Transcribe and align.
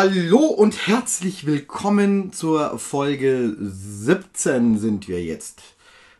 Hallo 0.00 0.44
und 0.44 0.86
herzlich 0.86 1.44
willkommen 1.44 2.32
zur 2.32 2.78
Folge 2.78 3.56
17 3.58 4.78
sind 4.78 5.08
wir 5.08 5.24
jetzt 5.24 5.60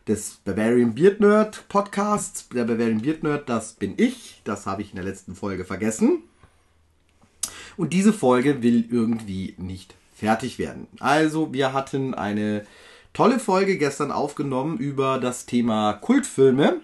des 0.05 0.41
Bavarian 0.43 0.95
Beard 0.95 1.21
Nerd 1.21 1.63
Podcasts. 1.69 2.49
Der 2.49 2.65
Bavarian 2.65 3.01
Beard 3.01 3.23
Nerd, 3.23 3.47
das 3.47 3.71
bin 3.71 3.93
ich. 3.95 4.41
Das 4.43 4.65
habe 4.65 4.81
ich 4.81 4.89
in 4.89 4.97
der 4.97 5.05
letzten 5.05 5.33
Folge 5.33 5.63
vergessen. 5.63 6.23
Und 7.77 7.93
diese 7.93 8.11
Folge 8.11 8.61
will 8.61 8.83
irgendwie 8.91 9.55
nicht 9.57 9.95
fertig 10.13 10.59
werden. 10.59 10.87
Also, 10.99 11.53
wir 11.53 11.71
hatten 11.71 12.13
eine 12.13 12.65
tolle 13.13 13.39
Folge 13.39 13.77
gestern 13.77 14.11
aufgenommen 14.11 14.77
über 14.77 15.19
das 15.19 15.45
Thema 15.45 15.93
Kultfilme. 15.93 16.81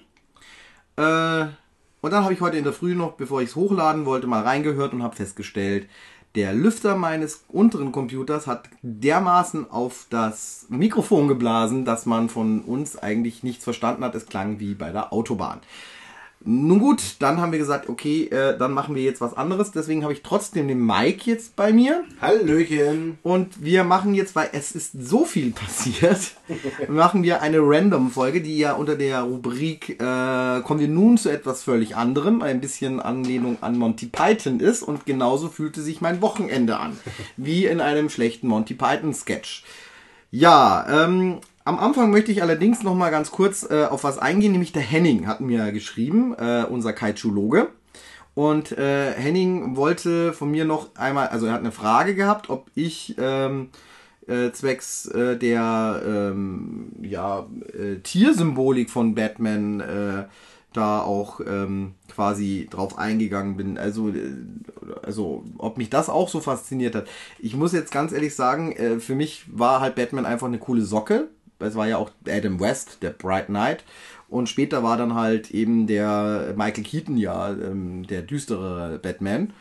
Äh, 0.96 1.48
und 2.05 2.12
dann 2.12 2.23
habe 2.23 2.36
ich 2.36 2.39
heute 2.39 2.55
in 2.55 2.64
der 2.64 2.71
Früh 2.71 2.93
noch, 2.93 3.14
bevor 3.14 3.41
ich 3.41 3.50
es 3.50 3.55
hochladen 3.55 4.05
wollte, 4.05 4.27
mal 4.27 4.43
reingehört 4.43 4.93
und 4.93 5.02
habe 5.02 5.16
festgestellt, 5.16 5.89
der 6.36 6.54
Lüfter 6.54 6.96
meines 6.96 7.46
unteren 7.48 7.92
Computers 7.92 8.46
hat 8.46 8.70
dermaßen 8.82 9.71
auf 9.71 10.06
das 10.10 10.66
Mikrofon 10.70 11.28
geblasen, 11.28 11.86
dass 11.86 12.06
man 12.06 12.30
von 12.30 12.62
uns 12.62 12.98
eigentlich 12.98 13.43
nichts 13.43 13.64
verstanden 13.64 14.04
hat. 14.04 14.16
Es 14.16 14.26
klang 14.26 14.60
wie 14.60 14.74
bei 14.74 14.92
der 14.92 15.14
Autobahn. 15.14 15.62
Nun 16.48 16.78
gut, 16.78 17.02
dann 17.20 17.42
haben 17.42 17.52
wir 17.52 17.58
gesagt, 17.58 17.90
okay, 17.90 18.26
äh, 18.26 18.56
dann 18.56 18.72
machen 18.72 18.94
wir 18.94 19.02
jetzt 19.02 19.20
was 19.20 19.36
anderes. 19.36 19.72
Deswegen 19.72 20.04
habe 20.04 20.14
ich 20.14 20.22
trotzdem 20.22 20.68
den 20.68 20.86
Mike 20.86 21.30
jetzt 21.30 21.56
bei 21.56 21.74
mir. 21.74 22.04
Hallöchen. 22.21 23.18
Und 23.24 23.64
wir 23.64 23.84
machen 23.84 24.14
jetzt, 24.14 24.36
weil 24.36 24.50
es 24.52 24.71
ist 24.71 24.92
so 24.94 25.26
viel 25.26 25.52
passiert, 25.52 26.34
machen 26.88 27.24
wir 27.24 27.42
eine 27.42 27.58
Random-Folge, 27.62 28.42
die 28.42 28.60
ja 28.60 28.74
unter 28.74 28.96
der 28.96 29.24
Rubrik 29.24 30.00
äh, 30.00 30.62
kommen 30.62 30.80
wir 30.80 30.88
nun 30.88 31.18
zu 31.18 31.30
etwas 31.30 31.64
völlig 31.64 31.96
anderem, 31.96 32.44
ein 32.44 32.62
bisschen 32.62 33.00
Anlehnung 33.00 33.58
an 33.62 33.76
Monty 33.80 34.06
Python 34.06 34.59
ist. 34.59 34.84
Und 34.84 35.08
genauso 35.08 35.50
fühlte 35.50 35.82
sich 35.82 36.00
mein 36.00 36.22
Wochenende 36.22 36.78
an, 36.78 36.96
wie 37.38 37.66
in 37.66 37.82
einem 37.82 38.12
schlechten 38.12 38.48
Monty 38.48 38.76
Python-Sketch. 38.76 39.64
Ja, 40.30 41.06
ähm, 41.06 41.40
am 41.66 41.80
Anfang 41.80 42.12
möchte 42.12 42.32
ich 42.32 42.42
allerdings 42.42 42.84
noch 42.84 42.94
mal 42.94 43.10
ganz 43.10 43.32
kurz 43.32 43.68
äh, 43.70 43.86
auf 43.86 44.04
was 44.04 44.20
eingehen, 44.20 44.52
nämlich 44.52 44.72
der 44.72 44.84
Henning 44.84 45.26
hat 45.28 45.42
mir 45.42 45.72
geschrieben, 45.72 46.36
äh, 46.36 46.64
unser 46.70 46.94
Kaiju-Loge. 46.94 47.70
Und 48.36 48.72
äh, 48.74 49.14
Henning 49.14 49.76
wollte 49.76 50.34
von 50.34 50.52
mir 50.52 50.66
noch 50.66 50.96
einmal, 50.96 51.30
also 51.30 51.48
er 51.48 51.54
hat 51.54 51.62
eine 51.62 51.72
Frage 51.72 52.16
gehabt, 52.16 52.50
ob 52.50 52.70
ich 52.76 53.16
ähm, 53.18 53.70
äh, 54.28 54.52
zwecks 54.52 55.08
äh, 55.08 55.38
der 55.38 56.02
ähm, 56.06 56.92
ja, 57.02 57.48
äh, 57.74 57.96
Tiersymbolik 58.04 58.90
von 58.92 59.16
Batman 59.16 59.80
äh, 59.80 60.26
da 60.74 61.02
auch 61.02 61.40
ähm, 61.40 61.94
quasi 62.14 62.68
drauf 62.70 62.98
eingegangen 62.98 63.56
bin. 63.58 63.78
Also, 63.78 64.10
äh, 64.10 64.34
also, 65.02 65.46
ob 65.58 65.78
mich 65.78 65.90
das 65.90 66.10
auch 66.10 66.30
so 66.30 66.42
fasziniert 66.42 66.94
hat. 66.94 67.08
Ich 67.40 67.56
muss 67.56 67.72
jetzt 67.72 67.92
ganz 67.92 68.12
ehrlich 68.12 68.36
sagen, 68.36 68.74
äh, 68.74 69.00
für 69.00 69.16
mich 69.16 69.46
war 69.48 69.80
halt 69.80 69.96
Batman 69.96 70.26
einfach 70.26 70.48
eine 70.48 70.60
coole 70.60 70.82
Socke 70.82 71.30
es 71.59 71.75
war 71.75 71.88
ja 71.88 71.98
auch 71.98 72.11
Adam 72.28 72.59
West, 72.59 73.00
der 73.02 73.11
Bright 73.11 73.48
Knight. 73.48 73.84
Und 74.28 74.50
später 74.50 74.84
war 74.84 74.98
dann 74.98 75.14
halt 75.14 75.52
eben 75.52 75.88
der 75.88 76.53
Michael 76.58 76.84
Keaton 76.84 77.17
ja 77.17 77.52
ähm, 77.52 78.08
der 78.08 78.22
düstere 78.22 79.00
Batman. 79.00 79.53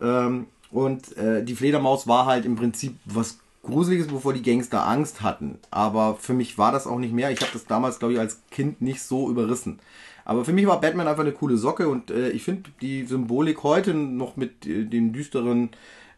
Ähm, 0.00 0.46
und 0.70 1.16
äh, 1.16 1.44
die 1.44 1.54
Fledermaus 1.54 2.06
war 2.06 2.26
halt 2.26 2.44
im 2.44 2.56
Prinzip 2.56 2.96
was 3.04 3.38
Gruseliges, 3.62 4.08
bevor 4.08 4.32
die 4.32 4.42
Gangster 4.42 4.86
Angst 4.86 5.22
hatten. 5.22 5.58
Aber 5.70 6.16
für 6.16 6.32
mich 6.32 6.58
war 6.58 6.72
das 6.72 6.86
auch 6.86 6.98
nicht 6.98 7.12
mehr. 7.12 7.30
Ich 7.30 7.40
habe 7.40 7.52
das 7.52 7.66
damals, 7.66 7.98
glaube 7.98 8.14
ich, 8.14 8.20
als 8.20 8.40
Kind 8.50 8.82
nicht 8.82 9.02
so 9.02 9.30
überrissen. 9.30 9.78
Aber 10.24 10.44
für 10.44 10.52
mich 10.52 10.66
war 10.66 10.80
Batman 10.80 11.08
einfach 11.08 11.22
eine 11.22 11.32
coole 11.32 11.56
Socke 11.56 11.88
und 11.88 12.10
äh, 12.10 12.30
ich 12.30 12.44
finde 12.44 12.70
die 12.80 13.04
Symbolik 13.04 13.62
heute 13.62 13.92
noch 13.94 14.36
mit 14.36 14.66
äh, 14.66 14.84
dem 14.84 15.12
düsteren 15.12 15.70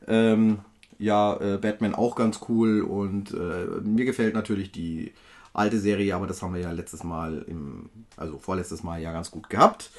ähm, 0.06 0.58
ja, 0.98 1.36
äh, 1.40 1.58
Batman 1.58 1.94
auch 1.94 2.16
ganz 2.16 2.40
cool 2.48 2.82
und 2.82 3.32
äh, 3.32 3.80
mir 3.82 4.04
gefällt 4.04 4.34
natürlich 4.34 4.72
die 4.72 5.12
alte 5.52 5.78
Serie, 5.78 6.14
aber 6.14 6.26
das 6.26 6.42
haben 6.42 6.54
wir 6.54 6.60
ja 6.60 6.72
letztes 6.72 7.04
Mal 7.04 7.44
im, 7.46 7.88
also 8.16 8.38
vorletztes 8.38 8.82
Mal 8.82 9.00
ja 9.00 9.12
ganz 9.12 9.30
gut 9.30 9.48
gehabt. 9.48 9.90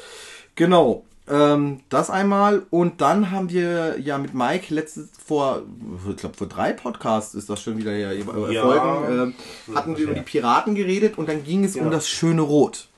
Genau. 0.55 1.05
Ähm, 1.27 1.79
das 1.89 2.11
einmal 2.11 2.63
und 2.69 3.01
dann 3.01 3.31
haben 3.31 3.49
wir 3.49 3.99
ja 3.99 4.19
mit 4.19 4.35
Mike 4.35 4.71
letztes 4.71 5.09
vor, 5.25 5.63
ich 6.07 6.17
glaube 6.17 6.37
vor 6.37 6.47
drei 6.47 6.71
Podcasts 6.71 7.33
ist 7.33 7.49
das 7.49 7.63
schon 7.63 7.79
wieder 7.79 7.95
ja, 7.95 8.11
ja 8.11 8.61
Folgen, 8.61 9.33
äh, 9.33 9.73
hatten 9.75 9.97
wir 9.97 10.03
über 10.03 10.13
die 10.13 10.21
Piraten 10.21 10.75
geredet 10.75 11.17
und 11.17 11.27
dann 11.27 11.43
ging 11.43 11.63
es 11.63 11.75
ja. 11.75 11.81
um 11.81 11.89
das 11.89 12.07
schöne 12.07 12.43
Rot. 12.43 12.89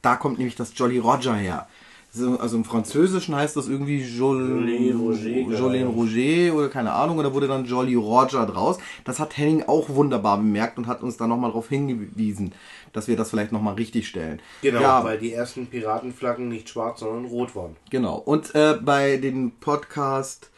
Da 0.00 0.16
kommt 0.16 0.38
nämlich 0.38 0.56
das 0.56 0.72
Jolly 0.76 0.98
Roger 0.98 1.36
her 1.36 1.68
also 2.14 2.56
im 2.56 2.64
Französischen 2.64 3.34
heißt 3.34 3.56
das 3.56 3.68
irgendwie 3.68 4.02
Jolene 4.02 4.94
Roger, 4.94 5.28
Jolene 5.28 5.86
Roger 5.86 6.54
oder 6.54 6.68
keine 6.68 6.92
Ahnung, 6.92 7.18
oder 7.18 7.32
wurde 7.32 7.48
dann 7.48 7.64
Jolly 7.64 7.94
Roger 7.94 8.44
draus. 8.44 8.78
Das 9.04 9.18
hat 9.18 9.36
Henning 9.36 9.64
auch 9.66 9.88
wunderbar 9.88 10.36
bemerkt 10.36 10.76
und 10.76 10.86
hat 10.86 11.02
uns 11.02 11.16
da 11.16 11.26
nochmal 11.26 11.50
darauf 11.50 11.68
hingewiesen, 11.68 12.52
dass 12.92 13.08
wir 13.08 13.16
das 13.16 13.30
vielleicht 13.30 13.52
nochmal 13.52 13.74
richtig 13.74 14.08
stellen. 14.08 14.40
Genau, 14.60 14.80
ja, 14.80 15.04
weil 15.04 15.18
die 15.18 15.32
ersten 15.32 15.66
Piratenflaggen 15.66 16.48
nicht 16.48 16.68
schwarz, 16.68 17.00
sondern 17.00 17.24
rot 17.24 17.56
waren. 17.56 17.76
Genau. 17.90 18.16
Und 18.16 18.54
äh, 18.54 18.74
bei 18.80 19.16
dem 19.16 19.52
Podcast 19.52 20.50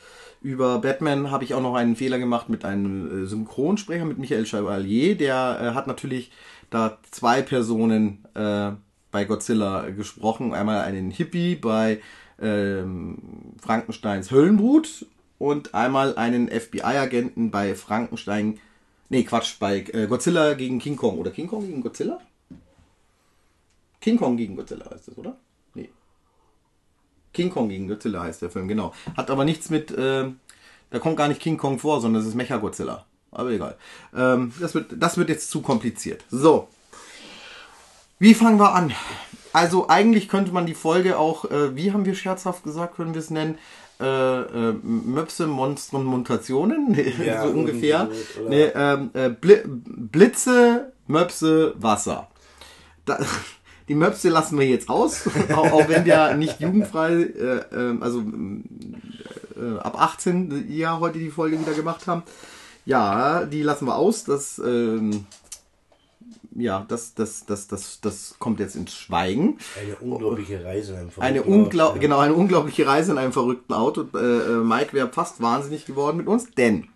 über 0.43 0.79
Batman 0.79 1.31
habe 1.31 1.45
ich 1.45 1.55
auch 1.55 1.63
noch 1.63 1.75
einen 1.75 1.97
Fehler 1.97 2.19
gemacht 2.19 2.49
mit 2.49 2.65
einem 2.65 3.25
äh, 3.25 3.27
Synchronsprecher, 3.27 4.05
mit 4.05 4.19
Michael 4.19 4.45
Chevalier. 4.45 5.17
Der 5.17 5.59
äh, 5.61 5.75
hat 5.75 5.87
natürlich 5.87 6.33
da 6.71 6.99
zwei 7.11 7.43
Personen 7.43 8.25
äh, 8.35 8.73
bei 9.15 9.25
Godzilla 9.25 9.91
gesprochen. 9.91 10.55
Einmal 10.55 10.81
einen 10.81 11.13
Hippie 11.13 11.55
bei 11.55 12.01
ähm, 12.43 13.19
Frankensteins 13.63 14.33
Höllenbrut 14.33 15.07
und 15.39 15.73
einmal 15.73 16.17
einen 16.17 16.49
FBI-Agenten 16.49 17.53
bei 17.53 17.77
Frankenstein. 17.77 18.59
Nee, 19.11 19.23
Quatsch, 19.23 19.61
bei 19.61 19.85
äh, 19.93 20.09
Godzilla 20.09 20.55
gegen 20.55 20.81
King 20.81 20.97
Kong. 20.97 21.19
Oder 21.19 21.31
King 21.31 21.47
Kong 21.47 21.65
gegen 21.65 21.81
Godzilla? 21.81 22.21
King 24.01 24.19
Kong 24.19 24.37
gegen 24.37 24.57
Godzilla 24.57 24.91
heißt 24.91 25.07
das, 25.07 25.17
oder? 25.17 25.37
Nee. 25.75 25.91
King 27.33 27.51
Kong 27.51 27.69
gegen 27.69 27.87
Godzilla 27.87 28.25
heißt 28.25 28.43
der 28.43 28.51
Film, 28.51 28.67
genau. 28.67 28.93
Hat 29.17 29.31
aber 29.31 29.45
nichts 29.45 29.71
mit. 29.71 29.93
Äh, 29.93 30.25
da 30.91 30.99
kommt 30.99 31.17
gar 31.17 31.29
nicht 31.29 31.41
King 31.41 31.57
Kong 31.57 31.79
vor, 31.79 32.01
sondern 32.01 32.21
es 32.21 32.27
ist 32.27 32.35
Mecha 32.35 32.57
Godzilla. 32.57 33.07
Aber 33.31 33.51
egal. 33.51 33.77
Ähm, 34.13 34.53
das, 34.59 34.75
wird, 34.75 34.93
das 34.99 35.17
wird 35.17 35.29
jetzt 35.29 35.51
zu 35.51 35.63
kompliziert. 35.63 36.25
So, 36.31 36.69
wie 38.19 38.35
fangen 38.35 38.59
wir 38.59 38.75
an? 38.75 38.93
Also 39.53 39.89
eigentlich 39.89 40.29
könnte 40.29 40.53
man 40.53 40.67
die 40.67 40.75
Folge 40.75 41.19
auch, 41.19 41.45
äh, 41.51 41.77
wie 41.77 41.93
haben 41.93 42.05
wir 42.05 42.15
scherzhaft 42.15 42.65
gesagt, 42.65 42.97
können 42.97 43.15
wir 43.15 43.21
es 43.21 43.31
nennen? 43.31 43.59
Äh, 44.01 44.41
äh, 44.41 44.73
Möpse, 44.83 45.47
Monstren, 45.47 46.05
Mutationen, 46.05 46.97
ja, 47.25 47.47
so 47.47 47.51
ungefähr. 47.51 48.09
Nee, 48.49 48.65
ähm, 48.75 49.11
äh, 49.15 49.29
Bl 49.29 49.63
Blitze, 49.67 50.93
Möpse, 51.07 51.75
Wasser. 51.79 52.27
Da, 53.05 53.19
die 53.89 53.95
Möpse 53.95 54.29
lassen 54.31 54.59
wir 54.59 54.67
jetzt 54.67 54.89
aus, 54.89 55.29
auch, 55.55 55.71
auch, 55.71 55.89
wenn 55.89 56.05
wir 56.05 56.35
nicht 56.35 56.61
jugendfrei, 56.61 57.13
äh, 57.13 57.61
ähm, 57.73 58.03
also 58.03 58.25
äh, 59.57 59.79
ab 59.79 60.01
18 60.01 60.67
ja 60.69 60.99
heute 60.99 61.21
die 61.21 61.31
Folge 61.31 61.61
wieder 61.61 61.75
gemacht 61.75 62.09
haben. 62.09 62.25
Ja, 62.87 63.45
die 63.45 63.63
lassen 63.63 63.87
wir 63.87 63.95
aus. 63.95 64.25
Das 64.25 64.59
ähm, 64.59 65.27
ja, 66.57 66.85
das, 66.89 67.15
das, 67.15 67.47
das, 67.47 67.67
das, 67.67 68.01
das 68.01 68.37
kommt 68.39 68.61
jetzt 68.61 68.77
ins 68.77 68.95
Schweigen. 68.95 69.59
Eine 69.81 69.97
unglaubliche 69.97 70.65
Reise 70.65 70.93
in 70.93 70.99
einem 70.99 71.11
verrückten 71.11 71.39
eine 71.39 71.43
unglaub 71.43 71.91
Auto. 71.91 72.01
Genau, 72.01 72.19
eine 72.19 72.35
unglaubliche 72.35 72.87
Reise 72.87 73.13
in 73.13 73.19
einem 73.19 73.33
verrückten 73.33 73.73
Auto. 73.73 74.07
Äh, 74.15 74.19
äh, 74.19 74.57
Mike 74.63 74.93
wäre 74.93 75.09
fast 75.09 75.43
wahnsinnig 75.43 75.87
geworden 75.87 76.17
mit 76.17 76.27
uns, 76.27 76.51
denn 76.55 76.89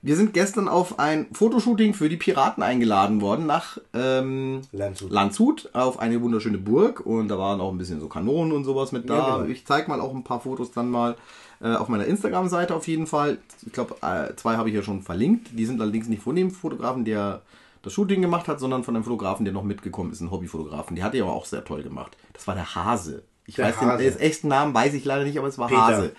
wir 0.00 0.14
sind 0.14 0.32
gestern 0.32 0.68
auf 0.68 1.00
ein 1.00 1.26
Fotoshooting 1.32 1.92
für 1.92 2.08
die 2.08 2.16
Piraten 2.16 2.62
eingeladen 2.62 3.20
worden 3.20 3.46
nach 3.46 3.78
ähm, 3.94 4.60
Landshut. 4.70 5.10
Landshut 5.10 5.70
auf 5.72 5.98
eine 5.98 6.22
wunderschöne 6.22 6.58
Burg 6.58 7.04
und 7.04 7.28
da 7.28 7.38
waren 7.38 7.60
auch 7.60 7.72
ein 7.72 7.78
bisschen 7.78 7.98
so 8.00 8.08
Kanonen 8.08 8.52
und 8.52 8.64
sowas 8.64 8.92
mit 8.92 9.10
da. 9.10 9.16
Ja, 9.16 9.36
genau. 9.38 9.50
Ich 9.50 9.66
zeige 9.66 9.88
mal 9.88 10.00
auch 10.00 10.14
ein 10.14 10.22
paar 10.22 10.40
Fotos 10.40 10.70
dann 10.70 10.88
mal 10.88 11.16
äh, 11.60 11.74
auf 11.74 11.88
meiner 11.88 12.04
Instagram-Seite 12.04 12.76
auf 12.76 12.86
jeden 12.86 13.08
Fall. 13.08 13.38
Ich 13.66 13.72
glaube, 13.72 13.96
äh, 14.02 14.36
zwei 14.36 14.56
habe 14.56 14.68
ich 14.68 14.74
ja 14.76 14.82
schon 14.82 15.02
verlinkt. 15.02 15.48
Die 15.58 15.66
sind 15.66 15.80
allerdings 15.80 16.08
nicht 16.08 16.22
von 16.22 16.36
dem 16.36 16.52
Fotografen, 16.52 17.04
der 17.04 17.42
das 17.88 17.94
Shooting 17.94 18.22
gemacht 18.22 18.48
hat, 18.48 18.60
sondern 18.60 18.84
von 18.84 18.94
einem 18.94 19.04
Fotografen, 19.04 19.44
der 19.44 19.54
noch 19.54 19.62
mitgekommen 19.62 20.12
ist, 20.12 20.20
ein 20.20 20.30
Hobbyfotografen. 20.30 20.94
Die 20.94 21.02
hat 21.02 21.14
er 21.14 21.24
aber 21.24 21.32
auch 21.32 21.46
sehr 21.46 21.64
toll 21.64 21.82
gemacht. 21.82 22.16
Das 22.34 22.46
war 22.46 22.54
der 22.54 22.74
Hase. 22.74 23.24
Ich 23.46 23.56
der 23.56 23.66
weiß 23.66 23.80
Hase. 23.80 24.02
den, 24.02 24.18
echten 24.18 24.48
Namen 24.48 24.74
weiß 24.74 24.94
ich 24.94 25.04
leider 25.04 25.24
nicht, 25.24 25.38
aber 25.38 25.48
es 25.48 25.58
war 25.58 25.68
Peter. 25.68 25.80
Hase. 25.80 26.12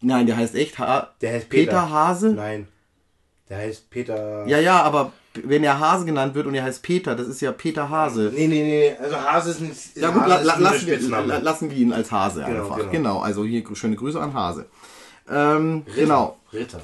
Nein, 0.00 0.26
der 0.26 0.36
heißt 0.36 0.54
echt 0.54 0.78
ha 0.78 1.14
Der 1.22 1.32
heißt 1.32 1.48
Peter. 1.48 1.72
Peter 1.72 1.90
Hase? 1.90 2.32
Nein. 2.34 2.68
Der 3.48 3.58
heißt 3.58 3.88
Peter. 3.88 4.46
Ja, 4.46 4.58
ja, 4.58 4.82
aber 4.82 5.12
wenn 5.42 5.64
er 5.64 5.78
Hase 5.80 6.04
genannt 6.04 6.34
wird 6.34 6.46
und 6.46 6.54
er 6.54 6.62
heißt 6.62 6.82
Peter, 6.82 7.14
das 7.14 7.28
ist 7.28 7.40
ja 7.40 7.52
Peter 7.52 7.88
Hase. 7.88 8.30
Nee, 8.34 8.46
nee, 8.46 8.62
nee, 8.62 8.96
also 9.02 9.16
Hase 9.16 9.50
ist 9.50 9.60
ein 9.60 9.70
ist 9.70 9.96
Ja 9.96 10.10
gut, 10.10 10.26
la 10.26 10.40
la 10.40 10.58
lassen, 10.58 10.86
wir, 10.86 11.00
la 11.00 11.38
lassen 11.38 11.70
wir 11.70 11.76
ihn 11.76 11.92
als 11.92 12.12
Hase 12.12 12.44
genau, 12.44 12.62
einfach. 12.62 12.76
Genau. 12.76 12.90
genau. 12.90 13.20
also 13.20 13.44
hier 13.44 13.64
schöne 13.74 13.96
Grüße 13.96 14.20
an 14.20 14.34
Hase. 14.34 14.66
Ähm, 15.28 15.84
Ritter. 15.86 16.00
Genau. 16.00 16.36
Ritter. 16.52 16.80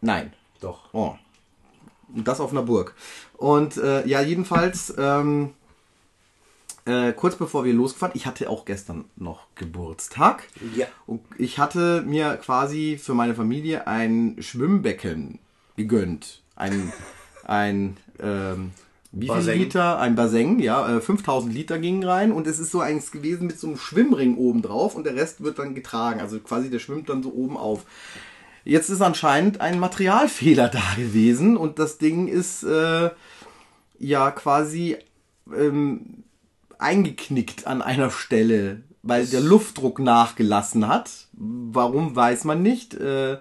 Nein. 0.00 0.32
Doch. 0.60 0.92
Oh, 0.92 1.16
das 2.14 2.40
auf 2.40 2.50
einer 2.50 2.62
Burg. 2.62 2.94
Und 3.36 3.76
äh, 3.76 4.06
ja, 4.06 4.20
jedenfalls 4.20 4.94
ähm, 4.98 5.50
äh, 6.84 7.12
kurz 7.12 7.36
bevor 7.36 7.64
wir 7.64 7.72
losgefahren, 7.72 8.16
ich 8.16 8.26
hatte 8.26 8.50
auch 8.50 8.64
gestern 8.64 9.04
noch 9.16 9.46
Geburtstag. 9.54 10.48
Ja. 10.74 10.86
Und 11.06 11.20
ich 11.38 11.58
hatte 11.58 12.02
mir 12.02 12.36
quasi 12.36 12.98
für 13.00 13.14
meine 13.14 13.34
Familie 13.34 13.86
ein 13.86 14.36
Schwimmbecken 14.40 15.38
gegönnt. 15.76 16.42
Ein, 16.56 16.92
ein 17.44 17.96
ähm, 18.18 18.72
wie 19.12 19.26
viel 19.26 19.36
Bassin. 19.36 19.58
Liter? 19.58 19.98
Ein 20.00 20.16
Bassin, 20.16 20.58
ja. 20.58 20.96
Äh, 20.96 21.00
5000 21.00 21.54
Liter 21.54 21.78
gingen 21.78 22.02
rein 22.02 22.32
und 22.32 22.48
es 22.48 22.58
ist 22.58 22.72
so 22.72 22.80
eins 22.80 23.12
gewesen 23.12 23.46
mit 23.46 23.60
so 23.60 23.68
einem 23.68 23.76
Schwimmring 23.76 24.36
oben 24.36 24.62
drauf 24.62 24.96
und 24.96 25.04
der 25.04 25.14
Rest 25.14 25.44
wird 25.44 25.60
dann 25.60 25.76
getragen. 25.76 26.18
Also 26.18 26.40
quasi 26.40 26.68
der 26.68 26.80
schwimmt 26.80 27.08
dann 27.08 27.22
so 27.22 27.32
oben 27.32 27.56
auf. 27.56 27.84
Jetzt 28.64 28.90
ist 28.90 29.00
anscheinend 29.00 29.60
ein 29.60 29.78
Materialfehler 29.78 30.68
da 30.72 30.94
gewesen 30.96 31.56
und 31.56 31.78
das 31.78 31.98
Ding 31.98 32.28
ist 32.28 32.62
äh, 32.62 33.10
ja 33.98 34.30
quasi 34.30 34.96
ähm, 35.54 36.24
eingeknickt 36.78 37.66
an 37.66 37.82
einer 37.82 38.10
Stelle, 38.10 38.82
weil 39.02 39.26
der 39.26 39.40
Luftdruck 39.40 39.98
nachgelassen 39.98 40.88
hat. 40.88 41.10
Warum 41.32 42.14
weiß 42.14 42.44
man 42.44 42.62
nicht. 42.62 42.94
Äh, 42.94 43.38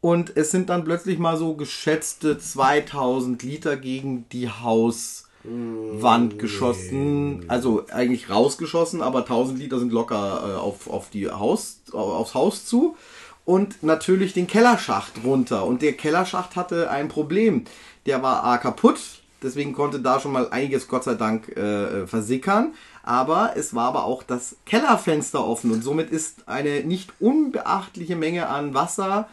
und 0.00 0.36
es 0.36 0.50
sind 0.50 0.68
dann 0.68 0.84
plötzlich 0.84 1.18
mal 1.18 1.38
so 1.38 1.54
geschätzte 1.54 2.38
2000 2.38 3.42
Liter 3.42 3.78
gegen 3.78 4.28
die 4.28 4.50
Hauswand 4.50 6.38
geschossen. 6.38 7.44
Also 7.48 7.86
eigentlich 7.90 8.28
rausgeschossen, 8.28 9.00
aber 9.00 9.20
1000 9.20 9.58
Liter 9.58 9.78
sind 9.78 9.92
locker 9.92 10.44
äh, 10.46 10.58
auf, 10.58 10.90
auf 10.90 11.08
die 11.08 11.30
Haus, 11.30 11.80
aufs 11.92 12.34
Haus 12.34 12.66
zu. 12.66 12.96
Und 13.44 13.82
natürlich 13.82 14.32
den 14.32 14.46
Kellerschacht 14.46 15.12
runter. 15.24 15.66
Und 15.66 15.82
der 15.82 15.92
Kellerschacht 15.92 16.56
hatte 16.56 16.90
ein 16.90 17.08
Problem. 17.08 17.64
Der 18.06 18.22
war 18.22 18.44
A 18.44 18.58
kaputt, 18.58 19.00
deswegen 19.42 19.72
konnte 19.72 20.00
da 20.00 20.20
schon 20.20 20.32
mal 20.32 20.48
einiges 20.50 20.88
Gott 20.88 21.04
sei 21.04 21.14
Dank 21.14 21.48
äh, 21.56 22.06
versickern. 22.06 22.74
Aber 23.02 23.52
es 23.56 23.74
war 23.74 23.88
aber 23.88 24.04
auch 24.04 24.22
das 24.22 24.56
Kellerfenster 24.64 25.46
offen 25.46 25.70
und 25.70 25.84
somit 25.84 26.10
ist 26.10 26.48
eine 26.48 26.80
nicht 26.80 27.12
unbeachtliche 27.20 28.16
Menge 28.16 28.48
an 28.48 28.72
Wasser 28.72 29.28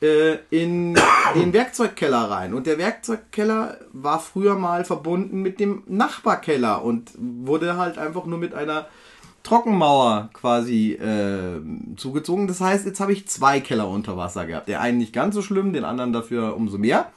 äh, 0.00 0.36
in 0.50 0.96
den 1.34 1.52
Werkzeugkeller 1.52 2.30
rein. 2.30 2.54
Und 2.54 2.68
der 2.68 2.78
Werkzeugkeller 2.78 3.78
war 3.92 4.20
früher 4.20 4.54
mal 4.54 4.84
verbunden 4.84 5.42
mit 5.42 5.58
dem 5.58 5.82
Nachbarkeller 5.86 6.84
und 6.84 7.10
wurde 7.16 7.76
halt 7.76 7.98
einfach 7.98 8.24
nur 8.24 8.38
mit 8.38 8.54
einer 8.54 8.86
Trockenmauer 9.48 10.28
quasi 10.34 10.92
äh, 10.92 11.60
zugezogen. 11.96 12.48
Das 12.48 12.60
heißt, 12.60 12.84
jetzt 12.84 13.00
habe 13.00 13.14
ich 13.14 13.26
zwei 13.28 13.60
Keller 13.60 13.88
unter 13.88 14.18
Wasser 14.18 14.44
gehabt. 14.44 14.68
Der 14.68 14.82
einen 14.82 14.98
nicht 14.98 15.14
ganz 15.14 15.34
so 15.34 15.40
schlimm, 15.40 15.72
den 15.72 15.84
anderen 15.84 16.12
dafür 16.12 16.54
umso 16.54 16.76
mehr. 16.76 17.10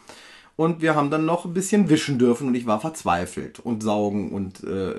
Und 0.56 0.82
wir 0.82 0.96
haben 0.96 1.10
dann 1.10 1.26
noch 1.26 1.44
ein 1.44 1.54
bisschen 1.54 1.90
wischen 1.90 2.20
dürfen 2.20 2.48
und 2.48 2.56
ich 2.56 2.66
war 2.66 2.80
verzweifelt 2.80 3.60
und 3.60 3.84
saugen 3.84 4.32
und 4.32 4.64
äh, 4.64 4.92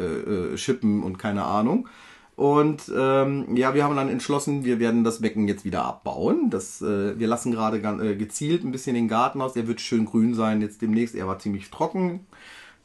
äh, 0.53 0.57
schippen 0.59 1.03
und 1.03 1.19
keine 1.19 1.45
Ahnung. 1.45 1.89
Und 2.37 2.91
ähm, 2.95 3.57
ja, 3.57 3.75
wir 3.75 3.85
haben 3.85 3.97
dann 3.97 4.09
entschlossen, 4.09 4.65
wir 4.65 4.79
werden 4.79 5.05
das 5.05 5.21
Becken 5.21 5.49
jetzt 5.49 5.65
wieder 5.65 5.85
abbauen. 5.85 6.51
Das, 6.51 6.83
äh, 6.83 7.19
wir 7.19 7.29
lassen 7.29 7.53
gerade 7.53 7.79
äh, 7.79 8.17
gezielt 8.17 8.65
ein 8.65 8.73
bisschen 8.73 8.95
den 8.95 9.09
Garten 9.09 9.41
aus. 9.41 9.53
Der 9.55 9.69
wird 9.69 9.81
schön 9.81 10.05
grün 10.05 10.35
sein 10.35 10.61
jetzt 10.61 10.83
demnächst. 10.83 11.15
Er 11.15 11.29
war 11.29 11.39
ziemlich 11.39 11.71
trocken. 11.71 12.27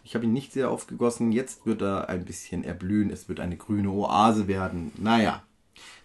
Ich 0.07 0.15
habe 0.15 0.23
ihn 0.23 0.31
nicht 0.31 0.53
sehr 0.53 0.71
aufgegossen. 0.71 1.33
Jetzt 1.33 1.65
wird 1.65 1.81
er 1.81 2.07
ein 2.07 2.23
bisschen 2.23 2.63
erblühen. 2.63 3.09
Es 3.09 3.27
wird 3.27 3.41
eine 3.41 3.57
grüne 3.57 3.89
Oase 3.89 4.47
werden. 4.47 4.93
Naja, 4.95 5.43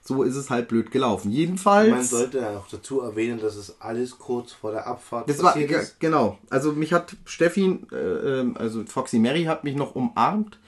so 0.03 0.25
ist 0.25 0.35
es 0.35 0.51
halt 0.51 0.67
blöd 0.67 0.91
gelaufen. 0.91 1.31
Jedenfalls. 1.31 1.89
Man 1.89 2.03
sollte 2.03 2.49
auch 2.51 2.67
dazu 2.69 3.01
erwähnen, 3.01 3.41
dass 3.41 3.55
es 3.55 3.81
alles 3.81 4.19
kurz 4.19 4.51
vor 4.51 4.73
der 4.73 4.89
Abfahrt 4.89 5.29
Das 5.31 5.41
war 5.41 5.57
ist. 5.57 6.01
genau. 6.01 6.37
Also 6.51 6.73
mich 6.73 6.93
hat 6.93 7.15
Steffi, 7.27 7.79
äh, 7.93 7.97
ähm, 8.41 8.57
also 8.59 8.83
Foxy 8.85 9.21
Mary 9.21 9.45
hat 9.45 9.63
mich 9.63 9.77
noch 9.77 9.95
umarmt 9.95 10.59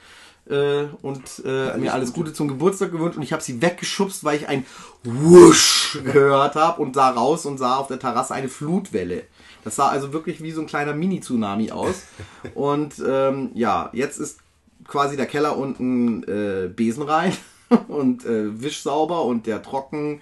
äh, 0.47 0.85
und 1.03 1.43
äh, 1.45 1.77
mir 1.77 1.93
alles 1.93 2.13
Gute 2.13 2.33
zum 2.33 2.47
Geburtstag 2.47 2.93
gewünscht 2.93 3.17
und 3.17 3.25
ich 3.25 3.33
habe 3.33 3.43
sie 3.43 3.61
weggeschubst, 3.61 4.23
weil 4.23 4.37
ich 4.37 4.47
ein 4.47 4.65
Wusch 5.03 5.99
gehört 6.05 6.55
habe 6.55 6.81
und 6.81 6.95
sah 6.95 7.11
raus 7.11 7.47
und 7.47 7.59
sah 7.59 7.79
auf 7.79 7.89
der 7.89 7.99
Terrasse 7.99 8.33
eine 8.33 8.49
Flutwelle. 8.49 9.25
Das 9.65 9.77
sah 9.77 9.89
also 9.89 10.13
wirklich 10.13 10.43
wie 10.43 10.53
so 10.53 10.61
ein 10.61 10.67
kleiner 10.67 10.95
Mini-Tsunami 10.95 11.73
aus. 11.73 12.05
Und 12.55 13.03
ähm, 13.07 13.51
ja, 13.55 13.91
jetzt 13.93 14.19
ist 14.19 14.41
quasi 14.87 15.17
der 15.17 15.27
Keller 15.27 15.57
unten 15.57 16.23
äh, 16.25 16.69
Besen 16.69 17.03
rein 17.03 17.33
und 17.89 18.25
äh, 18.27 18.61
Wisch 18.61 18.83
sauber 18.83 19.25
und 19.25 19.47
der 19.47 19.63
Trocken, 19.63 20.21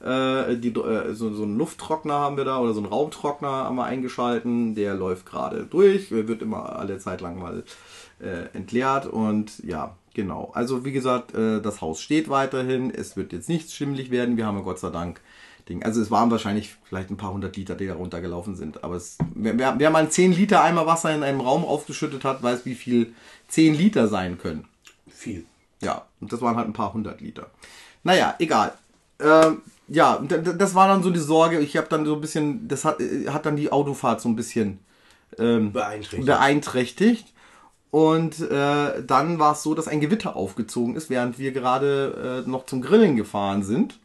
äh, 0.00 0.56
die, 0.56 0.70
äh, 0.70 1.12
so, 1.14 1.32
so 1.32 1.42
einen 1.44 1.56
Lufttrockner 1.56 2.14
haben 2.14 2.36
wir 2.36 2.44
da 2.44 2.58
oder 2.58 2.72
so 2.72 2.80
einen 2.80 2.88
Raumtrockner 2.88 3.48
haben 3.48 3.76
wir 3.76 3.84
eingeschalten. 3.84 4.74
Der 4.74 4.94
läuft 4.94 5.26
gerade 5.26 5.64
durch, 5.64 6.10
wird 6.10 6.42
immer 6.42 6.76
alle 6.76 6.98
Zeit 6.98 7.20
lang 7.20 7.38
mal 7.38 7.64
äh, 8.20 8.56
entleert 8.56 9.06
und 9.06 9.62
ja, 9.64 9.96
genau. 10.14 10.50
Also 10.54 10.84
wie 10.84 10.92
gesagt, 10.92 11.34
äh, 11.34 11.60
das 11.60 11.80
Haus 11.80 12.00
steht 12.00 12.28
weiterhin. 12.28 12.90
Es 12.90 13.16
wird 13.16 13.32
jetzt 13.32 13.48
nichts 13.48 13.74
schimmlig 13.74 14.10
werden. 14.10 14.36
Wir 14.36 14.46
haben 14.46 14.56
ja 14.56 14.64
Gott 14.64 14.78
sei 14.78 14.90
Dank 14.90 15.20
Ding. 15.70 15.82
Also 15.82 16.02
es 16.02 16.10
waren 16.10 16.30
wahrscheinlich 16.30 16.76
vielleicht 16.84 17.10
ein 17.10 17.16
paar 17.16 17.32
hundert 17.32 17.56
Liter, 17.56 17.74
die 17.74 17.86
da 17.86 17.94
runtergelaufen 17.94 18.56
sind. 18.56 18.84
Aber 18.84 18.96
es, 18.96 19.16
wer, 19.34 19.78
wer, 19.78 19.90
mal 19.90 20.10
10 20.10 20.32
Liter 20.32 20.62
Eimer 20.62 20.86
Wasser 20.86 21.14
in 21.14 21.22
einem 21.22 21.40
Raum 21.40 21.64
aufgeschüttet 21.64 22.24
hat, 22.24 22.42
weiß, 22.42 22.66
wie 22.66 22.74
viel 22.74 23.14
10 23.48 23.74
Liter 23.74 24.08
sein 24.08 24.36
können. 24.36 24.66
Viel. 25.08 25.46
Ja, 25.80 26.04
und 26.20 26.32
das 26.32 26.42
waren 26.42 26.56
halt 26.56 26.68
ein 26.68 26.74
paar 26.74 26.92
hundert 26.92 27.20
Liter. 27.20 27.50
Naja, 28.02 28.34
egal. 28.38 28.74
Ähm, 29.18 29.62
ja, 29.88 30.18
das 30.18 30.74
war 30.74 30.88
dann 30.88 31.02
so 31.02 31.10
die 31.10 31.20
Sorge. 31.20 31.58
Ich 31.60 31.76
habe 31.76 31.88
dann 31.88 32.04
so 32.04 32.14
ein 32.14 32.20
bisschen, 32.20 32.68
das 32.68 32.84
hat, 32.84 33.00
äh, 33.00 33.28
hat 33.28 33.46
dann 33.46 33.56
die 33.56 33.72
Autofahrt 33.72 34.20
so 34.20 34.28
ein 34.28 34.36
bisschen 34.36 34.80
ähm, 35.38 35.72
Beeinträchtigt. 35.72 36.26
beeinträchtigt. 36.26 37.32
Und 37.90 38.40
äh, 38.40 39.02
dann 39.02 39.38
war 39.38 39.52
es 39.52 39.62
so, 39.62 39.74
dass 39.74 39.88
ein 39.88 40.00
Gewitter 40.00 40.36
aufgezogen 40.36 40.94
ist, 40.94 41.10
während 41.10 41.38
wir 41.38 41.52
gerade 41.52 42.44
äh, 42.46 42.48
noch 42.48 42.66
zum 42.66 42.82
Grillen 42.82 43.16
gefahren 43.16 43.62
sind. 43.62 43.98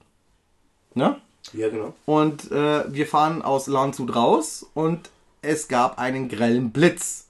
Ne? 0.96 1.18
Ja, 1.54 1.70
genau. 1.70 1.94
Und 2.06 2.52
äh, 2.52 2.92
wir 2.92 3.08
fahren 3.08 3.42
aus 3.42 3.68
Landshut 3.68 4.16
raus 4.16 4.66
und 4.74 5.10
es 5.42 5.68
gab 5.68 6.00
einen 6.00 6.28
grellen 6.30 6.72
Blitz. 6.72 7.26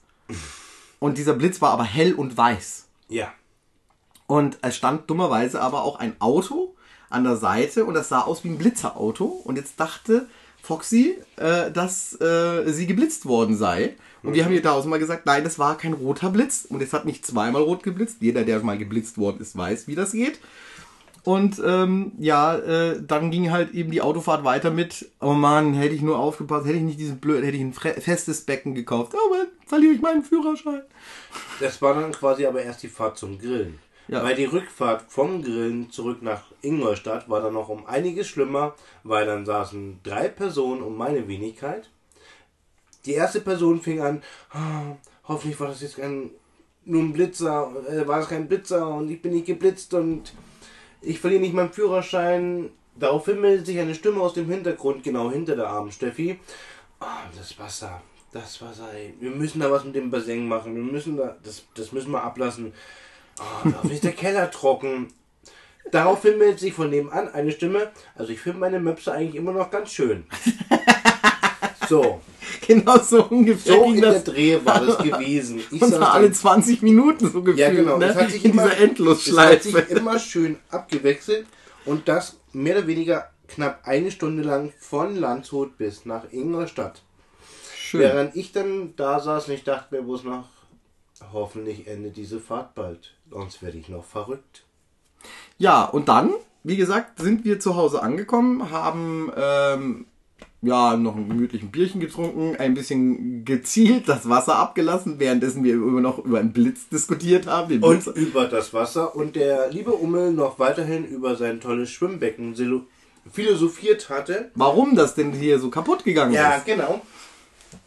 Und 0.98 1.18
dieser 1.18 1.34
Blitz 1.34 1.60
war 1.60 1.70
aber 1.70 1.84
hell 1.84 2.14
und 2.14 2.36
weiß. 2.36 2.86
Ja. 3.08 3.32
Und 4.26 4.58
es 4.62 4.76
stand 4.76 5.08
dummerweise 5.08 5.60
aber 5.60 5.84
auch 5.84 5.98
ein 5.98 6.20
Auto 6.20 6.74
an 7.10 7.24
der 7.24 7.36
Seite 7.36 7.84
und 7.84 7.94
das 7.94 8.08
sah 8.08 8.22
aus 8.22 8.42
wie 8.42 8.48
ein 8.48 8.58
Blitzerauto. 8.58 9.24
Und 9.24 9.56
jetzt 9.56 9.78
dachte 9.78 10.26
Foxy, 10.62 11.16
äh, 11.36 11.70
dass 11.70 12.20
äh, 12.20 12.64
sie 12.72 12.86
geblitzt 12.86 13.26
worden 13.26 13.56
sei. 13.56 13.96
Und 14.22 14.34
wir 14.34 14.44
haben 14.44 14.52
ihr 14.52 14.62
tausendmal 14.62 14.98
gesagt, 14.98 15.24
nein, 15.26 15.44
das 15.44 15.60
war 15.60 15.78
kein 15.78 15.92
roter 15.92 16.30
Blitz. 16.30 16.66
Und 16.68 16.82
es 16.82 16.92
hat 16.92 17.04
nicht 17.04 17.24
zweimal 17.24 17.62
rot 17.62 17.84
geblitzt. 17.84 18.16
Jeder, 18.20 18.42
der 18.42 18.58
mal 18.64 18.76
geblitzt 18.76 19.18
worden 19.18 19.40
ist, 19.40 19.56
weiß, 19.56 19.86
wie 19.86 19.94
das 19.94 20.12
geht. 20.12 20.40
Und 21.26 21.60
ähm, 21.66 22.12
ja, 22.20 22.56
äh, 22.56 23.02
dann 23.04 23.32
ging 23.32 23.50
halt 23.50 23.74
eben 23.74 23.90
die 23.90 24.00
Autofahrt 24.00 24.44
weiter 24.44 24.70
mit, 24.70 25.10
oh 25.20 25.32
Mann, 25.32 25.74
hätte 25.74 25.92
ich 25.92 26.00
nur 26.00 26.20
aufgepasst, 26.20 26.66
hätte 26.66 26.76
ich 26.76 26.84
nicht 26.84 27.00
diesen 27.00 27.18
blöd, 27.18 27.42
hätte 27.44 27.56
ich 27.56 27.62
ein 27.64 27.72
festes 27.72 28.42
Becken 28.42 28.76
gekauft. 28.76 29.12
Oh 29.12 29.30
Mann, 29.30 29.48
verliere 29.66 29.94
ich 29.94 30.00
meinen 30.00 30.22
Führerschein. 30.22 30.82
Das 31.58 31.82
war 31.82 31.94
dann 31.94 32.12
quasi 32.12 32.46
aber 32.46 32.62
erst 32.62 32.84
die 32.84 32.88
Fahrt 32.88 33.18
zum 33.18 33.40
Grillen. 33.40 33.80
Ja. 34.06 34.22
Weil 34.22 34.36
die 34.36 34.44
Rückfahrt 34.44 35.02
vom 35.08 35.42
Grillen 35.42 35.90
zurück 35.90 36.22
nach 36.22 36.44
Ingolstadt 36.62 37.28
war 37.28 37.40
dann 37.40 37.54
noch 37.54 37.70
um 37.70 37.86
einiges 37.86 38.28
schlimmer, 38.28 38.76
weil 39.02 39.26
dann 39.26 39.44
saßen 39.44 39.98
drei 40.04 40.28
Personen 40.28 40.80
um 40.80 40.96
meine 40.96 41.26
Wenigkeit. 41.26 41.90
Die 43.04 43.14
erste 43.14 43.40
Person 43.40 43.80
fing 43.82 44.00
an, 44.00 44.22
"Ah, 44.52 44.94
hoffentlich 45.24 45.58
war 45.58 45.66
das 45.66 45.82
jetzt 45.82 45.96
kein, 45.96 46.30
nur 46.84 47.02
ein 47.02 47.12
Blitzer, 47.12 47.72
äh, 47.90 48.06
war 48.06 48.20
das 48.20 48.28
kein 48.28 48.46
Blitzer 48.46 48.88
und 48.94 49.10
ich 49.10 49.20
bin 49.20 49.32
nicht 49.32 49.46
geblitzt 49.46 49.92
und 49.92 50.32
ich 51.06 51.20
verliere 51.20 51.40
nicht 51.40 51.54
meinen 51.54 51.72
Führerschein. 51.72 52.70
Daraufhin 52.96 53.40
meldet 53.40 53.66
sich 53.66 53.78
eine 53.78 53.94
Stimme 53.94 54.20
aus 54.20 54.34
dem 54.34 54.50
Hintergrund, 54.50 55.04
genau 55.04 55.30
hinter 55.30 55.54
der 55.54 55.68
armen 55.68 55.92
Steffi. 55.92 56.40
Ah, 56.98 57.24
das 57.36 57.58
Wasser, 57.58 58.00
das 58.32 58.60
Wasser, 58.62 58.92
ey. 58.94 59.14
Wir 59.20 59.30
müssen 59.30 59.60
da 59.60 59.70
was 59.70 59.84
mit 59.84 59.94
dem 59.94 60.10
Bassin 60.10 60.48
machen. 60.48 60.74
Wir 60.74 60.82
müssen 60.82 61.16
da, 61.16 61.36
das, 61.42 61.64
das 61.74 61.92
müssen 61.92 62.10
wir 62.10 62.22
ablassen. 62.22 62.72
Oh, 63.38 63.68
da 63.68 63.88
ist 63.88 64.04
der 64.04 64.12
Keller 64.12 64.50
trocken. 64.50 65.12
Daraufhin 65.92 66.38
meldet 66.38 66.58
sich 66.58 66.72
von 66.72 66.90
nebenan 66.90 67.28
eine 67.28 67.52
Stimme. 67.52 67.92
Also 68.16 68.32
ich 68.32 68.40
finde 68.40 68.58
meine 68.58 68.80
Möpse 68.80 69.12
eigentlich 69.12 69.36
immer 69.36 69.52
noch 69.52 69.70
ganz 69.70 69.92
schön. 69.92 70.24
So, 71.88 72.20
Genau 72.66 72.98
so 72.98 73.24
ungefähr 73.24 73.74
so 73.74 73.84
in 73.92 74.00
der 74.00 74.20
Dreh 74.20 74.58
war 74.64 74.84
das 74.84 74.98
gewesen. 75.02 75.60
Ich 75.70 75.82
Und 75.82 75.92
zwar 75.92 76.12
alle 76.14 76.26
dann- 76.26 76.34
20 76.34 76.82
Minuten 76.82 77.30
so 77.30 77.40
gefühlt, 77.42 77.58
ja, 77.58 77.70
genau. 77.70 77.98
ne? 77.98 78.06
Es 78.06 78.16
hat 78.16 78.30
sich 78.30 78.44
in 78.44 78.52
immer, 78.52 78.62
dieser 78.62 78.74
Es 78.74 78.80
hat 78.80 78.88
Endlosschleife. 78.88 79.70
sich 79.70 79.90
immer 79.90 80.18
schön 80.18 80.56
abgewechselt 80.70 81.46
und 81.84 82.08
das 82.08 82.36
mehr 82.52 82.78
oder 82.78 82.86
weniger 82.86 83.30
knapp 83.48 83.80
eine 83.84 84.10
Stunde 84.10 84.42
lang 84.42 84.72
von 84.78 85.16
Landshut 85.16 85.76
bis 85.78 86.04
nach 86.04 86.24
Ingolstadt. 86.32 87.02
Schön. 87.76 88.00
Während 88.00 88.36
ich 88.36 88.52
dann 88.52 88.94
da 88.96 89.20
saß 89.20 89.48
und 89.48 89.54
ich 89.54 89.64
dachte 89.64 89.94
mir 89.94 90.02
bloß 90.02 90.24
noch, 90.24 90.48
hoffentlich 91.32 91.86
endet 91.86 92.16
diese 92.16 92.40
Fahrt 92.40 92.74
bald. 92.74 93.14
Sonst 93.30 93.62
werde 93.62 93.78
ich 93.78 93.88
noch 93.88 94.04
verrückt. 94.04 94.64
Ja, 95.58 95.84
und 95.84 96.08
dann, 96.08 96.32
wie 96.64 96.76
gesagt, 96.76 97.18
sind 97.20 97.44
wir 97.44 97.58
zu 97.60 97.76
Hause 97.76 98.02
angekommen, 98.02 98.70
haben 98.70 99.32
ähm, 99.36 100.06
ja, 100.66 100.96
noch 100.96 101.16
ein 101.16 101.28
gemütlichen 101.28 101.70
Bierchen 101.70 102.00
getrunken, 102.00 102.56
ein 102.56 102.74
bisschen 102.74 103.44
gezielt 103.44 104.08
das 104.08 104.28
Wasser 104.28 104.56
abgelassen, 104.56 105.18
währenddessen 105.18 105.64
wir 105.64 105.74
immer 105.74 106.00
noch 106.00 106.18
über 106.18 106.38
einen 106.40 106.52
Blitz 106.52 106.88
diskutiert 106.88 107.46
haben. 107.46 107.82
Und 107.82 108.04
Blitz, 108.04 108.06
über 108.18 108.46
das 108.46 108.74
Wasser 108.74 109.14
und 109.16 109.36
der 109.36 109.70
liebe 109.70 109.92
Ummel 109.92 110.32
noch 110.32 110.58
weiterhin 110.58 111.04
über 111.04 111.36
sein 111.36 111.60
tolles 111.60 111.90
Schwimmbecken 111.90 112.54
philosophiert 113.32 114.08
hatte. 114.10 114.50
warum 114.54 114.94
das 114.94 115.14
denn 115.14 115.32
hier 115.32 115.58
so 115.58 115.70
kaputt 115.70 116.04
gegangen 116.04 116.32
Ja, 116.32 116.56
ist. 116.56 116.66
genau. 116.66 117.00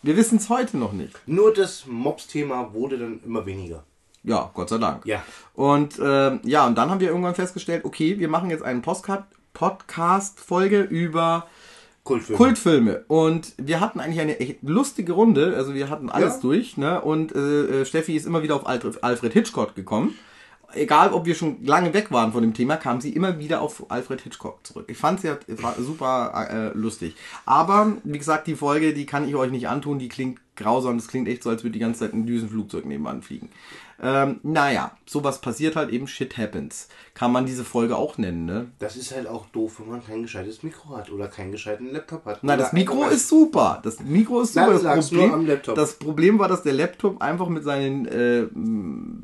Wir 0.02 0.16
wissen 0.18 0.38
es 0.38 0.50
heute 0.50 0.78
noch 0.78 0.94
nicht. 0.94 1.16
Nur 1.26 1.54
das 1.54 1.86
Mops-Thema 1.88 2.74
wurde 2.74 2.98
dann 2.98 3.20
immer 3.26 3.46
weniger. 3.46 3.84
Ja, 4.24 4.52
Gott 4.54 4.70
sei 4.70 4.78
Dank. 4.78 5.06
Ja. 5.06 5.24
Und 5.54 6.00
ähm, 6.04 6.42
ja, 6.44 6.68
und 6.68 6.78
dann 6.78 6.90
haben 6.90 7.00
wir 7.00 7.08
irgendwann 7.08 7.36
festgestellt, 7.36 7.86
okay, 7.86 8.20
wir 8.20 8.28
machen 8.28 8.50
jetzt 8.50 8.64
einen 8.64 8.82
Postcard 8.82 9.24
Podcast-Folge 9.54 10.82
über 10.82 11.48
Kultfilm. 12.10 12.38
Kultfilme. 12.38 13.04
Und 13.08 13.54
wir 13.58 13.80
hatten 13.80 14.00
eigentlich 14.00 14.20
eine 14.20 14.40
echt 14.40 14.58
lustige 14.64 15.14
Runde. 15.14 15.56
Also 15.56 15.74
wir 15.74 15.90
hatten 15.90 16.10
alles 16.10 16.36
Ja. 16.36 16.42
durch, 16.42 16.76
ne? 16.78 17.02
Und 17.02 17.36
äh, 17.36 17.82
äh, 17.82 17.86
Steffi 17.86 18.16
ist 18.16 18.26
immer 18.26 18.42
wieder 18.44 18.56
auf 18.56 18.68
Alfred, 18.68 19.34
Hitchcock 19.34 19.76
gekommen. 19.76 20.16
Egal, 20.74 21.14
ob 21.14 21.26
wir 21.26 21.34
schon 21.34 21.64
lange 21.66 21.94
weg 21.96 22.12
waren 22.12 22.32
von 22.32 22.42
dem 22.44 22.54
Thema, 22.54 22.78
kam 22.78 23.02
sie 23.02 23.12
immer 23.14 23.40
wieder 23.40 23.62
auf 23.62 23.90
Alfred 23.90 24.22
Hitchcock 24.22 24.60
zurück. 24.66 24.86
Ich 24.88 24.98
fand 24.98 25.20
sie 25.20 25.32
super 25.80 26.72
äh, 26.74 26.78
lustig. 26.78 27.16
Aber, 27.46 27.94
wie 28.04 28.18
gesagt, 28.20 28.46
die 28.46 28.56
Folge, 28.56 28.94
die 28.94 29.08
kann 29.08 29.28
ich 29.28 29.36
euch 29.36 29.50
nicht 29.52 29.68
antun. 29.68 29.98
Die 29.98 30.10
klingt 30.10 30.40
grausam. 30.56 30.98
Das 30.98 31.08
klingt 31.08 31.28
echt 31.28 31.42
so, 31.44 31.50
als 31.50 31.64
würde 31.64 31.74
die 31.74 31.80
ganze 31.80 32.02
Zeit 32.02 32.14
ein 32.14 32.26
Düsenflugzeug 32.28 32.86
nebenan 32.86 33.22
fliegen. 33.24 33.50
Ähm, 34.02 34.40
naja, 34.44 34.92
sowas 35.06 35.42
passiert 35.42 35.76
halt 35.76 35.90
eben. 35.90 36.08
Shit 36.08 36.38
happens. 36.38 36.88
Kann 37.14 37.32
man 37.34 37.46
diese 37.46 37.66
Folge 37.66 37.98
auch 37.98 38.18
nennen, 38.18 38.46
ne? 38.46 38.68
Das 38.80 38.96
ist 38.96 39.14
halt 39.14 39.28
auch 39.28 39.48
doof, 39.48 39.80
wenn 39.80 39.90
man 39.90 40.06
kein 40.06 40.22
gescheites 40.22 40.64
Mikro 40.64 40.96
hat 40.96 41.12
oder 41.12 41.28
keinen 41.28 41.52
gescheiten 41.52 41.92
Laptop 41.92 42.26
hat. 42.26 42.44
Nein, 42.44 42.58
das 42.60 42.72
Mikro 42.72 43.08
ist 43.10 43.28
super. 43.28 43.82
Das 43.84 44.00
Mikro 44.00 44.42
ist 44.42 44.54
super. 44.54 44.80
Nein, 44.82 44.96
Das 44.96 45.12
Laptop. 45.12 45.76
das 45.76 45.94
Problem 45.94 46.40
war, 46.40 46.48
dass 46.48 46.64
der 46.64 46.74
Laptop 46.74 47.22
einfach 47.22 47.50
mit 47.50 47.64
seinen, 47.64 48.06
äh, 48.06 48.48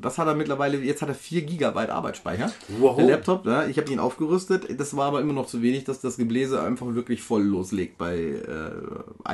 was 0.02 0.18
hat 0.18 0.28
er 0.28 0.36
mittlerweile, 0.36 0.78
jetzt 0.80 1.02
hat 1.02 1.10
er 1.10 1.16
4 1.16 1.44
Gigabyte 1.44 1.90
Arbeitsspeicher. 1.90 2.52
Wow. 2.80 2.98
Der 2.98 3.06
Laptop, 3.06 3.46
ja, 3.46 3.66
ich 3.68 3.78
habe 3.78 3.92
ihn 3.92 4.00
aufgerüstet. 4.00 4.80
Das 4.80 4.96
war 4.98 5.06
aber 5.08 5.22
immer 5.22 5.34
noch 5.34 5.48
zu 5.48 5.62
wenig, 5.62 5.86
dass 5.86 6.02
das 6.02 6.18
Gebläse 6.18 6.62
einfach 6.62 6.94
wirklich 6.94 7.22
voll 7.22 7.44
loslegt 7.44 7.98
bei 7.98 8.18
äh, 8.18 8.72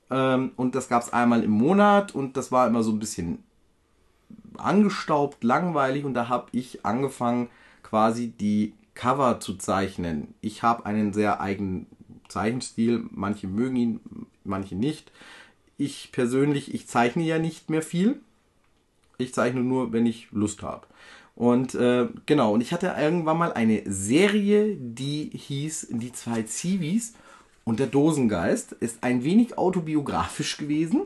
Ähm, 0.10 0.54
und 0.56 0.76
das 0.76 0.88
gab 0.88 1.04
es 1.04 1.12
einmal 1.12 1.44
im 1.44 1.52
Monat 1.52 2.16
und 2.16 2.38
das 2.38 2.54
war 2.54 2.68
immer 2.68 2.84
so 2.84 2.94
ein 2.94 3.00
bisschen 3.00 3.44
angestaubt, 4.58 5.44
langweilig 5.44 6.06
und 6.06 6.14
da 6.14 6.30
habe 6.30 6.48
ich 6.54 6.86
angefangen 6.86 7.50
quasi 7.84 8.30
die 8.30 8.76
Cover 8.94 9.42
zu 9.42 9.56
zeichnen. 9.56 10.34
Ich 10.40 10.64
habe 10.64 10.86
einen 10.86 11.12
sehr 11.12 11.42
eigenen 11.42 11.88
Zeichenstil, 12.30 13.06
manche 13.12 13.48
mögen 13.48 13.76
ihn, 13.76 14.00
manche 14.44 14.76
nicht. 14.76 15.12
Ich 15.78 16.12
persönlich, 16.12 16.74
ich 16.74 16.88
zeichne 16.88 17.24
ja 17.24 17.40
nicht 17.40 17.70
mehr 17.70 17.82
viel. 17.82 18.20
Ich 19.18 19.34
zeichne 19.34 19.62
nur, 19.62 19.94
wenn 19.94 20.06
ich 20.06 20.28
Lust 20.32 20.64
habe. 20.64 20.88
Und 21.36 21.76
äh, 21.76 22.08
genau, 22.26 22.54
und 22.54 22.62
ich 22.62 22.74
hatte 22.74 22.96
irgendwann 22.98 23.38
mal 23.38 23.54
eine 23.54 23.84
Serie, 23.86 24.76
die 24.76 25.30
hieß 25.34 25.90
Die 25.92 26.12
zwei 26.12 26.42
Zivis 26.44 27.14
und 27.64 27.80
der 27.80 27.88
Dosengeist. 27.88 28.72
Ist 28.74 29.04
ein 29.04 29.24
wenig 29.24 29.58
autobiografisch 29.58 30.58
gewesen. 30.58 31.04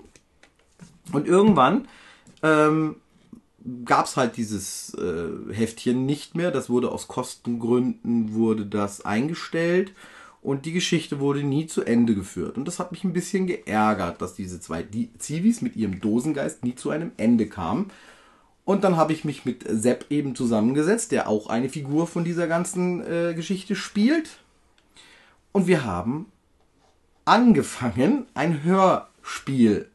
Und 1.11 1.27
irgendwann 1.27 1.87
ähm, 2.43 2.95
gab 3.83 4.05
es 4.05 4.15
halt 4.15 4.37
dieses 4.37 4.93
äh, 4.93 5.53
Heftchen 5.53 6.05
nicht 6.05 6.35
mehr. 6.35 6.51
Das 6.51 6.69
wurde 6.69 6.91
aus 6.91 7.09
Kostengründen 7.09 8.33
wurde 8.33 8.65
das 8.65 9.03
eingestellt 9.03 9.91
und 10.41 10.65
die 10.65 10.71
Geschichte 10.71 11.19
wurde 11.19 11.43
nie 11.43 11.67
zu 11.67 11.83
Ende 11.83 12.15
geführt. 12.15 12.57
Und 12.57 12.67
das 12.67 12.79
hat 12.79 12.91
mich 12.91 13.03
ein 13.03 13.13
bisschen 13.13 13.45
geärgert, 13.45 14.21
dass 14.21 14.33
diese 14.33 14.59
zwei 14.59 14.85
Zivis 15.19 15.61
mit 15.61 15.75
ihrem 15.75 15.99
Dosengeist 15.99 16.63
nie 16.63 16.75
zu 16.75 16.89
einem 16.89 17.11
Ende 17.17 17.47
kamen. 17.47 17.91
Und 18.65 18.83
dann 18.83 18.97
habe 18.97 19.13
ich 19.13 19.23
mich 19.23 19.45
mit 19.45 19.65
Sepp 19.67 20.05
eben 20.09 20.35
zusammengesetzt, 20.35 21.11
der 21.11 21.27
auch 21.27 21.47
eine 21.47 21.69
Figur 21.69 22.07
von 22.07 22.23
dieser 22.23 22.47
ganzen 22.47 23.01
äh, 23.01 23.33
Geschichte 23.35 23.75
spielt. 23.75 24.39
Und 25.51 25.67
wir 25.67 25.83
haben 25.83 26.27
angefangen, 27.25 28.25
ein 28.33 28.63
Hörspiel 28.63 29.89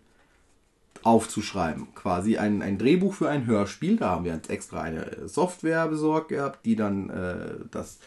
aufzuschreiben. 1.02 1.94
Quasi 1.94 2.36
ein, 2.36 2.62
ein 2.62 2.78
Drehbuch 2.78 3.14
für 3.14 3.28
ein 3.28 3.46
Hörspiel. 3.46 3.96
Da 3.96 4.10
haben 4.10 4.24
wir 4.24 4.34
jetzt 4.34 4.50
extra 4.50 4.82
eine 4.82 5.28
Software 5.28 5.88
besorgt 5.88 6.28
gehabt, 6.28 6.64
die 6.66 6.76
dann 6.76 7.10
äh, 7.10 7.64
das 7.70 7.98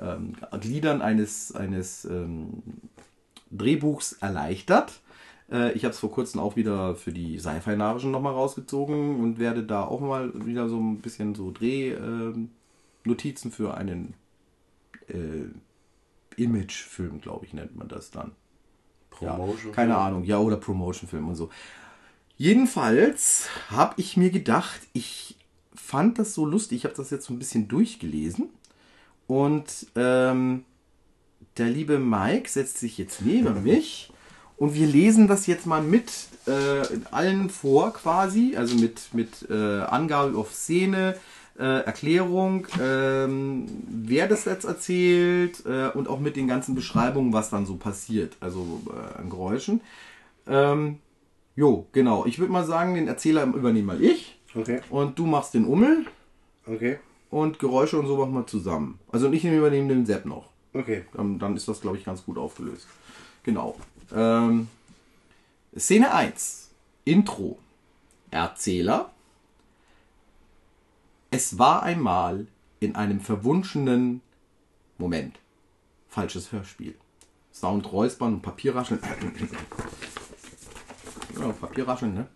ähm, 0.00 0.34
Gliedern 0.60 1.02
eines, 1.02 1.54
eines 1.54 2.04
ähm, 2.04 2.62
Drehbuchs 3.50 4.12
erleichtert. 4.14 5.00
Äh, 5.50 5.72
ich 5.72 5.84
habe 5.84 5.92
es 5.92 5.98
vor 5.98 6.10
kurzem 6.10 6.40
auch 6.40 6.56
wieder 6.56 6.94
für 6.96 7.12
die 7.12 7.38
Sci-Fi-Narischen 7.38 8.10
nochmal 8.10 8.34
rausgezogen 8.34 9.20
und 9.20 9.38
werde 9.38 9.62
da 9.62 9.84
auch 9.84 10.00
mal 10.00 10.32
wieder 10.46 10.68
so 10.68 10.78
ein 10.78 10.98
bisschen 10.98 11.34
so 11.34 11.50
Drehnotizen 11.50 12.50
für 13.50 13.74
einen 13.74 14.14
äh, 15.08 15.44
Imagefilm, 16.36 17.20
glaube 17.20 17.46
ich, 17.46 17.52
nennt 17.52 17.76
man 17.76 17.88
das 17.88 18.10
dann. 18.10 18.32
Promotion. 19.10 19.70
Ja, 19.70 19.74
keine 19.74 19.96
Ahnung, 19.96 20.24
ja, 20.24 20.38
oder 20.38 20.56
Promotion-Film 20.56 21.28
und 21.28 21.34
so. 21.34 21.50
Jedenfalls 22.36 23.48
habe 23.68 23.94
ich 23.96 24.16
mir 24.16 24.30
gedacht, 24.30 24.80
ich 24.92 25.36
fand 25.74 26.18
das 26.18 26.34
so 26.34 26.46
lustig. 26.46 26.78
Ich 26.78 26.84
habe 26.84 26.94
das 26.94 27.10
jetzt 27.10 27.26
so 27.26 27.32
ein 27.32 27.38
bisschen 27.38 27.66
durchgelesen. 27.66 28.50
Und 29.28 29.86
ähm, 29.94 30.64
der 31.58 31.66
liebe 31.66 31.98
Mike 31.98 32.48
setzt 32.48 32.78
sich 32.78 32.98
jetzt 32.98 33.22
neben 33.22 33.62
mich. 33.62 34.10
Und 34.56 34.74
wir 34.74 34.88
lesen 34.88 35.28
das 35.28 35.46
jetzt 35.46 35.66
mal 35.66 35.82
mit 35.82 36.10
äh, 36.46 36.82
allen 37.12 37.48
vor 37.48 37.92
quasi. 37.92 38.56
Also 38.56 38.74
mit, 38.74 39.14
mit 39.14 39.48
äh, 39.48 39.82
Angabe 39.82 40.36
auf 40.36 40.52
Szene, 40.52 41.14
äh, 41.58 41.84
Erklärung, 41.84 42.66
ähm, 42.80 43.66
wer 43.88 44.28
das 44.28 44.46
jetzt 44.46 44.64
erzählt 44.64 45.64
äh, 45.66 45.88
und 45.88 46.08
auch 46.08 46.20
mit 46.20 46.36
den 46.36 46.48
ganzen 46.48 46.74
Beschreibungen, 46.74 47.32
was 47.32 47.50
dann 47.50 47.66
so 47.66 47.76
passiert. 47.76 48.36
Also 48.40 48.80
äh, 48.88 49.18
an 49.20 49.30
Geräuschen. 49.30 49.80
Ähm, 50.48 50.98
jo, 51.54 51.86
genau. 51.92 52.26
Ich 52.26 52.38
würde 52.38 52.52
mal 52.52 52.64
sagen, 52.64 52.94
den 52.94 53.08
Erzähler 53.08 53.44
übernehme 53.44 53.86
mal 53.86 54.02
ich. 54.02 54.38
Okay, 54.54 54.80
Und 54.90 55.18
du 55.18 55.26
machst 55.26 55.54
den 55.54 55.66
Ummel 55.66 56.06
okay, 56.66 56.98
und 57.30 57.58
Geräusche 57.58 57.98
und 57.98 58.06
so 58.06 58.16
machen 58.16 58.34
wir 58.34 58.46
zusammen. 58.46 58.98
Also 59.10 59.30
ich 59.32 59.44
übernehme 59.44 59.88
den 59.88 60.06
Sepp 60.06 60.24
noch. 60.26 60.46
okay. 60.74 61.04
Dann, 61.12 61.38
dann 61.38 61.56
ist 61.56 61.68
das, 61.68 61.80
glaube 61.80 61.96
ich, 61.96 62.04
ganz 62.04 62.24
gut 62.24 62.38
aufgelöst. 62.38 62.86
Genau. 63.42 63.76
Ähm, 64.14 64.68
Szene 65.76 66.12
1. 66.12 66.70
Intro. 67.04 67.58
Erzähler. 68.30 69.10
Es 71.30 71.58
war 71.58 71.82
einmal 71.82 72.46
in 72.80 72.94
einem 72.94 73.20
verwunschenen 73.20 74.20
Moment. 74.98 75.38
falsches 76.08 76.52
Hörspiel. 76.52 76.94
Sound 77.52 77.92
räuspern 77.92 78.34
und 78.34 78.42
Papierrascheln. 78.42 79.00
ja, 81.38 81.48
Papierrascheln, 81.52 82.14
ne? 82.14 82.26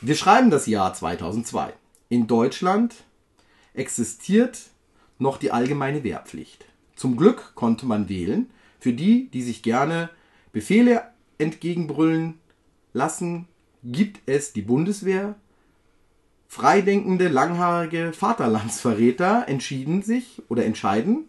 Wir 0.00 0.14
schreiben 0.14 0.50
das 0.50 0.66
Jahr 0.66 0.94
2002. 0.94 1.72
In 2.08 2.26
Deutschland 2.26 2.94
existiert 3.78 4.70
noch 5.18 5.38
die 5.38 5.50
allgemeine 5.50 6.04
Wehrpflicht. 6.04 6.64
Zum 6.96 7.16
Glück 7.16 7.52
konnte 7.54 7.86
man 7.86 8.08
wählen. 8.08 8.50
Für 8.80 8.92
die, 8.92 9.28
die 9.28 9.42
sich 9.42 9.62
gerne 9.62 10.10
Befehle 10.52 11.02
entgegenbrüllen 11.38 12.34
lassen, 12.92 13.46
gibt 13.84 14.20
es 14.26 14.52
die 14.52 14.62
Bundeswehr. 14.62 15.36
Freidenkende, 16.48 17.28
langhaarige 17.28 18.12
Vaterlandsverräter 18.12 19.46
entschieden 19.48 20.02
sich 20.02 20.42
oder 20.48 20.64
entscheiden, 20.64 21.24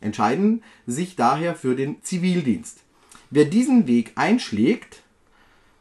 entscheiden 0.00 0.62
sich 0.86 1.16
daher 1.16 1.54
für 1.54 1.74
den 1.74 2.02
Zivildienst. 2.02 2.78
Wer 3.30 3.44
diesen 3.44 3.86
Weg 3.86 4.12
einschlägt, 4.14 5.02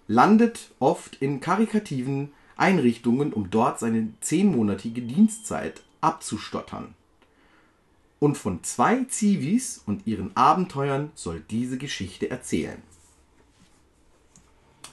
landet 0.07 0.71
oft 0.79 1.17
in 1.21 1.39
karikativen 1.39 2.31
Einrichtungen, 2.57 3.31
um 3.31 3.49
dort 3.49 3.79
seine 3.79 4.09
zehnmonatige 4.21 5.01
Dienstzeit 5.01 5.83
abzustottern. 6.01 6.95
Und 8.19 8.37
von 8.37 8.63
zwei 8.63 9.05
Zivis 9.05 9.81
und 9.85 10.05
ihren 10.05 10.35
Abenteuern 10.35 11.11
soll 11.15 11.41
diese 11.49 11.77
Geschichte 11.77 12.29
erzählen. 12.29 12.81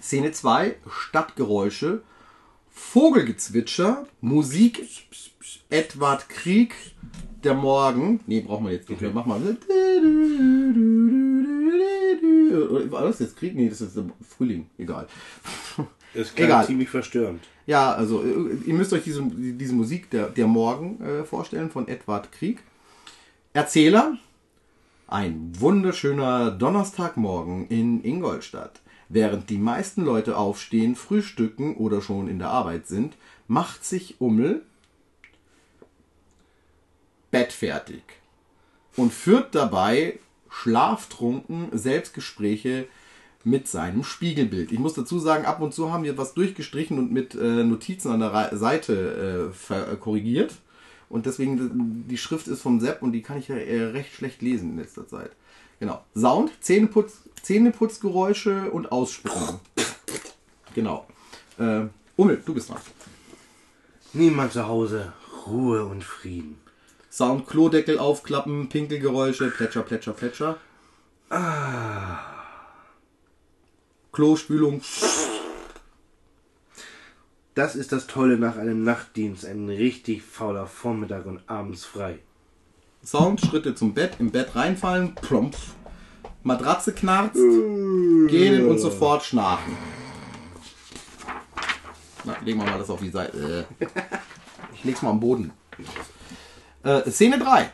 Szene 0.01 0.31
2, 0.31 0.77
Stadtgeräusche, 0.89 2.03
Vogelgezwitscher, 2.71 4.07
Musik, 4.21 4.87
Edward 5.71 6.29
Krieg, 6.29 6.75
der 7.43 7.55
Morgen. 7.55 8.21
Nee, 8.27 8.43
brauchen 8.43 8.67
wir 8.67 8.73
jetzt 8.73 8.89
nicht 8.89 9.01
mehr. 9.01 9.11
Mach 9.13 9.27
mal. 9.27 9.41
War 12.91 13.03
das 13.03 13.19
jetzt 13.19 13.37
Krieg? 13.37 13.57
Nee, 13.57 13.69
das 13.69 13.81
ist 13.81 13.99
Frühling. 14.29 14.71
Egal. 14.79 15.09
Das 16.17 16.35
klingt 16.35 16.51
Egal. 16.51 16.67
ziemlich 16.67 16.89
verstörend. 16.89 17.45
Ja, 17.67 17.93
also 17.93 18.23
äh, 18.23 18.55
ihr 18.67 18.75
müsst 18.75 18.93
euch 18.93 19.05
diese, 19.05 19.23
diese 19.23 19.75
Musik 19.75 20.11
der, 20.11 20.31
der 20.31 20.47
Morgen 20.47 21.01
äh, 21.03 21.25
vorstellen 21.25 21.71
von 21.71 21.89
Edward 21.89 22.33
Krieg. 22.33 22.61
Erzähler. 23.53 24.17
Ein 25.09 25.53
wunderschöner 25.59 26.51
Donnerstagmorgen 26.51 27.69
in 27.69 28.03
Ingolstadt. 28.03 28.81
Während 29.09 29.51
die 29.51 29.59
meisten 29.59 30.05
Leute 30.05 30.37
aufstehen, 30.37 30.97
frühstücken 30.97 31.77
oder 31.77 32.03
schon 32.03 32.27
in 32.27 32.41
der 32.41 32.51
Arbeit 32.51 32.89
sind, 32.89 33.15
macht 33.47 33.85
sich 33.85 34.21
Ummel 34.21 34.63
bettfertig 37.31 38.03
und 38.97 39.13
führt 39.13 39.55
dabei 39.55 40.19
schlaftrunken 40.51 41.69
Selbstgespräche 41.77 42.89
mit 43.47 43.69
seinem 43.69 44.03
Spiegelbild. 44.03 44.73
Ich 44.73 44.81
muss 44.81 44.95
dazu 44.95 45.21
sagen, 45.21 45.45
ab 45.45 45.61
und 45.61 45.73
zu 45.73 45.93
haben 45.93 46.03
wir 46.03 46.19
was 46.19 46.35
durchgestrichen 46.35 46.99
und 46.99 47.13
mit 47.13 47.37
äh, 47.37 47.63
Notizen 47.63 48.11
an 48.11 48.19
der 48.19 48.35
Re 48.35 48.57
Seite 48.57 49.53
äh, 49.71 49.75
äh, 49.75 49.97
korrigiert. 49.97 50.57
Und 51.09 51.27
deswegen, 51.27 51.59
äh, 51.59 52.11
die 52.11 52.19
Schrift 52.19 52.49
ist 52.49 52.61
vom 52.61 52.81
Sepp 52.81 53.03
und 53.03 53.13
die 53.13 53.23
kann 53.23 53.39
ich 53.39 53.47
ja 53.47 53.55
äh, 53.55 53.85
recht 53.85 54.13
schlecht 54.13 54.43
lesen 54.43 54.71
in 54.71 54.79
letzter 54.79 55.07
Zeit. 55.07 55.31
Genau. 55.79 56.05
Sound, 56.17 56.51
Zähneputz, 56.61 57.19
Zähneputzgeräusche 57.43 58.73
und 58.73 58.91
Ausspucken. 58.91 59.61
Genau. 60.75 61.07
Äh, 61.59 61.83
Ummel, 62.17 62.43
du 62.45 62.53
bist 62.53 62.69
dran. 62.71 62.81
Niemand 64.13 64.55
zu 64.55 64.67
Hause. 64.67 65.13
Ruhe 65.47 65.85
und 65.85 66.03
Frieden. 66.03 66.59
Sound, 67.13 67.47
Klodeckel 67.47 68.01
aufklappen, 68.01 68.69
Pinkelgeräusche, 68.69 69.51
Plätscher, 69.51 69.83
Plätscher, 69.83 70.15
Plätscher. 70.15 70.59
Klospülung. 74.17 74.81
Das 77.55 77.77
ist 77.77 77.93
das 77.93 78.07
Tolle 78.07 78.39
nach 78.39 78.57
einem 78.57 78.83
Nachtdienst. 78.83 79.45
Ein 79.45 79.69
richtig 79.69 80.23
fauler 80.23 80.67
Vormittag 80.67 81.27
und 81.27 81.43
abends 81.49 81.85
frei. 81.85 82.21
Sound, 83.05 83.43
Schritte 83.43 83.75
zum 83.75 83.93
Bett, 83.93 84.17
im 84.19 84.31
Bett 84.31 84.57
reinfallen, 84.57 85.15
plump. 85.17 85.55
Matratze 86.43 86.95
knarzt, 86.95 87.35
gähnen 87.35 88.67
und 88.71 88.79
sofort 88.79 89.23
schnarchen. 89.23 89.77
Na, 92.25 92.39
legen 92.43 92.61
wir 92.61 92.71
mal 92.71 92.79
das 92.79 92.89
auf 92.89 93.01
die 93.01 93.11
Seite. 93.11 93.67
Äh. 93.79 93.87
Ich 94.73 94.83
leg's 94.83 95.03
mal 95.03 95.11
am 95.11 95.21
Boden. 95.21 95.53
Äh, 96.85 97.11
Szene 97.11 97.39
3. 97.39 97.71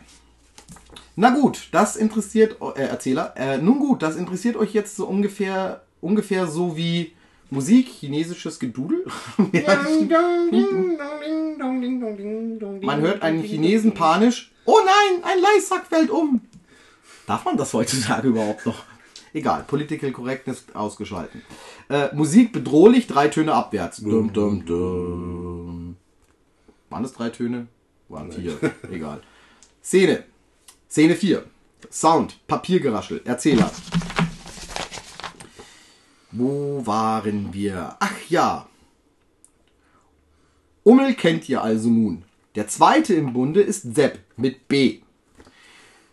Na 1.14 1.30
gut, 1.30 1.68
das 1.70 1.94
interessiert, 1.94 2.56
äh, 2.74 2.82
Erzähler, 2.82 3.32
äh, 3.36 3.58
nun 3.58 3.78
gut, 3.78 4.02
das 4.02 4.16
interessiert 4.16 4.56
euch 4.56 4.74
jetzt 4.74 4.96
so 4.96 5.06
ungefähr, 5.06 5.82
ungefähr 6.02 6.46
so 6.46 6.76
wie 6.76 7.12
Musik, 7.48 7.88
chinesisches 7.88 8.58
Gedudel. 8.58 9.06
Man 12.82 13.00
hört 13.00 13.22
einen 13.22 13.42
Chinesen 13.42 13.94
panisch. 13.94 14.52
Oh 14.66 14.78
nein, 14.84 15.24
ein 15.24 15.38
Leissack 15.40 15.86
fällt 15.86 16.10
um. 16.10 16.42
Darf 17.26 17.44
man 17.44 17.56
das 17.56 17.72
heutzutage 17.72 18.28
überhaupt 18.28 18.66
noch? 18.66 18.84
Egal, 19.32 19.64
Political 19.66 20.12
Correctness 20.12 20.66
ausgeschalten. 20.74 21.42
Äh, 21.88 22.14
Musik 22.14 22.52
bedrohlich, 22.52 23.06
drei 23.06 23.28
Töne 23.28 23.54
abwärts. 23.54 23.98
Dum, 23.98 24.32
dum, 24.32 24.64
dum. 24.66 25.96
Waren 26.90 27.04
es 27.04 27.12
drei 27.12 27.30
Töne? 27.30 27.68
Waren 28.08 28.30
vier. 28.30 28.58
Egal. 28.90 29.22
Szene. 29.82 30.24
Szene 30.88 31.16
4. 31.16 31.44
Sound, 31.90 32.46
Papiergeraschel, 32.46 33.22
Erzähler. 33.24 33.70
Wo 36.32 36.84
waren 36.86 37.52
wir? 37.52 37.96
Ach 38.00 38.16
ja. 38.28 38.66
Ummel 40.82 41.14
kennt 41.14 41.48
ihr 41.48 41.62
also 41.62 41.90
nun. 41.90 42.24
Der 42.54 42.68
zweite 42.68 43.14
im 43.14 43.32
Bunde 43.32 43.60
ist 43.60 43.94
Sepp 43.94 44.18
mit 44.36 44.66
B, 44.68 45.00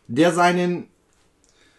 der 0.08 0.34
seinen 0.34 0.88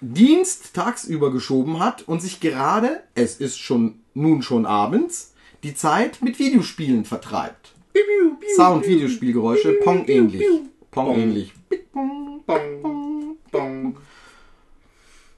Dienst 0.00 0.74
tagsüber 0.74 1.30
geschoben 1.32 1.78
hat 1.78 2.08
und 2.08 2.20
sich 2.20 2.40
gerade, 2.40 3.02
es 3.14 3.36
ist 3.36 3.58
schon 3.58 4.00
nun 4.14 4.42
schon 4.42 4.66
abends, 4.66 5.34
die 5.62 5.74
Zeit 5.74 6.22
mit 6.22 6.38
Videospielen 6.38 7.04
vertreibt. 7.04 7.74
Sound, 8.56 8.86
Videospielgeräusche, 8.86 9.74
Pong 9.84 10.06
ähnlich. 10.08 10.42
Pong 10.90 11.16
ähnlich. 11.16 11.52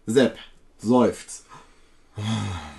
Sepp 0.06 0.38
seufzt. 0.78 1.46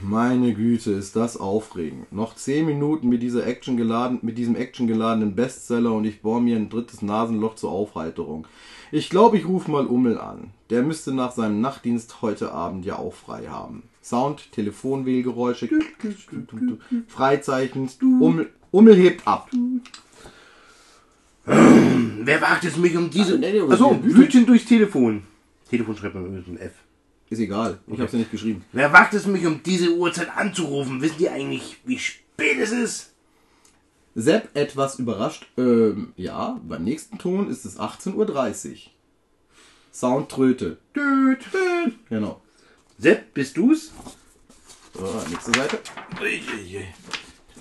Meine 0.01 0.53
Güte, 0.53 0.91
ist 0.91 1.15
das 1.15 1.37
aufregend. 1.37 2.11
Noch 2.11 2.35
10 2.35 2.65
Minuten 2.65 3.09
mit, 3.09 3.23
dieser 3.23 3.47
Action 3.47 3.77
geladen, 3.77 4.19
mit 4.21 4.37
diesem 4.37 4.55
actiongeladenen 4.55 5.33
Bestseller 5.33 5.91
und 5.93 6.05
ich 6.05 6.21
bohr 6.21 6.39
mir 6.39 6.55
ein 6.55 6.69
drittes 6.69 7.01
Nasenloch 7.01 7.55
zur 7.55 7.71
Aufheiterung. 7.71 8.45
Ich 8.91 9.09
glaube, 9.09 9.37
ich 9.37 9.47
rufe 9.47 9.71
mal 9.71 9.87
Ummel 9.87 10.19
an. 10.19 10.51
Der 10.69 10.83
müsste 10.83 11.13
nach 11.13 11.31
seinem 11.31 11.61
Nachtdienst 11.61 12.21
heute 12.21 12.51
Abend 12.51 12.85
ja 12.85 12.97
auch 12.97 13.13
frei 13.13 13.47
haben. 13.47 13.83
Sound, 14.03 14.51
Telefonwählgeräusche, 14.51 15.67
Freizeichen, 17.07 17.89
Ummel, 18.19 18.49
Ummel 18.69 18.95
hebt 18.95 19.27
ab. 19.27 19.49
Wer 21.45 22.41
wagt 22.41 22.65
es 22.65 22.77
mich 22.77 22.95
um 22.95 23.09
diese... 23.09 23.39
Achso, 23.69 23.97
wütend 24.03 24.47
durchs 24.47 24.65
Telefon. 24.65 25.23
Telefon 25.69 25.97
schreibt 25.97 26.13
man 26.13 26.31
mit 26.31 26.47
einem 26.47 26.57
F. 26.57 26.82
Ist 27.29 27.39
egal, 27.39 27.79
ich 27.87 27.99
hab's 27.99 28.13
ja 28.13 28.19
nicht 28.19 28.31
geschrieben. 28.31 28.63
Wer 28.71 28.93
wagt 28.93 29.13
es 29.13 29.25
mich 29.25 29.45
um 29.45 29.63
diese 29.63 29.95
Uhrzeit 29.95 30.29
anzurufen? 30.35 31.01
Wissen 31.01 31.17
die 31.17 31.29
eigentlich, 31.29 31.77
wie 31.83 31.97
spät 31.97 32.59
es 32.59 32.71
ist? 32.71 33.13
Sepp 34.15 34.55
etwas 34.55 34.99
überrascht. 34.99 35.47
Ähm, 35.57 36.13
ja, 36.15 36.59
beim 36.63 36.83
nächsten 36.83 37.17
Ton 37.17 37.49
ist 37.49 37.65
es 37.65 37.79
18.30 37.79 38.71
Uhr. 38.71 38.77
Sound 39.91 40.29
Tröte. 40.29 40.77
Düt, 40.95 41.39
düt. 41.51 41.95
Genau. 42.09 42.41
Sepp, 42.99 43.33
bist 43.33 43.57
du's? 43.57 43.91
So, 44.93 45.23
nächste 45.29 45.51
Seite. 45.53 45.79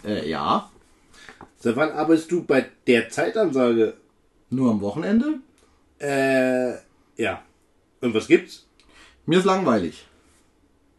Äh, 0.05 0.29
ja. 0.29 0.71
Seit 1.59 1.77
wann 1.77 1.93
arbeitest 1.93 2.31
du 2.31 2.43
bei 2.43 2.69
der 2.87 3.09
Zeitansage? 3.09 3.95
Nur 4.51 4.71
am 4.71 4.81
Wochenende? 4.83 5.39
Äh, 5.99 6.75
ja. 7.17 7.43
Und 8.01 8.13
was 8.13 8.27
gibt's? 8.27 8.67
Mir 9.33 9.39
ist 9.39 9.47
langweilig. 9.47 10.05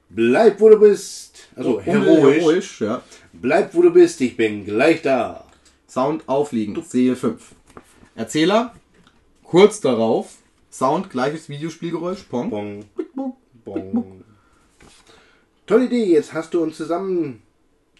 Bleib, 0.09 0.59
wo 0.59 0.67
du 0.67 0.79
bist. 0.79 1.49
Also, 1.55 1.77
Um- 1.77 1.83
heroisch. 1.83 2.35
heroisch, 2.41 2.81
ja. 2.81 3.03
Bleib, 3.31 3.75
wo 3.75 3.83
du 3.83 3.91
bist. 3.93 4.19
Ich 4.21 4.35
bin 4.35 4.65
gleich 4.65 5.03
da. 5.03 5.45
Sound 5.87 6.27
aufliegen. 6.27 6.81
Sehe 6.81 7.15
5. 7.15 7.53
Erzähler. 8.15 8.73
Kurz 9.43 9.81
darauf. 9.81 10.37
Sound, 10.71 11.11
gleiches 11.11 11.47
Videospielgeräusch. 11.47 12.23
Pong. 12.23 12.49
Bong, 12.49 12.85
Bong. 13.13 13.35
bong. 13.63 14.23
Tolle 15.67 15.85
Idee. 15.85 16.05
Jetzt 16.05 16.33
hast 16.33 16.55
du 16.55 16.63
uns 16.63 16.75
zusammen... 16.77 17.43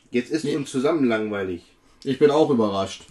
Jetzt 0.10 0.32
ist 0.32 0.46
Nee. 0.46 0.56
uns 0.56 0.72
zusammen 0.72 1.06
langweilig. 1.06 1.62
Ich 2.04 2.18
bin 2.18 2.32
auch 2.32 2.50
überrascht. 2.50 3.04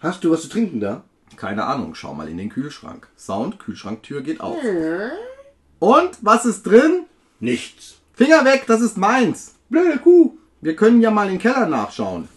Hast 0.00 0.24
du 0.24 0.32
was 0.32 0.42
zu 0.42 0.48
trinken 0.48 0.80
da? 0.80 1.04
Keine 1.36 1.64
Ahnung, 1.64 1.94
schau 1.94 2.12
mal 2.12 2.28
in 2.28 2.38
den 2.38 2.48
Kühlschrank. 2.48 3.06
Sound, 3.16 3.60
Kühlschranktür 3.60 4.22
geht 4.22 4.40
auf. 4.40 4.56
Und 5.78 6.18
was 6.22 6.44
ist 6.44 6.62
drin? 6.64 7.04
Nichts. 7.40 7.96
Finger 8.14 8.44
weg, 8.44 8.64
das 8.66 8.80
ist 8.80 8.96
meins. 8.96 9.54
Blöde 9.68 9.98
Kuh. 9.98 10.38
Wir 10.60 10.74
können 10.74 11.02
ja 11.02 11.10
mal 11.10 11.30
im 11.30 11.38
Keller 11.38 11.66
nachschauen. 11.66 12.28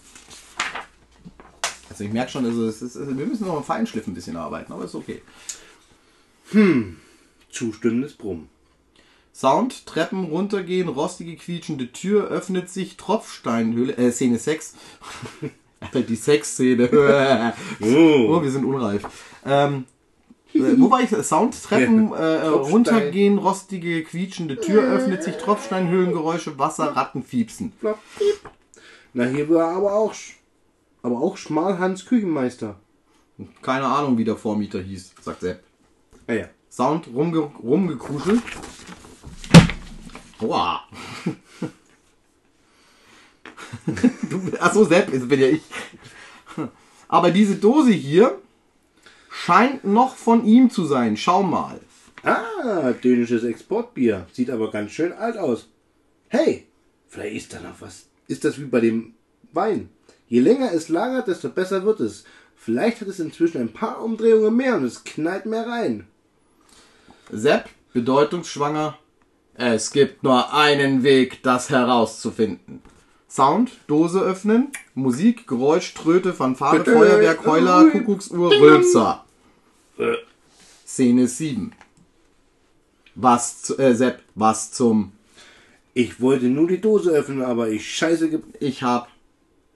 Also 1.88 2.04
ich 2.04 2.12
merke 2.12 2.30
schon, 2.30 2.44
also 2.44 2.68
ist, 2.68 2.94
wir 2.96 3.26
müssen 3.26 3.46
noch 3.46 3.56
am 3.56 3.64
Feinschliff 3.64 4.06
ein 4.06 4.14
bisschen 4.14 4.36
arbeiten, 4.36 4.72
aber 4.72 4.84
ist 4.84 4.94
okay. 4.94 5.22
Zustimmendes 7.50 8.14
Brummen. 8.14 8.48
Sound, 9.32 9.86
Treppen 9.86 10.24
runtergehen, 10.24 10.88
rostige 10.88 11.36
quietschende 11.36 11.92
Tür, 11.92 12.28
öffnet 12.28 12.68
sich, 12.68 12.96
Tropfsteinhöhle, 12.96 13.96
äh, 13.96 14.12
Szene 14.12 14.38
6. 14.38 14.74
Die 15.94 16.16
Sexszene. 16.16 17.54
Oh. 17.80 17.86
oh, 17.86 18.42
wir 18.42 18.50
sind 18.50 18.66
unreif. 18.66 19.02
Ähm, 19.46 19.84
äh, 19.84 19.99
wo 20.54 20.90
war 20.90 21.00
ich? 21.02 21.10
Sound, 21.24 21.62
Treppen, 21.62 22.12
äh, 22.12 22.40
Tropfstein. 22.40 22.72
runtergehen, 22.72 23.38
rostige, 23.38 24.02
quietschende 24.02 24.60
Tür, 24.60 24.82
öffnet 24.82 25.22
sich, 25.22 25.36
Tropfsteinhöhlengeräusche, 25.36 26.58
Wasser, 26.58 26.96
Rattenfiepsen. 26.96 27.72
Flop, 27.78 27.98
piep. 28.18 28.50
Na, 29.12 29.24
hier 29.24 29.48
war 29.50 29.74
aber 29.76 29.94
auch, 29.94 30.14
aber 31.02 31.20
auch 31.20 31.36
Schmalhans 31.36 32.06
Küchenmeister. 32.06 32.76
Keine 33.62 33.86
Ahnung, 33.86 34.18
wie 34.18 34.24
der 34.24 34.36
Vormieter 34.36 34.80
hieß, 34.80 35.14
sagt 35.22 35.40
Sepp. 35.40 35.62
Ah 36.26 36.32
ja. 36.34 36.48
Sound, 36.70 37.08
rumge 37.14 37.38
rumgekruschelt. 37.62 38.42
Du, 44.28 44.40
achso, 44.58 44.84
Sepp, 44.84 45.12
das 45.12 45.26
bin 45.28 45.40
ja 45.40 45.46
ich. 45.48 45.62
Aber 47.08 47.30
diese 47.30 47.56
Dose 47.56 47.92
hier 47.92 48.38
scheint 49.30 49.84
noch 49.84 50.16
von 50.16 50.44
ihm 50.44 50.70
zu 50.70 50.84
sein. 50.84 51.16
Schau 51.16 51.42
mal. 51.42 51.80
Ah, 52.22 52.92
dänisches 52.92 53.44
Exportbier. 53.44 54.26
Sieht 54.32 54.50
aber 54.50 54.70
ganz 54.70 54.90
schön 54.90 55.12
alt 55.12 55.38
aus. 55.38 55.68
Hey, 56.28 56.66
vielleicht 57.08 57.36
ist 57.36 57.54
da 57.54 57.60
noch 57.60 57.80
was. 57.80 58.06
Ist 58.28 58.44
das 58.44 58.60
wie 58.60 58.64
bei 58.64 58.80
dem 58.80 59.14
Wein? 59.52 59.88
Je 60.28 60.40
länger 60.40 60.72
es 60.72 60.88
lagert, 60.88 61.28
desto 61.28 61.48
besser 61.48 61.84
wird 61.84 62.00
es. 62.00 62.24
Vielleicht 62.54 63.00
hat 63.00 63.08
es 63.08 63.20
inzwischen 63.20 63.60
ein 63.60 63.72
paar 63.72 64.02
Umdrehungen 64.02 64.54
mehr 64.54 64.76
und 64.76 64.84
es 64.84 65.02
knallt 65.04 65.46
mehr 65.46 65.66
rein. 65.66 66.06
Sepp, 67.32 67.70
bedeutungsschwanger. 67.94 68.98
Es 69.54 69.92
gibt 69.92 70.22
nur 70.22 70.52
einen 70.52 71.02
Weg, 71.02 71.42
das 71.42 71.70
herauszufinden. 71.70 72.82
Sound, 73.30 73.70
Dose 73.86 74.20
öffnen, 74.20 74.72
Musik, 74.94 75.46
Geräusch, 75.46 75.94
Tröte, 75.94 76.34
Fanfare, 76.34 76.78
Bitte. 76.78 76.92
Feuerwerk, 76.92 77.46
Heuler, 77.46 77.88
Kuckucksuhr, 77.90 78.50
Rülpser. 78.50 79.24
Äh, 79.98 80.16
Szene 80.84 81.28
7. 81.28 81.72
Was, 83.14 83.62
zu, 83.62 83.78
äh, 83.78 83.94
Sepp, 83.94 84.22
was 84.34 84.72
zum, 84.72 85.12
Ich 85.94 86.20
wollte 86.20 86.46
nur 86.46 86.66
die 86.66 86.80
Dose 86.80 87.10
öffnen, 87.10 87.42
aber 87.42 87.68
ich 87.68 87.88
scheiße 87.94 88.30
ge 88.30 88.40
ich 88.58 88.82
hab, 88.82 89.08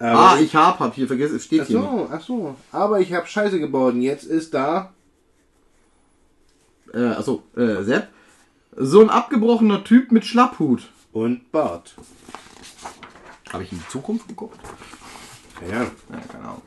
aber 0.00 0.18
ah, 0.18 0.38
ich 0.40 0.54
hab, 0.56 0.80
hab 0.80 0.94
hier 0.94 1.06
vergessen, 1.06 1.36
es 1.36 1.44
steht 1.44 1.62
Ach 1.62 1.66
hier 1.66 1.78
nicht. 1.78 1.90
so, 1.90 2.08
ach 2.10 2.20
so. 2.20 2.56
Aber 2.72 3.00
ich 3.00 3.12
habe 3.12 3.26
Scheiße 3.26 3.60
gebaut 3.60 3.94
und 3.94 4.02
jetzt 4.02 4.24
ist 4.24 4.52
da. 4.52 4.92
Äh, 6.92 7.06
achso, 7.06 7.42
äh, 7.56 7.82
Sepp, 7.82 8.08
so 8.76 9.00
ein 9.00 9.10
abgebrochener 9.10 9.84
Typ 9.84 10.10
mit 10.10 10.24
Schlapphut. 10.24 10.88
Und 11.12 11.52
Bart. 11.52 11.94
Habe 13.54 13.62
ich 13.62 13.70
in 13.70 13.78
die 13.78 13.88
Zukunft 13.88 14.26
geguckt? 14.26 14.58
Ja. 15.70 15.82
Ja, 15.82 16.20
keine 16.28 16.44
Ahnung. 16.44 16.62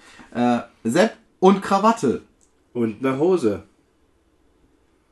Äh, 0.86 0.90
Sepp 0.90 1.18
und 1.42 1.62
Krawatte. 1.62 2.22
Und 2.72 3.06
eine 3.06 3.20
Hose. 3.20 3.64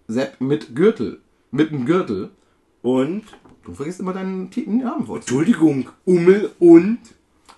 Sepp 0.08 0.40
mit 0.40 0.74
Gürtel. 0.74 1.20
Mit 1.52 1.74
einem 1.74 1.86
Gürtel. 1.86 2.30
Und. 2.82 3.24
Du 3.66 3.74
vergisst 3.74 4.00
immer 4.00 4.14
deinen 4.14 4.52
Titel 4.52 4.70
Namen 4.70 5.06
vor. 5.06 5.18
Entschuldigung, 5.18 5.90
Ummel 6.06 6.54
und. 6.60 7.00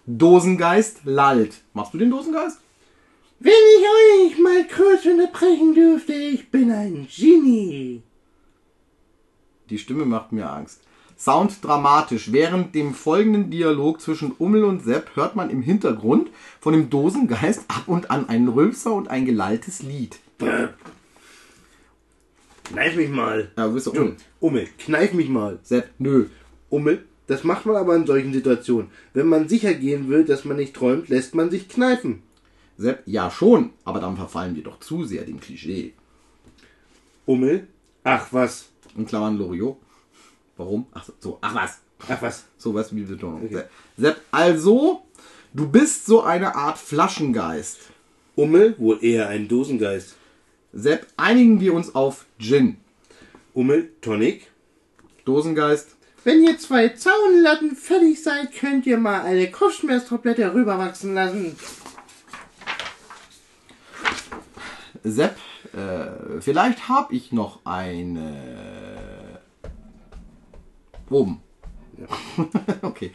Dosengeist 0.07 1.01
lallt. 1.03 1.61
Machst 1.73 1.93
du 1.93 1.99
den 1.99 2.09
Dosengeist? 2.09 2.59
Wenn 3.39 3.51
ich 3.51 4.33
euch 4.33 4.39
mal 4.39 4.65
kurz 4.67 5.05
unterbrechen 5.05 5.75
dürfte, 5.75 6.13
ich 6.13 6.49
bin 6.49 6.71
ein 6.71 7.07
Genie. 7.07 8.01
Die 9.69 9.77
Stimme 9.77 10.05
macht 10.05 10.31
mir 10.31 10.49
Angst. 10.49 10.81
Sound 11.17 11.63
dramatisch. 11.63 12.31
Während 12.31 12.75
dem 12.75 12.93
folgenden 12.93 13.49
Dialog 13.49 13.99
zwischen 14.01 14.31
Ummel 14.33 14.63
und 14.63 14.83
Sepp 14.83 15.15
hört 15.15 15.35
man 15.35 15.49
im 15.49 15.63
Hintergrund 15.63 16.29
von 16.59 16.73
dem 16.73 16.89
Dosengeist 16.89 17.65
ab 17.67 17.83
und 17.87 18.11
an 18.11 18.29
einen 18.29 18.47
Rülpser 18.47 18.93
und 18.93 19.09
ein 19.09 19.25
gelalltes 19.25 19.81
Lied. 19.81 20.19
Kneif 22.63 22.95
mich 22.95 23.09
mal. 23.09 23.51
Ja, 23.57 23.67
du 23.67 23.73
bist 23.73 23.87
doch 23.87 23.93
Ummel. 23.93 24.15
Ummel, 24.39 24.67
kneif 24.77 25.13
mich 25.13 25.29
mal. 25.29 25.57
Sepp, 25.63 25.89
nö. 25.97 26.27
Ummel, 26.69 27.05
das 27.25 27.43
macht 27.43 27.65
man 27.65 27.77
aber 27.77 27.95
in 27.95 28.05
solchen 28.05 28.33
Situationen. 28.33 28.91
Wenn 29.13 29.27
man 29.27 29.49
sicher 29.49 29.73
gehen 29.73 30.09
will, 30.09 30.23
dass 30.23 30.45
man 30.45 30.57
nicht 30.57 30.75
träumt, 30.75 31.09
lässt 31.09 31.33
man 31.33 31.49
sich 31.49 31.67
kneifen. 31.67 32.21
Sepp, 32.77 33.01
ja 33.07 33.31
schon, 33.31 33.71
aber 33.85 33.99
dann 33.99 34.17
verfallen 34.17 34.55
wir 34.55 34.63
doch 34.63 34.79
zu 34.79 35.03
sehr 35.03 35.23
dem 35.23 35.39
Klischee. 35.39 35.93
Ummel, 37.25 37.67
ach 38.03 38.27
was. 38.31 38.69
In 38.95 39.05
Klammern 39.05 39.37
Loriot. 39.37 39.77
Warum? 40.57 40.87
Ach 40.93 41.07
so, 41.19 41.37
ach 41.41 41.55
was. 41.55 41.79
Ach 42.07 42.21
was. 42.21 42.45
So 42.57 42.73
was 42.73 42.93
wie 42.93 43.01
die 43.01 43.13
Betonung. 43.13 43.49
Sepp, 43.95 44.21
also, 44.31 45.03
du 45.53 45.67
bist 45.67 46.05
so 46.05 46.23
eine 46.23 46.55
Art 46.55 46.77
Flaschengeist. 46.77 47.79
Ummel, 48.35 48.75
wohl 48.77 49.03
eher 49.03 49.29
ein 49.29 49.47
Dosengeist. 49.47 50.15
Sepp, 50.73 51.07
einigen 51.17 51.59
wir 51.59 51.73
uns 51.73 51.95
auf 51.95 52.25
Gin. 52.39 52.77
Ummel, 53.53 53.91
Tonic. 54.01 54.51
Dosengeist. 55.25 55.95
Wenn 56.23 56.43
ihr 56.43 56.57
zwei 56.59 56.89
Zaunlatten 56.89 57.75
fertig 57.75 58.21
seid, 58.21 58.53
könnt 58.53 58.85
ihr 58.85 58.97
mal 58.97 59.21
eine 59.21 59.49
Kopfschmerztablette 59.49 60.53
rüberwachsen 60.53 61.13
lassen. 61.13 61.55
Sepp, 65.03 65.37
äh, 65.73 66.41
vielleicht 66.41 66.89
habe 66.89 67.15
ich 67.15 67.31
noch 67.31 67.65
eine. 67.65 68.96
Oben. 71.09 71.41
okay. 72.81 73.11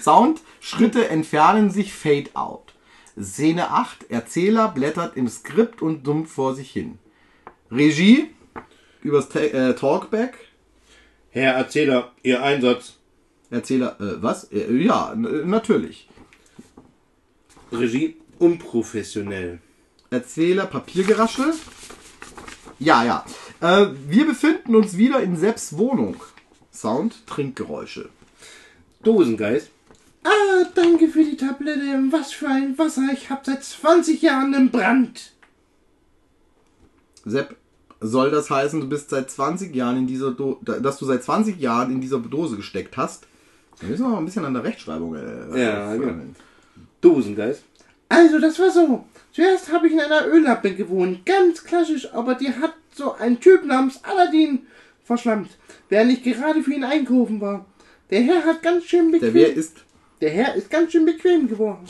Sound, 0.00 0.40
Schritte 0.60 1.08
entfernen 1.08 1.70
sich, 1.70 1.92
Fade 1.94 2.30
out. 2.34 2.74
Szene 3.20 3.70
8, 3.70 4.10
Erzähler 4.10 4.68
blättert 4.68 5.16
im 5.16 5.28
Skript 5.28 5.82
und 5.82 6.06
summt 6.06 6.28
vor 6.28 6.54
sich 6.54 6.70
hin. 6.70 6.98
Regie, 7.70 8.30
übers 9.02 9.28
Ta 9.28 9.40
äh, 9.40 9.74
Talkback. 9.74 10.34
Herr 11.30 11.54
Erzähler, 11.54 12.12
Ihr 12.22 12.42
Einsatz. 12.42 12.94
Erzähler, 13.50 14.00
äh, 14.00 14.22
was? 14.22 14.44
Äh, 14.52 14.72
ja, 14.72 15.14
natürlich. 15.14 16.08
Regie, 17.70 18.16
unprofessionell. 18.38 19.60
Erzähler, 20.10 20.66
Papiergeraschel. 20.66 21.54
Ja, 22.78 23.04
ja. 23.04 23.24
Äh, 23.60 23.88
wir 24.08 24.26
befinden 24.26 24.74
uns 24.74 24.96
wieder 24.96 25.22
in 25.22 25.36
Sepps 25.36 25.76
Wohnung. 25.76 26.16
Sound, 26.82 27.24
Trinkgeräusche. 27.28 28.08
Dosengeist. 29.04 29.70
Ah, 30.24 30.64
danke 30.74 31.06
für 31.06 31.22
die 31.22 31.36
Tablette. 31.36 31.80
Was 32.10 32.32
für 32.32 32.48
ein 32.48 32.76
Wasser. 32.76 33.02
Ich 33.12 33.30
hab 33.30 33.46
seit 33.46 33.62
20 33.62 34.20
Jahren 34.20 34.52
einen 34.52 34.72
Brand. 34.72 35.30
Sepp, 37.24 37.54
soll 38.00 38.32
das 38.32 38.50
heißen, 38.50 38.80
du 38.80 38.88
bist 38.88 39.10
seit 39.10 39.30
20 39.30 39.72
Jahren 39.72 39.96
in 39.96 40.06
dieser 40.08 40.32
Do 40.32 40.58
dass 40.64 40.98
du 40.98 41.06
seit 41.06 41.22
20 41.22 41.60
Jahren 41.60 41.92
in 41.92 42.00
dieser 42.00 42.18
Dose 42.18 42.56
gesteckt 42.56 42.96
hast? 42.96 43.28
Wir 43.78 43.88
müssen 43.88 44.10
noch 44.10 44.18
ein 44.18 44.24
bisschen 44.24 44.44
an 44.44 44.54
der 44.54 44.64
Rechtschreibung 44.64 45.14
äh, 45.14 45.62
Ja, 45.62 45.94
äh, 45.94 45.98
genau. 45.98 46.24
Dosengeist. 47.00 47.62
Also, 48.08 48.40
das 48.40 48.58
war 48.58 48.72
so. 48.72 49.04
Zuerst 49.30 49.72
habe 49.72 49.86
ich 49.86 49.92
in 49.92 50.00
einer 50.00 50.26
Öllampe 50.26 50.74
gewohnt. 50.74 51.24
Ganz 51.24 51.62
klassisch, 51.62 52.12
aber 52.12 52.34
die 52.34 52.52
hat 52.52 52.74
so 52.92 53.14
ein 53.14 53.38
Typ 53.38 53.64
namens 53.64 54.02
Aladdin 54.02 54.66
verschlammt, 55.12 55.58
während 55.88 56.12
ich 56.12 56.22
gerade 56.22 56.62
für 56.62 56.72
ihn 56.72 56.84
einkaufen 56.84 57.40
war. 57.40 57.66
Der 58.10 58.22
Herr 58.22 58.44
hat 58.44 58.62
ganz 58.62 58.84
schön 58.84 59.12
Der 59.12 59.18
bequem... 59.18 59.34
Wer 59.34 59.54
ist 59.54 59.84
Der 60.20 60.30
Herr 60.30 60.54
ist 60.54 60.70
ganz 60.70 60.92
schön 60.92 61.04
bequem 61.04 61.48
geworden. 61.48 61.84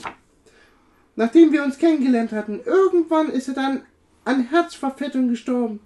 Nachdem 1.15 1.53
wir 1.53 1.63
uns 1.63 1.79
kennengelernt 1.79 2.33
hatten, 2.33 2.61
irgendwann 2.65 3.31
ist 3.31 3.49
er 3.49 3.55
dann 3.55 3.83
an 4.25 4.49
Herzverfettung 4.49 5.29
gestorben. 5.29 5.81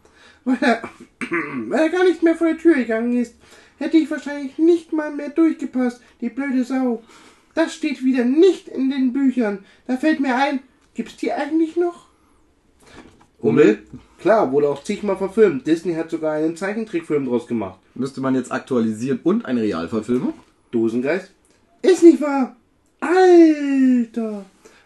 Weil 0.44 0.58
er, 0.60 0.82
weil 1.68 1.80
er 1.80 1.88
gar 1.90 2.04
nicht 2.04 2.22
mehr 2.22 2.36
vor 2.36 2.52
die 2.52 2.58
Tür 2.58 2.74
gegangen 2.74 3.16
ist, 3.20 3.34
hätte 3.78 3.96
ich 3.98 4.10
wahrscheinlich 4.10 4.56
nicht 4.58 4.92
mal 4.92 5.12
mehr 5.12 5.30
durchgepasst, 5.30 6.00
die 6.20 6.30
blöde 6.30 6.64
Sau. 6.64 7.02
Das 7.54 7.74
steht 7.74 8.04
wieder 8.04 8.24
nicht 8.24 8.68
in 8.68 8.90
den 8.90 9.12
Büchern. 9.12 9.64
Da 9.86 9.96
fällt 9.96 10.20
mir 10.20 10.36
ein, 10.36 10.60
gibt's 10.94 11.16
die 11.16 11.32
eigentlich 11.32 11.76
noch? 11.76 12.06
Hummel? 13.42 13.82
Klar, 14.20 14.50
wurde 14.52 14.68
auch 14.68 14.82
zigmal 14.82 15.16
verfilmt. 15.16 15.66
Disney 15.66 15.94
hat 15.94 16.10
sogar 16.10 16.34
einen 16.34 16.56
Zeichentrickfilm 16.56 17.26
draus 17.26 17.46
gemacht. 17.46 17.78
müsste 17.94 18.20
man 18.20 18.34
jetzt 18.34 18.50
aktualisieren 18.50 19.20
und 19.22 19.44
eine 19.44 19.62
Realverfilmung? 19.62 20.34
Dosengeist? 20.70 21.30
Ist 21.82 22.02
nicht 22.02 22.20
wahr. 22.20 22.56
Alter. 23.00 24.44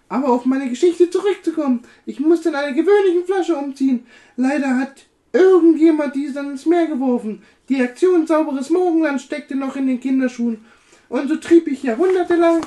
Aber 0.08 0.28
auf 0.28 0.44
meine 0.44 0.68
Geschichte 0.68 1.08
zurückzukommen. 1.08 1.82
Ich 2.06 2.18
musste 2.18 2.48
in 2.48 2.56
einer 2.56 2.72
gewöhnlichen 2.72 3.24
Flasche 3.24 3.56
umziehen. 3.56 4.04
Leider 4.36 4.78
hat 4.78 5.06
Irgendjemand 5.32 6.14
die 6.16 6.32
dann 6.32 6.50
ins 6.50 6.66
Meer 6.66 6.86
geworfen. 6.86 7.42
Die 7.68 7.80
Aktion 7.80 8.26
Sauberes 8.26 8.70
Morgenland 8.70 9.20
steckte 9.20 9.54
noch 9.54 9.76
in 9.76 9.86
den 9.86 10.00
Kinderschuhen. 10.00 10.64
Und 11.08 11.28
so 11.28 11.36
trieb 11.36 11.68
ich 11.68 11.82
jahrhundertelang, 11.82 12.60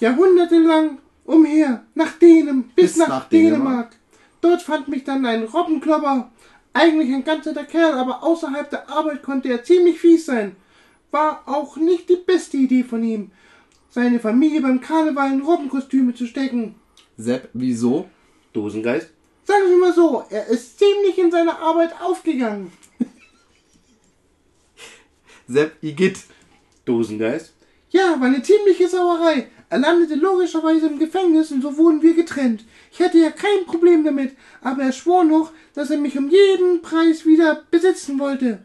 jahrhundertelang 0.00 0.98
umher, 1.24 1.84
nach 1.94 2.12
Dänem, 2.18 2.64
bis, 2.74 2.92
Bis 2.92 2.96
nach, 2.96 3.08
nach 3.08 3.28
Dänemark. 3.28 3.60
Dänemark. 3.60 3.96
Dort 4.40 4.62
fand 4.62 4.88
mich 4.88 5.04
dann 5.04 5.24
ein 5.26 5.44
Robbenklopper. 5.44 6.30
Eigentlich 6.72 7.12
ein 7.12 7.24
ganz 7.24 7.46
netter 7.46 7.64
Kerl, 7.64 7.94
aber 7.94 8.22
außerhalb 8.22 8.70
der 8.70 8.88
Arbeit 8.88 9.22
konnte 9.22 9.48
er 9.48 9.64
ziemlich 9.64 9.98
fies 10.00 10.26
sein. 10.26 10.56
War 11.10 11.42
auch 11.46 11.76
nicht 11.76 12.08
die 12.08 12.16
beste 12.16 12.56
Idee 12.56 12.84
von 12.84 13.02
ihm, 13.02 13.32
seine 13.90 14.20
Familie 14.20 14.60
beim 14.60 14.80
Karneval 14.80 15.32
in 15.32 15.40
Robbenkostüme 15.40 16.14
zu 16.14 16.26
stecken. 16.26 16.76
Sepp, 17.16 17.48
wieso? 17.52 18.08
Dosengeist? 18.52 19.10
Sagen 19.44 19.68
wir 19.68 19.78
mal 19.78 19.92
so, 19.92 20.24
er 20.30 20.46
ist 20.46 20.78
ziemlich 20.78 21.18
in 21.18 21.30
seiner 21.32 21.58
Arbeit 21.58 21.92
aufgegangen. 22.00 22.72
Sepp, 25.48 25.82
Igitt. 25.82 26.20
Dosengeist? 26.84 27.52
Ja, 27.90 28.16
war 28.20 28.28
eine 28.28 28.42
ziemliche 28.42 28.88
Sauerei. 28.88 29.48
Er 29.70 29.78
landete 29.78 30.16
logischerweise 30.16 30.88
im 30.88 30.98
Gefängnis 30.98 31.52
und 31.52 31.62
so 31.62 31.76
wurden 31.76 32.02
wir 32.02 32.14
getrennt. 32.14 32.64
Ich 32.90 33.00
hatte 33.00 33.18
ja 33.18 33.30
kein 33.30 33.64
Problem 33.66 34.02
damit, 34.02 34.34
aber 34.62 34.82
er 34.82 34.90
schwor 34.90 35.22
noch, 35.22 35.52
dass 35.74 35.90
er 35.90 35.98
mich 35.98 36.18
um 36.18 36.28
jeden 36.28 36.82
Preis 36.82 37.24
wieder 37.24 37.62
besitzen 37.70 38.18
wollte. 38.18 38.58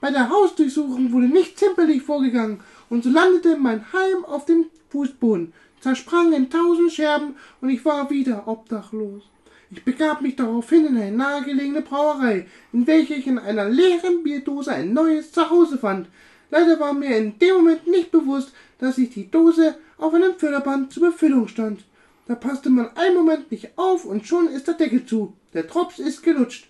Bei 0.00 0.10
der 0.10 0.30
Hausdurchsuchung 0.30 1.12
wurde 1.12 1.26
nicht 1.26 1.58
zimperlich 1.58 2.02
vorgegangen 2.02 2.60
und 2.88 3.04
so 3.04 3.10
landete 3.10 3.58
mein 3.58 3.92
Heim 3.92 4.24
auf 4.24 4.46
dem 4.46 4.66
Fußboden, 4.88 5.52
zersprang 5.80 6.32
in 6.32 6.48
tausend 6.48 6.90
Scherben 6.90 7.36
und 7.60 7.68
ich 7.68 7.84
war 7.84 8.08
wieder 8.08 8.48
obdachlos. 8.48 9.24
Ich 9.70 9.84
begab 9.84 10.22
mich 10.22 10.36
daraufhin 10.36 10.86
in 10.86 10.96
eine 10.96 11.14
nahegelegene 11.14 11.82
Brauerei, 11.82 12.46
in 12.72 12.86
welcher 12.86 13.16
ich 13.16 13.26
in 13.26 13.38
einer 13.38 13.68
leeren 13.68 14.22
Bierdose 14.22 14.72
ein 14.72 14.94
neues 14.94 15.32
Zuhause 15.32 15.76
fand. 15.76 16.08
Leider 16.50 16.80
war 16.80 16.94
mir 16.94 17.14
in 17.18 17.38
dem 17.38 17.56
Moment 17.56 17.86
nicht 17.86 18.10
bewusst, 18.10 18.52
dass 18.78 18.96
sich 18.96 19.10
die 19.10 19.30
Dose 19.30 19.74
auf 19.98 20.14
einem 20.14 20.34
Förderband 20.38 20.92
zur 20.92 21.10
Befüllung 21.10 21.48
stand. 21.48 21.84
Da 22.26 22.34
passte 22.34 22.70
man 22.70 22.90
einen 22.96 23.14
Moment 23.14 23.50
nicht 23.50 23.70
auf 23.76 24.04
und 24.04 24.26
schon 24.26 24.48
ist 24.48 24.66
der 24.66 24.74
Deckel 24.74 25.06
zu. 25.06 25.34
Der 25.54 25.62
Drops 25.62 25.98
ist 25.98 26.22
gelutscht. 26.22 26.68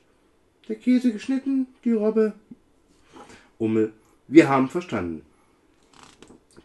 Der 0.68 0.76
Käse 0.76 1.12
geschnitten, 1.12 1.66
die 1.84 1.92
Robbe. 1.92 2.34
Ummel. 3.58 3.92
Wir 4.28 4.48
haben 4.48 4.68
verstanden. 4.68 5.22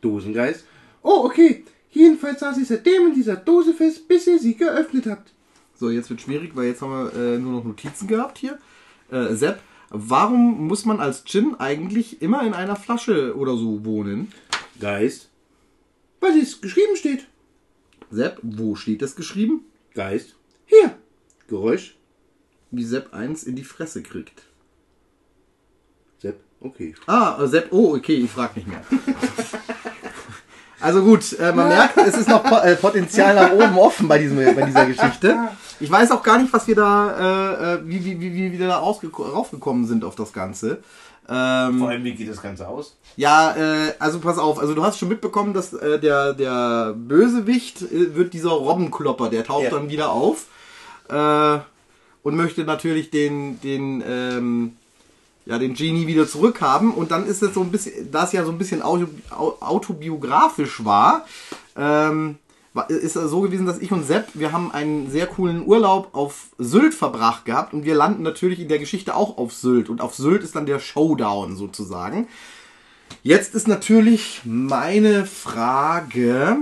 Dosengeist? 0.01 0.65
Oh, 1.03 1.23
okay. 1.23 1.63
Jedenfalls 1.91 2.39
saß 2.39 2.57
ich 2.57 2.67
seitdem 2.67 3.07
in 3.07 3.13
dieser 3.13 3.35
Dose 3.35 3.73
fest, 3.73 4.07
bis 4.07 4.27
ihr 4.27 4.39
sie 4.39 4.55
geöffnet 4.55 5.05
habt. 5.07 5.31
So, 5.75 5.89
jetzt 5.89 6.09
wird 6.09 6.21
schwierig, 6.21 6.55
weil 6.55 6.67
jetzt 6.67 6.81
haben 6.81 6.91
wir 6.91 7.13
äh, 7.15 7.37
nur 7.37 7.53
noch 7.53 7.63
Notizen 7.63 8.07
gehabt 8.07 8.37
hier. 8.37 8.59
Äh, 9.11 9.33
Sepp, 9.33 9.59
warum 9.89 10.67
muss 10.67 10.85
man 10.85 10.99
als 10.99 11.23
Djinn 11.23 11.55
eigentlich 11.59 12.21
immer 12.21 12.43
in 12.43 12.53
einer 12.53 12.75
Flasche 12.75 13.35
oder 13.35 13.57
so 13.57 13.83
wohnen? 13.83 14.31
Geist? 14.79 15.30
Weil 16.21 16.37
es 16.39 16.61
geschrieben 16.61 16.95
steht. 16.95 17.27
Sepp, 18.09 18.39
wo 18.41 18.75
steht 18.75 19.01
das 19.01 19.15
geschrieben? 19.15 19.65
Geist? 19.93 20.35
Hier. 20.65 20.95
Geräusch? 21.47 21.95
Wie 22.71 22.83
Sepp 22.85 23.13
eins 23.13 23.43
in 23.43 23.55
die 23.57 23.63
Fresse 23.65 24.01
kriegt. 24.01 24.43
Sepp? 26.19 26.39
Okay. 26.61 26.95
Ah, 27.07 27.37
äh, 27.41 27.47
Sepp, 27.47 27.67
oh, 27.71 27.95
okay, 27.95 28.15
ich 28.15 28.31
frag 28.31 28.55
nicht 28.55 28.67
mehr. 28.67 28.83
Also 30.83 31.03
gut, 31.03 31.33
äh, 31.37 31.53
man 31.53 31.67
merkt, 31.67 31.95
es 31.97 32.17
ist 32.17 32.27
noch 32.27 32.43
po 32.43 32.55
äh, 32.55 32.75
Potenzial 32.75 33.35
nach 33.35 33.51
oben 33.51 33.77
offen 33.77 34.07
bei, 34.07 34.17
diesem, 34.17 34.37
bei 34.37 34.63
dieser 34.63 34.87
Geschichte. 34.87 35.37
Ich 35.79 35.91
weiß 35.91 36.09
auch 36.09 36.23
gar 36.23 36.39
nicht, 36.41 36.51
was 36.51 36.67
wir 36.67 36.73
da, 36.75 37.75
äh, 37.75 37.75
äh, 37.75 37.79
wie, 37.87 38.03
wie, 38.03 38.19
wie, 38.19 38.33
wie 38.33 38.57
wir 38.57 38.67
da 38.67 38.81
rausgeko- 38.81 39.29
raufgekommen 39.31 39.85
sind 39.85 40.03
auf 40.03 40.15
das 40.15 40.33
Ganze. 40.33 40.79
Ähm, 41.33 41.79
Vor 41.79 41.89
allem, 41.89 42.03
wie 42.03 42.13
geht 42.13 42.29
das 42.29 42.41
Ganze 42.41 42.67
aus? 42.67 42.97
Ja, 43.15 43.55
äh, 43.55 43.93
also 43.99 44.19
pass 44.19 44.37
auf, 44.37 44.59
also 44.59 44.73
du 44.75 44.83
hast 44.83 44.97
schon 44.99 45.07
mitbekommen, 45.07 45.53
dass 45.53 45.71
äh, 45.73 45.97
der, 45.99 46.33
der 46.33 46.93
Bösewicht 46.97 47.81
äh, 47.83 48.15
wird 48.15 48.33
dieser 48.33 48.49
Robbenklopper, 48.49 49.29
der 49.29 49.45
taucht 49.45 49.63
Ja. 49.65 49.69
dann 49.69 49.89
wieder 49.89 50.11
auf 50.11 50.45
äh, 51.09 51.59
und 52.23 52.35
möchte 52.35 52.63
natürlich 52.65 53.11
den, 53.11 53.61
den, 53.61 54.03
ähm, 54.05 54.75
ja, 55.45 55.57
den 55.57 55.73
Genie 55.73 56.05
wieder 56.07 56.27
zurückhaben 56.27 56.93
und 56.93 57.11
dann 57.11 57.25
ist 57.25 57.41
es 57.41 57.53
so 57.53 57.61
ein 57.61 57.71
bisschen, 57.71 58.11
da 58.11 58.25
es 58.25 58.33
ja 58.33 58.43
so 58.43 58.51
ein 58.51 58.57
bisschen 58.57 58.81
auto, 58.81 59.07
au- 59.29 59.55
autobiografisch 59.61 60.83
war, 60.83 61.25
ähm, 61.77 62.35
war- 62.35 62.35
ist 62.87 63.15
es 63.15 63.29
so 63.29 63.41
gewesen, 63.41 63.65
dass 63.65 63.79
ich 63.79 63.91
und 63.91 64.05
Sepp, 64.05 64.29
wir 64.33 64.51
haben 64.51 64.71
einen 64.71 65.09
sehr 65.09 65.27
coolen 65.27 65.65
Urlaub 65.65 66.09
auf 66.13 66.49
Sylt 66.57 66.93
verbracht 66.93 67.45
gehabt 67.45 67.73
und 67.73 67.83
wir 67.83 67.95
landen 67.95 68.23
natürlich 68.23 68.59
in 68.59 68.69
der 68.69 68.79
Geschichte 68.79 69.15
auch 69.15 69.37
auf 69.37 69.53
Sylt 69.53 69.89
und 69.89 69.99
auf 69.99 70.15
Sylt 70.15 70.43
ist 70.43 70.55
dann 70.55 70.65
der 70.65 70.79
Showdown 70.79 71.57
sozusagen. 71.57 72.27
Jetzt 73.23 73.55
ist 73.55 73.67
natürlich 73.67 74.41
meine 74.45 75.25
Frage, 75.25 76.57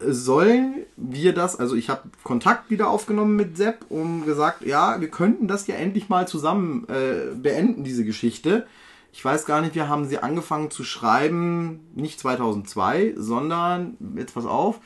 sollen 0.00 0.84
wir 0.96 1.32
das, 1.32 1.58
also 1.58 1.76
ich 1.76 1.88
habe 1.88 2.02
Kontakt 2.24 2.70
wieder 2.70 2.90
aufgenommen 2.90 3.36
mit 3.36 3.56
Sepp 3.56 3.86
und 3.88 4.26
gesagt, 4.26 4.66
ja, 4.66 5.00
wir 5.00 5.08
könnten 5.08 5.46
das 5.48 5.66
ja 5.66 5.76
endlich 5.76 6.08
mal 6.08 6.26
zusammen 6.26 6.86
äh, 6.88 7.34
beenden, 7.34 7.84
diese 7.84 8.04
Geschichte. 8.04 8.66
Ich 9.12 9.24
weiß 9.24 9.46
gar 9.46 9.60
nicht, 9.60 9.76
wir 9.76 9.88
haben 9.88 10.06
sie 10.06 10.18
angefangen 10.18 10.72
zu 10.72 10.82
schreiben, 10.82 11.80
nicht 11.94 12.18
2002, 12.18 13.14
sondern, 13.16 13.96
jetzt 14.16 14.34
pass 14.34 14.44
auf, 14.44 14.80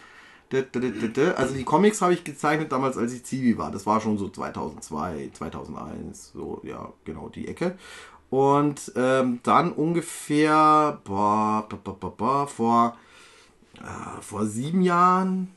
also 1.36 1.54
die 1.54 1.64
Comics 1.64 2.00
habe 2.00 2.14
ich 2.14 2.24
gezeichnet 2.24 2.72
damals, 2.72 2.96
als 2.96 3.12
ich 3.12 3.24
Zivi 3.24 3.58
war. 3.58 3.70
Das 3.70 3.86
war 3.86 4.00
schon 4.00 4.18
so 4.18 4.28
2002, 4.28 5.30
2001, 5.32 6.32
so, 6.32 6.60
ja, 6.64 6.92
genau 7.04 7.28
die 7.28 7.48
Ecke. 7.48 7.76
Und 8.30 8.92
ähm, 8.96 9.40
dann 9.42 9.72
ungefähr, 9.72 11.00
boah, 11.04 11.66
ba, 11.68 11.78
ba, 11.82 11.96
ba, 11.98 12.12
ba, 12.16 12.46
vor 12.46 12.96
äh, 13.80 14.22
vor 14.22 14.46
sieben 14.46 14.82
Jahren, 14.82 15.48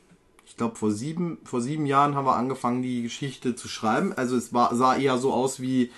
ich 0.46 0.58
glaube 0.58 0.76
vor 0.76 0.92
sieben, 0.92 1.40
vor 1.44 1.62
sieben 1.62 1.86
Jahren 1.86 2.16
haben 2.16 2.26
wir 2.26 2.36
angefangen, 2.36 2.82
die 2.82 3.04
Geschichte 3.04 3.56
zu 3.56 3.68
schreiben. 3.68 4.14
Also 4.16 4.36
es 4.36 4.54
war, 4.54 4.76
sah 4.76 4.96
eher 4.96 5.18
so 5.18 5.34
aus 5.34 5.60
wie 5.60 5.92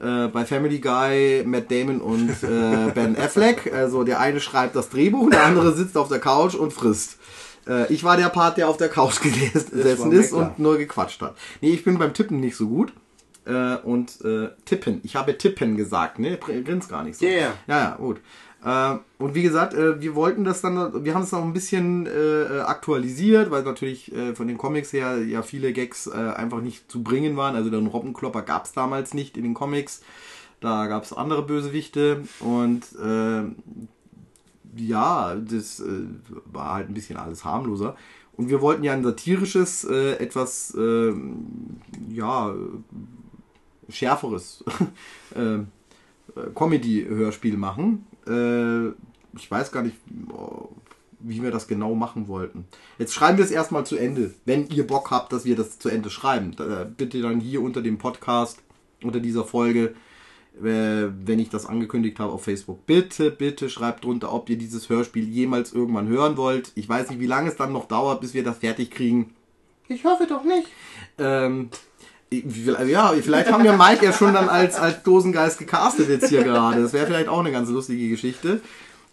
äh, 0.00 0.28
bei 0.28 0.44
Family 0.44 0.78
Guy, 0.78 1.44
Matt 1.46 1.70
Damon 1.70 2.00
und 2.00 2.30
äh, 2.42 2.90
Ben 2.94 3.16
Affleck. 3.16 3.72
Also 3.72 4.04
der 4.04 4.20
eine 4.20 4.40
schreibt 4.40 4.76
das 4.76 4.90
Drehbuch, 4.90 5.30
der 5.30 5.44
andere 5.44 5.72
sitzt 5.74 5.96
auf 5.96 6.08
der 6.08 6.20
Couch 6.20 6.54
und 6.54 6.72
frisst. 6.72 7.18
Äh, 7.70 7.92
ich 7.92 8.04
war 8.04 8.16
der 8.16 8.28
Part, 8.28 8.58
der 8.58 8.68
auf 8.68 8.76
der 8.76 8.88
Couch 8.88 9.20
gesessen 9.22 10.12
ist 10.12 10.32
und 10.32 10.58
nur 10.58 10.76
gequatscht 10.76 11.22
hat. 11.22 11.36
Nee, 11.60 11.70
ich 11.70 11.84
bin 11.84 11.98
beim 11.98 12.12
Tippen 12.12 12.40
nicht 12.40 12.56
so 12.56 12.68
gut. 12.68 12.92
Äh, 13.46 13.76
und 13.76 14.22
äh, 14.22 14.50
tippen. 14.66 15.00
Ich 15.02 15.16
habe 15.16 15.38
tippen 15.38 15.76
gesagt, 15.76 16.18
ne? 16.18 16.36
Grins 16.36 16.88
gar 16.88 17.04
nicht 17.04 17.18
so. 17.18 17.24
Ja, 17.24 17.32
ja. 17.32 17.52
Ja, 17.66 17.96
gut. 17.96 18.20
Äh, 18.62 18.96
und 19.18 19.34
wie 19.34 19.42
gesagt, 19.42 19.72
äh, 19.72 20.00
wir 20.00 20.14
wollten 20.14 20.44
das 20.44 20.60
dann, 20.60 21.04
wir 21.04 21.14
haben 21.14 21.22
es 21.22 21.32
noch 21.32 21.42
ein 21.42 21.54
bisschen 21.54 22.06
äh, 22.06 22.60
aktualisiert, 22.60 23.50
weil 23.50 23.62
natürlich 23.62 24.12
von 24.34 24.48
den 24.48 24.58
Comics 24.58 24.92
her 24.92 25.18
ja 25.18 25.42
viele 25.42 25.72
Gags 25.72 26.08
einfach 26.08 26.60
nicht 26.60 26.90
zu 26.90 27.02
bringen 27.02 27.36
waren. 27.36 27.56
Also 27.56 27.70
den 27.70 27.86
Robbenklopper 27.86 28.42
gab 28.42 28.66
es 28.66 28.72
damals 28.72 29.14
nicht 29.14 29.36
in 29.36 29.44
den 29.44 29.54
Comics. 29.54 30.02
Da 30.60 30.86
gab 30.86 31.04
es 31.04 31.12
andere 31.12 31.42
Bösewichte 31.42 32.24
und 32.40 32.84
ja, 34.76 35.34
das 35.36 35.80
äh, 35.80 36.04
war 36.46 36.74
halt 36.74 36.88
ein 36.88 36.94
bisschen 36.94 37.16
alles 37.16 37.44
harmloser. 37.44 37.96
Und 38.36 38.48
wir 38.48 38.60
wollten 38.60 38.84
ja 38.84 38.92
ein 38.92 39.04
satirisches, 39.04 39.84
äh, 39.84 40.14
etwas, 40.14 40.74
äh, 40.74 41.12
ja, 42.08 42.54
schärferes 43.88 44.64
äh, 45.34 45.58
Comedy-Hörspiel 46.54 47.56
machen. 47.56 48.06
Äh, 48.26 48.88
ich 49.36 49.50
weiß 49.50 49.72
gar 49.72 49.82
nicht, 49.82 49.96
oh, 50.32 50.68
wie 51.18 51.42
wir 51.42 51.50
das 51.50 51.68
genau 51.68 51.94
machen 51.94 52.28
wollten. 52.28 52.64
Jetzt 52.98 53.12
schreiben 53.12 53.36
wir 53.36 53.44
es 53.44 53.50
erstmal 53.50 53.84
zu 53.84 53.96
Ende. 53.96 54.32
Wenn 54.46 54.68
ihr 54.68 54.86
Bock 54.86 55.10
habt, 55.10 55.32
dass 55.32 55.44
wir 55.44 55.54
das 55.54 55.78
zu 55.78 55.90
Ende 55.90 56.08
schreiben, 56.08 56.56
bitte 56.96 57.20
dann 57.20 57.40
hier 57.40 57.60
unter 57.60 57.82
dem 57.82 57.98
Podcast, 57.98 58.58
unter 59.02 59.20
dieser 59.20 59.44
Folge, 59.44 59.94
wenn 60.52 61.38
ich 61.38 61.48
das 61.48 61.66
angekündigt 61.66 62.18
habe 62.18 62.32
auf 62.32 62.44
Facebook, 62.44 62.84
bitte, 62.86 63.30
bitte 63.30 63.70
schreibt 63.70 64.04
drunter, 64.04 64.32
ob 64.32 64.50
ihr 64.50 64.58
dieses 64.58 64.88
Hörspiel 64.88 65.28
jemals 65.28 65.72
irgendwann 65.72 66.08
hören 66.08 66.36
wollt. 66.36 66.72
Ich 66.74 66.88
weiß 66.88 67.10
nicht, 67.10 67.20
wie 67.20 67.26
lange 67.26 67.48
es 67.48 67.56
dann 67.56 67.72
noch 67.72 67.88
dauert, 67.88 68.20
bis 68.20 68.34
wir 68.34 68.44
das 68.44 68.58
fertig 68.58 68.90
kriegen. 68.90 69.34
Ich 69.88 70.04
hoffe 70.04 70.26
doch 70.28 70.44
nicht. 70.44 70.68
Ähm, 71.18 71.70
ja, 72.86 73.12
vielleicht 73.20 73.50
haben 73.50 73.64
wir 73.64 73.72
Mike 73.72 74.04
ja 74.04 74.12
schon 74.12 74.34
dann 74.34 74.48
als, 74.48 74.76
als 74.76 75.02
Dosengeist 75.02 75.58
gecastet 75.58 76.08
jetzt 76.08 76.28
hier 76.28 76.44
gerade. 76.44 76.82
Das 76.82 76.92
wäre 76.92 77.06
vielleicht 77.06 77.28
auch 77.28 77.40
eine 77.40 77.50
ganz 77.50 77.68
lustige 77.68 78.08
Geschichte. 78.08 78.60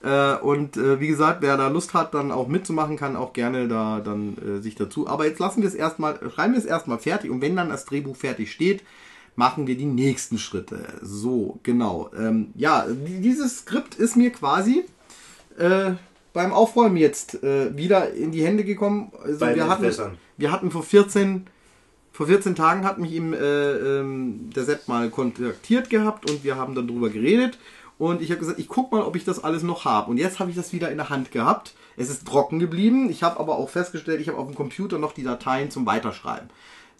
Äh, 0.03 0.35
und 0.35 0.77
äh, 0.77 0.99
wie 0.99 1.07
gesagt, 1.07 1.41
wer 1.41 1.57
da 1.57 1.69
Lust 1.69 1.93
hat, 1.93 2.13
dann 2.13 2.31
auch 2.31 2.47
mitzumachen, 2.47 2.97
kann 2.97 3.15
auch 3.15 3.33
gerne 3.33 3.67
da 3.67 3.99
dann 3.99 4.37
äh, 4.37 4.61
sich 4.61 4.75
dazu. 4.75 5.07
Aber 5.07 5.25
jetzt 5.25 5.39
lassen 5.39 5.61
wir 5.61 5.67
es 5.67 5.73
erstmal, 5.73 6.19
schreiben 6.29 6.53
wir 6.53 6.59
es 6.59 6.65
erstmal 6.65 6.99
fertig 6.99 7.31
und 7.31 7.41
wenn 7.41 7.55
dann 7.55 7.69
das 7.69 7.85
Drehbuch 7.85 8.15
fertig 8.15 8.51
steht, 8.51 8.83
machen 9.37 9.67
wir 9.67 9.77
die 9.77 9.85
nächsten 9.85 10.37
Schritte. 10.37 10.79
So, 11.01 11.59
genau. 11.63 12.09
Ähm, 12.17 12.49
ja, 12.55 12.85
die- 12.89 13.21
dieses 13.21 13.59
Skript 13.59 13.95
ist 13.95 14.17
mir 14.17 14.31
quasi 14.31 14.83
äh, 15.57 15.91
beim 16.33 16.51
Aufräumen 16.51 16.97
jetzt 16.97 17.41
äh, 17.43 17.75
wieder 17.77 18.13
in 18.13 18.31
die 18.31 18.43
Hände 18.43 18.63
gekommen. 18.65 19.11
Also 19.23 19.39
Beim 19.39 19.55
wir 19.55 19.67
hatten, 19.69 19.83
wir 20.37 20.51
hatten 20.51 20.71
vor 20.71 20.83
14, 20.83 21.47
Vor 22.11 22.27
14 22.27 22.55
Tagen 22.55 22.83
hat 22.83 22.97
mich 22.97 23.11
ihm 23.13 23.33
äh, 23.33 23.37
ähm, 23.99 24.49
der 24.55 24.65
Sepp 24.65 24.87
mal 24.87 25.09
kontaktiert 25.11 25.89
gehabt 25.89 26.29
und 26.29 26.43
wir 26.43 26.55
haben 26.57 26.73
dann 26.75 26.87
drüber 26.87 27.09
geredet. 27.09 27.57
Und 27.99 28.21
ich 28.21 28.29
habe 28.31 28.39
gesagt, 28.39 28.59
ich 28.59 28.67
guck 28.67 28.91
mal, 28.91 29.01
ob 29.01 29.15
ich 29.15 29.23
das 29.23 29.43
alles 29.43 29.63
noch 29.63 29.85
habe. 29.85 30.11
Und 30.11 30.17
jetzt 30.17 30.39
habe 30.39 30.49
ich 30.51 30.55
das 30.55 30.73
wieder 30.73 30.91
in 30.91 30.97
der 30.97 31.09
Hand 31.09 31.31
gehabt. 31.31 31.73
Es 31.95 32.09
ist 32.11 32.27
trocken 32.27 32.59
geblieben. 32.59 33.09
Ich 33.09 33.23
habe 33.23 33.39
aber 33.39 33.57
auch 33.57 33.69
festgestellt, 33.69 34.21
ich 34.21 34.27
habe 34.29 34.37
auf 34.37 34.45
dem 34.47 34.55
Computer 34.55 34.99
noch 34.99 35.13
die 35.13 35.23
Dateien 35.23 35.71
zum 35.71 35.85
Weiterschreiben. 35.87 36.49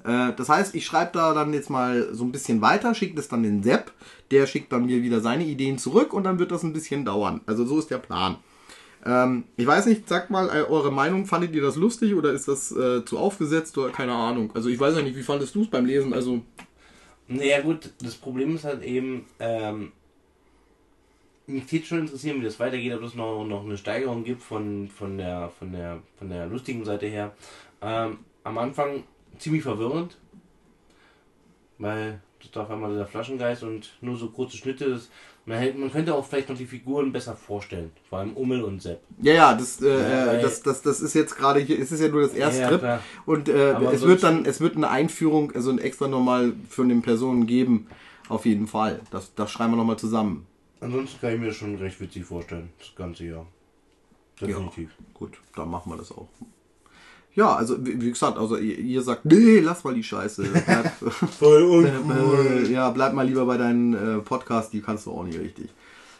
Äh, 0.03 0.33
das 0.35 0.49
heißt, 0.49 0.75
ich 0.75 0.85
schreibe 0.85 1.11
da 1.13 1.33
dann 1.33 1.53
jetzt 1.53 1.69
mal 1.69 2.13
so 2.13 2.23
ein 2.23 2.31
bisschen 2.31 2.61
weiter, 2.61 2.93
schicke 2.95 3.15
das 3.15 3.27
dann 3.27 3.43
den 3.43 3.63
Sepp. 3.63 3.91
Der 4.31 4.45
schickt 4.47 4.71
dann 4.71 4.85
mir 4.85 5.01
wieder 5.01 5.21
seine 5.21 5.45
Ideen 5.45 5.77
zurück 5.77 6.13
und 6.13 6.23
dann 6.23 6.39
wird 6.39 6.51
das 6.51 6.63
ein 6.63 6.73
bisschen 6.73 7.05
dauern. 7.05 7.41
Also 7.45 7.65
so 7.65 7.79
ist 7.79 7.89
der 7.91 7.97
Plan. 7.97 8.37
Ähm, 9.05 9.45
ich 9.55 9.65
weiß 9.67 9.85
nicht, 9.85 10.07
sagt 10.09 10.29
mal 10.29 10.49
äh, 10.49 10.63
eure 10.63 10.91
Meinung, 10.91 11.25
fandet 11.25 11.53
ihr 11.55 11.61
das 11.61 11.75
lustig 11.75 12.13
oder 12.15 12.31
ist 12.33 12.47
das 12.47 12.71
äh, 12.71 13.05
zu 13.05 13.17
aufgesetzt 13.17 13.77
oder 13.77 13.91
keine 13.91 14.13
Ahnung? 14.13 14.51
Also 14.53 14.69
ich 14.69 14.79
weiß 14.79 14.95
ja 14.95 15.01
nicht, 15.01 15.15
wie 15.15 15.23
fandest 15.23 15.55
du 15.55 15.61
es 15.61 15.69
beim 15.69 15.85
Lesen? 15.85 16.13
Also 16.13 16.41
Naja 17.27 17.61
gut, 17.61 17.91
das 18.01 18.15
Problem 18.15 18.55
ist 18.55 18.63
halt 18.63 18.83
eben, 18.83 19.25
ähm, 19.39 19.91
mich 21.45 21.65
täte 21.65 21.85
schon 21.85 21.99
interessieren, 21.99 22.41
wie 22.41 22.45
das 22.45 22.59
weitergeht, 22.59 22.93
ob 22.93 23.03
es 23.03 23.15
noch, 23.15 23.45
noch 23.45 23.63
eine 23.63 23.77
Steigerung 23.77 24.23
gibt 24.23 24.43
von, 24.43 24.89
von, 24.89 25.17
der, 25.17 25.51
von, 25.57 25.71
der, 25.71 26.01
von 26.17 26.29
der 26.29 26.47
lustigen 26.47 26.83
Seite 26.83 27.07
her. 27.07 27.33
Ähm, 27.81 28.19
am 28.43 28.57
Anfang 28.57 29.03
ziemlich 29.39 29.63
verwirrend, 29.63 30.17
weil 31.77 32.21
das 32.39 32.55
war 32.55 32.63
auf 32.63 32.71
einmal 32.71 32.91
dieser 32.91 33.05
Flaschengeist 33.05 33.63
und 33.63 33.89
nur 34.01 34.17
so 34.17 34.29
kurze 34.29 34.57
Schnitte. 34.57 34.89
Das, 34.89 35.09
man, 35.45 35.91
könnte 35.91 36.13
auch 36.13 36.25
vielleicht 36.25 36.49
noch 36.49 36.57
die 36.57 36.65
Figuren 36.65 37.11
besser 37.11 37.35
vorstellen, 37.35 37.91
vor 38.09 38.19
allem 38.19 38.33
Ummel 38.33 38.63
und 38.63 38.81
Sepp. 38.81 39.01
ja, 39.21 39.33
ja, 39.33 39.53
das, 39.53 39.81
äh, 39.81 39.87
Ja, 39.87 40.33
äh, 40.33 40.41
das, 40.41 40.61
das, 40.61 40.81
das 40.81 40.99
ist 41.01 41.13
jetzt 41.13 41.35
gerade 41.35 41.59
hier, 41.59 41.79
es 41.79 41.91
ist 41.91 42.01
ja 42.01 42.09
nur 42.09 42.21
das 42.21 42.33
erste 42.33 42.61
Ja, 42.61 42.69
Trip 42.69 42.79
klar. 42.79 43.03
und 43.25 43.49
äh, 43.49 43.73
es 43.91 44.01
wird 44.01 44.23
dann, 44.23 44.45
es 44.45 44.59
wird 44.59 44.75
eine 44.75 44.89
Einführung, 44.89 45.53
also 45.53 45.71
ein 45.71 45.79
extra 45.79 46.07
nochmal 46.07 46.53
für 46.69 46.85
den 46.85 47.01
Personen 47.01 47.47
geben, 47.47 47.87
auf 48.29 48.45
jeden 48.45 48.67
Fall. 48.67 48.99
Das, 49.11 49.33
das 49.35 49.51
schreiben 49.51 49.73
wir 49.73 49.77
nochmal 49.77 49.97
zusammen. 49.97 50.45
Ansonsten 50.79 51.19
kann 51.21 51.33
ich 51.33 51.39
mir 51.39 51.47
das 51.47 51.55
schon 51.55 51.75
recht 51.75 51.99
witzig 51.99 52.25
vorstellen, 52.25 52.69
das 52.77 52.93
ganze 52.95 53.25
Jahr. 53.25 53.47
Definitiv. 54.39 54.91
Gut, 55.13 55.39
dann 55.55 55.69
machen 55.69 55.91
wir 55.91 55.97
das 55.97 56.11
auch. 56.11 56.27
Ja, 57.37 57.55
also 57.55 57.85
wie, 57.85 58.01
wie 58.01 58.09
gesagt, 58.09 58.39
also 58.39 58.57
ihr, 58.57 58.79
ihr 58.79 59.03
sagt, 59.03 59.25
nee, 59.25 59.59
lass 59.59 59.83
mal 59.83 59.93
die 59.93 60.03
Scheiße. 60.03 60.43
Bleib, 60.65 60.91
Voll 61.37 61.85
äh, 61.85 62.71
ja, 62.71 62.89
bleib 62.89 63.13
mal 63.13 63.27
lieber 63.27 63.45
bei 63.45 63.57
deinen 63.57 63.93
äh, 63.93 64.21
Podcast, 64.23 64.73
die 64.73 64.81
kannst 64.81 65.05
du 65.05 65.11
auch 65.11 65.23
nicht 65.23 65.39
richtig. 65.39 65.69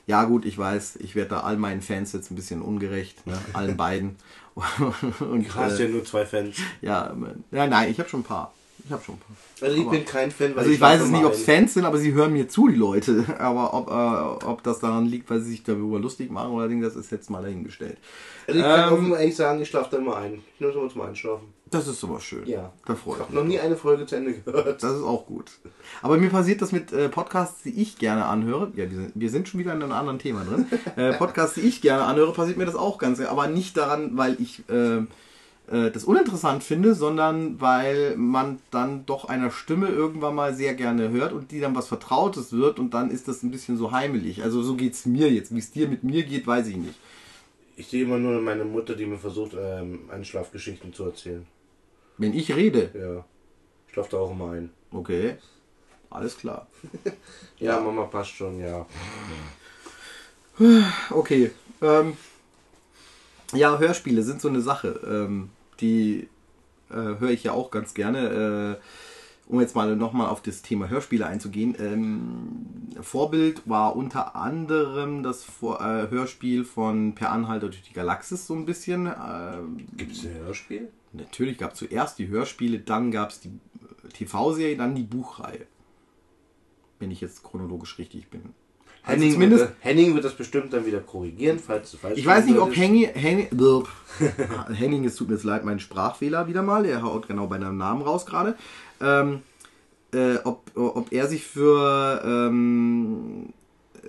Ja 0.05 0.25
gut, 0.25 0.45
ich 0.45 0.55
weiß, 0.59 0.97
ich 0.97 1.15
werde 1.15 1.31
da 1.31 1.39
all 1.39 1.57
meinen 1.57 1.81
Fans 1.81 2.13
jetzt 2.13 2.29
ein 2.29 2.35
bisschen 2.35 2.61
ungerecht, 2.61 3.25
ne? 3.25 3.33
allen 3.53 3.75
beiden. 3.75 4.15
Und, 5.19 5.47
Du 5.47 5.55
hast 5.55 5.79
äh, 5.79 5.85
ja 5.85 5.89
nur 5.89 6.05
zwei 6.05 6.23
Fans. 6.23 6.55
ja, 6.81 7.09
ähm, 7.09 7.43
ja, 7.49 7.65
nein, 7.65 7.89
ich 7.89 7.99
habe 7.99 8.07
schon 8.07 8.19
ein 8.19 8.23
paar. 8.23 8.53
Ich 8.87 8.93
habe 8.93 9.03
schon 9.03 9.15
ein 9.15 9.19
paar. 9.19 9.35
Also 9.67 9.75
ich 9.75 9.81
Aber- 9.81 9.91
bin 9.91 10.05
kein 10.05 10.31
Fan, 10.31 10.51
weil 10.51 10.59
Also 10.59 10.71
ich 10.71 10.79
weiß 10.79 11.01
es 11.01 11.09
nicht, 11.09 11.25
ob 11.25 11.33
es. 11.33 11.43
Fans 11.43 11.73
sind, 11.73 11.83
aber 11.83 11.97
sie 11.97 12.13
hören 12.13 12.31
mir 12.31 12.47
zu, 12.47 12.69
die 12.69 12.75
Leute. 12.75 13.25
Aber 13.39 13.73
ob, 13.73 13.89
äh, 13.89 14.45
ob 14.45 14.63
das 14.63 14.79
daran 14.79 15.05
liegt, 15.05 15.29
weil 15.29 15.41
sie 15.41 15.49
sich 15.51 15.63
darüber 15.63 15.99
lustig 15.99 16.31
machen 16.31 16.51
oder 16.53 16.67
Ding, 16.69 16.81
das 16.81 16.95
ist 16.95 17.11
jetzt 17.11 17.29
mal 17.29 17.41
dahingestellt. 17.43 17.97
Also 18.47 18.59
ich 18.59 18.65
kann 18.65 18.87
Ähm, 18.87 18.93
offen 18.93 19.11
ehrlich 19.13 19.35
sagen, 19.35 19.61
ich 19.61 19.67
schlafe 19.67 19.89
da 19.91 19.97
immer 19.97 20.15
ein. 20.17 20.41
Ich 20.57 20.65
es 20.65 20.73
immer 20.75 20.89
zum 20.89 21.01
Einschlafen. 21.01 21.47
Das 21.69 21.85
ist 21.85 22.01
aber 22.01 22.21
schön. 22.21 22.45
Ja. 22.47 22.71
Da 22.85 22.93
Ich 22.93 22.99
freue 22.99 23.15
ich 23.15 23.19
habe 23.23 23.33
mich. 23.33 23.41
noch 23.41 23.47
nie 23.47 23.59
eine 23.59 23.75
Folge 23.75 24.05
zu 24.05 24.15
Ende 24.15 24.33
gehört. 24.39 24.81
Das 24.81 24.93
ist 24.95 25.03
auch 25.03 25.25
gut. 25.25 25.51
Aber 26.01 26.17
mir 26.17 26.29
passiert 26.29 26.61
das 26.61 26.71
mit 26.71 26.93
äh, 26.93 27.09
Podcasts, 27.09 27.63
die 27.63 27.81
ich 27.81 27.97
gerne 27.97 28.25
anhöre. 28.25 28.71
Ja, 28.75 28.89
wir 28.89 28.97
sind, 28.97 29.11
wir 29.15 29.29
sind 29.29 29.49
schon 29.49 29.59
wieder 29.59 29.73
in 29.73 29.83
einem 29.83 29.91
anderen 29.91 30.19
Thema 30.19 30.45
drin. 30.45 30.65
Äh, 30.95 31.13
Podcasts, 31.13 31.55
die 31.55 31.61
ich 31.61 31.81
gerne 31.81 32.03
anhöre, 32.05 32.31
passiert 32.31 32.57
mir 32.57 32.65
das 32.65 32.75
auch 32.75 32.97
ganz. 32.99 33.19
Aber 33.19 33.47
nicht 33.47 33.75
daran, 33.75 34.11
weil 34.17 34.37
ich 34.39 34.63
äh, 34.69 35.01
äh, 35.69 35.91
das 35.91 36.03
uninteressant 36.05 36.63
finde, 36.63 36.95
sondern 36.95 37.59
weil 37.61 38.15
man 38.17 38.59
dann 38.71 39.05
doch 39.05 39.25
einer 39.25 39.51
Stimme 39.51 39.89
irgendwann 39.89 40.35
mal 40.35 40.53
sehr 40.55 40.73
gerne 40.75 41.09
hört 41.11 41.33
und 41.33 41.51
die 41.51 41.59
dann 41.59 41.75
was 41.75 41.87
Vertrautes 41.87 42.51
wird 42.53 42.79
und 42.79 42.93
dann 42.93 43.09
ist 43.11 43.27
das 43.27 43.43
ein 43.43 43.51
bisschen 43.51 43.77
so 43.77 43.91
heimelig. 43.91 44.43
Also 44.43 44.61
so 44.63 44.75
geht's 44.75 45.05
mir 45.05 45.31
jetzt. 45.31 45.53
Wie 45.53 45.59
es 45.59 45.71
dir 45.71 45.87
mit 45.87 46.03
mir 46.03 46.23
geht, 46.23 46.47
weiß 46.47 46.67
ich 46.67 46.77
nicht. 46.77 46.95
Ich 47.75 47.87
sehe 47.87 48.03
immer 48.03 48.17
nur 48.17 48.41
meine 48.41 48.65
Mutter, 48.65 48.95
die 48.95 49.05
mir 49.05 49.17
versucht, 49.19 49.51
ähm, 49.59 50.09
Einschlafgeschichten 50.11 50.93
zu 50.93 51.03
erzählen. 51.05 51.45
Wenn 52.17 52.33
ich 52.33 52.55
rede, 52.55 52.89
Ja. 52.93 53.23
Ich 53.87 53.93
schlafe 53.93 54.11
da 54.11 54.17
auch 54.17 54.31
immer 54.31 54.51
ein. 54.51 54.69
okay, 54.91 55.35
alles 56.09 56.37
klar. 56.37 56.67
Ja, 57.59 57.79
Mama 57.79 58.03
passt 58.05 58.31
schon, 58.31 58.59
ja. 58.59 58.85
Okay. 61.09 61.51
Ähm, 61.81 62.13
ja, 63.53 63.77
Hörspiele 63.79 64.21
sind 64.23 64.41
so 64.41 64.47
eine 64.47 64.61
Sache. 64.61 64.99
Ähm, 65.07 65.49
die 65.81 66.29
äh, 66.89 66.93
höre 66.93 67.29
ich 67.29 67.43
ja 67.43 67.53
auch 67.53 67.71
ganz 67.71 67.93
gerne. 67.93 68.77
Äh, 68.79 68.83
um 69.47 69.61
jetzt 69.61 69.75
mal 69.75 69.95
nochmal 69.95 70.27
auf 70.27 70.41
das 70.41 70.61
Thema 70.61 70.89
Hörspiele 70.89 71.25
einzugehen. 71.25 71.75
Ähm, 71.79 72.99
Vorbild 73.01 73.61
war 73.65 73.95
unter 73.95 74.35
anderem 74.35 75.23
das 75.23 75.43
Vor 75.43 75.79
äh, 75.79 76.09
Hörspiel 76.09 76.65
von 76.65 77.15
Per 77.15 77.31
Anhalter 77.31 77.69
durch 77.69 77.81
die 77.83 77.93
Galaxis 77.93 78.45
so 78.45 78.53
ein 78.53 78.65
bisschen. 78.65 79.07
Ähm, 79.07 79.87
Gibt 79.95 80.11
es 80.13 80.25
ein 80.25 80.33
Hörspiel? 80.33 80.89
natürlich 81.13 81.57
gab 81.57 81.71
es 81.71 81.79
zuerst 81.79 82.19
die 82.19 82.27
Hörspiele, 82.27 82.79
dann 82.79 83.11
gab 83.11 83.29
es 83.29 83.39
die 83.39 83.49
äh, 83.49 84.09
TV-Serie, 84.09 84.77
dann 84.77 84.95
die 84.95 85.03
Buchreihe. 85.03 85.65
Wenn 86.99 87.11
ich 87.11 87.21
jetzt 87.21 87.43
chronologisch 87.43 87.97
richtig 87.97 88.29
bin. 88.29 88.53
Also 89.07 89.13
Henning, 89.21 89.33
zumindest 89.33 89.61
wird, 89.61 89.71
das- 89.71 89.83
Henning 89.85 90.13
wird 90.15 90.25
das 90.25 90.33
bestimmt 90.35 90.73
dann 90.73 90.85
wieder 90.85 90.99
korrigieren, 90.99 91.59
falls 91.59 91.91
du 91.91 91.97
falsch 91.97 92.19
Ich 92.19 92.25
weiß 92.25 92.45
nicht, 92.45 92.57
ob. 92.59 92.75
Henning, 92.75 93.05
Henning, 93.13 93.47
blub. 93.51 93.87
Henning, 94.73 95.05
es 95.05 95.15
tut 95.15 95.29
mir 95.29 95.35
jetzt 95.35 95.43
leid, 95.43 95.63
mein 95.65 95.79
Sprachfehler 95.79 96.47
wieder 96.47 96.61
mal, 96.63 96.85
er 96.85 97.01
haut 97.01 97.27
genau 97.27 97.47
bei 97.47 97.55
einem 97.55 97.77
Namen 97.77 98.01
raus 98.01 98.25
gerade. 98.25 98.55
Ähm, 99.01 99.41
äh, 100.13 100.37
ob, 100.43 100.71
ob 100.75 101.11
er 101.11 101.27
sich 101.27 101.45
für 101.45 102.21
ähm, 102.25 103.53
äh, 104.03 104.07